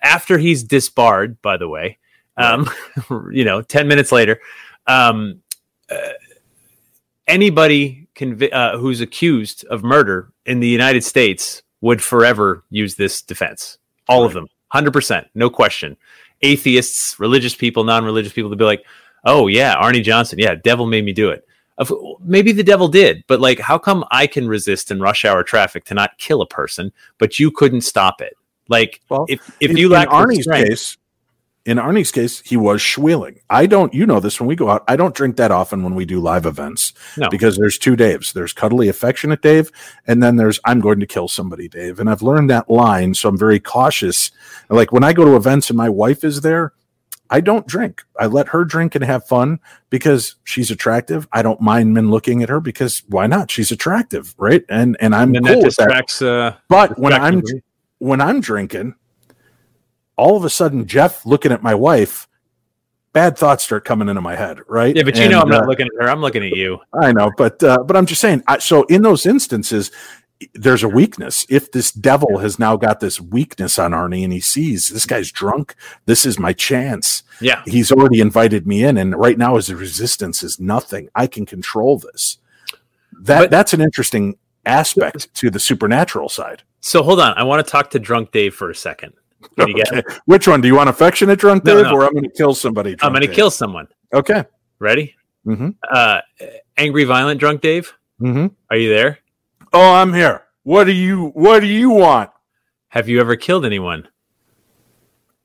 after 0.04 0.38
he's 0.38 0.64
disbarred, 0.64 1.42
by 1.42 1.58
the 1.58 1.68
way, 1.68 1.98
um, 2.38 2.70
you 3.32 3.44
know, 3.44 3.62
ten 3.62 3.88
minutes 3.88 4.12
later, 4.12 4.40
um, 4.86 5.42
uh, 5.90 6.14
anybody 7.28 8.08
convi- 8.16 8.54
uh, 8.54 8.78
who's 8.78 9.02
accused 9.02 9.66
of 9.66 9.84
murder 9.84 10.32
in 10.46 10.60
the 10.60 10.68
United 10.68 11.04
States 11.04 11.64
would 11.82 12.02
forever 12.02 12.64
use 12.70 12.96
this 12.96 13.22
defense. 13.22 13.78
All 14.08 14.26
of 14.26 14.34
them, 14.34 14.48
hundred 14.68 14.94
percent, 14.94 15.28
no 15.34 15.50
question. 15.50 15.98
Atheists, 16.42 17.20
religious 17.20 17.56
people, 17.56 17.84
non-religious 17.84 18.34
people, 18.34 18.50
to 18.52 18.56
be 18.58 18.66
like, 18.66 18.86
"Oh 19.26 19.48
yeah, 19.48 19.74
Arne 19.76 20.04
Johnson, 20.04 20.38
yeah, 20.40 20.56
devil 20.56 20.86
made 20.86 21.06
me 21.06 21.14
do 21.14 21.30
it." 21.30 21.48
Of, 21.78 21.92
maybe 22.24 22.52
the 22.52 22.64
devil 22.64 22.88
did, 22.88 23.24
but 23.28 23.40
like, 23.42 23.60
how 23.60 23.78
come 23.80 24.06
I 24.12 24.28
can 24.28 24.48
resist 24.48 24.92
in 24.92 25.00
rush 25.00 25.26
hour 25.26 25.44
traffic 25.44 25.86
to 25.86 25.94
not 25.96 26.18
kill 26.20 26.42
a 26.42 26.48
person, 26.48 26.92
but 27.18 27.40
you 27.40 27.50
couldn't 27.50 27.82
stop 27.82 28.22
it? 28.22 28.36
Like, 28.70 29.02
Well, 29.10 29.26
if 29.28 29.42
if 29.60 29.72
in, 29.72 29.78
you 29.78 29.90
lack 29.90 30.08
the 30.10 30.14
Arne's 30.16 30.44
strength- 30.44 30.70
case, 30.70 30.98
in 31.66 31.80
Arne's 31.80 32.12
case, 32.12 32.42
he 32.42 32.58
was 32.58 32.82
schwieling. 32.82 33.38
I 33.50 33.66
don't, 33.68 33.94
you 33.94 34.06
know 34.06 34.20
this 34.20 34.40
when 34.40 34.48
we 34.48 34.56
go 34.56 34.70
out, 34.70 34.84
I 34.88 34.96
don't 34.98 35.16
drink 35.16 35.38
that 35.38 35.50
often 35.50 35.82
when 35.82 35.96
we 35.96 36.04
do 36.06 36.20
live 36.20 36.46
events 36.46 36.92
No. 37.18 37.30
because 37.30 37.56
there's 37.58 37.78
two 37.78 37.96
Daves. 37.96 38.34
There's 38.34 38.52
cuddly, 38.54 38.90
affectionate 38.90 39.42
Dave, 39.42 39.72
and 40.06 40.22
then 40.22 40.36
there's 40.36 40.60
I'm 40.66 40.82
going 40.82 41.00
to 41.00 41.08
kill 41.08 41.28
somebody, 41.30 41.70
Dave. 41.70 42.00
And 42.02 42.10
I've 42.10 42.22
learned 42.22 42.50
that 42.50 42.70
line, 42.70 43.14
so 43.14 43.30
I'm 43.30 43.38
very 43.38 43.62
cautious. 43.62 44.30
Like 44.70 44.92
when 44.92 45.04
I 45.06 45.14
go 45.14 45.24
to 45.26 45.36
events 45.38 45.70
and 45.70 45.78
my 45.78 45.90
wife 45.90 46.24
is 46.26 46.42
there, 46.42 46.74
I 47.30 47.42
don't 47.42 47.66
drink. 47.66 48.04
I 48.20 48.28
let 48.28 48.50
her 48.50 48.64
drink 48.64 48.96
and 48.96 49.04
have 49.04 49.26
fun 49.28 49.60
because 49.90 50.36
she's 50.44 50.70
attractive. 50.70 51.28
I 51.32 51.42
don't 51.42 51.62
mind 51.62 51.94
men 51.94 52.12
looking 52.12 52.44
at 52.44 52.50
her 52.50 52.60
because 52.60 53.02
why 53.08 53.28
not? 53.28 53.50
She's 53.50 53.72
attractive, 53.72 54.36
right? 54.38 54.64
And 54.70 54.98
and 55.00 55.16
I'm 55.16 55.36
and 55.36 55.46
cool 55.46 55.62
that 55.62 55.66
with 55.66 55.76
that. 55.78 56.22
Uh, 56.22 56.58
But 56.70 57.00
when 57.00 57.14
I'm 57.14 57.42
when 58.00 58.22
I'm 58.22 58.42
drinking, 58.42 58.96
all 60.16 60.38
of 60.38 60.46
a 60.46 60.50
sudden 60.50 60.86
Jeff 60.86 61.26
looking 61.26 61.52
at 61.52 61.64
my 61.64 61.74
wife, 61.74 62.28
bad 63.14 63.38
thoughts 63.38 63.64
start 63.64 63.86
coming 63.86 64.10
into 64.10 64.22
my 64.22 64.36
head, 64.36 64.60
right? 64.68 64.96
yeah, 64.96 65.04
but 65.04 65.16
you 65.16 65.30
know, 65.30 65.40
I'm 65.40 65.44
And, 65.44 65.52
not 65.52 65.64
uh, 65.64 65.68
looking 65.68 65.88
at 65.88 66.04
her. 66.04 66.10
I'm 66.10 66.22
looking 66.22 66.44
at 66.44 66.52
you. 66.56 66.80
I 67.02 67.14
know, 67.14 67.32
but 67.38 67.64
uh, 67.64 67.84
but 67.84 67.96
I'm 67.96 68.06
just 68.06 68.22
saying. 68.22 68.44
I, 68.48 68.60
so 68.60 68.84
in 68.84 69.02
those 69.02 69.26
instances, 69.26 69.92
there's 70.54 70.84
a 70.84 70.90
weakness. 70.90 71.46
If 71.50 71.72
this 71.72 71.92
devil 71.92 72.40
has 72.40 72.60
now 72.60 72.76
got 72.76 73.00
this 73.00 73.20
weakness 73.22 73.80
on 73.80 73.94
Arne, 73.94 74.14
and 74.24 74.34
he 74.34 74.40
sees 74.40 74.90
this 74.90 75.06
guy's 75.06 75.32
drunk, 75.32 75.76
this 76.06 76.26
is 76.26 76.38
my 76.40 76.54
chance. 76.54 77.24
Yeah, 77.40 77.62
He's 77.66 77.92
already 77.92 78.20
invited 78.20 78.68
me 78.68 78.84
in, 78.84 78.98
and 78.98 79.16
right 79.18 79.38
now 79.38 79.56
his 79.56 79.74
resistance 79.74 80.44
is 80.44 80.60
nothing. 80.60 81.10
I 81.16 81.28
can 81.28 81.46
control 81.46 81.98
this. 82.00 82.38
That 83.22 83.40
But- 83.42 83.52
that's 83.52 83.74
an 83.74 83.82
interesting 83.82 84.38
aspect 84.66 85.34
to 85.36 85.50
the 85.50 85.60
supernatural 85.60 86.30
side. 86.30 86.64
So 86.82 87.04
hold 87.04 87.20
on. 87.22 87.34
I 87.38 87.44
want 87.44 87.66
to 87.66 87.72
talk 87.72 87.90
to 87.92 88.00
Drunk 88.00 88.32
Dave 88.32 88.54
for 88.54 88.70
a 88.70 88.76
second. 88.76 89.14
Okay. 89.60 90.04
Which 90.26 90.48
one? 90.48 90.62
Do 90.62 90.68
you 90.68 90.76
want 90.76 90.90
affectionate 90.90 91.38
drunk 91.40 91.64
No, 91.66 91.76
Dave, 91.76 91.84
no. 91.86 91.94
or 91.96 92.06
I'm 92.06 92.12
going 92.14 92.24
to 92.24 92.30
kill 92.30 92.54
somebody? 92.54 92.96
I'm 93.02 93.12
going 93.14 93.28
to 93.28 93.34
kill 93.34 93.52
someone. 93.52 93.88
Okay. 94.14 94.44
Ready? 94.80 95.16
Mm-hmm. 95.46 95.70
Uh, 95.90 96.20
angry, 96.78 97.04
violent, 97.04 97.40
drunk 97.40 97.62
Dave. 97.62 97.94
Mm-hmm. 98.22 98.48
Are 98.70 98.78
you 98.78 98.90
there? 98.90 99.20
Oh, 99.74 99.94
I'm 99.94 100.14
here. 100.14 100.44
What 100.64 100.86
do 100.86 100.92
you 100.92 101.28
What 101.30 101.60
do 101.62 101.68
you 101.68 101.90
want? 101.90 102.30
Have 102.90 103.10
you 103.10 103.20
ever 103.20 103.36
killed 103.36 103.66
anyone? 103.66 104.08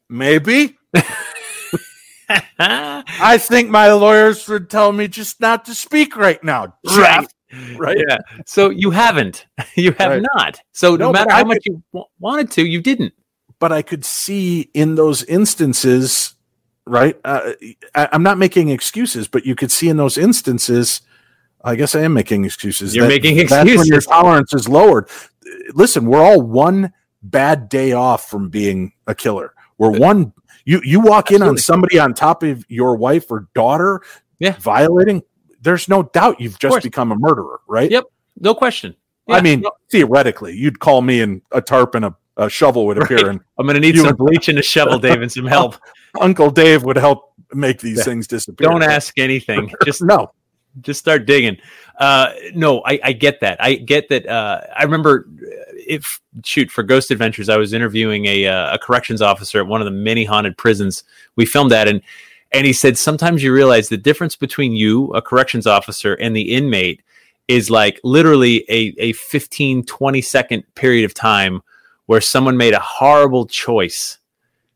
Maybe. 0.09 0.77
I 2.59 3.39
think 3.39 3.71
my 3.71 3.93
lawyers 3.93 4.47
would 4.49 4.69
tell 4.69 4.93
me 4.93 5.09
just 5.09 5.41
not 5.41 5.65
to 5.67 5.75
speak 5.75 6.17
right 6.17 6.43
now. 6.45 6.75
Jeff. 6.87 7.27
Right. 7.77 7.97
Yeah. 8.07 8.19
So 8.47 8.69
you 8.71 8.91
haven't. 8.91 9.47
You 9.75 9.93
have 9.93 10.11
Right. 10.13 10.23
not. 10.35 10.61
So 10.73 10.97
no, 10.97 11.07
No, 11.07 11.13
matter 11.13 11.31
I 11.33 11.39
how 11.39 11.45
much 11.45 11.63
you 11.65 11.83
w- 11.93 12.07
wanted 12.19 12.51
to, 12.53 12.67
you 12.67 12.81
didn't. 12.83 13.15
But 13.61 13.73
I 13.73 13.81
could 13.83 14.05
see 14.05 14.71
in 14.75 14.95
those 14.97 15.23
instances, 15.25 16.35
right? 16.87 17.17
Uh, 17.25 17.53
I, 17.95 18.09
I'm 18.13 18.23
not 18.23 18.39
making 18.39 18.69
excuses, 18.69 19.27
but 19.29 19.47
you 19.47 19.55
could 19.55 19.71
see 19.73 19.89
in 19.89 19.97
those 19.97 20.19
instances. 20.19 21.01
I 21.69 21.77
guess 21.77 21.95
I 21.95 22.01
am 22.01 22.15
making 22.15 22.45
excuses. 22.45 22.95
You're 22.95 23.09
making 23.09 23.39
excuses. 23.39 23.67
That's 23.67 23.79
when 23.79 23.87
your 23.87 24.01
tolerance 24.01 24.55
is 24.55 24.69
lowered. 24.69 25.09
Listen, 25.75 26.07
we're 26.07 26.23
all 26.23 26.41
one 26.41 26.93
bad 27.23 27.69
day 27.69 27.93
off 27.93 28.29
from 28.31 28.49
being 28.49 28.93
a 29.07 29.15
killer. 29.15 29.53
We're 29.77 29.95
uh, 29.95 29.99
one. 29.99 30.33
You 30.65 30.81
you 30.85 31.01
walk 31.01 31.31
in 31.31 31.43
on 31.43 31.57
somebody 31.59 31.99
on 31.99 32.15
top 32.15 32.43
of 32.43 32.65
your 32.69 32.97
wife 32.97 33.31
or 33.31 33.49
daughter, 33.55 34.01
Yeah. 34.39 34.57
violating. 34.59 35.23
There's 35.61 35.89
no 35.89 36.05
doubt 36.05 36.41
you've 36.41 36.59
just 36.59 36.83
become 36.83 37.13
a 37.13 37.17
murderer, 37.17 37.61
right? 37.69 37.91
Yep. 37.91 38.05
No 38.41 38.55
question. 38.55 38.95
I 39.29 39.41
mean, 39.43 39.61
No, 39.61 39.73
theoretically, 39.91 40.55
you'd 40.57 40.79
call 40.81 41.03
me 41.03 41.21
and 41.21 41.43
a 41.53 41.61
tarp 41.61 41.95
and 41.95 42.05
a, 42.07 42.17
a 42.39 42.49
shovel 42.49 42.87
would 42.87 42.97
appear, 42.97 43.19
Right. 43.19 43.27
and 43.29 43.41
I'm 43.59 43.67
going 43.67 43.75
to 43.75 43.81
need 43.81 43.97
some 43.99 44.17
bleach 44.17 44.49
and 44.49 44.59
a 44.59 44.63
shovel, 44.63 44.99
Dave, 45.07 45.21
and 45.21 45.31
some 45.31 45.45
help. 45.45 45.77
Uncle 46.19 46.51
Dave 46.51 46.83
would 46.85 46.97
help 46.97 47.35
make 47.53 47.81
these 47.81 47.99
Yeah. 47.99 48.05
things 48.05 48.27
disappear. 48.27 48.69
Don't 48.71 48.83
ask 48.83 49.19
anything. 49.19 49.71
Just 49.85 50.03
No, 50.03 50.33
just 50.81 51.01
start 51.01 51.27
digging. 51.27 51.59
Uh, 51.99 52.33
no, 52.55 52.83
I, 52.85 53.01
I 53.03 53.13
get 53.13 53.41
that. 53.41 53.63
I 53.63 53.75
get 53.75 54.09
that. 54.09 54.27
Uh, 54.27 54.61
I 54.77 54.85
remember 54.85 55.27
if 55.75 56.21
shoot 56.45 56.71
for 56.71 56.83
Ghost 56.83 57.11
Adventures, 57.11 57.49
I 57.49 57.57
was 57.57 57.73
interviewing 57.73 58.27
a, 58.27 58.47
uh, 58.47 58.75
a 58.75 58.79
corrections 58.79 59.23
officer 59.23 59.59
at 59.61 59.67
one 59.67 59.81
of 59.81 59.85
the 59.85 59.91
many 59.91 60.25
haunted 60.25 60.57
prisons 60.57 61.05
we 61.37 61.47
filmed 61.47 61.73
at, 61.73 61.89
and 61.89 62.03
and 62.53 62.67
he 62.67 62.73
said 62.73 62.97
sometimes 62.97 63.43
you 63.43 63.53
realize 63.53 63.89
the 63.89 63.97
difference 63.97 64.37
between 64.37 64.73
you, 64.73 65.13
a 65.13 65.21
corrections 65.21 65.67
officer, 65.67 66.15
and 66.15 66.35
the 66.35 66.55
inmate 66.55 67.03
is 67.49 67.71
like 67.71 68.01
literally 68.05 68.65
a 68.69 68.95
a 68.99 69.13
15 69.13 69.85
20 69.85 70.21
second 70.21 70.75
period 70.75 71.05
of 71.05 71.15
time 71.15 71.63
where 72.07 72.21
someone 72.21 72.57
made 72.57 72.75
a 72.75 72.81
horrible 72.81 73.47
choice 73.47 74.19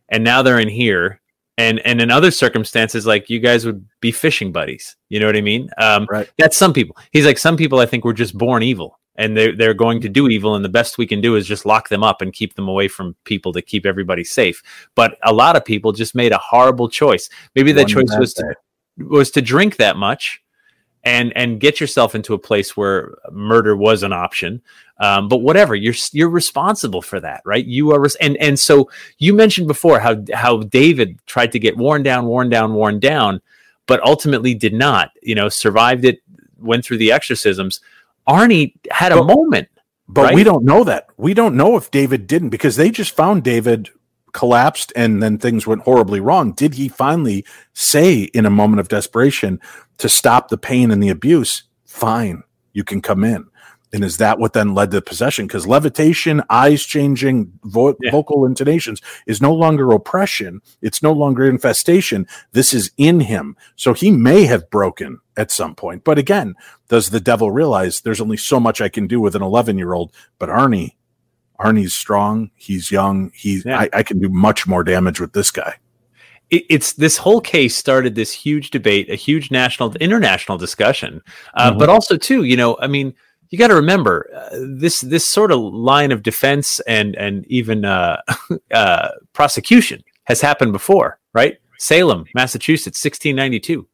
and 0.08 0.22
now 0.22 0.42
they're 0.42 0.58
in 0.58 0.68
here 0.68 1.20
and 1.58 1.80
and 1.80 2.00
in 2.00 2.10
other 2.10 2.30
circumstances 2.30 3.06
like 3.06 3.28
you 3.28 3.38
guys 3.38 3.66
would 3.66 3.84
be 4.00 4.12
fishing 4.12 4.52
buddies 4.52 4.96
you 5.08 5.20
know 5.20 5.26
what 5.26 5.36
i 5.36 5.40
mean? 5.40 5.68
Um 5.78 6.06
Right. 6.10 6.30
that's 6.38 6.56
some 6.56 6.72
people. 6.72 6.96
He's 7.12 7.26
like 7.26 7.38
some 7.38 7.56
people 7.56 7.78
i 7.80 7.86
think 7.86 8.04
were 8.04 8.12
just 8.12 8.36
born 8.36 8.62
evil 8.62 8.98
and 9.16 9.36
they're, 9.36 9.54
they're 9.54 9.74
going 9.74 10.00
to 10.00 10.08
do 10.08 10.28
evil 10.28 10.54
and 10.54 10.64
the 10.64 10.68
best 10.70 10.98
we 10.98 11.06
can 11.06 11.20
do 11.20 11.36
is 11.36 11.46
just 11.46 11.66
lock 11.66 11.88
them 11.88 12.02
up 12.02 12.22
and 12.22 12.32
keep 12.32 12.54
them 12.54 12.68
away 12.68 12.88
from 12.88 13.14
people 13.24 13.52
to 13.52 13.60
keep 13.60 13.84
everybody 13.84 14.24
safe. 14.24 14.62
But 14.94 15.18
a 15.22 15.32
lot 15.32 15.56
of 15.56 15.64
people 15.64 15.92
just 15.92 16.14
made 16.14 16.32
a 16.32 16.38
horrible 16.38 16.88
choice. 16.88 17.28
Maybe 17.54 17.72
that 17.72 17.82
One 17.82 18.06
choice 18.06 18.18
was 18.18 18.34
to, 18.34 18.54
was 18.98 19.30
to 19.32 19.42
drink 19.42 19.76
that 19.76 19.96
much 19.96 20.41
and 21.04 21.32
and 21.36 21.60
get 21.60 21.80
yourself 21.80 22.14
into 22.14 22.34
a 22.34 22.38
place 22.38 22.76
where 22.76 23.14
murder 23.30 23.76
was 23.76 24.02
an 24.02 24.12
option 24.12 24.62
um, 24.98 25.28
but 25.28 25.38
whatever 25.38 25.74
you're 25.74 25.94
you're 26.12 26.28
responsible 26.28 27.02
for 27.02 27.18
that 27.20 27.40
right 27.44 27.66
you 27.66 27.92
are 27.92 28.00
res- 28.00 28.14
and 28.16 28.36
and 28.36 28.58
so 28.58 28.88
you 29.18 29.34
mentioned 29.34 29.66
before 29.66 29.98
how 29.98 30.16
how 30.32 30.58
david 30.58 31.18
tried 31.26 31.50
to 31.52 31.58
get 31.58 31.76
worn 31.76 32.02
down 32.02 32.26
worn 32.26 32.48
down 32.48 32.74
worn 32.74 33.00
down 33.00 33.40
but 33.86 34.02
ultimately 34.04 34.54
did 34.54 34.74
not 34.74 35.10
you 35.22 35.34
know 35.34 35.48
survived 35.48 36.04
it 36.04 36.20
went 36.58 36.84
through 36.84 36.98
the 36.98 37.10
exorcisms 37.12 37.80
arne 38.26 38.70
had 38.90 39.12
a 39.12 39.16
Well- 39.16 39.36
moment 39.36 39.68
But 40.08 40.34
we 40.34 40.44
don't 40.44 40.64
know 40.64 40.84
that. 40.84 41.06
We 41.16 41.32
don't 41.32 41.56
know 41.56 41.76
if 41.76 41.90
David 41.90 42.26
didn't 42.26 42.50
because 42.50 42.76
they 42.76 42.90
just 42.90 43.16
found 43.16 43.42
David 43.44 43.88
collapsed 44.32 44.92
and 44.94 45.22
then 45.22 45.38
things 45.38 45.66
went 45.66 45.82
horribly 45.82 46.20
wrong. 46.20 46.52
Did 46.52 46.74
he 46.74 46.88
finally 46.88 47.44
say 47.72 48.22
in 48.34 48.44
a 48.44 48.50
moment 48.50 48.80
of 48.80 48.88
desperation 48.88 49.58
to 50.02 50.08
stop 50.08 50.48
the 50.48 50.58
pain 50.58 50.90
and 50.90 51.02
the 51.02 51.08
abuse? 51.08 51.62
Fine, 51.86 52.42
you 52.72 52.84
can 52.84 53.00
come 53.00 53.24
in. 53.24 53.46
And 53.94 54.02
is 54.04 54.16
that 54.16 54.38
what 54.38 54.54
then 54.54 54.74
led 54.74 54.90
to 54.92 55.02
possession? 55.02 55.46
Because 55.46 55.66
levitation, 55.66 56.42
eyes 56.48 56.82
changing, 56.84 57.52
vo- 57.64 57.94
Yeah. 58.00 58.10
vocal 58.10 58.46
intonations 58.46 59.02
is 59.26 59.42
no 59.42 59.52
longer 59.52 59.92
oppression. 59.92 60.62
It's 60.80 61.02
no 61.02 61.12
longer 61.12 61.44
infestation. 61.44 62.26
This 62.52 62.72
is 62.72 62.90
in 62.96 63.20
him. 63.20 63.54
So 63.76 63.92
he 63.92 64.10
may 64.10 64.44
have 64.46 64.70
broken 64.70 65.18
at 65.36 65.50
some 65.50 65.74
point. 65.74 66.04
But 66.04 66.16
again, 66.18 66.54
does 66.88 67.10
the 67.10 67.20
devil 67.20 67.50
realize 67.50 68.00
there's 68.00 68.20
only 68.22 68.38
so 68.38 68.58
much 68.58 68.80
I 68.80 68.88
can 68.88 69.06
do 69.06 69.20
with 69.20 69.36
an 69.36 69.42
11 69.42 69.76
year 69.76 69.92
old? 69.92 70.10
But 70.38 70.48
Arne, 70.48 70.92
Arne's 71.58 71.94
strong. 71.94 72.50
He's 72.54 72.90
young. 72.90 73.30
He's 73.34 73.64
Yeah. 73.66 73.78
I, 73.78 73.90
I 73.92 74.02
can 74.02 74.18
do 74.20 74.30
much 74.30 74.66
more 74.66 74.82
damage 74.84 75.20
with 75.20 75.34
this 75.34 75.50
guy. 75.50 75.74
It, 76.52 76.64
it's 76.68 76.92
this 76.92 77.16
whole 77.16 77.40
case 77.40 77.74
started 77.74 78.14
this 78.14 78.30
huge 78.30 78.70
debate, 78.70 79.10
a 79.10 79.16
huge 79.16 79.50
national, 79.50 79.94
international 79.96 80.58
discussion. 80.58 81.20
Uh, 81.54 81.72
Mhm. 81.72 81.78
But 81.78 81.88
also, 81.88 82.16
too, 82.16 82.44
you 82.44 82.56
know, 82.56 82.76
I 82.80 82.86
mean, 82.86 83.14
you 83.50 83.58
got 83.58 83.68
to 83.68 83.74
remember 83.74 84.30
uh, 84.34 84.58
this 84.78 85.00
this 85.00 85.26
sort 85.26 85.52
of 85.52 85.60
line 85.60 86.12
of 86.12 86.22
defense 86.22 86.80
and 86.86 87.14
and 87.16 87.44
even 87.48 87.84
uh, 87.84 88.20
uh, 88.74 89.08
prosecution 89.32 90.02
has 90.24 90.40
happened 90.40 90.72
before, 90.72 91.18
right? 91.34 91.58
Salem, 91.78 92.24
Massachusetts, 92.34 93.04
1692. 93.04 93.86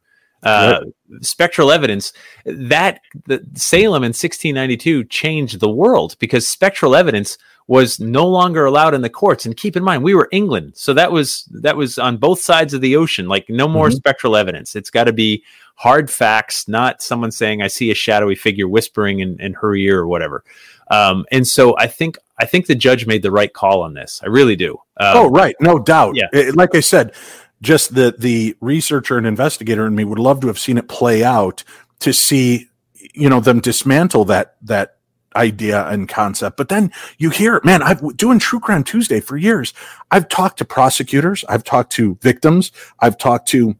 Uh, 0.43 0.79
Spectral 1.21 1.71
evidence 1.71 2.13
that 2.45 3.01
the 3.25 3.43
Salem 3.55 4.03
in 4.03 4.09
1692 4.09 5.03
changed 5.05 5.59
the 5.59 5.69
world 5.69 6.15
because 6.19 6.47
spectral 6.47 6.95
evidence 6.95 7.37
was 7.69 7.99
no 7.99 8.27
longer 8.27 8.65
allowed 8.65 8.95
in 8.95 9.01
the 9.01 9.09
courts. 9.11 9.45
And 9.45 9.55
keep 9.55 9.77
in 9.77 9.83
mind, 9.83 10.01
we 10.03 10.15
were 10.15 10.27
England, 10.31 10.71
so 10.75 10.91
that 10.95 11.11
was 11.11 11.45
that 11.51 11.77
was 11.77 11.99
on 11.99 12.17
both 12.17 12.41
sides 12.41 12.73
of 12.73 12.81
the 12.81 12.95
ocean. 12.95 13.27
Like 13.27 13.47
no 13.47 13.67
more 13.67 13.89
Mhm. 13.89 13.93
spectral 13.95 14.35
evidence. 14.35 14.75
It's 14.75 14.89
got 14.89 15.03
to 15.03 15.13
be 15.13 15.43
hard 15.75 16.09
facts, 16.09 16.67
not 16.67 17.03
someone 17.03 17.29
saying 17.31 17.61
I 17.61 17.67
see 17.67 17.91
a 17.91 17.95
shadowy 17.95 18.33
figure 18.35 18.67
whispering 18.67 19.19
in, 19.19 19.39
in 19.39 19.53
her 19.53 19.75
ear 19.75 19.99
or 19.99 20.07
whatever. 20.07 20.43
Um, 20.89 21.25
and 21.31 21.47
so 21.47 21.77
I 21.77 21.85
think 21.85 22.17
I 22.39 22.45
think 22.45 22.65
the 22.65 22.73
judge 22.75 23.05
made 23.05 23.21
the 23.21 23.31
right 23.31 23.53
call 23.53 23.83
on 23.83 23.93
this. 23.93 24.19
I 24.23 24.27
really 24.27 24.55
do. 24.55 24.71
Um, 24.99 25.17
oh, 25.17 25.29
right, 25.29 25.55
no 25.61 25.77
doubt. 25.77 26.15
yeah. 26.15 26.27
It- 26.33 26.55
like 26.55 26.73
I 26.73 26.79
said, 26.79 27.13
just 27.61 27.93
the 27.93 28.15
the 28.17 28.55
researcher 28.61 29.15
and 29.19 29.27
investigator 29.27 29.85
in 29.85 29.93
me 29.93 30.05
would 30.05 30.17
love 30.17 30.39
to 30.41 30.47
have 30.47 30.57
seen 30.57 30.79
it 30.79 30.87
play 30.89 31.23
out 31.23 31.63
to 31.99 32.13
see, 32.13 32.67
you 33.13 33.29
know, 33.29 33.39
them 33.41 33.59
dismantle 33.59 34.25
that 34.25 34.55
that 34.63 34.95
idea 35.35 35.87
and 35.87 36.09
concept. 36.09 36.57
But 36.57 36.69
then 36.69 36.91
you 37.17 37.29
hear 37.29 37.61
man. 37.63 37.81
I've 37.81 38.15
doing 38.17 38.39
True 38.39 38.59
Crime 38.59 38.83
Tuesday 38.83 39.19
for 39.19 39.37
years. 39.37 39.73
I've 40.11 40.29
talked 40.29 40.57
to 40.59 40.65
prosecutors, 40.65 41.43
I've 41.47 41.63
talked 41.63 41.91
to 41.93 42.17
victims, 42.21 42.71
I've 42.99 43.17
talked 43.17 43.47
to 43.49 43.75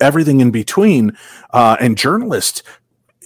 everything 0.00 0.40
in 0.40 0.50
between, 0.50 1.16
uh, 1.50 1.76
and 1.80 1.98
journalists. 1.98 2.62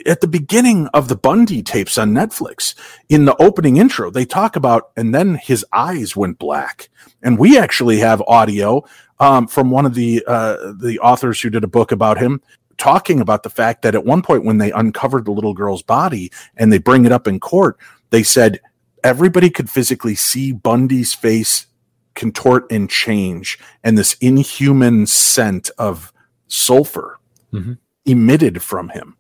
At 0.05 0.21
the 0.21 0.29
beginning 0.29 0.89
of 0.89 1.09
the 1.09 1.17
Bundy 1.17 1.63
tapes 1.63 1.99
on 1.99 2.13
Netflix, 2.13 2.75
in 3.09 3.25
the 3.25 3.37
opening 3.43 3.79
intro, 3.79 4.11
they 4.11 4.27
talk 4.27 4.55
about, 4.55 4.91
and 4.97 5.15
then 5.15 5.37
his 5.37 5.65
eyes 5.73 6.15
went 6.15 6.39
black. 6.39 6.91
And 7.23 7.39
we 7.39 7.59
actually 7.59 7.99
have 7.99 8.23
audio 8.29 8.85
um, 9.19 9.47
from 9.49 9.71
one 9.71 9.87
of 9.87 9.95
the 9.95 10.23
uh, 10.27 10.73
the 10.79 10.99
authors 11.03 11.41
who 11.41 11.51
did 11.51 11.65
a 11.65 11.69
book 11.69 11.93
about 11.93 12.19
him, 12.19 12.41
talking 12.79 13.21
about 13.21 13.43
the 13.43 13.51
fact 13.51 13.83
that 13.83 13.95
at 13.95 14.05
one 14.05 14.23
point 14.23 14.45
when 14.45 14.59
they 14.59 14.73
uncovered 14.73 15.25
the 15.25 15.31
little 15.31 15.55
girl's 15.55 15.83
body 15.83 16.31
and 16.57 16.73
they 16.73 16.79
bring 16.79 17.05
it 17.05 17.13
up 17.13 17.27
in 17.27 17.41
court, 17.41 17.79
they 18.11 18.23
said 18.23 18.61
everybody 19.03 19.51
could 19.51 19.71
physically 19.71 20.15
see 20.15 20.53
Bundy's 20.53 21.15
face 21.15 21.67
contort 22.15 22.71
and 22.71 22.89
change, 22.89 23.59
and 23.85 23.97
this 23.99 24.15
inhuman 24.21 25.07
scent 25.07 25.71
of 25.79 26.13
sulfur 26.49 27.19
Mhm. 27.53 27.79
emitted 28.05 28.63
from 28.63 28.89
him. 28.89 29.17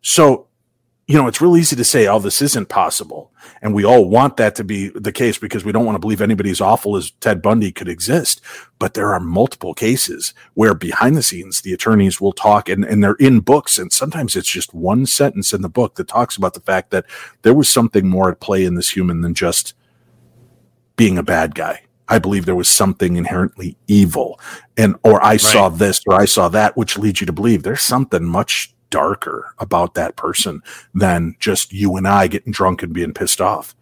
So, 0.00 0.46
you 1.08 1.16
know, 1.16 1.26
it's 1.26 1.40
real 1.40 1.56
easy 1.56 1.74
to 1.74 1.84
say, 1.84 2.06
oh, 2.06 2.20
this 2.20 2.40
isn't 2.40 2.68
possible. 2.68 3.32
And 3.60 3.74
we 3.74 3.84
all 3.84 4.08
want 4.08 4.36
that 4.36 4.54
to 4.56 4.64
be 4.64 4.88
the 4.88 5.10
case 5.10 5.36
because 5.36 5.64
we 5.64 5.72
don't 5.72 5.84
want 5.84 5.96
to 5.96 6.00
believe 6.00 6.20
anybody 6.20 6.50
as 6.50 6.60
awful 6.60 6.96
as 6.96 7.10
Ted 7.10 7.42
Bundy 7.42 7.72
could 7.72 7.88
exist. 7.88 8.40
But 8.78 8.94
there 8.94 9.12
are 9.12 9.20
multiple 9.20 9.74
cases 9.74 10.32
where 10.54 10.74
behind 10.74 11.16
the 11.16 11.22
scenes, 11.22 11.60
the 11.60 11.72
attorneys 11.72 12.20
will 12.20 12.32
talk 12.32 12.68
and, 12.68 12.84
and 12.84 13.02
they're 13.02 13.14
in 13.14 13.40
books. 13.40 13.78
And 13.78 13.92
sometimes 13.92 14.36
it's 14.36 14.50
just 14.50 14.74
one 14.74 15.06
sentence 15.06 15.52
in 15.52 15.62
the 15.62 15.68
book 15.68 15.96
that 15.96 16.08
talks 16.08 16.36
about 16.36 16.54
the 16.54 16.60
fact 16.60 16.90
that 16.90 17.06
there 17.42 17.54
was 17.54 17.68
something 17.68 18.08
more 18.08 18.30
at 18.30 18.40
play 18.40 18.64
in 18.64 18.76
this 18.76 18.90
human 18.90 19.22
than 19.22 19.34
just 19.34 19.74
being 20.94 21.18
a 21.18 21.22
bad 21.22 21.56
guy. 21.56 21.82
I 22.08 22.18
believe 22.18 22.46
there 22.46 22.54
was 22.54 22.68
something 22.68 23.16
inherently 23.16 23.76
evil. 23.88 24.38
And, 24.76 24.96
or 25.02 25.24
I 25.24 25.36
saw 25.36 25.68
this 25.68 26.00
or 26.06 26.14
I 26.14 26.26
saw 26.26 26.48
that, 26.50 26.76
which 26.76 26.98
leads 26.98 27.20
you 27.20 27.26
to 27.26 27.32
believe 27.32 27.62
there's 27.62 27.82
something 27.82 28.24
much 28.24 28.71
darker 28.92 29.54
about 29.58 29.94
that 29.94 30.14
person 30.14 30.62
than 30.94 31.34
just 31.40 31.72
you 31.72 31.96
and 31.96 32.06
I 32.06 32.28
getting 32.28 32.52
drunk 32.52 32.84
and 32.84 32.92
being 32.92 33.12
pissed 33.12 33.40
off, 33.40 33.74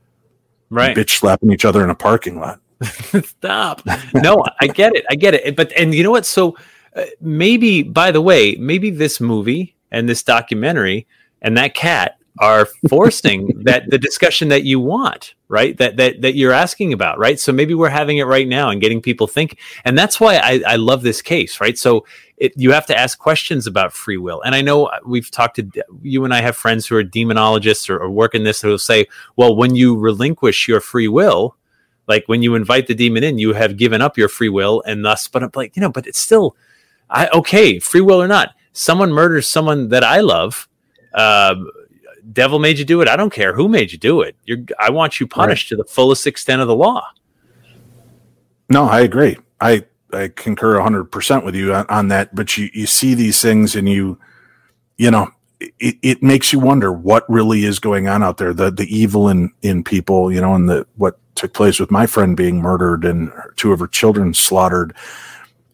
right. 0.71 0.97
bitch 0.97 1.19
slapping 1.19 1.53
each 1.53 1.67
other 1.67 1.85
in 1.85 1.91
a 1.91 1.95
parking 1.95 2.41
lot. 2.41 2.61
Stop. 3.25 3.83
No, 4.15 4.43
I 4.63 4.69
get 4.69 4.95
it. 4.95 5.05
I 5.11 5.17
get 5.17 5.35
it. 5.35 5.57
But 5.57 5.73
and 5.73 5.95
you 5.95 6.03
know 6.03 6.13
what? 6.13 6.25
So 6.25 6.57
uh, 6.97 7.05
maybe 7.21 7.83
by 7.83 8.11
the 8.11 8.23
way, 8.23 8.55
maybe 8.55 8.89
this 8.89 9.21
movie 9.21 9.77
and 9.91 10.09
this 10.09 10.23
documentary 10.23 11.07
and 11.43 11.59
that 11.59 11.75
cat 11.75 12.17
are 12.41 12.67
forcing 12.89 13.53
that 13.65 13.91
the 13.91 13.99
discussion 13.99 14.49
that 14.49 14.65
you 14.65 14.81
want, 14.81 15.35
right? 15.49 15.77
That 15.77 15.99
that 15.99 16.23
that 16.23 16.35
you're 16.35 16.53
asking 16.55 16.95
about, 16.95 17.19
right? 17.19 17.39
So 17.39 17.53
maybe 17.53 17.75
we're 17.75 17.91
having 17.91 18.17
it 18.17 18.25
right 18.25 18.49
now 18.49 18.71
and 18.71 18.81
getting 18.81 19.03
people 19.03 19.27
think. 19.27 19.59
And 19.85 19.97
that's 19.97 20.19
why 20.19 20.37
I, 20.37 20.63
I 20.67 20.77
love 20.77 21.03
this 21.03 21.21
case, 21.21 21.61
right? 21.61 21.77
So 21.77 22.07
it, 22.39 22.55
you 22.57 22.73
have 22.73 22.87
to 22.87 22.99
ask 22.99 23.19
questions 23.19 23.67
about 23.67 23.93
free 23.93 24.17
will. 24.17 24.41
And 24.41 24.55
I 24.55 24.63
know 24.63 24.91
we've 25.05 25.31
talked 25.31 25.57
to 25.57 25.71
you 26.03 26.25
and 26.25 26.33
I 26.33 26.41
have 26.41 26.57
friends 26.57 26.87
who 26.87 26.97
are 26.97 27.05
demonologists 27.05 27.91
or, 27.91 27.99
or 27.99 28.11
work 28.11 28.35
in 28.35 28.45
this 28.45 28.63
who 28.63 28.69
will 28.69 28.79
say, 28.79 29.07
well, 29.37 29.55
when 29.55 29.75
you 29.75 29.95
relinquish 29.99 30.67
your 30.67 30.81
free 30.81 31.09
will, 31.09 31.57
like 32.09 32.25
when 32.27 32.43
you 32.43 32.55
invite 32.55 32.87
the 32.87 32.95
demon 32.95 33.23
in, 33.23 33.39
you 33.39 33.53
have 33.53 33.77
given 33.77 34.01
up 34.01 34.17
your 34.17 34.29
free 34.29 34.49
will, 34.49 34.83
and 34.87 35.05
thus, 35.05 35.29
but 35.29 35.43
I'm 35.43 35.51
like, 35.55 35.77
you 35.77 35.83
know, 35.83 35.91
but 35.91 36.07
it's 36.07 36.19
still, 36.19 36.57
I 37.11 37.29
okay, 37.29 37.79
free 37.79 38.01
will 38.01 38.21
or 38.21 38.27
not. 38.27 38.55
Someone 38.73 39.13
murders 39.13 39.47
someone 39.47 39.91
that 39.91 40.03
I 40.03 40.21
love. 40.21 40.69
Um, 41.13 41.71
devil 42.33 42.59
made 42.59 42.79
you 42.79 42.85
do 42.85 43.01
it. 43.01 43.09
I 43.09 43.17
don't 43.17 43.33
care 43.33 43.55
who 43.55 43.69
made 43.69 43.93
you 43.93 43.99
do 43.99 44.21
it. 44.21 44.37
You're, 44.45 44.59
I 44.79 44.91
want 44.91 45.21
you 45.21 45.27
punished 45.27 45.69
to 45.71 45.77
the 45.77 45.85
fullest 45.85 46.27
extent 46.27 46.63
of 46.63 46.69
the 46.69 46.75
law. 46.75 47.07
No, 48.69 48.85
I 48.85 49.01
agree. 49.01 49.37
I, 49.61 49.85
I 50.13 50.29
concur 50.29 50.79
100% 50.79 51.45
with 51.45 51.55
you 51.55 51.75
on, 51.75 51.87
on 51.89 52.09
that. 52.09 52.35
But 52.35 52.57
you, 52.57 52.71
you 52.73 52.87
see 52.87 53.15
these 53.15 53.43
things 53.43 53.75
and 53.75 53.89
you, 53.89 54.19
you 54.97 55.11
know, 55.11 55.31
it, 55.79 55.97
it 56.03 56.23
makes 56.23 56.53
you 56.53 56.59
wonder 56.59 56.93
what 56.93 57.29
really 57.29 57.65
is 57.65 57.79
going 57.79 58.09
on 58.09 58.23
out 58.23 58.39
there. 58.39 58.55
The, 58.55 58.71
the 58.71 58.87
evil 58.95 59.29
in, 59.29 59.53
in 59.63 59.85
people, 59.85 60.33
you 60.33 60.41
know, 60.41 60.55
and 60.55 60.69
the, 60.69 60.87
what 60.97 61.19
took 61.35 61.53
place 61.53 61.81
with 61.81 61.91
my 61.91 62.07
friend 62.07 62.37
being 62.37 62.61
murdered 62.61 63.05
and 63.05 63.33
two 63.57 63.73
of 63.73 63.81
her 63.81 63.87
children 63.87 64.35
slaughtered. 64.35 64.95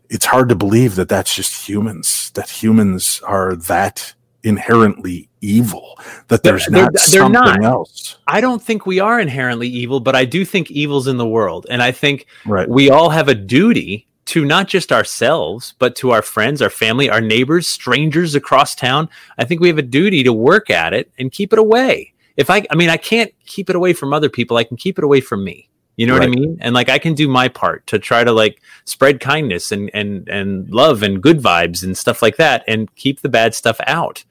It's 0.08 0.26
hard 0.26 0.48
to 0.48 0.54
believe 0.54 0.94
that 0.96 1.08
that's 1.08 1.34
just 1.34 1.68
humans, 1.68 2.30
that 2.34 2.48
humans 2.48 3.20
are 3.24 3.56
that 3.56 4.14
inherently 4.46 5.28
evil, 5.40 5.98
that 6.28 6.42
They're- 6.42 6.52
there's 6.52 6.66
they're- 6.66 6.82
not 6.82 6.92
they're 6.92 7.00
something 7.02 7.32
not. 7.32 7.62
else. 7.64 8.16
I 8.26 8.40
don't 8.40 8.62
think 8.62 8.86
we 8.86 9.00
are 9.00 9.20
inherently 9.20 9.68
evil, 9.68 10.00
but 10.00 10.14
I 10.16 10.24
do 10.24 10.44
think 10.44 10.70
evil's 10.70 11.06
in 11.08 11.16
the 11.18 11.26
world. 11.26 11.66
And 11.68 11.82
I 11.82 11.92
think 11.92 12.26
Right. 12.46 12.68
we 12.68 12.90
all 12.90 13.10
have 13.10 13.28
a 13.28 13.34
duty 13.34 14.06
to 14.26 14.44
not 14.44 14.66
just 14.68 14.92
ourselves, 14.92 15.74
but 15.78 15.94
to 15.96 16.10
our 16.10 16.22
friends, 16.22 16.60
our 16.62 16.70
family, 16.70 17.08
our 17.10 17.20
neighbors, 17.20 17.68
strangers 17.68 18.34
across 18.34 18.74
town. 18.74 19.08
I 19.38 19.44
think 19.44 19.60
we 19.60 19.68
have 19.68 19.78
a 19.78 19.82
duty 19.82 20.22
to 20.24 20.32
work 20.32 20.70
at 20.70 20.92
it 20.94 21.10
and 21.18 21.30
keep 21.30 21.52
it 21.52 21.58
away. 21.58 22.12
If 22.36 22.50
I, 22.50 22.66
I 22.70 22.74
mean, 22.74 22.88
I 22.90 22.96
can't 22.96 23.32
keep 23.46 23.70
it 23.70 23.76
away 23.76 23.92
from 23.92 24.12
other 24.12 24.28
people. 24.28 24.56
I 24.56 24.64
can 24.64 24.76
keep 24.76 24.98
it 24.98 25.04
away 25.04 25.20
from 25.20 25.44
me. 25.44 25.68
You 25.96 26.06
know 26.06 26.12
what 26.12 26.24
I 26.24 26.26
mean? 26.26 26.58
And 26.60 26.74
like, 26.74 26.90
I 26.90 26.98
can 26.98 27.14
do 27.14 27.26
my 27.26 27.48
part 27.48 27.86
to 27.86 27.98
try 27.98 28.22
to 28.22 28.30
like 28.32 28.60
spread 28.84 29.18
kindness 29.18 29.72
and, 29.72 29.90
and, 29.94 30.28
and 30.28 30.68
love 30.70 31.02
and 31.02 31.22
good 31.22 31.40
vibes 31.40 31.82
and 31.82 31.96
stuff 31.96 32.20
like 32.20 32.36
that 32.36 32.64
and 32.68 32.94
keep 32.96 33.20
the 33.22 33.30
bad 33.30 33.54
stuff 33.54 33.80
out. 33.86 34.22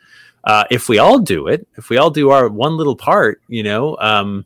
Uh, 0.46 0.64
if 0.70 0.88
we 0.90 1.00
all 1.00 1.20
do 1.20 1.48
it, 1.48 1.68
if 1.78 1.90
we 1.90 1.98
all 1.98 2.12
do 2.12 2.30
our 2.30 2.48
one 2.48 2.78
little 2.78 2.96
part, 2.96 3.42
you 3.48 3.64
know, 3.64 3.98
um, 4.00 4.46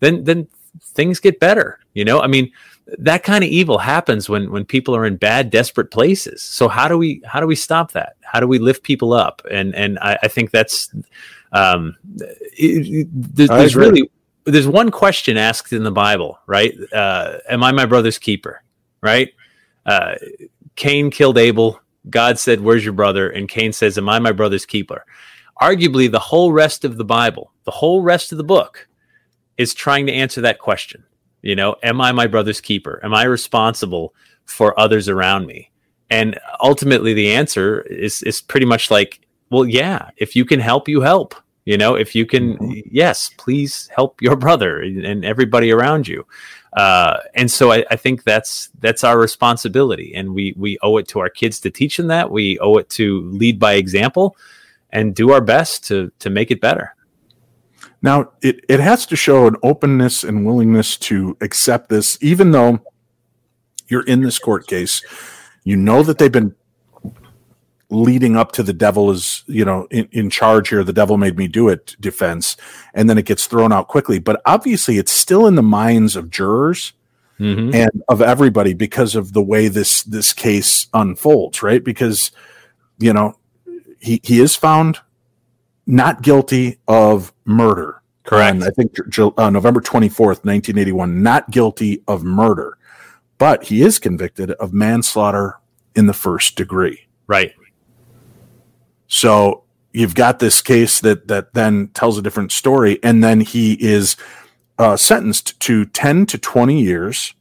then, 0.00 0.22
then 0.24 0.46
things 0.82 1.20
get 1.20 1.40
better. 1.40 1.80
You 1.94 2.04
know, 2.04 2.20
I 2.20 2.26
mean, 2.26 2.52
that 2.98 3.22
kind 3.22 3.44
of 3.44 3.50
evil 3.50 3.78
happens 3.78 4.28
when 4.28 4.50
when 4.50 4.64
people 4.64 4.96
are 4.96 5.04
in 5.04 5.16
bad 5.16 5.50
desperate 5.50 5.90
places. 5.90 6.42
So 6.42 6.68
how 6.68 6.88
do 6.88 6.96
we 6.96 7.20
how 7.26 7.38
do 7.40 7.46
we 7.46 7.54
stop 7.54 7.92
that? 7.92 8.16
How 8.22 8.40
do 8.40 8.46
we 8.46 8.58
lift 8.58 8.82
people 8.82 9.12
up? 9.12 9.42
And 9.50 9.74
and 9.74 9.98
i, 10.00 10.18
I 10.22 10.28
think 10.28 10.50
that's 10.50 10.90
um 11.52 11.96
it, 12.56 12.86
it- 12.88 13.08
there- 13.12 13.48
there's 13.58 13.76
really 13.76 14.10
there's 14.44 14.66
one 14.66 14.90
question 14.90 15.36
asked 15.36 15.72
in 15.74 15.82
the 15.82 15.90
bible 15.92 16.38
right? 16.46 16.74
Uh 16.92 17.38
am 17.50 17.62
i 17.62 17.72
my 17.72 17.84
brother's 17.84 18.18
keeper 18.18 18.62
right? 19.02 19.32
Uh 19.84 20.14
cain 20.76 21.10
killed 21.10 21.36
abel. 21.36 21.80
God 22.08 22.38
said 22.38 22.62
where's 22.62 22.84
your 22.84 22.94
brother? 22.94 23.28
And 23.28 23.48
cain 23.50 23.72
says 23.74 23.98
am 23.98 24.08
i 24.08 24.18
my 24.18 24.32
brother's 24.32 24.64
keeper 24.64 25.04
arguably 25.60 26.10
the 26.10 26.18
whole 26.18 26.52
rest 26.52 26.84
of 26.84 26.96
the 26.96 27.04
bible 27.04 27.52
the 27.64 27.72
whole 27.72 28.00
rest 28.00 28.32
of 28.32 28.38
the 28.38 28.44
book 28.44 28.88
is 29.58 29.74
trying 29.74 30.06
to 30.06 30.12
answer 30.12 30.40
that 30.40 30.58
question. 30.60 31.04
You 31.42 31.54
know, 31.54 31.76
am 31.82 32.00
I 32.00 32.12
my 32.12 32.26
brother's 32.26 32.60
keeper? 32.60 33.00
Am 33.04 33.12
I 33.12 33.24
responsible 33.24 34.14
for 34.46 34.78
others 34.80 35.08
around 35.08 35.46
me? 35.46 35.70
And 36.08 36.38
ultimately, 36.60 37.12
the 37.12 37.32
answer 37.32 37.82
is 37.82 38.22
is 38.22 38.40
pretty 38.40 38.64
much 38.64 38.90
like, 38.90 39.20
well, 39.50 39.66
yeah. 39.66 40.10
If 40.16 40.34
you 40.34 40.46
can 40.46 40.60
help, 40.60 40.88
you 40.88 41.02
help. 41.02 41.34
You 41.66 41.76
know, 41.76 41.94
if 41.96 42.14
you 42.14 42.24
can, 42.24 42.56
yes, 42.90 43.30
please 43.36 43.90
help 43.94 44.22
your 44.22 44.36
brother 44.36 44.80
and 44.80 45.22
everybody 45.22 45.70
around 45.70 46.08
you. 46.08 46.26
Uh, 46.72 47.18
and 47.34 47.50
so 47.50 47.70
I, 47.72 47.84
I 47.90 47.96
think 47.96 48.24
that's 48.24 48.70
that's 48.80 49.04
our 49.04 49.18
responsibility, 49.18 50.14
and 50.14 50.34
we 50.34 50.54
we 50.56 50.78
owe 50.82 50.96
it 50.96 51.08
to 51.08 51.18
our 51.18 51.28
kids 51.28 51.60
to 51.60 51.70
teach 51.70 51.98
them 51.98 52.06
that. 52.06 52.30
We 52.30 52.58
owe 52.60 52.76
it 52.76 52.88
to 52.90 53.20
lead 53.20 53.58
by 53.58 53.74
example, 53.74 54.36
and 54.90 55.14
do 55.14 55.32
our 55.32 55.40
best 55.40 55.86
to 55.88 56.10
to 56.18 56.30
make 56.30 56.50
it 56.50 56.60
better. 56.60 56.94
Now, 58.00 58.30
it, 58.42 58.64
it 58.68 58.80
has 58.80 59.06
to 59.06 59.16
show 59.16 59.46
an 59.46 59.56
openness 59.62 60.22
and 60.22 60.46
willingness 60.46 60.96
to 60.98 61.36
accept 61.40 61.88
this, 61.88 62.16
even 62.20 62.52
though 62.52 62.80
you're 63.88 64.06
in 64.06 64.22
this 64.22 64.38
court 64.38 64.66
case. 64.66 65.02
You 65.64 65.76
know 65.76 66.02
that 66.04 66.18
they've 66.18 66.30
been 66.30 66.54
leading 67.90 68.36
up 68.36 68.52
to 68.52 68.62
the 68.62 68.72
devil 68.72 69.10
is, 69.10 69.42
you 69.46 69.64
know, 69.64 69.86
in, 69.90 70.08
in 70.12 70.30
charge 70.30 70.68
here. 70.68 70.84
The 70.84 70.92
devil 70.92 71.16
made 71.16 71.36
me 71.36 71.48
do 71.48 71.68
it 71.68 71.96
defense. 72.00 72.56
And 72.94 73.08
then 73.08 73.18
it 73.18 73.24
gets 73.24 73.46
thrown 73.46 73.72
out 73.72 73.88
quickly. 73.88 74.18
But 74.18 74.40
obviously, 74.46 74.98
it's 74.98 75.12
still 75.12 75.46
in 75.46 75.54
the 75.54 75.62
minds 75.62 76.16
of 76.16 76.30
jurors. 76.30 76.92
Mhm. 77.40 77.72
and 77.72 78.02
of 78.08 78.20
everybody 78.20 78.74
because 78.74 79.14
of 79.14 79.32
the 79.32 79.40
way 79.40 79.68
this 79.68 80.02
this 80.02 80.32
case 80.32 80.88
unfolds 80.92 81.62
right 81.62 81.84
because 81.84 82.32
you 82.98 83.12
know 83.12 83.37
he 84.00 84.20
he 84.22 84.40
is 84.40 84.54
found 84.56 84.98
not 85.86 86.22
guilty 86.22 86.78
of 86.88 87.32
murder 87.44 88.02
Correct. 88.24 88.56
on, 88.56 88.62
i 88.62 88.70
think 88.70 88.96
uh, 89.18 89.50
november 89.50 89.80
24th 89.80 90.44
1981 90.44 91.22
not 91.22 91.50
guilty 91.50 92.02
of 92.06 92.22
murder 92.24 92.76
but 93.38 93.64
he 93.64 93.82
is 93.82 93.98
convicted 93.98 94.50
of 94.52 94.72
manslaughter 94.72 95.58
in 95.94 96.06
the 96.06 96.12
first 96.14 96.56
degree 96.56 97.06
Right. 97.26 97.52
so 99.06 99.64
you've 99.92 100.14
got 100.14 100.38
this 100.38 100.60
case 100.60 101.00
that 101.00 101.28
that 101.28 101.54
then 101.54 101.88
tells 101.88 102.18
a 102.18 102.22
different 102.22 102.52
story, 102.52 102.98
and 103.02 103.24
then 103.24 103.40
he 103.40 103.72
is 103.74 104.16
uh, 104.78 104.96
sentenced 104.96 105.58
to 105.60 105.84
ten 105.86 106.26
to 106.26 106.38
twenty 106.38 106.80
years 106.82 107.34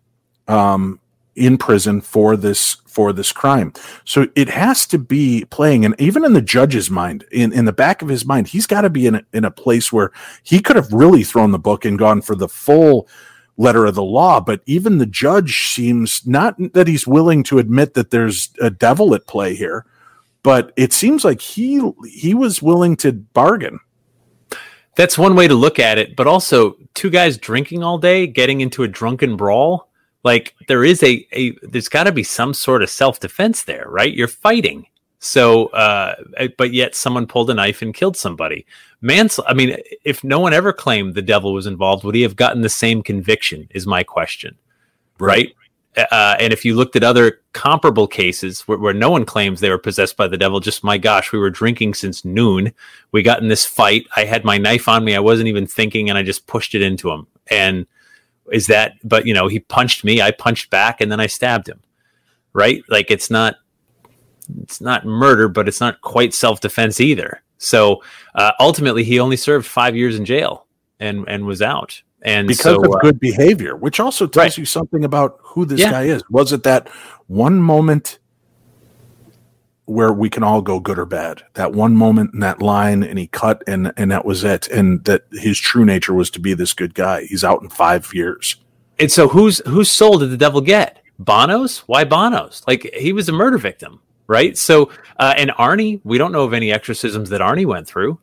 um, 0.48 1.00
in 1.38 1.58
prison 1.58 2.02
for 2.02 2.36
this 2.36 2.76
for 2.86 3.14
this 3.14 3.32
crime. 3.32 3.74
So 4.06 4.28
it 4.36 4.50
has 4.50 4.86
to 4.88 4.98
be 4.98 5.46
playing, 5.50 5.86
and 5.86 5.96
even 6.00 6.26
in 6.26 6.34
the 6.34 6.42
judge's 6.42 6.90
mind, 6.90 7.26
in 7.32 7.54
in 7.54 7.66
the 7.66 7.74
back 7.74 8.02
of 8.02 8.10
his 8.10 8.26
mind, 8.26 8.48
he's 8.48 8.68
got 8.68 8.82
to 8.82 8.90
be 8.90 9.08
in 9.08 9.16
a, 9.16 9.24
in 9.34 9.46
a 9.46 9.52
place 9.52 9.92
where 9.94 10.12
he 10.44 10.60
could 10.60 10.76
have 10.76 10.92
really 10.92 11.24
thrown 11.24 11.52
the 11.52 11.60
book 11.60 11.86
and 11.86 12.00
gone 12.00 12.22
for 12.22 12.36
the 12.36 12.50
full 12.50 13.08
letter 13.60 13.88
of 13.88 13.96
the 13.96 14.04
law 14.04 14.40
but 14.40 14.62
even 14.68 15.00
the 15.00 15.06
judge 15.08 15.70
seems 15.74 16.28
not 16.28 16.56
that 16.74 16.88
he's 16.88 17.08
willing 17.08 17.42
to 17.42 17.58
admit 17.58 17.96
that 17.96 18.12
there's 18.12 18.52
a 18.62 18.70
devil 18.70 19.16
at 19.16 19.26
play 19.26 19.56
here 19.56 19.84
but 20.48 20.72
it 20.78 20.94
seems 20.94 21.26
like 21.26 21.42
he 21.42 21.82
he 22.08 22.34
was 22.34 22.62
willing 22.62 22.96
to 22.96 23.12
bargain. 23.12 23.82
That's 24.96 25.18
one 25.18 25.36
way 25.36 25.46
to 25.46 25.54
look 25.54 25.78
at 25.78 25.98
it, 25.98 26.16
but 26.16 26.26
also 26.26 26.78
two 26.94 27.10
guys 27.10 27.38
drinking 27.38 27.84
all 27.84 27.98
day, 27.98 28.28
getting 28.28 28.62
into 28.62 28.84
a 28.84 28.88
drunken 28.88 29.36
brawl. 29.36 29.87
Like 30.28 30.56
there 30.68 30.84
is 30.84 31.02
a, 31.04 31.26
a 31.32 31.52
there's 31.62 31.88
got 31.88 32.04
to 32.04 32.12
be 32.12 32.22
some 32.22 32.54
sort 32.54 32.84
of 32.84 32.90
self 32.90 33.22
defense 33.22 33.64
there, 33.64 33.86
right? 33.88 34.14
You're 34.14 34.28
fighting. 34.28 34.86
So, 35.20 35.68
uh, 35.68 36.16
but 36.58 36.74
yet 36.74 36.96
someone 36.96 37.28
pulled 37.28 37.50
a 37.50 37.54
knife 37.54 37.82
and 37.82 37.94
killed 37.94 38.18
somebody. 38.18 38.66
Mans, 39.00 39.40
I 39.48 39.54
mean, 39.54 39.78
if 40.04 40.26
no 40.26 40.42
one 40.42 40.52
ever 40.52 40.74
claimed 40.74 41.16
the 41.16 41.22
devil 41.22 41.54
was 41.54 41.66
involved, 41.66 42.04
would 42.04 42.14
he 42.14 42.24
have 42.24 42.36
gotten 42.36 42.62
the 42.62 42.68
same 42.68 43.02
conviction? 43.02 43.70
Is 43.74 43.88
my 43.88 44.04
question, 44.04 44.58
right? 45.18 45.56
Uh, 45.96 46.36
and 46.42 46.52
if 46.52 46.66
you 46.66 46.76
looked 46.76 46.98
at 46.98 47.06
other 47.06 47.40
comparable 47.54 48.06
cases 48.06 48.68
where, 48.68 48.78
where 48.78 48.94
no 48.94 49.10
one 49.10 49.24
claims 49.24 49.62
they 49.62 49.70
were 49.70 49.78
possessed 49.78 50.18
by 50.18 50.28
the 50.28 50.38
devil, 50.38 50.60
just 50.60 50.84
my 50.84 50.98
gosh, 50.98 51.32
we 51.32 51.40
were 51.40 51.50
drinking 51.50 51.94
since 51.94 52.26
noon. 52.26 52.74
We 53.14 53.24
got 53.24 53.42
in 53.42 53.48
this 53.48 53.66
fight. 53.66 54.06
I 54.18 54.26
had 54.26 54.44
my 54.44 54.58
knife 54.58 54.90
on 54.90 55.06
me. 55.06 55.16
I 55.16 55.22
wasn't 55.22 55.48
even 55.48 55.68
thinking, 55.68 56.10
and 56.10 56.18
I 56.18 56.24
just 56.24 56.48
pushed 56.48 56.76
it 56.76 56.82
into 56.82 57.10
him. 57.12 57.28
And 57.50 57.88
is 58.52 58.68
that? 58.68 58.94
But 59.04 59.26
you 59.26 59.34
know, 59.34 59.48
he 59.48 59.60
punched 59.60 60.04
me. 60.04 60.22
I 60.22 60.32
punched 60.32 60.70
back, 60.70 61.02
and 61.02 61.12
then 61.12 61.20
I 61.20 61.28
stabbed 61.28 61.68
him. 61.68 61.82
Right? 62.54 62.82
Like 62.90 63.12
it's 63.12 63.30
not. 63.30 63.56
It's 64.62 64.80
not 64.80 65.06
murder, 65.06 65.50
but 65.50 65.68
it's 65.68 65.82
not 65.82 66.00
quite 66.02 66.34
self 66.34 66.62
defense 66.62 67.02
either. 67.02 67.42
So 67.58 68.02
uh, 68.36 68.52
ultimately, 68.60 69.04
he 69.04 69.20
only 69.20 69.36
served 69.38 69.66
five 69.66 69.96
years 69.96 70.18
in 70.18 70.26
jail 70.26 70.68
and 71.00 71.26
and 71.28 71.46
was 71.46 71.62
out. 71.62 72.02
And 72.22 72.48
because 72.48 72.64
so, 72.64 72.84
of 72.84 72.96
uh, 72.96 73.00
good 73.00 73.20
behavior, 73.20 73.76
which 73.76 74.00
also 74.00 74.26
tells 74.26 74.44
Right. 74.54 74.58
you 74.58 74.66
something 74.66 75.04
about 75.04 75.38
who 75.42 75.66
this 75.66 75.80
Yeah. 75.80 75.92
guy 75.92 76.04
is. 76.04 76.24
Was 76.30 76.52
it 76.52 76.64
that 76.64 76.90
one 77.28 77.62
moment 77.62 78.20
where 79.88 80.14
we 80.14 80.30
can 80.30 80.44
all 80.44 80.62
go 80.62 80.80
good 80.80 81.00
or 81.00 81.06
bad? 81.06 81.44
That 81.56 81.74
one 81.74 81.96
moment 81.96 82.34
and 82.34 82.44
that 82.44 82.62
line, 82.62 83.04
and 83.04 83.18
he 83.18 83.28
cut, 83.28 83.64
and 83.66 83.92
and 83.98 84.12
that 84.12 84.26
was 84.26 84.44
it. 84.44 84.68
And 84.68 85.04
that 85.06 85.24
his 85.32 85.58
true 85.60 85.86
nature 85.86 86.14
was 86.14 86.30
to 86.32 86.40
be 86.40 86.54
this 86.54 86.74
good 86.74 86.94
guy. 86.94 87.26
He's 87.26 87.44
out 87.44 87.62
in 87.62 87.70
five 87.70 88.14
years. 88.14 88.58
And 89.00 89.12
so 89.12 89.28
whose 89.28 89.60
whose 89.66 89.90
soul 89.90 90.20
did 90.20 90.32
the 90.32 90.38
devil 90.38 90.62
get? 90.62 91.02
Bono's? 91.20 91.80
Why 91.80 92.04
Bono's? 92.04 92.64
Like 92.68 92.90
he 92.94 93.14
was 93.14 93.30
a 93.30 93.34
murder 93.34 93.58
victim, 93.58 94.00
right? 94.28 94.58
So 94.58 94.92
uh, 95.20 95.34
and 95.38 95.52
Arne, 95.58 96.02
we 96.04 96.18
don't 96.18 96.32
know 96.32 96.44
of 96.44 96.54
any 96.54 96.72
exorcisms 96.72 97.30
that 97.30 97.42
Arne 97.42 97.68
went 97.68 97.88
through. 97.88 98.20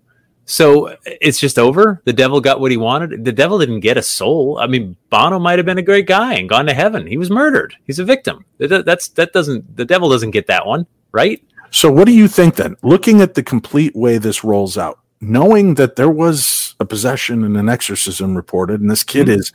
So 0.46 0.96
it's 1.06 1.40
just 1.40 1.58
over. 1.58 2.02
The 2.04 2.12
devil 2.12 2.40
got 2.40 2.60
what 2.60 2.70
he 2.70 2.76
wanted. 2.76 3.24
The 3.24 3.32
devil 3.32 3.58
didn't 3.58 3.80
get 3.80 3.96
a 3.96 4.02
soul. 4.02 4.58
I 4.58 4.66
mean, 4.66 4.94
Bono 5.08 5.38
might 5.38 5.58
have 5.58 5.64
been 5.64 5.78
a 5.78 5.82
great 5.82 6.06
guy 6.06 6.34
and 6.34 6.48
gone 6.48 6.66
to 6.66 6.74
heaven. 6.74 7.06
He 7.06 7.16
was 7.16 7.30
murdered. 7.30 7.74
He's 7.84 7.98
a 7.98 8.04
victim. 8.04 8.44
That's 8.58 9.08
that 9.08 9.32
doesn't 9.32 9.76
the 9.76 9.86
devil 9.86 10.10
doesn't 10.10 10.32
get 10.32 10.46
that 10.48 10.66
one, 10.66 10.86
right? 11.12 11.42
So, 11.74 11.90
what 11.90 12.04
do 12.04 12.12
you 12.12 12.28
think 12.28 12.54
then? 12.54 12.76
Looking 12.84 13.20
at 13.20 13.34
the 13.34 13.42
complete 13.42 13.96
way 13.96 14.16
this 14.16 14.44
rolls 14.44 14.78
out, 14.78 15.00
knowing 15.20 15.74
that 15.74 15.96
there 15.96 16.08
was 16.08 16.76
a 16.78 16.84
possession 16.84 17.42
and 17.42 17.56
an 17.56 17.68
exorcism 17.68 18.36
reported, 18.36 18.80
and 18.80 18.88
this 18.88 19.02
kid 19.02 19.26
mm-hmm. 19.26 19.40
is 19.40 19.52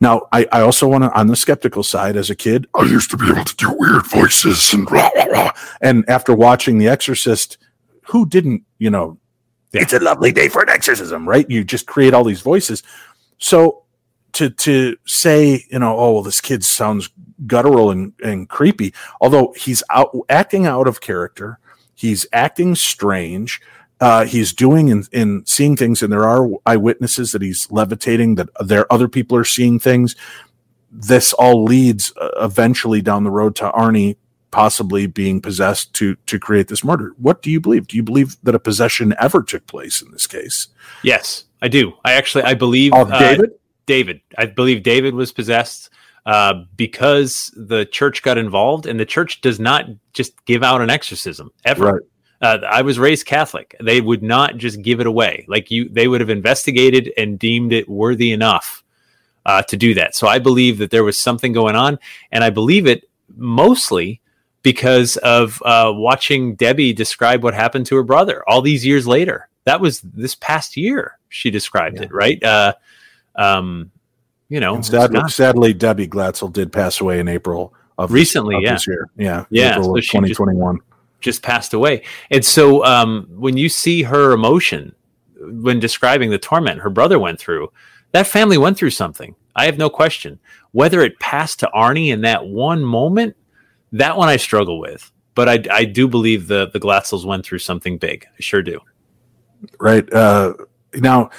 now, 0.00 0.22
I, 0.32 0.48
I 0.50 0.62
also 0.62 0.88
want 0.88 1.04
to, 1.04 1.12
on 1.12 1.26
the 1.26 1.36
skeptical 1.36 1.82
side, 1.82 2.16
as 2.16 2.30
a 2.30 2.34
kid, 2.34 2.66
I 2.74 2.84
used 2.84 3.10
to 3.10 3.18
be 3.18 3.28
able 3.28 3.44
to 3.44 3.56
do 3.56 3.74
weird 3.78 4.06
voices 4.06 4.72
and 4.72 4.86
blah, 4.86 5.10
blah, 5.14 5.26
blah. 5.26 5.50
And 5.82 6.08
after 6.08 6.34
watching 6.34 6.78
The 6.78 6.88
Exorcist, 6.88 7.58
who 8.06 8.24
didn't, 8.24 8.64
you 8.78 8.88
know, 8.88 9.18
it's 9.74 9.92
a 9.92 10.00
lovely 10.00 10.32
day 10.32 10.48
for 10.48 10.62
an 10.62 10.70
exorcism, 10.70 11.28
right? 11.28 11.48
You 11.50 11.64
just 11.64 11.86
create 11.86 12.14
all 12.14 12.24
these 12.24 12.40
voices. 12.40 12.82
So, 13.36 13.83
to 14.34 14.50
to 14.50 14.96
say, 15.06 15.64
you 15.70 15.78
know, 15.78 15.96
oh 15.96 16.12
well, 16.12 16.22
this 16.22 16.40
kid 16.40 16.64
sounds 16.64 17.10
guttural 17.46 17.90
and, 17.90 18.12
and 18.22 18.48
creepy, 18.48 18.94
although 19.20 19.54
he's 19.56 19.82
out 19.90 20.14
acting 20.28 20.66
out 20.66 20.86
of 20.86 21.00
character, 21.00 21.58
he's 21.94 22.26
acting 22.32 22.74
strange. 22.74 23.60
Uh, 24.00 24.24
he's 24.26 24.52
doing 24.52 24.90
and, 24.90 25.08
and 25.12 25.48
seeing 25.48 25.76
things, 25.76 26.02
and 26.02 26.12
there 26.12 26.28
are 26.28 26.48
eyewitnesses 26.66 27.32
that 27.32 27.40
he's 27.40 27.70
levitating. 27.70 28.34
That 28.34 28.48
there 28.60 28.92
other 28.92 29.08
people 29.08 29.36
are 29.36 29.44
seeing 29.44 29.78
things. 29.78 30.14
This 30.90 31.32
all 31.32 31.64
leads 31.64 32.12
uh, 32.20 32.30
eventually 32.36 33.00
down 33.00 33.24
the 33.24 33.30
road 33.30 33.56
to 33.56 33.70
Arne 33.70 34.16
possibly 34.50 35.06
being 35.06 35.40
possessed 35.40 35.94
to 35.94 36.16
to 36.26 36.38
create 36.38 36.68
this 36.68 36.84
murder. 36.84 37.12
What 37.18 37.40
do 37.40 37.50
you 37.50 37.60
believe? 37.60 37.86
Do 37.86 37.96
you 37.96 38.02
believe 38.02 38.36
that 38.42 38.54
a 38.54 38.60
possession 38.60 39.14
ever 39.18 39.42
took 39.42 39.66
place 39.66 40.02
in 40.02 40.10
this 40.10 40.26
case? 40.26 40.68
Yes, 41.02 41.44
I 41.62 41.68
do. 41.68 41.94
I 42.04 42.12
actually 42.12 42.44
I 42.44 42.54
believe 42.54 42.92
uh, 42.92 43.04
David? 43.18 43.52
David. 43.86 44.20
I 44.38 44.46
believe 44.46 44.82
David 44.82 45.14
was 45.14 45.32
possessed 45.32 45.90
uh, 46.26 46.64
because 46.76 47.52
the 47.56 47.84
church 47.86 48.22
got 48.22 48.38
involved, 48.38 48.86
and 48.86 48.98
the 48.98 49.06
church 49.06 49.40
does 49.40 49.60
not 49.60 49.86
just 50.12 50.44
give 50.46 50.62
out 50.62 50.80
an 50.80 50.90
exorcism 50.90 51.50
ever. 51.64 51.84
Right. 51.84 52.02
Uh, 52.40 52.58
I 52.68 52.82
was 52.82 52.98
raised 52.98 53.26
Catholic. 53.26 53.74
They 53.82 54.00
would 54.00 54.22
not 54.22 54.56
just 54.56 54.82
give 54.82 55.00
it 55.00 55.06
away. 55.06 55.44
Like 55.48 55.70
you, 55.70 55.88
they 55.88 56.08
would 56.08 56.20
have 56.20 56.30
investigated 56.30 57.12
and 57.16 57.38
deemed 57.38 57.72
it 57.72 57.88
worthy 57.88 58.32
enough 58.32 58.84
uh, 59.46 59.62
to 59.62 59.76
do 59.76 59.94
that. 59.94 60.14
So 60.14 60.26
I 60.26 60.38
believe 60.38 60.78
that 60.78 60.90
there 60.90 61.04
was 61.04 61.20
something 61.20 61.52
going 61.52 61.76
on, 61.76 61.98
and 62.32 62.42
I 62.44 62.50
believe 62.50 62.86
it 62.86 63.08
mostly 63.36 64.20
because 64.62 65.16
of 65.18 65.62
uh, 65.64 65.92
watching 65.94 66.54
Debbie 66.54 66.92
describe 66.92 67.42
what 67.42 67.54
happened 67.54 67.86
to 67.86 67.96
her 67.96 68.02
brother 68.02 68.42
all 68.48 68.62
these 68.62 68.84
years 68.84 69.06
later. 69.06 69.48
That 69.64 69.80
was 69.80 70.00
this 70.00 70.34
past 70.34 70.76
year. 70.76 71.18
She 71.28 71.50
described 71.50 72.00
it 72.00 72.12
right. 72.12 72.42
Um, 73.36 73.90
you 74.48 74.60
know, 74.60 74.80
sadly, 74.82 75.20
sadly, 75.28 75.72
Debbie 75.74 76.06
Glatzel 76.08 76.52
did 76.52 76.72
pass 76.72 77.00
away 77.00 77.18
in 77.20 77.28
April 77.28 77.74
of 77.98 78.10
this- 78.10 78.14
Recently, 78.14 78.56
of 78.56 78.62
yeah. 78.62 78.72
this 78.74 78.86
year. 78.86 79.08
Yeah, 79.16 79.44
Yeah, 79.50 79.70
April 79.72 79.84
so 79.86 79.96
of 79.96 80.04
she 80.04 80.18
just- 80.18 80.36
2021. 80.38 80.78
just 81.20 81.42
passed 81.42 81.72
away. 81.74 82.02
And 82.30 82.44
so 82.44 82.84
um, 82.84 83.26
when 83.30 83.56
you 83.56 83.68
see 83.68 84.02
her 84.02 84.32
emotion 84.32 84.94
when 85.40 85.78
describing 85.80 86.30
the 86.30 86.38
torment 86.38 86.80
her 86.80 86.90
brother 86.90 87.18
went 87.18 87.38
through, 87.38 87.70
that 88.12 88.26
family 88.26 88.56
went 88.58 88.76
through 88.76 88.90
something. 88.90 89.34
I 89.56 89.66
have 89.66 89.78
no 89.78 89.88
question. 89.90 90.38
Whether 90.72 91.00
it 91.02 91.18
passed 91.20 91.60
to 91.60 91.70
Arne 91.70 91.96
in 91.98 92.20
that 92.22 92.46
one 92.46 92.82
moment, 92.84 93.36
that 93.92 94.16
one 94.16 94.28
I 94.28 94.36
struggle 94.36 94.78
with. 94.78 95.10
But 95.34 95.48
I, 95.48 95.64
I 95.70 95.84
do 95.84 96.06
believe 96.08 96.46
the 96.46 96.68
the 96.72 96.78
Glatzels 96.80 97.24
went 97.24 97.44
through 97.44 97.58
something 97.58 97.98
big. 97.98 98.24
I 98.26 98.40
sure 98.40 98.62
do. 98.62 98.80
right 99.80 100.10
uh 100.12 100.54
now 100.96 101.30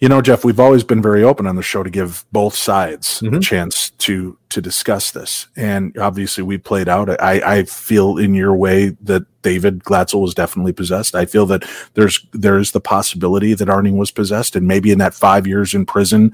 You 0.00 0.08
know, 0.08 0.22
Jeff, 0.22 0.44
we've 0.46 0.58
always 0.58 0.82
been 0.82 1.02
very 1.02 1.22
open 1.22 1.46
on 1.46 1.56
the 1.56 1.62
show 1.62 1.82
to 1.82 1.90
give 1.90 2.24
both 2.32 2.54
sides 2.54 3.20
a 3.22 3.26
Mhm. 3.26 3.42
chance 3.42 3.90
to 3.98 4.38
to 4.48 4.60
discuss 4.60 5.10
this, 5.12 5.46
and 5.56 5.96
obviously 5.98 6.42
we 6.42 6.58
played 6.58 6.88
out. 6.88 7.08
I, 7.22 7.58
I 7.58 7.62
feel 7.64 8.16
in 8.18 8.34
your 8.34 8.52
way 8.56 8.96
that 9.02 9.22
David 9.42 9.84
Glatzel 9.84 10.20
was 10.22 10.34
definitely 10.34 10.72
possessed. 10.72 11.14
I 11.14 11.24
feel 11.26 11.44
that 11.46 11.64
there's 11.94 12.26
there's 12.32 12.70
the 12.72 12.80
possibility 12.80 13.52
that 13.54 13.68
Arne 13.68 13.96
was 13.98 14.10
possessed, 14.10 14.56
and 14.56 14.66
maybe 14.66 14.90
in 14.90 14.98
that 14.98 15.14
five 15.14 15.46
years 15.46 15.74
in 15.74 15.84
prison, 15.86 16.32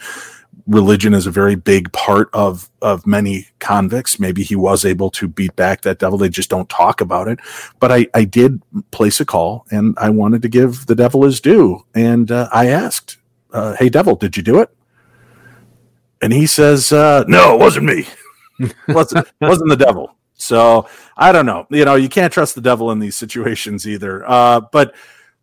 religion 0.68 1.12
is 1.12 1.26
a 1.26 1.30
very 1.32 1.56
big 1.56 1.90
part 1.92 2.30
of 2.32 2.70
of 2.80 3.04
many 3.06 3.48
convicts. 3.58 4.20
Maybe 4.20 4.44
he 4.44 4.54
was 4.56 4.84
able 4.84 5.10
to 5.10 5.26
beat 5.26 5.56
back 5.56 5.82
that 5.82 5.98
devil. 5.98 6.16
They 6.18 6.28
just 6.28 6.48
don't 6.50 6.68
talk 6.68 7.00
about 7.00 7.26
it. 7.28 7.40
But 7.80 7.90
I 7.90 8.06
I 8.14 8.24
did 8.24 8.62
place 8.92 9.20
a 9.20 9.24
call, 9.26 9.66
and 9.72 9.94
I 9.98 10.08
wanted 10.10 10.40
to 10.42 10.48
give 10.48 10.86
the 10.86 10.94
devil 10.94 11.24
his 11.24 11.40
due, 11.40 11.84
and 11.96 12.30
uh, 12.30 12.48
I 12.52 12.68
asked 12.68 13.16
uh, 13.52 13.74
hey 13.76 13.88
devil 13.88 14.16
did 14.16 14.36
you 14.36 14.42
do 14.42 14.60
it? 14.60 14.70
And 16.22 16.32
he 16.32 16.46
says 16.46 16.92
uh, 16.92 17.24
no 17.26 17.54
it 17.54 17.60
wasn't 17.60 17.86
me. 17.86 18.06
Wasn't 18.88 19.28
wasn't 19.40 19.68
the 19.68 19.76
devil. 19.76 20.16
So 20.32 20.88
i 21.18 21.30
don't 21.30 21.44
know. 21.44 21.66
You 21.70 21.84
know 21.84 21.94
you 21.94 22.08
can't 22.08 22.32
trust 22.32 22.54
the 22.54 22.62
devil 22.62 22.90
in 22.90 23.00
these 23.00 23.16
situations 23.16 23.86
either. 23.86 24.26
Uh, 24.26 24.60
but 24.72 24.94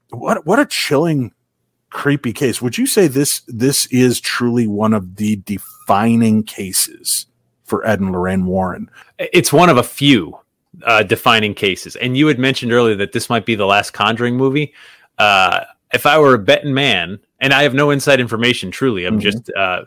what 0.10 0.46
what 0.48 0.60
a 0.60 0.66
chilling 0.66 1.32
creepy 1.94 2.34
case. 2.34 2.62
Would 2.62 2.78
you 2.78 2.86
say 2.86 3.08
this 3.08 3.42
this 3.48 3.86
is 3.88 4.20
truly 4.20 4.68
one 4.68 4.94
of 4.94 5.16
the 5.16 5.38
defining 5.38 6.44
cases 6.44 7.28
for 7.64 7.88
ed 7.88 8.02
and 8.02 8.12
lorraine 8.12 8.46
warren? 8.46 8.90
It's 9.20 9.54
one 9.54 9.70
of 9.70 9.78
a 9.78 9.84
few 9.84 10.40
uh, 10.84 11.04
defining 11.04 11.54
cases. 11.54 11.96
And 11.96 12.18
you 12.18 12.28
had 12.28 12.40
mentioned 12.40 12.74
earlier 12.74 12.96
that 12.96 13.14
this 13.14 13.30
might 13.30 13.46
be 13.46 13.56
the 13.56 13.66
last 13.66 13.92
Conjuring 13.92 14.36
movie. 14.36 14.74
Uh, 15.18 15.62
if 15.94 16.06
I 16.06 16.18
were 16.18 16.34
a 16.34 16.40
betting 16.40 16.74
man, 16.74 17.20
and 17.44 17.54
I 17.54 17.62
have 17.64 17.74
no 17.76 17.92
inside 17.92 18.20
information, 18.20 18.72
truly, 18.72 19.06
I'm 19.06 19.20
Mhm. 19.20 19.22
just 19.22 19.52
uh, 19.56 19.82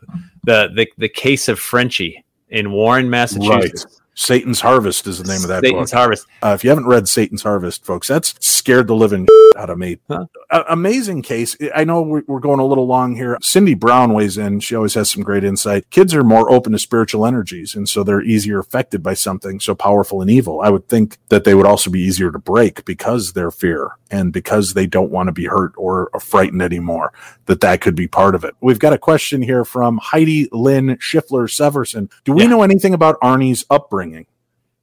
the 0.44 0.68
the 0.74 0.86
the 0.98 1.08
case 1.08 1.48
of 1.48 1.58
Frenchie 1.58 2.24
in 2.50 2.70
Warren, 2.70 3.10
Massachusetts. 3.10 4.00
Satan's 4.16 4.60
harvest 4.60 5.06
is 5.06 5.18
the 5.22 5.30
name 5.30 5.42
of 5.42 5.48
that 5.48 5.62
book. 5.62 5.70
Satan's 5.72 5.90
book 5.90 5.98
Harvest. 5.98 6.26
Uh, 6.42 6.52
if 6.54 6.64
you 6.64 6.70
haven't 6.70 6.86
read 6.86 7.06
Satan's 7.06 7.42
Harvest, 7.42 7.84
folks, 7.84 8.08
that's 8.08 8.34
scared 8.40 8.86
the 8.88 8.94
living 8.94 9.26
out 9.56 9.70
of 9.70 9.78
me. 9.78 9.98
Huh. 10.08 10.26
A- 10.50 10.64
amazing 10.70 11.22
case. 11.22 11.56
I 11.74 11.84
know 11.84 12.00
we're 12.02 12.22
we're 12.26 12.40
going 12.40 12.58
a 12.60 12.64
little 12.64 12.86
long 12.86 13.14
here. 13.14 13.36
Cindy 13.42 13.74
Brown 13.74 14.12
weighs 14.14 14.38
in. 14.38 14.60
She 14.60 14.74
always 14.74 14.94
has 14.94 15.10
some 15.10 15.22
great 15.22 15.44
insight. 15.44 15.88
Kids 15.90 16.14
are 16.14 16.24
more 16.24 16.50
open 16.50 16.72
to 16.72 16.78
spiritual 16.78 17.26
energies, 17.26 17.74
and 17.74 17.88
so 17.88 18.02
they're 18.02 18.22
easier 18.22 18.58
affected 18.58 19.02
by 19.02 19.14
something 19.14 19.60
so 19.60 19.74
powerful 19.74 20.20
and 20.22 20.30
evil. 20.30 20.60
I 20.62 20.70
would 20.70 20.88
think 20.88 21.18
that 21.28 21.44
they 21.44 21.54
would 21.54 21.66
also 21.66 21.90
be 21.90 22.00
easier 22.00 22.32
to 22.32 22.38
break 22.38 22.84
because 22.86 23.34
their 23.34 23.50
fear 23.50 23.90
and 24.10 24.32
because 24.32 24.72
they 24.74 24.86
don't 24.86 25.10
want 25.10 25.26
to 25.28 25.32
be 25.32 25.46
hurt 25.46 25.72
or 25.76 26.10
frightened 26.20 26.62
anymore. 26.62 27.12
That 27.46 27.60
that 27.60 27.80
could 27.80 27.94
be 27.94 28.08
part 28.08 28.34
of 28.34 28.44
it. 28.44 28.54
We've 28.60 28.78
got 28.78 28.92
a 28.92 28.98
question 28.98 29.42
here 29.42 29.64
from 29.64 29.98
Heidi 30.02 30.48
Lynn 30.52 30.96
Schiffler 30.96 31.48
Severson. 31.48 32.10
Do 32.24 32.32
we 32.32 32.42
Yeah. 32.42 32.48
know 32.48 32.62
anything 32.62 32.94
about 32.94 33.16
Arne's 33.22 33.64
upbringing? 33.70 34.05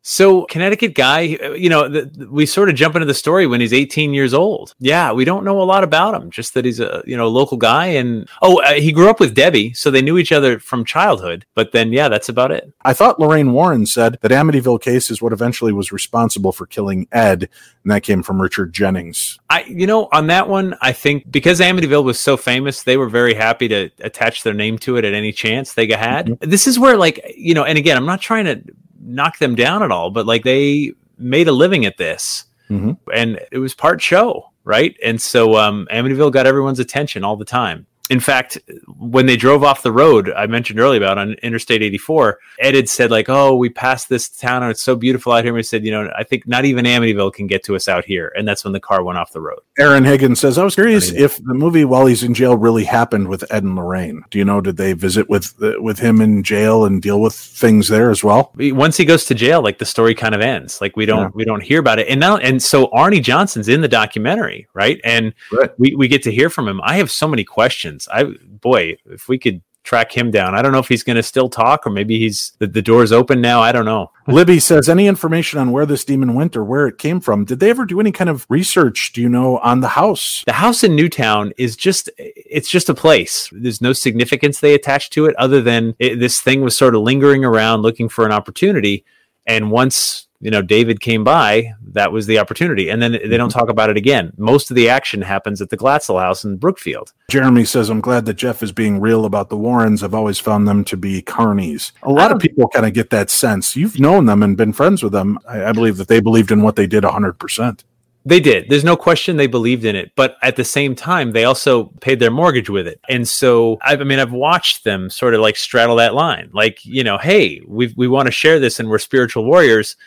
So 0.06 0.44
Connecticut 0.48 0.96
guy, 0.96 1.22
you 1.22 1.70
know, 1.70 1.88
the, 1.88 2.02
the- 2.04 2.30
we 2.30 2.46
sort 2.46 2.68
of 2.68 2.76
jump 2.76 2.96
into 2.96 3.06
the 3.06 3.14
story 3.14 3.48
when 3.48 3.62
he's 3.62 3.72
18 3.72 4.14
years 4.14 4.34
old. 4.34 4.76
Yeah, 4.80 5.14
we 5.14 5.24
don't 5.24 5.46
know 5.46 5.62
a 5.62 5.64
lot 5.64 5.86
about 5.86 6.14
him, 6.14 6.30
just 6.30 6.54
that 6.56 6.66
he's 6.66 6.82
a 6.82 7.02
you 7.08 7.16
know 7.16 7.30
local 7.30 7.56
guy, 7.56 7.86
and 7.86 8.28
oh, 8.42 8.62
uh, 8.62 8.74
he 8.74 8.92
grew 8.92 9.10
up 9.10 9.22
with 9.22 9.34
Debbie, 9.34 9.74
so 9.74 9.90
they 9.90 10.02
knew 10.02 10.18
each 10.18 10.34
other 10.34 10.60
from 10.60 10.84
childhood. 10.84 11.46
But 11.56 11.72
then, 11.72 11.94
yeah, 11.94 12.10
that's 12.10 12.28
about 12.28 12.52
it. 12.52 12.70
I 12.84 12.92
thought 12.92 13.18
Lorraine 13.18 13.54
Warren 13.54 13.86
said 13.86 14.18
that 14.22 14.32
Amityville 14.32 14.82
case 14.82 15.10
is 15.10 15.22
what 15.22 15.32
eventually 15.32 15.72
was 15.72 15.94
responsible 15.94 16.52
for 16.52 16.66
killing 16.66 17.08
Ed, 17.14 17.48
and 17.84 17.92
that 17.92 18.04
came 18.04 18.24
from 18.24 18.42
Richard 18.42 18.74
Jennings. 18.74 19.40
I, 19.50 19.64
you 19.64 19.88
know, 19.88 20.10
on 20.12 20.28
that 20.28 20.50
one, 20.50 20.76
I 20.82 20.92
think 20.92 21.32
because 21.32 21.62
Amityville 21.62 22.04
was 22.04 22.20
so 22.20 22.36
famous, 22.36 22.84
they 22.84 22.98
were 22.98 23.08
very 23.08 23.36
happy 23.36 23.70
to 23.70 23.90
attach 24.02 24.44
their 24.44 24.54
name 24.54 24.78
to 24.80 24.98
it 24.98 25.06
at 25.06 25.14
any 25.14 25.32
chance 25.32 25.74
they 25.74 25.88
had. 25.88 26.38
This 26.42 26.68
is 26.68 26.78
where, 26.78 26.98
like, 26.98 27.24
you 27.38 27.54
know, 27.54 27.64
and 27.64 27.78
again, 27.78 27.96
I'm 27.96 28.06
not 28.06 28.20
trying 28.20 28.46
to 28.46 28.62
knock 29.06 29.38
them 29.40 29.56
down 29.56 29.84
at 29.84 29.92
all, 29.92 30.10
but 30.12 30.26
like 30.26 30.44
they 30.44 30.94
made 31.18 31.48
a 31.48 31.52
living 31.52 31.86
at 31.86 31.98
this, 31.98 32.46
Mhm. 32.70 32.98
and 33.14 33.40
it 33.52 33.60
was 33.60 33.74
part 33.74 34.02
show, 34.02 34.50
right? 34.64 34.96
And 35.04 35.22
so 35.22 35.56
um, 35.58 35.88
Amityville 35.92 36.32
got 36.32 36.48
everyone's 36.48 36.80
attention 36.80 37.24
all 37.24 37.36
the 37.36 37.46
time. 37.46 37.86
In 38.10 38.20
fact, 38.20 38.58
when 38.98 39.26
they 39.28 39.38
drove 39.38 39.64
off 39.64 39.82
the 39.82 39.92
road, 39.92 40.30
I 40.36 40.46
mentioned 40.46 40.78
earlier 40.78 41.00
about 41.00 41.18
on 41.18 41.34
Interstate 41.42 41.82
84, 41.82 42.38
Ed 42.60 42.76
had 42.76 42.90
said 42.90 43.10
like, 43.12 43.30
"Oh, 43.30 43.56
we 43.56 43.70
passed 43.70 44.10
this 44.10 44.28
town 44.28 44.62
and 44.62 44.72
it's 44.72 44.84
so 44.84 44.96
beautiful 44.98 45.32
out 45.32 45.46
here." 45.46 45.52
And 45.52 45.56
we 45.56 45.64
said, 45.64 45.86
"You 45.86 45.92
know, 45.92 46.12
I 46.18 46.24
think 46.26 46.46
not 46.46 46.66
even 46.66 46.84
Amityville 46.84 47.34
can 47.34 47.48
get 47.48 47.64
to 47.64 47.78
us 47.78 47.88
out 47.88 48.04
here." 48.04 48.34
And 48.36 48.46
that's 48.46 48.66
when 48.66 48.74
the 48.74 48.82
car 48.82 49.04
went 49.04 49.18
off 49.18 49.32
the 49.32 49.40
road. 49.40 49.60
Aaron 49.80 50.04
Higgins 50.04 50.42
says, 50.42 50.58
I 50.58 50.66
was 50.66 50.76
curious 50.76 51.12
if 51.12 51.38
the 51.44 51.54
movie 51.54 51.86
while 51.86 52.06
he's 52.06 52.24
in 52.24 52.34
jail 52.34 52.58
really 52.58 52.84
happened 52.84 53.30
with 53.30 53.46
Ed 53.50 53.64
and 53.64 53.76
Lorraine. 53.76 54.24
Do 54.30 54.38
you 54.38 54.46
know, 54.46 54.60
did 54.60 54.76
they 54.78 54.92
visit 54.94 55.30
with 55.30 55.56
with 55.80 56.00
him 56.00 56.20
in 56.20 56.44
jail 56.44 56.84
and 56.86 57.02
deal 57.02 57.22
with 57.22 57.34
things 57.34 57.88
there 57.88 58.12
as 58.12 58.22
well? 58.22 58.52
Once 58.60 58.98
he 58.98 59.06
goes 59.06 59.24
to 59.26 59.34
jail, 59.34 59.62
like 59.64 59.78
the 59.78 59.86
story 59.86 60.14
kind 60.14 60.36
of 60.36 60.42
ends. 60.42 60.82
Like 60.82 60.98
we 60.98 61.06
don't 61.06 61.20
Yeah. 61.24 61.30
we 61.34 61.46
don't 61.46 61.64
hear 61.64 61.80
about 61.80 62.00
it. 62.00 62.08
And 62.10 62.20
now 62.20 62.36
and 62.36 62.62
so 62.62 62.88
Arne 62.92 63.24
Johnson's 63.24 63.70
in 63.70 63.80
the 63.80 63.88
documentary, 63.88 64.68
right? 64.74 65.00
And 65.06 65.34
Right. 65.54 65.72
we 65.80 65.96
we 65.96 66.10
get 66.10 66.22
to 66.24 66.32
hear 66.34 66.50
from 66.50 66.68
him. 66.68 66.82
I 66.84 66.98
have 66.98 67.10
so 67.10 67.30
many 67.30 67.46
questions. 67.46 67.93
I 68.12 68.24
boy, 68.24 68.98
if 69.06 69.28
we 69.28 69.38
could 69.38 69.62
track 69.84 70.16
him 70.16 70.32
down. 70.32 70.56
I 70.56 70.62
don't 70.62 70.72
know 70.72 70.80
if 70.80 70.88
he's 70.88 71.04
going 71.04 71.18
to 71.18 71.24
still 71.24 71.50
talk 71.50 71.86
or 71.86 71.90
maybe 71.90 72.18
he's 72.18 72.54
the, 72.60 72.68
the 72.68 72.82
door's 72.82 73.12
open 73.12 73.42
now. 73.42 73.62
I 73.62 73.72
don't 73.72 73.86
know. 73.86 74.12
Libby 74.28 74.60
says, 74.60 74.88
any 74.88 75.08
information 75.08 75.60
on 75.60 75.72
where 75.72 75.86
this 75.86 76.06
demon 76.06 76.34
went 76.34 76.56
or 76.56 76.64
where 76.64 76.88
it 76.88 76.98
came 76.98 77.20
from? 77.20 77.44
Did 77.44 77.60
they 77.60 77.70
ever 77.70 77.86
do 77.86 78.00
any 78.00 78.12
kind 78.12 78.30
of 78.30 78.46
research, 78.50 79.12
do 79.14 79.22
you 79.22 79.28
know, 79.28 79.58
on 79.60 79.82
the 79.82 79.90
house? 79.90 80.44
The 80.46 80.54
house 80.54 80.84
in 80.84 80.96
Newtown 80.96 81.52
is 81.58 81.76
just 81.76 82.10
it's 82.18 82.70
just 82.70 82.90
a 82.90 82.94
place. 82.94 83.50
There's 83.52 83.82
no 83.82 83.94
significance 83.94 84.60
they 84.60 84.74
attach 84.74 85.10
to 85.12 85.26
it 85.26 85.36
other 85.36 85.62
than 85.62 85.96
it, 86.00 86.20
this 86.20 86.40
thing 86.40 86.62
was 86.62 86.78
sort 86.78 86.96
of 86.96 87.02
lingering 87.02 87.44
around 87.44 87.82
looking 87.82 88.08
for 88.08 88.26
an 88.26 88.32
opportunity 88.32 89.04
and 89.46 89.70
once 89.72 90.28
you 90.44 90.52
know 90.52 90.62
David 90.62 91.00
came 91.00 91.24
by, 91.24 91.74
that 91.94 92.12
was 92.12 92.28
the 92.28 92.38
opportunity. 92.38 92.90
And 92.90 93.02
then 93.02 93.14
they 93.14 93.38
don't 93.38 93.50
mm-hmm. 93.50 93.60
talk 93.60 93.70
about 93.70 93.90
it 93.90 93.98
again. 93.98 94.34
Most 94.38 94.70
of 94.70 94.76
the 94.76 94.90
action 94.90 95.22
happens 95.22 95.62
at 95.62 95.70
the 95.70 95.78
Glatzel 95.78 96.20
house 96.20 96.44
in 96.44 96.58
Brookfield. 96.58 97.14
Jeremy 97.30 97.66
says, 97.66 97.90
I'm 97.90 98.02
glad 98.02 98.26
that 98.26 98.34
Jeff 98.34 98.62
is 98.62 98.72
being 98.72 99.00
real 99.00 99.26
about 99.26 99.50
the 99.50 99.58
Warrens. 99.58 100.04
I've 100.04 100.14
always 100.14 100.40
found 100.40 100.68
them 100.68 100.84
to 100.86 100.98
be 100.98 101.22
carnies. 101.22 101.92
A 102.04 102.12
lot 102.12 102.32
of 102.32 102.38
oh. 102.38 102.40
people 102.40 102.68
kind 102.70 102.86
of 102.86 102.94
get 102.94 103.10
that 103.12 103.30
sense. 103.30 103.76
You've 103.76 104.00
known 104.00 104.26
them 104.26 104.44
and 104.44 104.58
been 104.58 104.74
friends 104.74 105.02
with 105.02 105.14
them. 105.14 105.40
I, 105.48 105.66
I 105.66 105.72
believe 105.72 105.98
that 105.98 106.10
they 106.10 106.20
believed 106.20 106.52
in 106.52 106.62
what 106.62 106.76
they 106.76 106.88
did 106.88 107.04
100%. 107.04 107.84
They 108.26 108.40
did. 108.40 108.70
There's 108.70 108.86
no 108.86 108.96
question 108.96 109.36
they 109.36 109.48
believed 109.48 109.84
in 109.84 109.98
it, 109.98 110.14
but 110.16 110.38
at 110.42 110.56
the 110.56 110.64
same 110.64 110.96
time, 110.96 111.32
they 111.34 111.44
also 111.44 111.86
paid 112.00 112.22
their 112.22 112.32
mortgage 112.32 112.70
with 112.70 112.88
it. 112.88 113.02
And 113.10 113.28
so, 113.28 113.78
I, 113.82 113.98
I 113.98 114.04
mean, 114.06 114.20
I've 114.20 114.32
watched 114.32 114.86
them 114.86 115.10
sort 115.10 115.34
of 115.34 115.42
like 115.42 115.58
straddle 115.58 115.98
that 115.98 116.14
line. 116.14 116.50
Like, 116.54 116.86
you 116.86 117.04
know, 117.04 117.18
hey, 117.18 117.62
we 117.68 117.94
we 117.98 118.08
want 118.08 118.28
to 118.28 118.32
share 118.32 118.60
this, 118.60 118.80
and 118.80 118.90
we're 118.90 119.00
spiritual 119.00 119.44
warriors, 119.44 119.98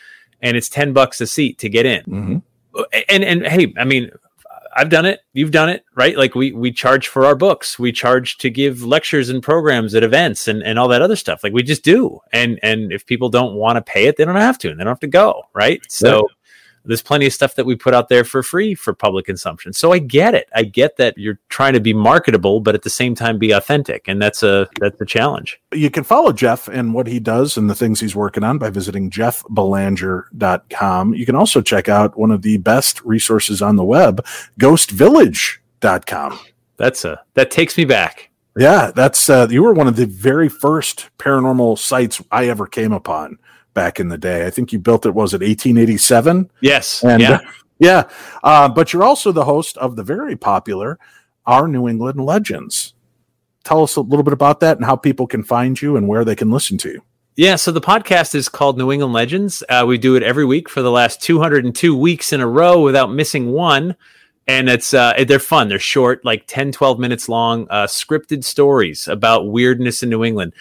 and 0.41 0.57
it's 0.57 0.69
ten 0.69 0.93
bucks 0.93 1.21
a 1.21 1.27
seat 1.27 1.57
to 1.59 1.69
get 1.69 1.85
in. 1.85 2.03
Mm-hmm. 2.03 2.37
And 3.09 3.23
and 3.23 3.47
hey, 3.47 3.73
I 3.77 3.83
mean, 3.83 4.11
I've 4.77 4.89
done 4.89 5.05
it. 5.05 5.21
You've 5.33 5.51
done 5.51 5.69
it, 5.69 5.83
right? 5.95 6.15
Like 6.15 6.35
we 6.35 6.51
we 6.51 6.71
charge 6.71 7.07
for 7.07 7.25
our 7.25 7.35
books. 7.35 7.79
We 7.79 7.91
charge 7.91 8.37
to 8.37 8.49
give 8.51 8.83
lectures 8.83 9.29
and 9.29 9.41
programs 9.41 9.95
at 9.95 10.03
events 10.03 10.47
and 10.47 10.61
and 10.61 10.77
all 10.77 10.87
that 10.89 11.01
other 11.01 11.15
stuff. 11.15 11.43
Like 11.43 11.51
we 11.51 11.63
just 11.63 11.83
do. 11.83 12.19
And 12.31 12.59
and 12.61 12.91
if 12.91 13.03
people 13.05 13.29
don't 13.29 13.55
want 13.55 13.77
to 13.77 13.81
pay 13.81 14.05
it, 14.05 14.17
they 14.17 14.25
don't 14.25 14.35
have 14.35 14.59
to, 14.59 14.69
and 14.69 14.79
they 14.79 14.83
don't 14.83 14.91
have 14.91 14.99
to 14.99 15.07
go, 15.07 15.43
right? 15.53 15.81
So 15.89 16.27
there's 16.87 17.01
plenty 17.01 17.27
of 17.27 17.33
stuff 17.33 17.55
that 17.55 17.65
we 17.65 17.75
put 17.75 17.93
out 17.93 18.09
there 18.09 18.23
for 18.23 18.41
free 18.41 18.75
for 18.75 18.93
public 18.93 19.25
consumption. 19.25 19.73
So 19.73 19.91
I 19.91 19.99
get 19.99 20.33
it. 20.33 20.49
I 20.55 20.63
get 20.63 20.97
that 20.97 21.17
you're 21.17 21.39
trying 21.49 21.73
to 21.73 21.79
be 21.79 21.93
marketable, 21.93 22.59
but 22.59 22.75
at 22.75 22.83
the 22.83 22.89
same 22.89 23.15
time 23.15 23.37
be 23.37 23.51
authentic, 23.51 24.07
and 24.07 24.21
that's 24.21 24.43
a 24.43 24.67
that's 24.79 24.99
a 25.01 25.05
challenge. 25.05 25.59
You 25.73 25.89
can 25.89 26.03
follow 26.03 26.31
Jeff 26.31 26.67
and 26.67 26.93
what 26.93 27.07
he 27.07 27.19
does 27.19 27.57
and 27.57 27.69
the 27.69 27.75
things 27.75 27.99
he's 27.99 28.15
working 28.15 28.43
on 28.43 28.57
by 28.57 28.69
visiting 28.69 29.09
jeffbelanger.com. 29.09 31.13
You 31.13 31.25
can 31.25 31.35
also 31.35 31.61
check 31.61 31.89
out 31.89 32.17
one 32.17 32.31
of 32.31 32.41
the 32.41 32.57
best 32.57 33.01
resources 33.03 33.61
on 33.61 33.75
the 33.75 33.83
web, 33.83 34.25
ghostvillage.com. 34.59 36.39
That's 36.77 37.05
a 37.05 37.21
that 37.33 37.51
takes 37.51 37.77
me 37.77 37.85
back. 37.85 38.29
Yeah, 38.57 38.91
that's 38.95 39.29
uh, 39.29 39.47
you 39.49 39.61
were 39.61 39.73
one 39.73 39.87
of 39.87 39.97
the 39.97 40.07
very 40.07 40.49
first 40.49 41.09
paranormal 41.19 41.77
sites 41.77 42.21
I 42.31 42.47
ever 42.47 42.65
came 42.65 42.91
upon 42.91 43.37
back 43.77 43.99
in 43.99 44.09
the 44.09 44.17
day. 44.17 44.47
I 44.47 44.49
think 44.49 44.73
you 44.73 44.79
built 44.79 45.05
it 45.05 45.13
was 45.13 45.35
it 45.35 45.41
1887? 45.41 46.49
Yes. 46.61 47.03
And 47.03 47.21
yeah. 47.21 47.31
uh, 47.33 47.39
yeah, 47.79 48.09
uh, 48.41 48.67
but 48.67 48.91
you're 48.91 49.03
also 49.03 49.31
the 49.31 49.45
host 49.45 49.77
of 49.77 49.95
the 49.95 50.01
very 50.03 50.35
popular 50.35 50.97
Our 51.45 51.67
New 51.67 51.87
England 51.87 52.19
Legends. 52.19 52.95
Tell 53.63 53.83
us 53.83 53.95
a 53.95 54.01
little 54.01 54.23
bit 54.23 54.33
about 54.33 54.61
that 54.61 54.77
and 54.77 54.85
how 54.85 54.95
people 54.95 55.27
can 55.27 55.43
find 55.43 55.79
you 55.79 55.95
and 55.95 56.07
where 56.07 56.25
they 56.25 56.35
can 56.35 56.49
listen 56.49 56.79
to 56.79 56.89
you. 56.89 57.03
Yeah, 57.35 57.55
so 57.55 57.71
the 57.71 57.79
podcast 57.79 58.33
is 58.33 58.49
called 58.49 58.79
New 58.79 58.91
England 58.91 59.13
Legends. 59.13 59.63
Uh, 59.69 59.85
we 59.87 59.99
do 59.99 60.15
it 60.15 60.23
every 60.23 60.45
week 60.45 60.67
for 60.67 60.81
the 60.81 60.89
last 60.89 61.21
202 61.21 61.95
weeks 61.95 62.33
in 62.33 62.41
a 62.41 62.47
row 62.47 62.81
without 62.81 63.11
missing 63.11 63.51
one. 63.51 63.95
And 64.47 64.69
it's 64.69 64.93
uh 64.93 65.13
they're 65.27 65.39
fun 65.39 65.67
they're 65.67 65.79
short 65.79 66.23
like 66.23 66.43
10 66.47 66.71
12 66.71 66.99
minutes 66.99 67.27
long 67.29 67.67
uh 67.69 67.85
scripted 67.85 68.43
stories 68.43 69.07
about 69.07 69.49
weirdness 69.49 70.01
in 70.01 70.09
new 70.09 70.23
england 70.23 70.53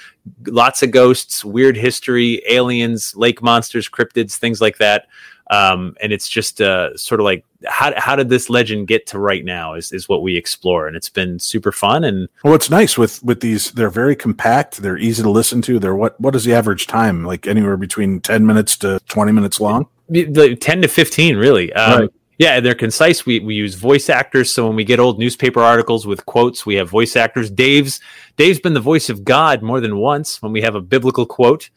lots 0.46 0.82
of 0.82 0.90
ghosts 0.90 1.44
weird 1.44 1.76
history 1.76 2.42
aliens 2.48 3.14
lake 3.16 3.42
monsters 3.42 3.88
cryptids 3.88 4.34
things 4.34 4.60
like 4.60 4.78
that 4.78 5.06
um 5.50 5.96
and 6.00 6.12
it's 6.12 6.28
just 6.28 6.60
uh 6.60 6.96
sort 6.96 7.20
of 7.20 7.24
like 7.24 7.44
how, 7.66 7.92
how 7.96 8.16
did 8.16 8.28
this 8.28 8.50
legend 8.50 8.86
get 8.86 9.06
to 9.06 9.18
right 9.18 9.44
now 9.44 9.74
is, 9.74 9.92
is 9.92 10.08
what 10.08 10.22
we 10.22 10.36
explore 10.36 10.86
and 10.86 10.96
it's 10.96 11.08
been 11.08 11.38
super 11.38 11.72
fun 11.72 12.04
and 12.04 12.28
Well, 12.44 12.52
what's 12.52 12.70
nice 12.70 12.96
with 12.98 13.22
with 13.22 13.40
these, 13.40 13.72
they're 13.72 13.90
very 13.90 14.14
compact. 14.14 14.82
They're 14.82 14.98
easy 14.98 15.22
to 15.22 15.30
listen 15.30 15.62
to. 15.62 15.78
They're 15.78 15.94
what 15.94 16.20
what 16.20 16.36
is 16.36 16.44
the 16.44 16.54
average 16.54 16.86
time? 16.86 17.24
Like 17.24 17.46
anywhere 17.46 17.76
between 17.76 18.20
ten 18.20 18.46
minutes 18.46 18.76
to 18.78 19.00
twenty 19.08 19.32
minutes 19.32 19.60
long. 19.60 19.88
the 20.08 20.56
10 20.60 20.82
to 20.82 20.88
15 20.88 21.36
really 21.36 21.72
um, 21.72 22.00
Right. 22.00 22.10
Yeah 22.38 22.60
they're 22.60 22.74
concise. 22.74 23.26
We, 23.26 23.40
we 23.40 23.54
use 23.54 23.74
voice 23.74 24.08
actors. 24.08 24.52
So 24.52 24.66
when 24.66 24.76
we 24.76 24.84
get 24.84 25.00
old 25.00 25.18
newspaper 25.18 25.60
articles 25.60 26.06
with 26.06 26.26
quotes 26.26 26.66
we 26.66 26.74
have 26.76 26.88
voice 26.88 27.16
actors. 27.16 27.50
Dave's 27.50 28.00
dave's 28.36 28.60
been 28.60 28.74
the 28.74 28.80
voice 28.80 29.08
of 29.10 29.24
god 29.24 29.62
more 29.62 29.80
than 29.80 29.98
once 29.98 30.42
when 30.42 30.52
we 30.52 30.62
have 30.62 30.74
a 30.74 30.80
biblical 30.80 31.26
quote. 31.26 31.70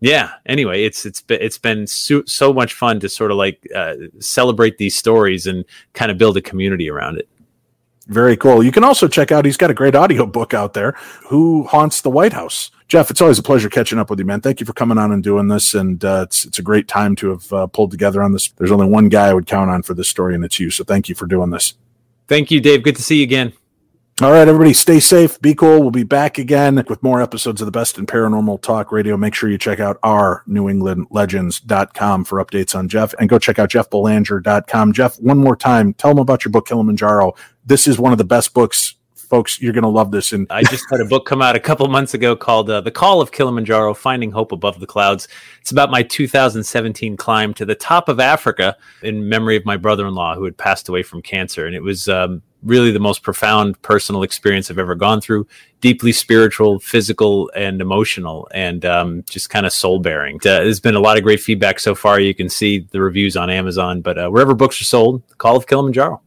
Yeah 0.00 0.32
anyway 0.46 0.84
it's 0.84 1.06
it's 1.06 1.20
been 1.20 1.40
it's 1.40 1.58
been 1.58 1.86
so, 1.86 2.22
so 2.26 2.52
much 2.52 2.74
fun 2.74 3.00
to 3.00 3.08
sort 3.08 3.30
of 3.30 3.36
like 3.36 3.66
uh, 3.74 3.94
celebrate 4.18 4.78
these 4.78 4.96
stories 4.96 5.46
and 5.46 5.64
kind 5.92 6.10
of 6.10 6.18
build 6.18 6.36
a 6.36 6.42
community 6.42 6.90
around 6.90 7.18
it 7.18 7.28
Very 8.06 8.36
cool. 8.36 8.62
You 8.62 8.72
can 8.72 8.82
also 8.82 9.06
check 9.06 9.30
out. 9.30 9.44
He's 9.44 9.56
got 9.56 9.70
a 9.70 9.74
great 9.74 9.94
audio 9.94 10.26
book 10.26 10.54
out 10.54 10.74
there. 10.74 10.92
Who 11.28 11.64
haunts 11.64 12.00
the 12.00 12.10
White 12.10 12.32
House? 12.32 12.70
Jeff, 12.88 13.10
it's 13.10 13.20
always 13.20 13.38
a 13.38 13.42
pleasure 13.42 13.70
catching 13.70 13.98
up 13.98 14.10
with 14.10 14.18
you, 14.18 14.24
man. 14.24 14.40
Thank 14.40 14.60
you 14.60 14.66
for 14.66 14.72
coming 14.72 14.98
on 14.98 15.12
and 15.12 15.22
doing 15.22 15.48
this. 15.48 15.72
And 15.74 16.04
uh, 16.04 16.24
it's 16.26 16.44
it's 16.44 16.58
a 16.58 16.62
great 16.62 16.88
time 16.88 17.14
to 17.16 17.30
have 17.30 17.52
uh, 17.52 17.66
pulled 17.68 17.90
together 17.90 18.22
on 18.22 18.32
this. 18.32 18.48
There's 18.58 18.72
only 18.72 18.86
one 18.86 19.08
guy 19.08 19.28
I 19.28 19.34
would 19.34 19.46
count 19.46 19.70
on 19.70 19.82
for 19.82 19.94
this 19.94 20.08
story, 20.08 20.34
and 20.34 20.44
it's 20.44 20.58
you. 20.58 20.70
So 20.70 20.84
thank 20.84 21.08
you 21.08 21.14
for 21.14 21.26
doing 21.26 21.50
this. 21.50 21.74
thank 22.26 22.50
you 22.50 22.60
dave 22.60 22.82
good 22.82 22.96
to 22.96 23.02
see 23.02 23.18
you 23.18 23.24
again 23.24 23.52
All 24.20 24.30
right, 24.30 24.46
everybody, 24.46 24.74
stay 24.74 25.00
safe, 25.00 25.40
be 25.40 25.54
cool. 25.54 25.80
We'll 25.80 25.90
be 25.90 26.04
back 26.04 26.36
again 26.36 26.84
with 26.86 27.02
more 27.02 27.22
episodes 27.22 27.62
of 27.62 27.64
the 27.64 27.72
best 27.72 27.96
in 27.96 28.06
paranormal 28.06 28.60
talk 28.60 28.92
radio. 28.92 29.16
Make 29.16 29.34
sure 29.34 29.48
you 29.48 29.56
check 29.56 29.80
out 29.80 29.98
our 30.02 30.42
New 30.46 30.68
England 30.68 31.06
Legends.com 31.10 32.24
for 32.26 32.44
updates 32.44 32.74
on 32.76 32.88
Jeff 32.88 33.14
and 33.18 33.28
go 33.30 33.38
check 33.38 33.58
out 33.58 33.70
jeffbelanger.com. 33.70 34.92
Jeff, 34.92 35.18
one 35.18 35.38
more 35.38 35.56
time, 35.56 35.94
tell 35.94 36.10
them 36.10 36.18
about 36.18 36.44
your 36.44 36.52
book, 36.52 36.68
Kilimanjaro. 36.68 37.32
This 37.64 37.88
is 37.88 37.98
one 37.98 38.12
of 38.12 38.18
the 38.18 38.24
best 38.24 38.52
books, 38.52 38.96
folks. 39.32 39.62
You're 39.62 39.72
going 39.72 39.82
to 39.82 39.88
love 39.88 40.10
this. 40.10 40.34
And 40.34 40.46
I 40.50 40.62
just 40.62 40.84
had 40.90 41.00
a 41.00 41.06
book 41.06 41.24
come 41.24 41.40
out 41.40 41.56
a 41.56 41.60
couple 41.60 41.88
months 41.88 42.12
ago 42.12 42.36
called 42.36 42.68
uh, 42.68 42.82
The 42.82 42.90
Call 42.90 43.22
of 43.22 43.32
Kilimanjaro 43.32 43.94
Finding 43.94 44.30
Hope 44.30 44.52
Above 44.52 44.78
the 44.78 44.86
Clouds. 44.86 45.26
It's 45.62 45.70
about 45.70 45.90
my 45.90 46.02
2017 46.02 47.16
climb 47.16 47.54
to 47.54 47.64
the 47.64 47.74
top 47.74 48.10
of 48.10 48.20
Africa 48.20 48.76
in 49.02 49.30
memory 49.30 49.56
of 49.56 49.64
my 49.64 49.78
brother 49.78 50.06
in 50.06 50.14
law 50.14 50.34
who 50.34 50.44
had 50.44 50.58
passed 50.58 50.90
away 50.90 51.02
from 51.02 51.22
cancer. 51.22 51.64
And 51.64 51.74
it 51.74 51.82
was 51.82 52.10
um, 52.10 52.42
really 52.62 52.90
the 52.90 53.00
most 53.00 53.22
profound 53.22 53.80
personal 53.80 54.22
experience 54.22 54.70
I've 54.70 54.78
ever 54.78 54.94
gone 54.94 55.22
through 55.22 55.46
deeply 55.80 56.12
spiritual, 56.12 56.78
physical, 56.80 57.50
and 57.56 57.80
emotional, 57.80 58.48
and 58.52 58.84
um, 58.84 59.24
just 59.30 59.48
kind 59.48 59.64
of 59.64 59.72
soul 59.72 59.98
bearing. 59.98 60.36
Uh, 60.36 60.60
there's 60.60 60.78
been 60.78 60.94
a 60.94 61.00
lot 61.00 61.16
of 61.16 61.22
great 61.22 61.40
feedback 61.40 61.80
so 61.80 61.94
far. 61.94 62.20
You 62.20 62.34
can 62.34 62.50
see 62.50 62.86
the 62.90 63.00
reviews 63.00 63.34
on 63.38 63.48
Amazon, 63.48 64.02
but 64.02 64.18
uh, 64.18 64.28
wherever 64.28 64.52
books 64.52 64.78
are 64.82 64.84
sold, 64.84 65.26
The 65.28 65.36
Call 65.36 65.56
of 65.56 65.66
Kilimanjaro. 65.66 66.20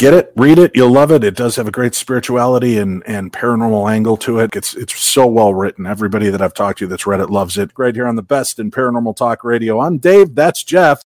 Get 0.00 0.14
it, 0.14 0.32
read 0.34 0.58
it, 0.58 0.72
you'll 0.74 0.90
love 0.90 1.12
it. 1.12 1.22
It 1.22 1.36
does 1.36 1.56
have 1.56 1.68
a 1.68 1.70
great 1.70 1.94
spirituality 1.94 2.78
and 2.78 3.02
and 3.06 3.32
paranormal 3.32 3.92
angle 3.92 4.16
to 4.18 4.38
it. 4.38 4.56
It's 4.56 4.74
it's 4.74 4.98
so 4.98 5.26
well 5.26 5.52
written. 5.52 5.86
Everybody 5.86 6.30
that 6.30 6.40
I've 6.40 6.54
talked 6.54 6.78
to 6.78 6.86
that's 6.86 7.06
read 7.06 7.20
it 7.20 7.28
loves 7.28 7.58
it. 7.58 7.70
Right 7.76 7.94
here 7.94 8.08
on 8.08 8.16
the 8.16 8.22
best 8.22 8.58
in 8.58 8.70
paranormal 8.70 9.14
talk 9.14 9.44
radio. 9.44 9.80
I'm 9.80 9.98
Dave. 9.98 10.34
That's 10.34 10.64
Jeff. 10.64 11.02